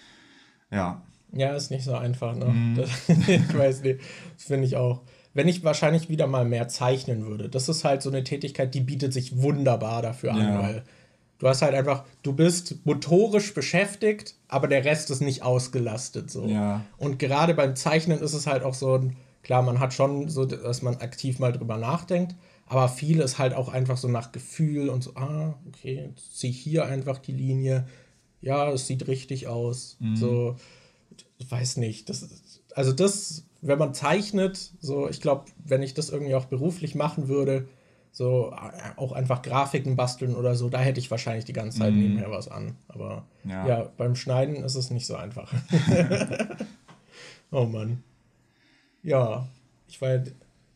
Ja. 0.71 1.03
Ja, 1.33 1.55
ist 1.55 1.71
nicht 1.71 1.85
so 1.85 1.95
einfach, 1.95 2.35
ne? 2.35 2.47
Mm. 2.47 2.75
Das, 2.77 3.09
ich 3.29 3.59
weiß 3.59 3.83
nicht. 3.83 4.01
Das 4.37 4.45
finde 4.47 4.67
ich 4.67 4.77
auch. 4.77 5.03
Wenn 5.35 5.49
ich 5.49 5.65
wahrscheinlich 5.65 6.09
wieder 6.09 6.27
mal 6.27 6.45
mehr 6.47 6.69
zeichnen 6.69 7.27
würde, 7.27 7.49
das 7.51 7.69
ist 7.69 7.85
halt 7.85 8.01
so 8.01 8.09
eine 8.09 8.25
Tätigkeit, 8.25 8.75
die 8.75 8.81
bietet 8.81 9.13
sich 9.13 9.43
wunderbar 9.43 10.01
dafür 10.01 10.31
ja. 10.31 10.37
an, 10.37 10.63
weil 10.63 10.83
du 11.39 11.49
hast 11.49 11.63
halt 11.63 11.75
einfach, 11.75 12.05
du 12.23 12.33
bist 12.33 12.87
motorisch 12.87 13.53
beschäftigt, 13.53 14.35
aber 14.49 14.67
der 14.67 14.85
Rest 14.85 15.11
ist 15.11 15.21
nicht 15.21 15.43
ausgelastet 15.43 16.31
so. 16.31 16.47
Ja. 16.47 16.83
Und 16.97 17.19
gerade 17.19 17.53
beim 17.53 17.77
Zeichnen 17.77 18.21
ist 18.21 18.33
es 18.33 18.47
halt 18.47 18.63
auch 18.63 18.73
so, 18.73 19.11
klar, 19.43 19.63
man 19.63 19.79
hat 19.79 19.93
schon 19.93 20.29
so, 20.29 20.47
dass 20.47 20.81
man 20.81 20.97
aktiv 20.97 21.39
mal 21.39 21.53
drüber 21.53 21.77
nachdenkt, 21.77 22.35
aber 22.67 22.89
viel 22.89 23.21
ist 23.21 23.39
halt 23.39 23.55
auch 23.55 23.69
einfach 23.69 23.97
so 23.97 24.09
nach 24.09 24.33
Gefühl 24.33 24.89
und 24.89 25.05
so, 25.05 25.15
ah, 25.17 25.55
okay, 25.69 26.09
jetzt 26.09 26.39
ziehe 26.39 26.51
ich 26.51 26.59
hier 26.59 26.87
einfach 26.87 27.19
die 27.19 27.33
Linie, 27.33 27.87
ja, 28.41 28.71
es 28.71 28.87
sieht 28.87 29.07
richtig 29.09 29.47
aus. 29.47 29.97
Mhm. 30.01 30.17
So, 30.17 30.57
ich 31.39 31.51
weiß 31.51 31.79
nicht. 31.79 32.09
Das, 32.09 32.29
also 32.75 32.93
das, 32.93 33.45
wenn 33.61 33.79
man 33.79 33.95
zeichnet, 33.95 34.73
so, 34.81 35.09
ich 35.09 35.21
glaube, 35.21 35.47
wenn 35.65 35.83
ich 35.83 35.95
das 35.95 36.11
irgendwie 36.11 36.35
auch 36.35 36.47
beruflich 36.47 36.95
machen 36.95 37.29
würde, 37.29 37.69
so 38.13 38.51
äh, 38.53 38.99
auch 38.99 39.13
einfach 39.13 39.43
Grafiken 39.43 39.95
basteln 39.97 40.35
oder 40.35 40.55
so, 40.55 40.71
da 40.71 40.79
hätte 40.79 41.01
ich 41.01 41.11
wahrscheinlich 41.11 41.45
die 41.45 41.53
ganze 41.53 41.81
Zeit 41.81 41.93
mhm. 41.93 42.01
nebenher 42.01 42.31
was 42.31 42.49
an. 42.49 42.77
Aber 42.89 43.27
ja. 43.45 43.67
ja, 43.67 43.93
beim 43.97 44.17
Schneiden 44.17 44.57
ist 44.57 44.75
es 44.75 44.91
nicht 44.91 45.07
so 45.07 45.17
einfach. 45.17 45.53
oh 47.51 47.67
Mann. 47.67 48.03
Ja, 49.03 49.47
ich 49.87 50.01
war, 50.01 50.23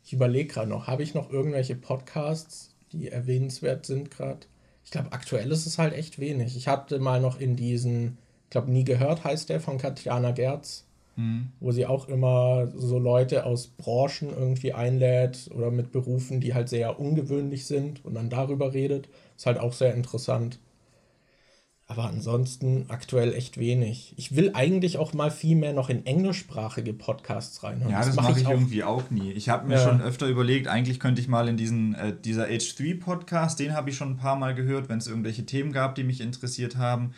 ich 0.04 0.12
überlege 0.12 0.52
gerade 0.52 0.68
noch, 0.68 0.86
habe 0.86 1.02
ich 1.02 1.14
noch 1.14 1.30
irgendwelche 1.30 1.76
Podcasts, 1.76 2.74
die 2.92 3.08
erwähnenswert 3.08 3.86
sind 3.86 4.10
gerade? 4.10 4.40
Ich 4.90 4.92
glaube, 4.92 5.12
aktuell 5.12 5.52
ist 5.52 5.66
es 5.66 5.78
halt 5.78 5.94
echt 5.94 6.18
wenig. 6.18 6.56
Ich 6.56 6.66
hatte 6.66 6.98
mal 6.98 7.20
noch 7.20 7.38
in 7.38 7.54
diesen, 7.54 8.18
ich 8.46 8.50
glaube, 8.50 8.72
nie 8.72 8.82
gehört 8.82 9.22
heißt 9.22 9.48
der 9.48 9.60
von 9.60 9.78
Katjana 9.78 10.32
Gerz, 10.32 10.84
mhm. 11.14 11.52
wo 11.60 11.70
sie 11.70 11.86
auch 11.86 12.08
immer 12.08 12.66
so 12.74 12.98
Leute 12.98 13.46
aus 13.46 13.68
Branchen 13.68 14.30
irgendwie 14.36 14.72
einlädt 14.72 15.48
oder 15.54 15.70
mit 15.70 15.92
Berufen, 15.92 16.40
die 16.40 16.54
halt 16.54 16.68
sehr 16.68 16.98
ungewöhnlich 16.98 17.66
sind 17.66 18.04
und 18.04 18.14
dann 18.14 18.30
darüber 18.30 18.74
redet. 18.74 19.08
Ist 19.36 19.46
halt 19.46 19.60
auch 19.60 19.74
sehr 19.74 19.94
interessant. 19.94 20.58
Aber 21.90 22.04
ansonsten 22.04 22.84
aktuell 22.86 23.34
echt 23.34 23.58
wenig. 23.58 24.14
Ich 24.16 24.36
will 24.36 24.52
eigentlich 24.54 24.96
auch 24.96 25.12
mal 25.12 25.32
viel 25.32 25.56
mehr 25.56 25.72
noch 25.72 25.90
in 25.90 26.06
englischsprachige 26.06 26.92
Podcasts 26.92 27.64
reinhören. 27.64 27.90
Ja, 27.90 27.98
das, 27.98 28.06
das 28.06 28.16
mache 28.16 28.30
mach 28.30 28.38
ich, 28.38 28.46
auch. 28.46 28.50
irgendwie 28.52 28.84
auch 28.84 29.10
nie. 29.10 29.32
Ich 29.32 29.48
habe 29.48 29.66
mir 29.66 29.74
ja. 29.74 29.88
schon 29.88 30.00
öfter 30.00 30.28
überlegt, 30.28 30.68
eigentlich 30.68 31.00
könnte 31.00 31.20
ich 31.20 31.26
mal 31.26 31.48
in 31.48 31.56
diesen, 31.56 31.96
äh, 31.96 32.14
dieser 32.16 32.46
H3-Podcast, 32.46 33.58
den 33.58 33.74
habe 33.74 33.90
ich 33.90 33.96
schon 33.96 34.10
ein 34.10 34.16
paar 34.18 34.36
Mal 34.36 34.54
gehört, 34.54 34.88
wenn 34.88 34.98
es 34.98 35.08
irgendwelche 35.08 35.44
Themen 35.46 35.72
gab, 35.72 35.96
die 35.96 36.04
mich 36.04 36.20
interessiert 36.20 36.76
haben. 36.76 37.10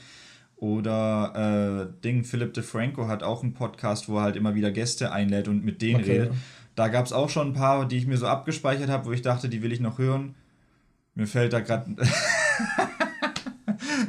Oder 0.57 1.91
äh, 1.91 2.03
Ding, 2.03 2.25
Philip 2.25 2.55
DeFranco 2.55 3.09
hat 3.09 3.23
auch 3.23 3.43
einen 3.43 3.53
Podcast, 3.53 4.09
wo 4.09 4.17
er 4.17 4.23
halt 4.23 4.37
immer 4.37 4.55
wieder 4.55 4.71
Gäste 4.71 5.13
einlädt 5.13 5.49
und 5.49 5.67
mit 5.67 5.83
denen 5.83 6.01
okay. 6.01 6.13
redet. 6.13 6.33
Da 6.77 6.89
gab 6.89 7.05
es 7.05 7.13
auch 7.13 7.29
schon 7.29 7.49
ein 7.49 7.53
paar, 7.53 7.87
die 7.87 7.99
ich 7.99 8.07
mir 8.07 8.17
so 8.17 8.27
abgespeichert 8.27 8.89
habe, 8.89 9.05
wo 9.05 9.13
ich 9.13 9.21
dachte, 9.21 9.51
die 9.51 9.63
will 9.63 9.73
ich 9.73 9.81
noch 9.81 9.99
hören. 9.99 10.35
Mir 11.15 11.27
fällt 11.27 11.53
da 11.53 11.61
gerade 11.61 11.95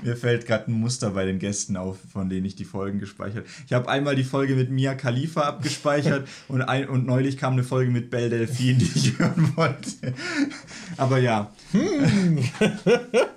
Mir 0.04 0.18
fällt 0.18 0.46
gerade 0.46 0.72
ein 0.72 0.80
Muster 0.80 1.12
bei 1.12 1.26
den 1.26 1.40
Gästen 1.40 1.78
auf, 1.78 1.98
von 2.12 2.30
denen 2.30 2.46
ich 2.46 2.56
die 2.56 2.66
Folgen 2.66 3.00
gespeichert 3.00 3.38
habe. 3.38 3.48
Ich 3.66 3.74
habe 3.74 3.90
einmal 3.90 4.16
die 4.16 4.24
Folge 4.24 4.56
mit 4.56 4.70
Mia 4.70 4.96
Khalifa 4.96 5.42
abgespeichert 5.42 6.28
und, 6.48 6.62
ein, 6.62 6.90
und 6.90 7.06
neulich 7.06 7.38
kam 7.38 7.54
eine 7.54 7.64
Folge 7.64 7.92
mit 7.92 8.10
Belle 8.10 8.30
Delphine, 8.30 8.80
die 8.80 8.92
ich 8.96 9.18
hören 9.20 9.54
wollte. 9.56 10.14
Aber 10.98 11.18
ja. 11.20 11.52
Hm. 11.72 12.40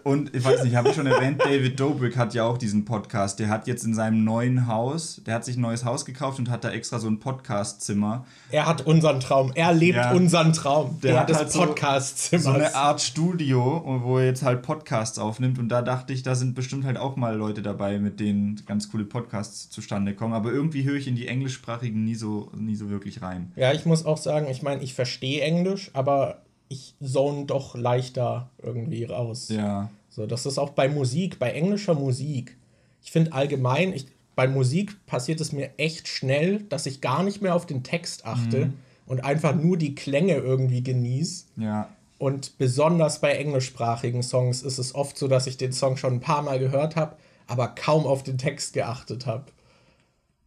Und 0.03 0.35
ich 0.35 0.45
weiß 0.45 0.65
nicht, 0.65 0.77
habe 0.77 0.91
ich 0.91 0.95
schon 0.95 1.07
erwähnt, 1.07 1.41
David 1.41 1.81
Dobrik 1.81 2.17
hat 2.17 2.35
ja 2.35 2.45
auch 2.45 2.59
diesen 2.59 2.85
Podcast. 2.85 3.39
Der 3.39 3.49
hat 3.49 3.67
jetzt 3.67 3.85
in 3.85 3.95
seinem 3.95 4.25
neuen 4.25 4.67
Haus, 4.67 5.21
der 5.27 5.35
hat 5.35 5.45
sich 5.45 5.57
ein 5.57 5.63
neues 5.63 5.85
Haus 5.85 6.05
gekauft 6.05 6.39
und 6.39 6.51
hat 6.51 6.65
da 6.65 6.71
extra 6.71 6.99
so 6.99 7.09
ein 7.09 7.19
Podcast-Zimmer. 7.19 8.25
Er 8.51 8.67
hat 8.67 8.87
unseren 8.87 9.21
Traum. 9.21 9.53
Er 9.55 9.73
lebt 9.73 9.97
ja. 9.97 10.13
unseren 10.13 10.53
Traum. 10.53 10.99
Der, 11.03 11.13
der 11.13 11.21
hat 11.21 11.31
das 11.31 11.39
halt 11.39 11.53
Podcast-Zimmer. 11.53 12.43
So, 12.43 12.51
so 12.51 12.57
eine 12.57 12.75
Art 12.75 13.01
Studio, 13.01 14.01
wo 14.03 14.19
er 14.19 14.27
jetzt 14.27 14.43
halt 14.43 14.63
Podcasts 14.63 15.19
aufnimmt. 15.19 15.59
Und 15.59 15.69
da 15.69 15.83
dachte 15.83 16.13
ich, 16.13 16.23
da 16.23 16.35
sind 16.35 16.55
bestimmt 16.57 16.85
halt 16.85 16.97
auch 16.97 17.15
mal 17.15 17.37
Leute 17.37 17.63
dabei, 17.63 18.01
mit 18.01 18.19
denen 18.19 18.61
ganz 18.67 18.91
coole 18.91 19.05
Podcasts 19.05 19.71
zustande 19.71 20.15
kommen. 20.15 20.35
Aber 20.35 20.51
irgendwie 20.51 20.83
höre 20.83 20.97
ich 20.97 21.07
in 21.07 21.15
die 21.15 21.29
englischsprachigen 21.29 22.05
nie 22.05 22.17
so, 22.17 22.51
nie 22.57 22.75
so 22.75 22.91
wirklich 22.91 23.23
rein. 23.23 23.53
Ja, 23.55 23.73
ich 23.73 23.87
muss 23.87 24.05
auch 24.05 24.19
sagen, 24.19 24.49
ich 24.51 24.63
meine, 24.63 24.83
ich 24.83 24.95
verstehe 24.95 25.43
Englisch, 25.43 25.91
aber 25.93 26.43
ich 26.69 26.95
zone 27.01 27.45
doch 27.47 27.77
leichter 27.77 28.51
irgendwie 28.61 29.05
raus. 29.05 29.49
Ja. 29.49 29.91
So, 30.09 30.27
das 30.27 30.47
ist 30.47 30.59
auch 30.59 30.71
bei 30.71 30.89
Musik, 30.89 31.39
bei 31.39 31.53
englischer 31.53 31.95
Musik. 31.95 32.57
Ich 33.03 33.13
finde 33.13 33.33
allgemein, 33.33 33.93
ich, 33.93 34.07
bei 34.35 34.49
Musik 34.49 35.07
passiert 35.07 35.41
es 35.41 35.53
mir 35.53 35.71
echt 35.77 36.09
schnell, 36.09 36.63
dass 36.65 36.87
ich 36.87 37.01
gar 37.01 37.23
nicht 37.23 37.41
mehr 37.41 37.55
auf 37.55 37.67
den 37.67 37.85
Text 37.85 38.27
achte 38.27 38.67
mhm. 38.67 38.73
und 39.07 39.25
einfach 39.25 39.55
nur 39.55 39.77
die 39.77 39.95
Klänge 39.95 40.35
irgendwie 40.35 40.83
genieße. 40.83 41.45
Ja. 41.57 41.89
Und 42.19 42.57
besonders 42.59 43.21
bei 43.21 43.33
englischsprachigen 43.33 44.23
Songs 44.23 44.63
ist 44.63 44.79
es 44.79 44.95
oft 44.95 45.19
so, 45.19 45.29
dass 45.29 45.47
ich 45.47 45.57
den 45.57 45.73
Song 45.73 45.97
schon 45.97 46.15
ein 46.15 46.21
paar 46.21 46.43
Mal 46.43 46.59
gehört 46.59 46.97
habe, 46.97 47.17
aber 47.47 47.69
kaum 47.69 48.07
auf 48.07 48.23
den 48.23 48.39
Text 48.39 48.73
geachtet 48.73 49.27
habe. 49.27 49.47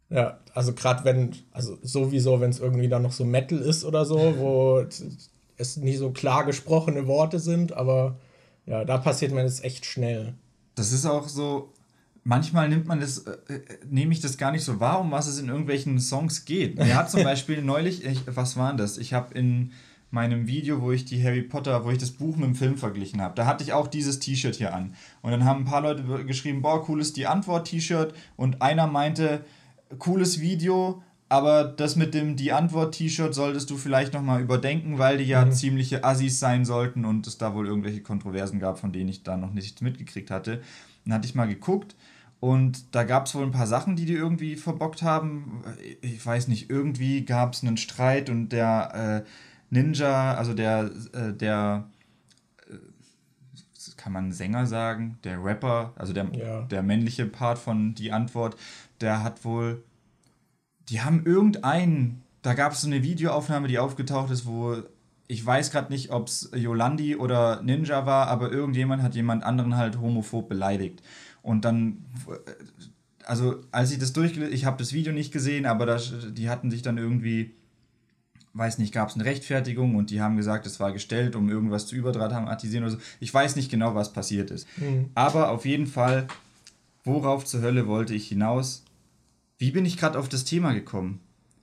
Ja, 0.09 0.39
also 0.55 0.73
gerade 0.73 1.05
wenn, 1.05 1.35
also 1.51 1.77
sowieso, 1.83 2.41
wenn 2.41 2.49
es 2.49 2.59
irgendwie 2.59 2.87
dann 2.87 3.03
noch 3.03 3.11
so 3.11 3.23
Metal 3.23 3.59
ist 3.59 3.85
oder 3.85 4.05
so, 4.05 4.35
wo 4.37 4.79
es 5.57 5.77
nicht 5.77 5.99
so 5.99 6.11
klar 6.11 6.45
gesprochene 6.45 7.05
Worte 7.05 7.39
sind, 7.39 7.73
aber 7.73 8.17
ja, 8.65 8.85
da 8.85 8.97
passiert 8.97 9.31
mir 9.31 9.43
das 9.43 9.63
echt 9.63 9.85
schnell. 9.85 10.33
Das 10.73 10.91
ist 10.91 11.05
auch 11.05 11.27
so, 11.27 11.73
manchmal 12.23 12.69
nimmt 12.69 12.87
man 12.87 12.99
das, 12.99 13.19
äh, 13.19 13.53
äh, 13.53 13.61
nehme 13.87 14.13
ich 14.13 14.21
das 14.21 14.37
gar 14.37 14.51
nicht 14.51 14.63
so 14.63 14.79
wahr, 14.79 15.01
um 15.01 15.11
was 15.11 15.27
es 15.27 15.39
in 15.39 15.49
irgendwelchen 15.49 15.99
Songs 15.99 16.45
geht. 16.45 16.79
Er 16.79 16.95
hat 16.95 17.11
zum 17.11 17.23
Beispiel 17.25 17.61
neulich, 17.61 18.03
ich, 18.03 18.21
was 18.25 18.57
war 18.57 18.69
denn 18.69 18.77
das? 18.77 18.97
Ich 18.97 19.13
habe 19.13 19.33
in 19.35 19.71
meinem 20.11 20.47
Video, 20.47 20.81
wo 20.81 20.91
ich 20.91 21.05
die 21.05 21.23
Harry 21.23 21.41
Potter, 21.41 21.85
wo 21.85 21.91
ich 21.91 21.97
das 21.97 22.11
Buch 22.11 22.35
mit 22.35 22.45
dem 22.45 22.55
Film 22.55 22.77
verglichen 22.77 23.21
habe, 23.21 23.35
da 23.35 23.45
hatte 23.45 23.63
ich 23.63 23.73
auch 23.73 23.87
dieses 23.87 24.19
T-Shirt 24.19 24.55
hier 24.55 24.73
an. 24.73 24.95
Und 25.21 25.31
dann 25.31 25.45
haben 25.45 25.61
ein 25.61 25.65
paar 25.65 25.81
Leute 25.81 26.03
geschrieben, 26.25 26.61
boah, 26.61 26.83
cooles 26.83 27.13
die 27.13 27.27
Antwort-T-Shirt. 27.27 28.13
Und 28.35 28.61
einer 28.61 28.87
meinte, 28.87 29.45
cooles 29.97 30.39
Video, 30.39 31.01
aber 31.29 31.63
das 31.63 31.95
mit 31.95 32.15
dem 32.15 32.35
Die 32.35 32.51
Antwort-T-Shirt 32.51 33.35
solltest 33.35 33.69
du 33.69 33.77
vielleicht 33.77 34.13
nochmal 34.13 34.41
überdenken, 34.41 34.97
weil 34.97 35.19
die 35.19 35.25
ja 35.25 35.45
mhm. 35.45 35.51
ziemliche 35.51 36.03
Assis 36.03 36.39
sein 36.39 36.65
sollten 36.65 37.05
und 37.05 37.27
es 37.27 37.37
da 37.37 37.53
wohl 37.53 37.67
irgendwelche 37.67 38.01
Kontroversen 38.01 38.59
gab, 38.59 38.79
von 38.79 38.91
denen 38.91 39.09
ich 39.09 39.23
da 39.23 39.37
noch 39.37 39.53
nichts 39.53 39.81
mitgekriegt 39.81 40.31
hatte. 40.31 40.61
Dann 41.05 41.13
hatte 41.13 41.27
ich 41.27 41.35
mal 41.35 41.47
geguckt 41.47 41.95
und 42.39 42.95
da 42.95 43.03
gab 43.03 43.27
es 43.27 43.35
wohl 43.35 43.43
ein 43.43 43.51
paar 43.51 43.67
Sachen, 43.67 43.95
die 43.95 44.05
die 44.05 44.13
irgendwie 44.13 44.55
verbockt 44.55 45.03
haben. 45.03 45.61
Ich 46.01 46.25
weiß 46.25 46.47
nicht, 46.47 46.69
irgendwie 46.69 47.25
gab 47.25 47.53
es 47.53 47.63
einen 47.63 47.77
Streit 47.77 48.29
und 48.29 48.49
der 48.49 49.23
äh, 49.25 49.29
Ninja, 49.69 50.35
also 50.35 50.53
der, 50.53 50.91
äh, 51.13 51.33
der 51.33 51.89
äh, 52.67 52.75
kann 53.97 54.13
man 54.13 54.31
Sänger 54.31 54.65
sagen, 54.65 55.19
der 55.23 55.43
Rapper, 55.43 55.93
also 55.95 56.13
der, 56.13 56.27
ja. 56.33 56.61
der 56.63 56.83
männliche 56.83 57.25
Part 57.25 57.59
von 57.59 57.95
Die 57.95 58.11
Antwort, 58.11 58.57
der 58.99 59.23
hat 59.23 59.45
wohl 59.45 59.83
die 60.89 61.01
haben 61.01 61.25
irgendeinen, 61.25 62.23
da 62.41 62.53
gab 62.53 62.73
es 62.73 62.81
so 62.81 62.87
eine 62.87 63.03
Videoaufnahme, 63.03 63.67
die 63.67 63.79
aufgetaucht 63.79 64.31
ist, 64.31 64.45
wo 64.45 64.77
ich 65.27 65.45
weiß 65.45 65.69
gerade 65.71 65.93
nicht, 65.93 66.11
ob 66.11 66.27
es 66.27 66.49
Yolandi 66.55 67.15
oder 67.15 67.61
Ninja 67.61 68.07
war, 68.07 68.27
aber 68.27 68.51
irgendjemand 68.51 69.03
hat 69.03 69.13
jemand 69.13 69.43
anderen 69.43 69.77
halt 69.77 70.01
homophob 70.01 70.49
beleidigt. 70.49 71.03
Und 71.43 71.65
dann, 71.65 72.03
also 73.25 73.57
als 73.71 73.91
ich 73.91 73.99
das 73.99 74.11
durchgelesen, 74.13 74.53
ich 74.53 74.65
habe 74.65 74.77
das 74.77 74.91
Video 74.91 75.13
nicht 75.13 75.31
gesehen, 75.31 75.67
aber 75.67 75.85
das, 75.85 76.13
die 76.31 76.49
hatten 76.49 76.71
sich 76.71 76.81
dann 76.81 76.97
irgendwie, 76.97 77.53
weiß 78.53 78.77
nicht, 78.77 78.93
gab 78.93 79.09
es 79.09 79.15
eine 79.15 79.25
Rechtfertigung 79.25 79.95
und 79.95 80.09
die 80.09 80.21
haben 80.21 80.37
gesagt, 80.37 80.65
es 80.65 80.79
war 80.79 80.91
gestellt, 80.91 81.35
um 81.35 81.49
irgendwas 81.49 81.87
zu 81.87 81.95
überdramatisieren 81.95 82.83
oder 82.85 82.93
so. 82.93 83.01
Ich 83.19 83.33
weiß 83.33 83.55
nicht 83.55 83.69
genau, 83.69 83.95
was 83.95 84.13
passiert 84.13 84.51
ist. 84.51 84.67
Mhm. 84.77 85.09
Aber 85.15 85.51
auf 85.51 85.65
jeden 85.65 85.87
Fall, 85.87 86.27
worauf 87.03 87.45
zur 87.45 87.61
Hölle 87.61 87.87
wollte 87.87 88.13
ich 88.13 88.27
hinaus? 88.27 88.83
Wie 89.57 89.71
bin 89.71 89.85
ich 89.85 89.97
gerade 89.97 90.17
auf 90.17 90.29
das 90.29 90.45
Thema 90.45 90.73
gekommen? 90.73 91.19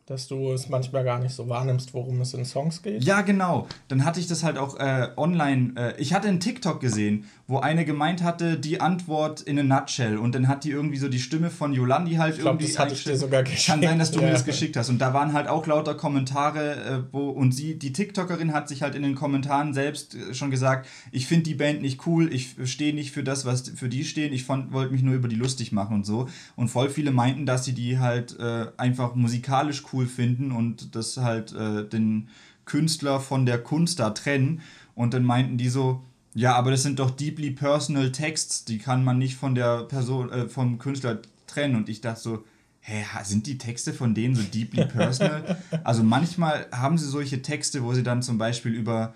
Dass 0.06 0.28
du 0.28 0.52
es 0.52 0.68
manchmal 0.68 1.02
gar 1.02 1.18
nicht 1.18 1.34
so 1.34 1.48
wahrnimmst, 1.48 1.92
worum 1.92 2.20
es 2.20 2.32
in 2.32 2.44
Songs 2.44 2.80
geht. 2.80 3.02
Ja, 3.02 3.22
genau. 3.22 3.66
Dann 3.88 4.04
hatte 4.04 4.20
ich 4.20 4.28
das 4.28 4.44
halt 4.44 4.56
auch 4.56 4.78
äh, 4.78 5.08
online. 5.16 5.72
Äh, 5.76 6.00
ich 6.00 6.14
hatte 6.14 6.28
einen 6.28 6.38
TikTok 6.38 6.80
gesehen, 6.80 7.24
wo 7.48 7.58
eine 7.58 7.84
gemeint 7.84 8.22
hatte, 8.22 8.56
die 8.56 8.80
Antwort 8.80 9.40
in 9.40 9.58
a 9.58 9.64
nutshell. 9.64 10.16
Und 10.16 10.36
dann 10.36 10.46
hat 10.46 10.62
die 10.62 10.70
irgendwie 10.70 10.98
so 10.98 11.08
die 11.08 11.18
Stimme 11.18 11.50
von 11.50 11.72
Yolandi 11.72 12.14
halt 12.14 12.34
ich 12.34 12.40
glaub, 12.40 12.54
irgendwie. 12.54 12.72
Das 12.72 12.78
hatte 12.78 12.94
ich 12.94 13.02
dir 13.02 13.16
sogar 13.16 13.42
geschickt. 13.42 13.66
Kann 13.66 13.82
sein, 13.82 13.98
dass 13.98 14.12
du 14.12 14.20
ja. 14.20 14.26
mir 14.26 14.32
das 14.32 14.44
geschickt 14.44 14.76
hast. 14.76 14.90
Und 14.90 15.00
da 15.00 15.12
waren 15.12 15.32
halt 15.32 15.48
auch 15.48 15.66
lauter 15.66 15.96
Kommentare, 15.96 16.74
äh, 16.76 17.12
wo. 17.12 17.30
Und 17.30 17.50
sie, 17.50 17.76
die 17.76 17.92
TikTokerin, 17.92 18.52
hat 18.52 18.68
sich 18.68 18.82
halt 18.82 18.94
in 18.94 19.02
den 19.02 19.16
Kommentaren 19.16 19.74
selbst 19.74 20.14
äh, 20.14 20.34
schon 20.34 20.52
gesagt, 20.52 20.86
ich 21.10 21.26
finde 21.26 21.42
die 21.42 21.54
Band 21.54 21.82
nicht 21.82 22.06
cool, 22.06 22.32
ich 22.32 22.54
stehe 22.66 22.94
nicht 22.94 23.10
für 23.10 23.24
das, 23.24 23.44
was 23.44 23.70
für 23.70 23.88
die 23.88 24.04
stehen, 24.04 24.32
ich 24.32 24.48
wollte 24.48 24.92
mich 24.92 25.02
nur 25.02 25.14
über 25.14 25.26
die 25.26 25.34
lustig 25.34 25.72
machen 25.72 25.96
und 25.96 26.06
so. 26.06 26.28
Und 26.54 26.68
voll 26.68 26.90
viele 26.90 27.10
meinten, 27.10 27.44
dass 27.44 27.64
sie 27.64 27.72
die 27.72 27.98
halt 27.98 28.38
äh, 28.38 28.66
einfach 28.76 29.16
musikalisch 29.16 29.82
cool 29.92 29.95
cool 29.96 30.06
finden 30.06 30.52
und 30.52 30.94
das 30.94 31.16
halt 31.16 31.52
äh, 31.54 31.88
den 31.88 32.28
Künstler 32.66 33.20
von 33.20 33.46
der 33.46 33.62
Kunst 33.62 33.98
da 33.98 34.10
trennen. 34.10 34.60
Und 34.94 35.14
dann 35.14 35.24
meinten 35.24 35.56
die 35.56 35.70
so, 35.70 36.02
ja, 36.34 36.54
aber 36.54 36.70
das 36.70 36.82
sind 36.82 36.98
doch 36.98 37.10
deeply 37.10 37.50
personal 37.50 38.12
Texts, 38.12 38.66
die 38.66 38.78
kann 38.78 39.02
man 39.02 39.18
nicht 39.18 39.36
von 39.36 39.54
der 39.54 39.84
Person, 39.84 40.30
äh, 40.30 40.48
vom 40.48 40.78
Künstler 40.78 41.20
trennen. 41.46 41.76
Und 41.76 41.88
ich 41.88 42.02
dachte 42.02 42.20
so, 42.20 42.44
hä, 42.80 43.04
sind 43.24 43.46
die 43.46 43.58
Texte 43.58 43.94
von 43.94 44.14
denen 44.14 44.34
so 44.34 44.42
deeply 44.42 44.84
personal? 44.86 45.56
also 45.82 46.02
manchmal 46.02 46.66
haben 46.72 46.98
sie 46.98 47.08
solche 47.08 47.40
Texte, 47.40 47.82
wo 47.82 47.94
sie 47.94 48.02
dann 48.02 48.22
zum 48.22 48.36
Beispiel 48.36 48.72
über, 48.72 49.14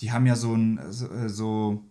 die 0.00 0.12
haben 0.12 0.26
ja 0.26 0.36
so 0.36 0.54
ein, 0.54 0.80
so, 0.90 1.10
äh, 1.10 1.28
so 1.28 1.82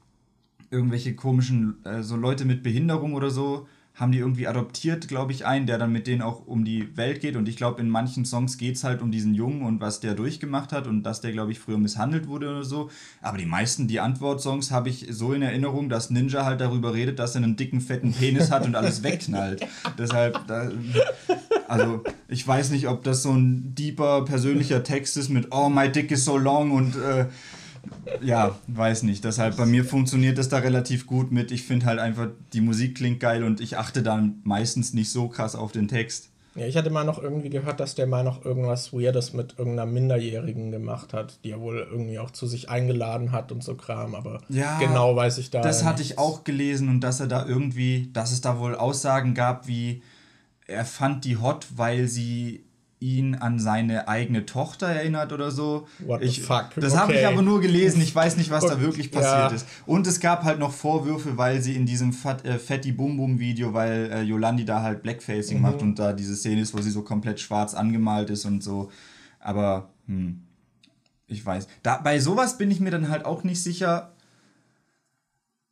irgendwelche 0.70 1.16
komischen, 1.16 1.84
äh, 1.86 2.04
so 2.04 2.16
Leute 2.16 2.46
mit 2.46 2.62
Behinderung 2.62 3.14
oder 3.14 3.32
so, 3.32 3.68
haben 4.00 4.14
die 4.14 4.20
irgendwie 4.20 4.48
adoptiert, 4.48 5.10
glaube 5.10 5.34
ich, 5.34 5.46
einen, 5.46 5.68
der 5.68 5.78
dann 5.78 5.92
mit 5.92 6.08
denen 6.08 6.22
auch 6.22 6.48
um 6.48 6.64
die 6.64 6.96
Welt 6.96 7.20
geht. 7.20 7.36
Und 7.36 7.50
ich 7.50 7.58
glaube, 7.58 7.82
in 7.82 7.90
manchen 7.90 8.24
Songs 8.24 8.58
geht 8.58 8.78
es 8.78 8.86
halt 8.86 9.02
um 9.02 9.12
diesen 9.12 9.34
Jungen 9.34 9.62
und 9.62 9.82
was 9.82 10.00
der 10.00 10.14
durchgemacht 10.14 10.72
hat 10.72 10.88
und 10.88 11.04
dass 11.04 11.20
der, 11.20 11.34
glaube 11.34 11.52
ich, 11.52 11.60
früher 11.60 11.78
misshandelt 11.78 12.28
wurde 12.28 12.50
oder 12.50 12.64
so. 12.64 12.90
Aber 13.22 13.38
die 13.38 13.46
meisten, 13.46 13.88
die 13.90 14.00
Antwort-Songs 14.00 14.72
habe 14.72 14.88
ich 14.88 15.08
so 15.10 15.34
in 15.34 15.42
Erinnerung, 15.42 15.90
dass 15.90 16.10
Ninja 16.10 16.46
halt 16.46 16.62
darüber 16.62 16.94
redet, 16.94 17.20
dass 17.20 17.36
er 17.36 17.44
einen 17.44 17.58
dicken, 17.58 17.82
fetten 17.82 18.14
Penis 18.14 18.52
hat 18.52 18.66
und 18.66 18.76
alles 18.76 19.04
wegknallt. 19.04 19.68
Deshalb, 19.98 20.48
da, 20.48 20.72
also 21.68 22.02
ich 22.30 22.48
weiß 22.48 22.72
nicht, 22.72 22.88
ob 22.88 23.04
das 23.04 23.22
so 23.24 23.34
ein 23.34 23.76
deeper, 23.76 24.24
persönlicher 24.24 24.84
Text 24.84 25.18
ist 25.18 25.30
mit 25.30 25.48
Oh, 25.52 25.68
my 25.68 25.92
dick 25.92 26.10
is 26.12 26.24
so 26.24 26.38
long 26.38 26.72
und 26.72 26.96
äh, 26.96 27.26
ja, 28.22 28.56
weiß 28.68 29.04
nicht. 29.04 29.24
Deshalb 29.24 29.58
bei 29.58 29.66
mir 29.66 29.86
funktioniert 29.86 30.38
das 30.38 30.50
da 30.50 30.60
relativ 30.60 31.08
gut 31.08 31.32
mit. 31.32 31.52
Ich 31.52 31.64
finde 31.64 31.86
halt 31.86 32.00
einfach, 32.00 32.28
die 32.54 32.62
Musik 32.62 32.96
klingt 32.96 33.20
geil 33.20 33.44
und 33.44 33.62
ich 33.62 33.78
achte 33.78 34.04
dann 34.04 34.42
meistens 34.44 34.94
nicht 34.94 35.12
so 35.12 35.28
krass 35.28 35.56
auf 35.56 35.72
den 35.72 35.88
Text. 35.88 36.30
Ja, 36.56 36.66
ich 36.66 36.76
hatte 36.76 36.90
mal 36.90 37.04
noch 37.04 37.22
irgendwie 37.22 37.50
gehört, 37.50 37.80
dass 37.80 37.96
der 37.96 38.08
mal 38.08 38.24
noch 38.24 38.44
irgendwas 38.44 38.92
Weirdes 38.92 39.34
mit 39.34 39.58
irgendeiner 39.58 39.90
Minderjährigen 39.90 40.72
gemacht 40.72 41.14
hat, 41.14 41.40
die 41.44 41.52
er 41.52 41.62
wohl 41.62 41.88
irgendwie 41.90 42.20
auch 42.20 42.32
zu 42.32 42.48
sich 42.48 42.70
eingeladen 42.70 43.32
hat 43.32 43.52
und 43.52 43.64
so 43.64 43.76
Kram, 43.76 44.16
aber 44.16 44.42
ja, 44.50 44.80
genau 44.80 45.16
weiß 45.16 45.38
ich 45.38 45.52
da. 45.52 45.62
Das 45.62 45.86
hatte 45.86 46.02
ich 46.02 46.18
auch 46.18 46.44
gelesen 46.44 46.90
und 46.90 47.02
dass 47.02 47.20
er 47.20 47.28
da 47.28 47.46
irgendwie, 47.46 48.10
dass 48.14 48.32
es 48.32 48.42
da 48.42 48.60
wohl 48.60 48.76
Aussagen 48.76 49.36
gab, 49.36 49.68
wie 49.68 50.02
er 50.66 50.86
fand 50.86 51.24
die 51.24 51.38
hot, 51.38 51.68
weil 51.76 52.08
sie 52.08 52.64
ihn 53.00 53.36
an 53.36 53.60
seine 53.60 54.10
eigene 54.10 54.46
Tochter 54.46 54.88
erinnert 54.88 55.32
oder 55.32 55.52
so. 55.52 55.88
What 56.00 56.22
ich, 56.22 56.36
the 56.36 56.42
fuck? 56.42 56.72
Das 56.76 56.94
okay. 56.94 57.02
habe 57.02 57.14
ich 57.14 57.26
aber 57.26 57.42
nur 57.42 57.62
gelesen. 57.62 58.02
Ich 58.02 58.14
weiß 58.14 58.36
nicht, 58.36 58.50
was 58.52 58.66
da 58.66 58.82
wirklich 58.82 59.12
passiert 59.12 59.52
ja. 59.52 59.56
ist. 59.56 59.66
Und 59.86 60.06
es 60.06 60.20
gab 60.20 60.44
halt 60.44 60.60
noch 60.60 60.74
Vorwürfe, 60.74 61.38
weil 61.38 61.62
sie 61.62 61.76
in 61.76 61.86
diesem 61.86 62.12
Fat, 62.12 62.46
äh, 62.46 62.60
Fatty 62.60 62.92
Boom 62.92 63.16
Boom 63.16 63.40
Video, 63.40 63.74
weil 63.74 64.12
äh, 64.12 64.22
Yolandi 64.22 64.66
da 64.66 64.82
halt 64.82 65.02
Blackfacing 65.02 65.58
mhm. 65.58 65.64
macht 65.64 65.82
und 65.82 65.98
da 65.98 66.12
diese 66.12 66.36
Szene 66.36 66.62
ist, 66.62 66.74
wo 66.74 66.82
sie 66.82 66.92
so 66.92 67.02
komplett 67.02 67.40
schwarz 67.40 67.74
angemalt 67.74 68.30
ist 68.30 68.46
und 68.46 68.62
so. 68.62 68.92
Aber, 69.40 69.90
hm, 70.08 70.42
ich 71.28 71.46
weiß. 71.46 71.68
Da, 71.84 71.98
bei 71.98 72.20
sowas 72.20 72.58
bin 72.58 72.70
ich 72.70 72.82
mir 72.82 72.92
dann 72.92 73.08
halt 73.08 73.24
auch 73.24 73.46
nicht 73.46 73.64
sicher, 73.64 74.12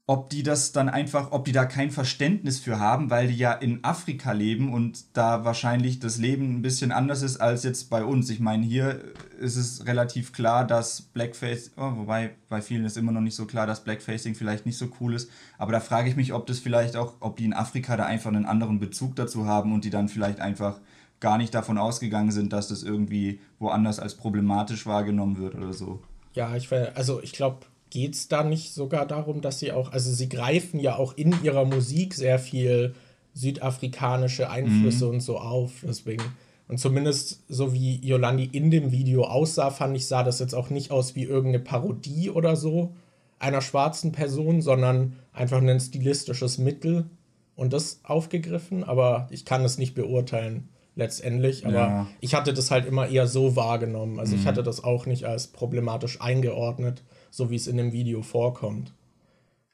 ob 0.09 0.29
die 0.29 0.41
das 0.41 0.71
dann 0.71 0.87
einfach, 0.87 1.33
ob 1.33 1.43
die 1.43 1.51
da 1.51 1.65
kein 1.65 1.91
Verständnis 1.91 2.59
für 2.59 2.79
haben, 2.79 3.09
weil 3.09 3.27
die 3.27 3.35
ja 3.35 3.51
in 3.51 3.83
Afrika 3.83 4.31
leben 4.31 4.73
und 4.73 5.03
da 5.17 5.43
wahrscheinlich 5.43 5.99
das 5.99 6.17
Leben 6.17 6.55
ein 6.55 6.61
bisschen 6.61 6.93
anders 6.93 7.21
ist 7.21 7.41
als 7.41 7.63
jetzt 7.63 7.89
bei 7.89 8.05
uns. 8.05 8.29
Ich 8.29 8.39
meine, 8.39 8.65
hier 8.65 9.01
ist 9.37 9.57
es 9.57 9.85
relativ 9.85 10.31
klar, 10.31 10.65
dass 10.65 11.01
Blackface, 11.01 11.71
oh, 11.75 11.97
wobei 11.97 12.31
bei 12.47 12.61
vielen 12.61 12.85
ist 12.85 12.95
immer 12.95 13.11
noch 13.11 13.19
nicht 13.19 13.35
so 13.35 13.45
klar, 13.45 13.67
dass 13.67 13.83
Blackfacing 13.83 14.33
vielleicht 14.33 14.65
nicht 14.65 14.77
so 14.77 14.87
cool 15.01 15.13
ist. 15.13 15.29
Aber 15.57 15.73
da 15.73 15.81
frage 15.81 16.09
ich 16.09 16.15
mich, 16.15 16.31
ob 16.31 16.47
das 16.47 16.59
vielleicht 16.59 16.95
auch, 16.95 17.15
ob 17.19 17.35
die 17.35 17.45
in 17.45 17.53
Afrika 17.53 17.97
da 17.97 18.05
einfach 18.05 18.31
einen 18.31 18.45
anderen 18.45 18.79
Bezug 18.79 19.17
dazu 19.17 19.45
haben 19.45 19.73
und 19.73 19.83
die 19.83 19.89
dann 19.89 20.07
vielleicht 20.07 20.39
einfach 20.39 20.79
gar 21.19 21.37
nicht 21.37 21.53
davon 21.53 21.77
ausgegangen 21.77 22.31
sind, 22.31 22.53
dass 22.53 22.69
das 22.69 22.81
irgendwie 22.81 23.41
woanders 23.59 23.99
als 23.99 24.15
problematisch 24.15 24.85
wahrgenommen 24.85 25.37
wird 25.37 25.55
oder 25.55 25.73
so. 25.73 26.01
Ja, 26.33 26.55
ich 26.55 26.71
also 26.71 27.21
ich 27.21 27.33
glaube, 27.33 27.65
geht 27.89 28.15
es 28.15 28.27
da 28.27 28.43
nicht 28.43 28.73
sogar 28.73 29.05
darum, 29.05 29.41
dass 29.41 29.59
sie 29.59 29.71
auch, 29.71 29.91
also 29.91 30.11
sie 30.11 30.29
greifen 30.29 30.79
ja 30.79 30.95
auch 30.95 31.15
in 31.15 31.35
ihrer 31.43 31.65
Musik 31.65 32.13
sehr 32.13 32.39
viel 32.39 32.93
südafrikanische 33.33 34.49
Einflüsse 34.49 35.05
mhm. 35.05 35.11
und 35.11 35.19
so 35.21 35.37
auf, 35.37 35.71
deswegen. 35.87 36.23
Und 36.67 36.79
zumindest 36.79 37.43
so 37.47 37.73
wie 37.73 37.95
Yolandi 38.05 38.49
in 38.51 38.71
dem 38.71 38.91
Video 38.91 39.23
aussah, 39.23 39.71
fand 39.71 39.95
ich, 39.95 40.07
sah 40.07 40.23
das 40.23 40.39
jetzt 40.39 40.53
auch 40.53 40.69
nicht 40.69 40.91
aus 40.91 41.15
wie 41.15 41.23
irgendeine 41.23 41.63
Parodie 41.63 42.29
oder 42.29 42.55
so 42.55 42.93
einer 43.39 43.61
schwarzen 43.61 44.11
Person, 44.11 44.61
sondern 44.61 45.13
einfach 45.31 45.61
ein 45.61 45.79
stilistisches 45.79 46.57
Mittel 46.57 47.05
und 47.55 47.71
das 47.71 48.01
aufgegriffen. 48.03 48.83
Aber 48.83 49.27
ich 49.29 49.45
kann 49.45 49.63
es 49.63 49.77
nicht 49.77 49.93
beurteilen 49.93 50.67
letztendlich. 50.95 51.65
Aber 51.65 51.75
ja. 51.75 52.07
ich 52.19 52.33
hatte 52.33 52.53
das 52.53 52.71
halt 52.71 52.85
immer 52.85 53.07
eher 53.07 53.27
so 53.27 53.55
wahrgenommen. 53.55 54.19
Also 54.19 54.35
mhm. 54.35 54.41
ich 54.41 54.47
hatte 54.47 54.63
das 54.63 54.83
auch 54.83 55.05
nicht 55.05 55.25
als 55.25 55.47
problematisch 55.47 56.19
eingeordnet 56.19 57.03
so 57.37 57.51
wie 57.51 57.55
es 57.55 57.67
in 57.67 57.77
dem 57.77 57.91
Video 57.91 58.23
vorkommt. 58.23 58.93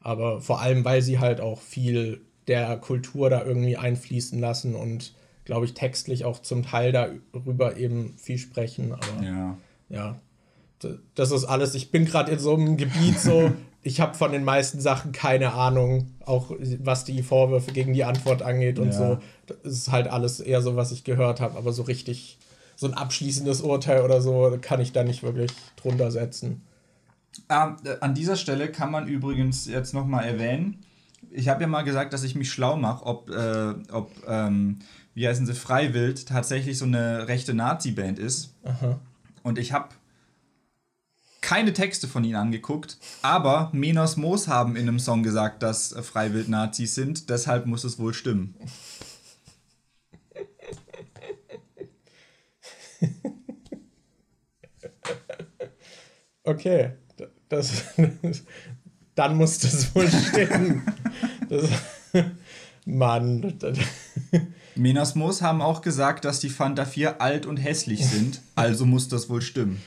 Aber 0.01 0.41
vor 0.41 0.59
allem, 0.59 0.83
weil 0.83 1.01
sie 1.01 1.19
halt 1.19 1.39
auch 1.39 1.61
viel 1.61 2.19
der 2.47 2.75
Kultur 2.75 3.29
da 3.29 3.45
irgendwie 3.45 3.77
einfließen 3.77 4.37
lassen 4.37 4.75
und, 4.75 5.13
glaube 5.45 5.65
ich, 5.65 5.73
textlich 5.73 6.25
auch 6.25 6.41
zum 6.41 6.63
Teil 6.63 6.91
darüber 6.91 7.77
eben 7.77 8.15
viel 8.17 8.37
sprechen. 8.37 8.91
Aber 8.91 9.23
ja, 9.23 9.57
ja 9.87 10.19
das 11.15 11.31
ist 11.31 11.45
alles. 11.45 11.73
Ich 11.73 11.89
bin 11.89 12.03
gerade 12.03 12.33
in 12.33 12.39
so 12.39 12.53
einem 12.53 12.75
Gebiet 12.75 13.17
so, 13.17 13.53
ich 13.81 14.01
habe 14.01 14.15
von 14.15 14.33
den 14.33 14.43
meisten 14.43 14.81
Sachen 14.81 15.13
keine 15.13 15.53
Ahnung, 15.53 16.11
auch 16.25 16.51
was 16.79 17.05
die 17.05 17.23
Vorwürfe 17.23 17.71
gegen 17.71 17.93
die 17.93 18.03
Antwort 18.03 18.41
angeht 18.41 18.77
und 18.77 18.87
ja. 18.87 18.91
so. 18.91 19.17
Das 19.47 19.71
ist 19.71 19.91
halt 19.93 20.09
alles 20.09 20.41
eher 20.41 20.61
so, 20.61 20.75
was 20.75 20.91
ich 20.91 21.05
gehört 21.05 21.39
habe, 21.39 21.57
aber 21.57 21.71
so 21.71 21.83
richtig, 21.83 22.39
so 22.75 22.87
ein 22.87 22.93
abschließendes 22.93 23.61
Urteil 23.61 24.01
oder 24.01 24.19
so 24.19 24.57
kann 24.59 24.81
ich 24.81 24.91
da 24.91 25.05
nicht 25.05 25.23
wirklich 25.23 25.51
drunter 25.77 26.11
setzen. 26.11 26.61
Ah, 27.47 27.75
an 28.01 28.13
dieser 28.13 28.35
Stelle 28.35 28.71
kann 28.71 28.91
man 28.91 29.07
übrigens 29.07 29.65
jetzt 29.65 29.93
nochmal 29.93 30.25
erwähnen, 30.25 30.83
ich 31.31 31.49
habe 31.49 31.61
ja 31.61 31.67
mal 31.67 31.83
gesagt, 31.83 32.13
dass 32.13 32.23
ich 32.23 32.35
mich 32.35 32.51
schlau 32.51 32.75
mache, 32.77 33.05
ob, 33.05 33.29
äh, 33.29 33.73
ob 33.91 34.11
ähm, 34.27 34.79
wie 35.13 35.27
heißen 35.27 35.45
sie, 35.45 35.53
Freiwild 35.53 36.27
tatsächlich 36.27 36.77
so 36.77 36.85
eine 36.85 37.27
rechte 37.27 37.53
Nazi-Band 37.53 38.19
ist. 38.19 38.55
Aha. 38.63 38.99
Und 39.41 39.57
ich 39.57 39.73
habe 39.73 39.89
keine 41.41 41.73
Texte 41.73 42.07
von 42.07 42.23
ihnen 42.23 42.35
angeguckt, 42.35 42.97
aber 43.21 43.69
Menos 43.73 44.15
Moos 44.15 44.47
haben 44.47 44.75
in 44.75 44.87
einem 44.87 44.99
Song 44.99 45.23
gesagt, 45.23 45.61
dass 45.61 45.91
äh, 45.91 46.01
Freiwild 46.01 46.47
Nazis 46.49 46.95
sind, 46.95 47.29
deshalb 47.29 47.65
muss 47.65 47.83
es 47.83 47.99
wohl 47.99 48.13
stimmen. 48.13 48.55
okay. 56.43 56.93
Das, 57.53 57.83
dann 59.15 59.37
muss 59.37 59.59
das 59.59 59.93
wohl 59.93 60.09
stimmen. 60.09 60.81
Das, 61.49 61.69
Mann. 62.85 63.53
Menasmos 64.75 65.43
haben 65.43 65.61
auch 65.61 65.81
gesagt, 65.81 66.25
dass 66.25 66.39
die 66.39 66.49
Fanta 66.49 66.85
4 66.85 67.21
alt 67.21 67.45
und 67.45 67.57
hässlich 67.57 68.05
sind, 68.05 68.41
also 68.55 68.87
muss 68.87 69.07
das 69.07 69.29
wohl 69.29 69.41
stimmen. 69.41 69.81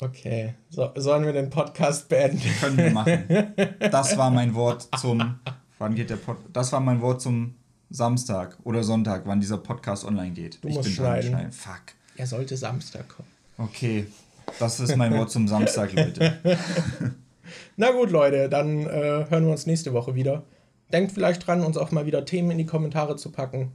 Okay, 0.00 0.54
so, 0.70 0.90
sollen 0.96 1.24
wir 1.26 1.34
den 1.34 1.50
Podcast 1.50 2.08
beenden? 2.08 2.42
Können 2.60 2.76
wir 2.78 2.90
machen. 2.90 3.54
Das 3.90 4.16
war 4.16 4.30
mein 4.30 4.54
Wort 4.54 4.88
zum. 4.98 5.38
Wann 5.78 5.94
geht 5.94 6.10
der 6.10 6.16
Pod 6.16 6.38
Das 6.52 6.72
war 6.72 6.80
mein 6.80 7.00
Wort 7.02 7.20
zum 7.20 7.54
Samstag 7.90 8.56
oder 8.64 8.82
Sonntag, 8.82 9.22
wann 9.26 9.38
dieser 9.38 9.58
Podcast 9.58 10.04
online 10.04 10.30
geht. 10.30 10.64
Du 10.64 10.68
ich 10.68 10.74
musst 10.74 10.88
bin 10.88 10.94
schneiden. 10.94 11.30
schneiden. 11.30 11.52
Fuck. 11.52 11.82
Er 12.16 12.26
sollte 12.26 12.56
Samstag 12.56 13.06
kommen. 13.08 13.28
Okay, 13.58 14.06
das 14.58 14.80
ist 14.80 14.96
mein 14.96 15.16
Wort 15.16 15.30
zum 15.30 15.48
Samstag, 15.48 15.92
Leute. 15.92 16.38
Na 17.76 17.90
gut, 17.90 18.10
Leute, 18.10 18.48
dann 18.48 18.86
äh, 18.86 19.26
hören 19.28 19.44
wir 19.44 19.52
uns 19.52 19.66
nächste 19.66 19.92
Woche 19.92 20.14
wieder. 20.14 20.44
Denkt 20.92 21.12
vielleicht 21.12 21.46
dran, 21.46 21.62
uns 21.62 21.76
auch 21.76 21.90
mal 21.90 22.06
wieder 22.06 22.24
Themen 22.24 22.50
in 22.50 22.58
die 22.58 22.66
Kommentare 22.66 23.16
zu 23.16 23.32
packen. 23.32 23.72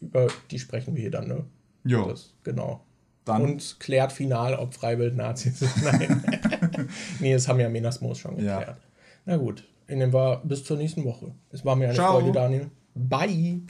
Über 0.00 0.28
die 0.50 0.58
sprechen 0.58 0.94
wir 0.94 1.00
hier 1.00 1.10
dann, 1.10 1.28
ne? 1.28 1.44
Jo. 1.84 2.14
Genau. 2.42 2.84
Dann. 3.24 3.42
Und 3.42 3.76
klärt 3.80 4.12
final, 4.12 4.54
ob 4.54 4.74
Freiwild 4.74 5.16
Nazis 5.16 5.60
sind. 5.60 5.72
Nein. 5.84 6.88
nee, 7.20 7.32
das 7.32 7.48
haben 7.48 7.60
ja 7.60 7.68
Menas 7.68 8.00
Moos 8.00 8.18
schon 8.18 8.36
geklärt. 8.36 8.66
Ja. 8.66 8.76
Na 9.24 9.36
gut, 9.36 9.64
in 9.86 10.00
dem 10.00 10.12
war 10.12 10.44
bis 10.44 10.64
zur 10.64 10.76
nächsten 10.76 11.04
Woche. 11.04 11.32
Es 11.50 11.64
war 11.64 11.76
mir 11.76 11.86
eine 11.86 11.94
Ciao. 11.94 12.18
Freude, 12.18 12.32
Daniel. 12.32 12.70
Bye. 12.94 13.62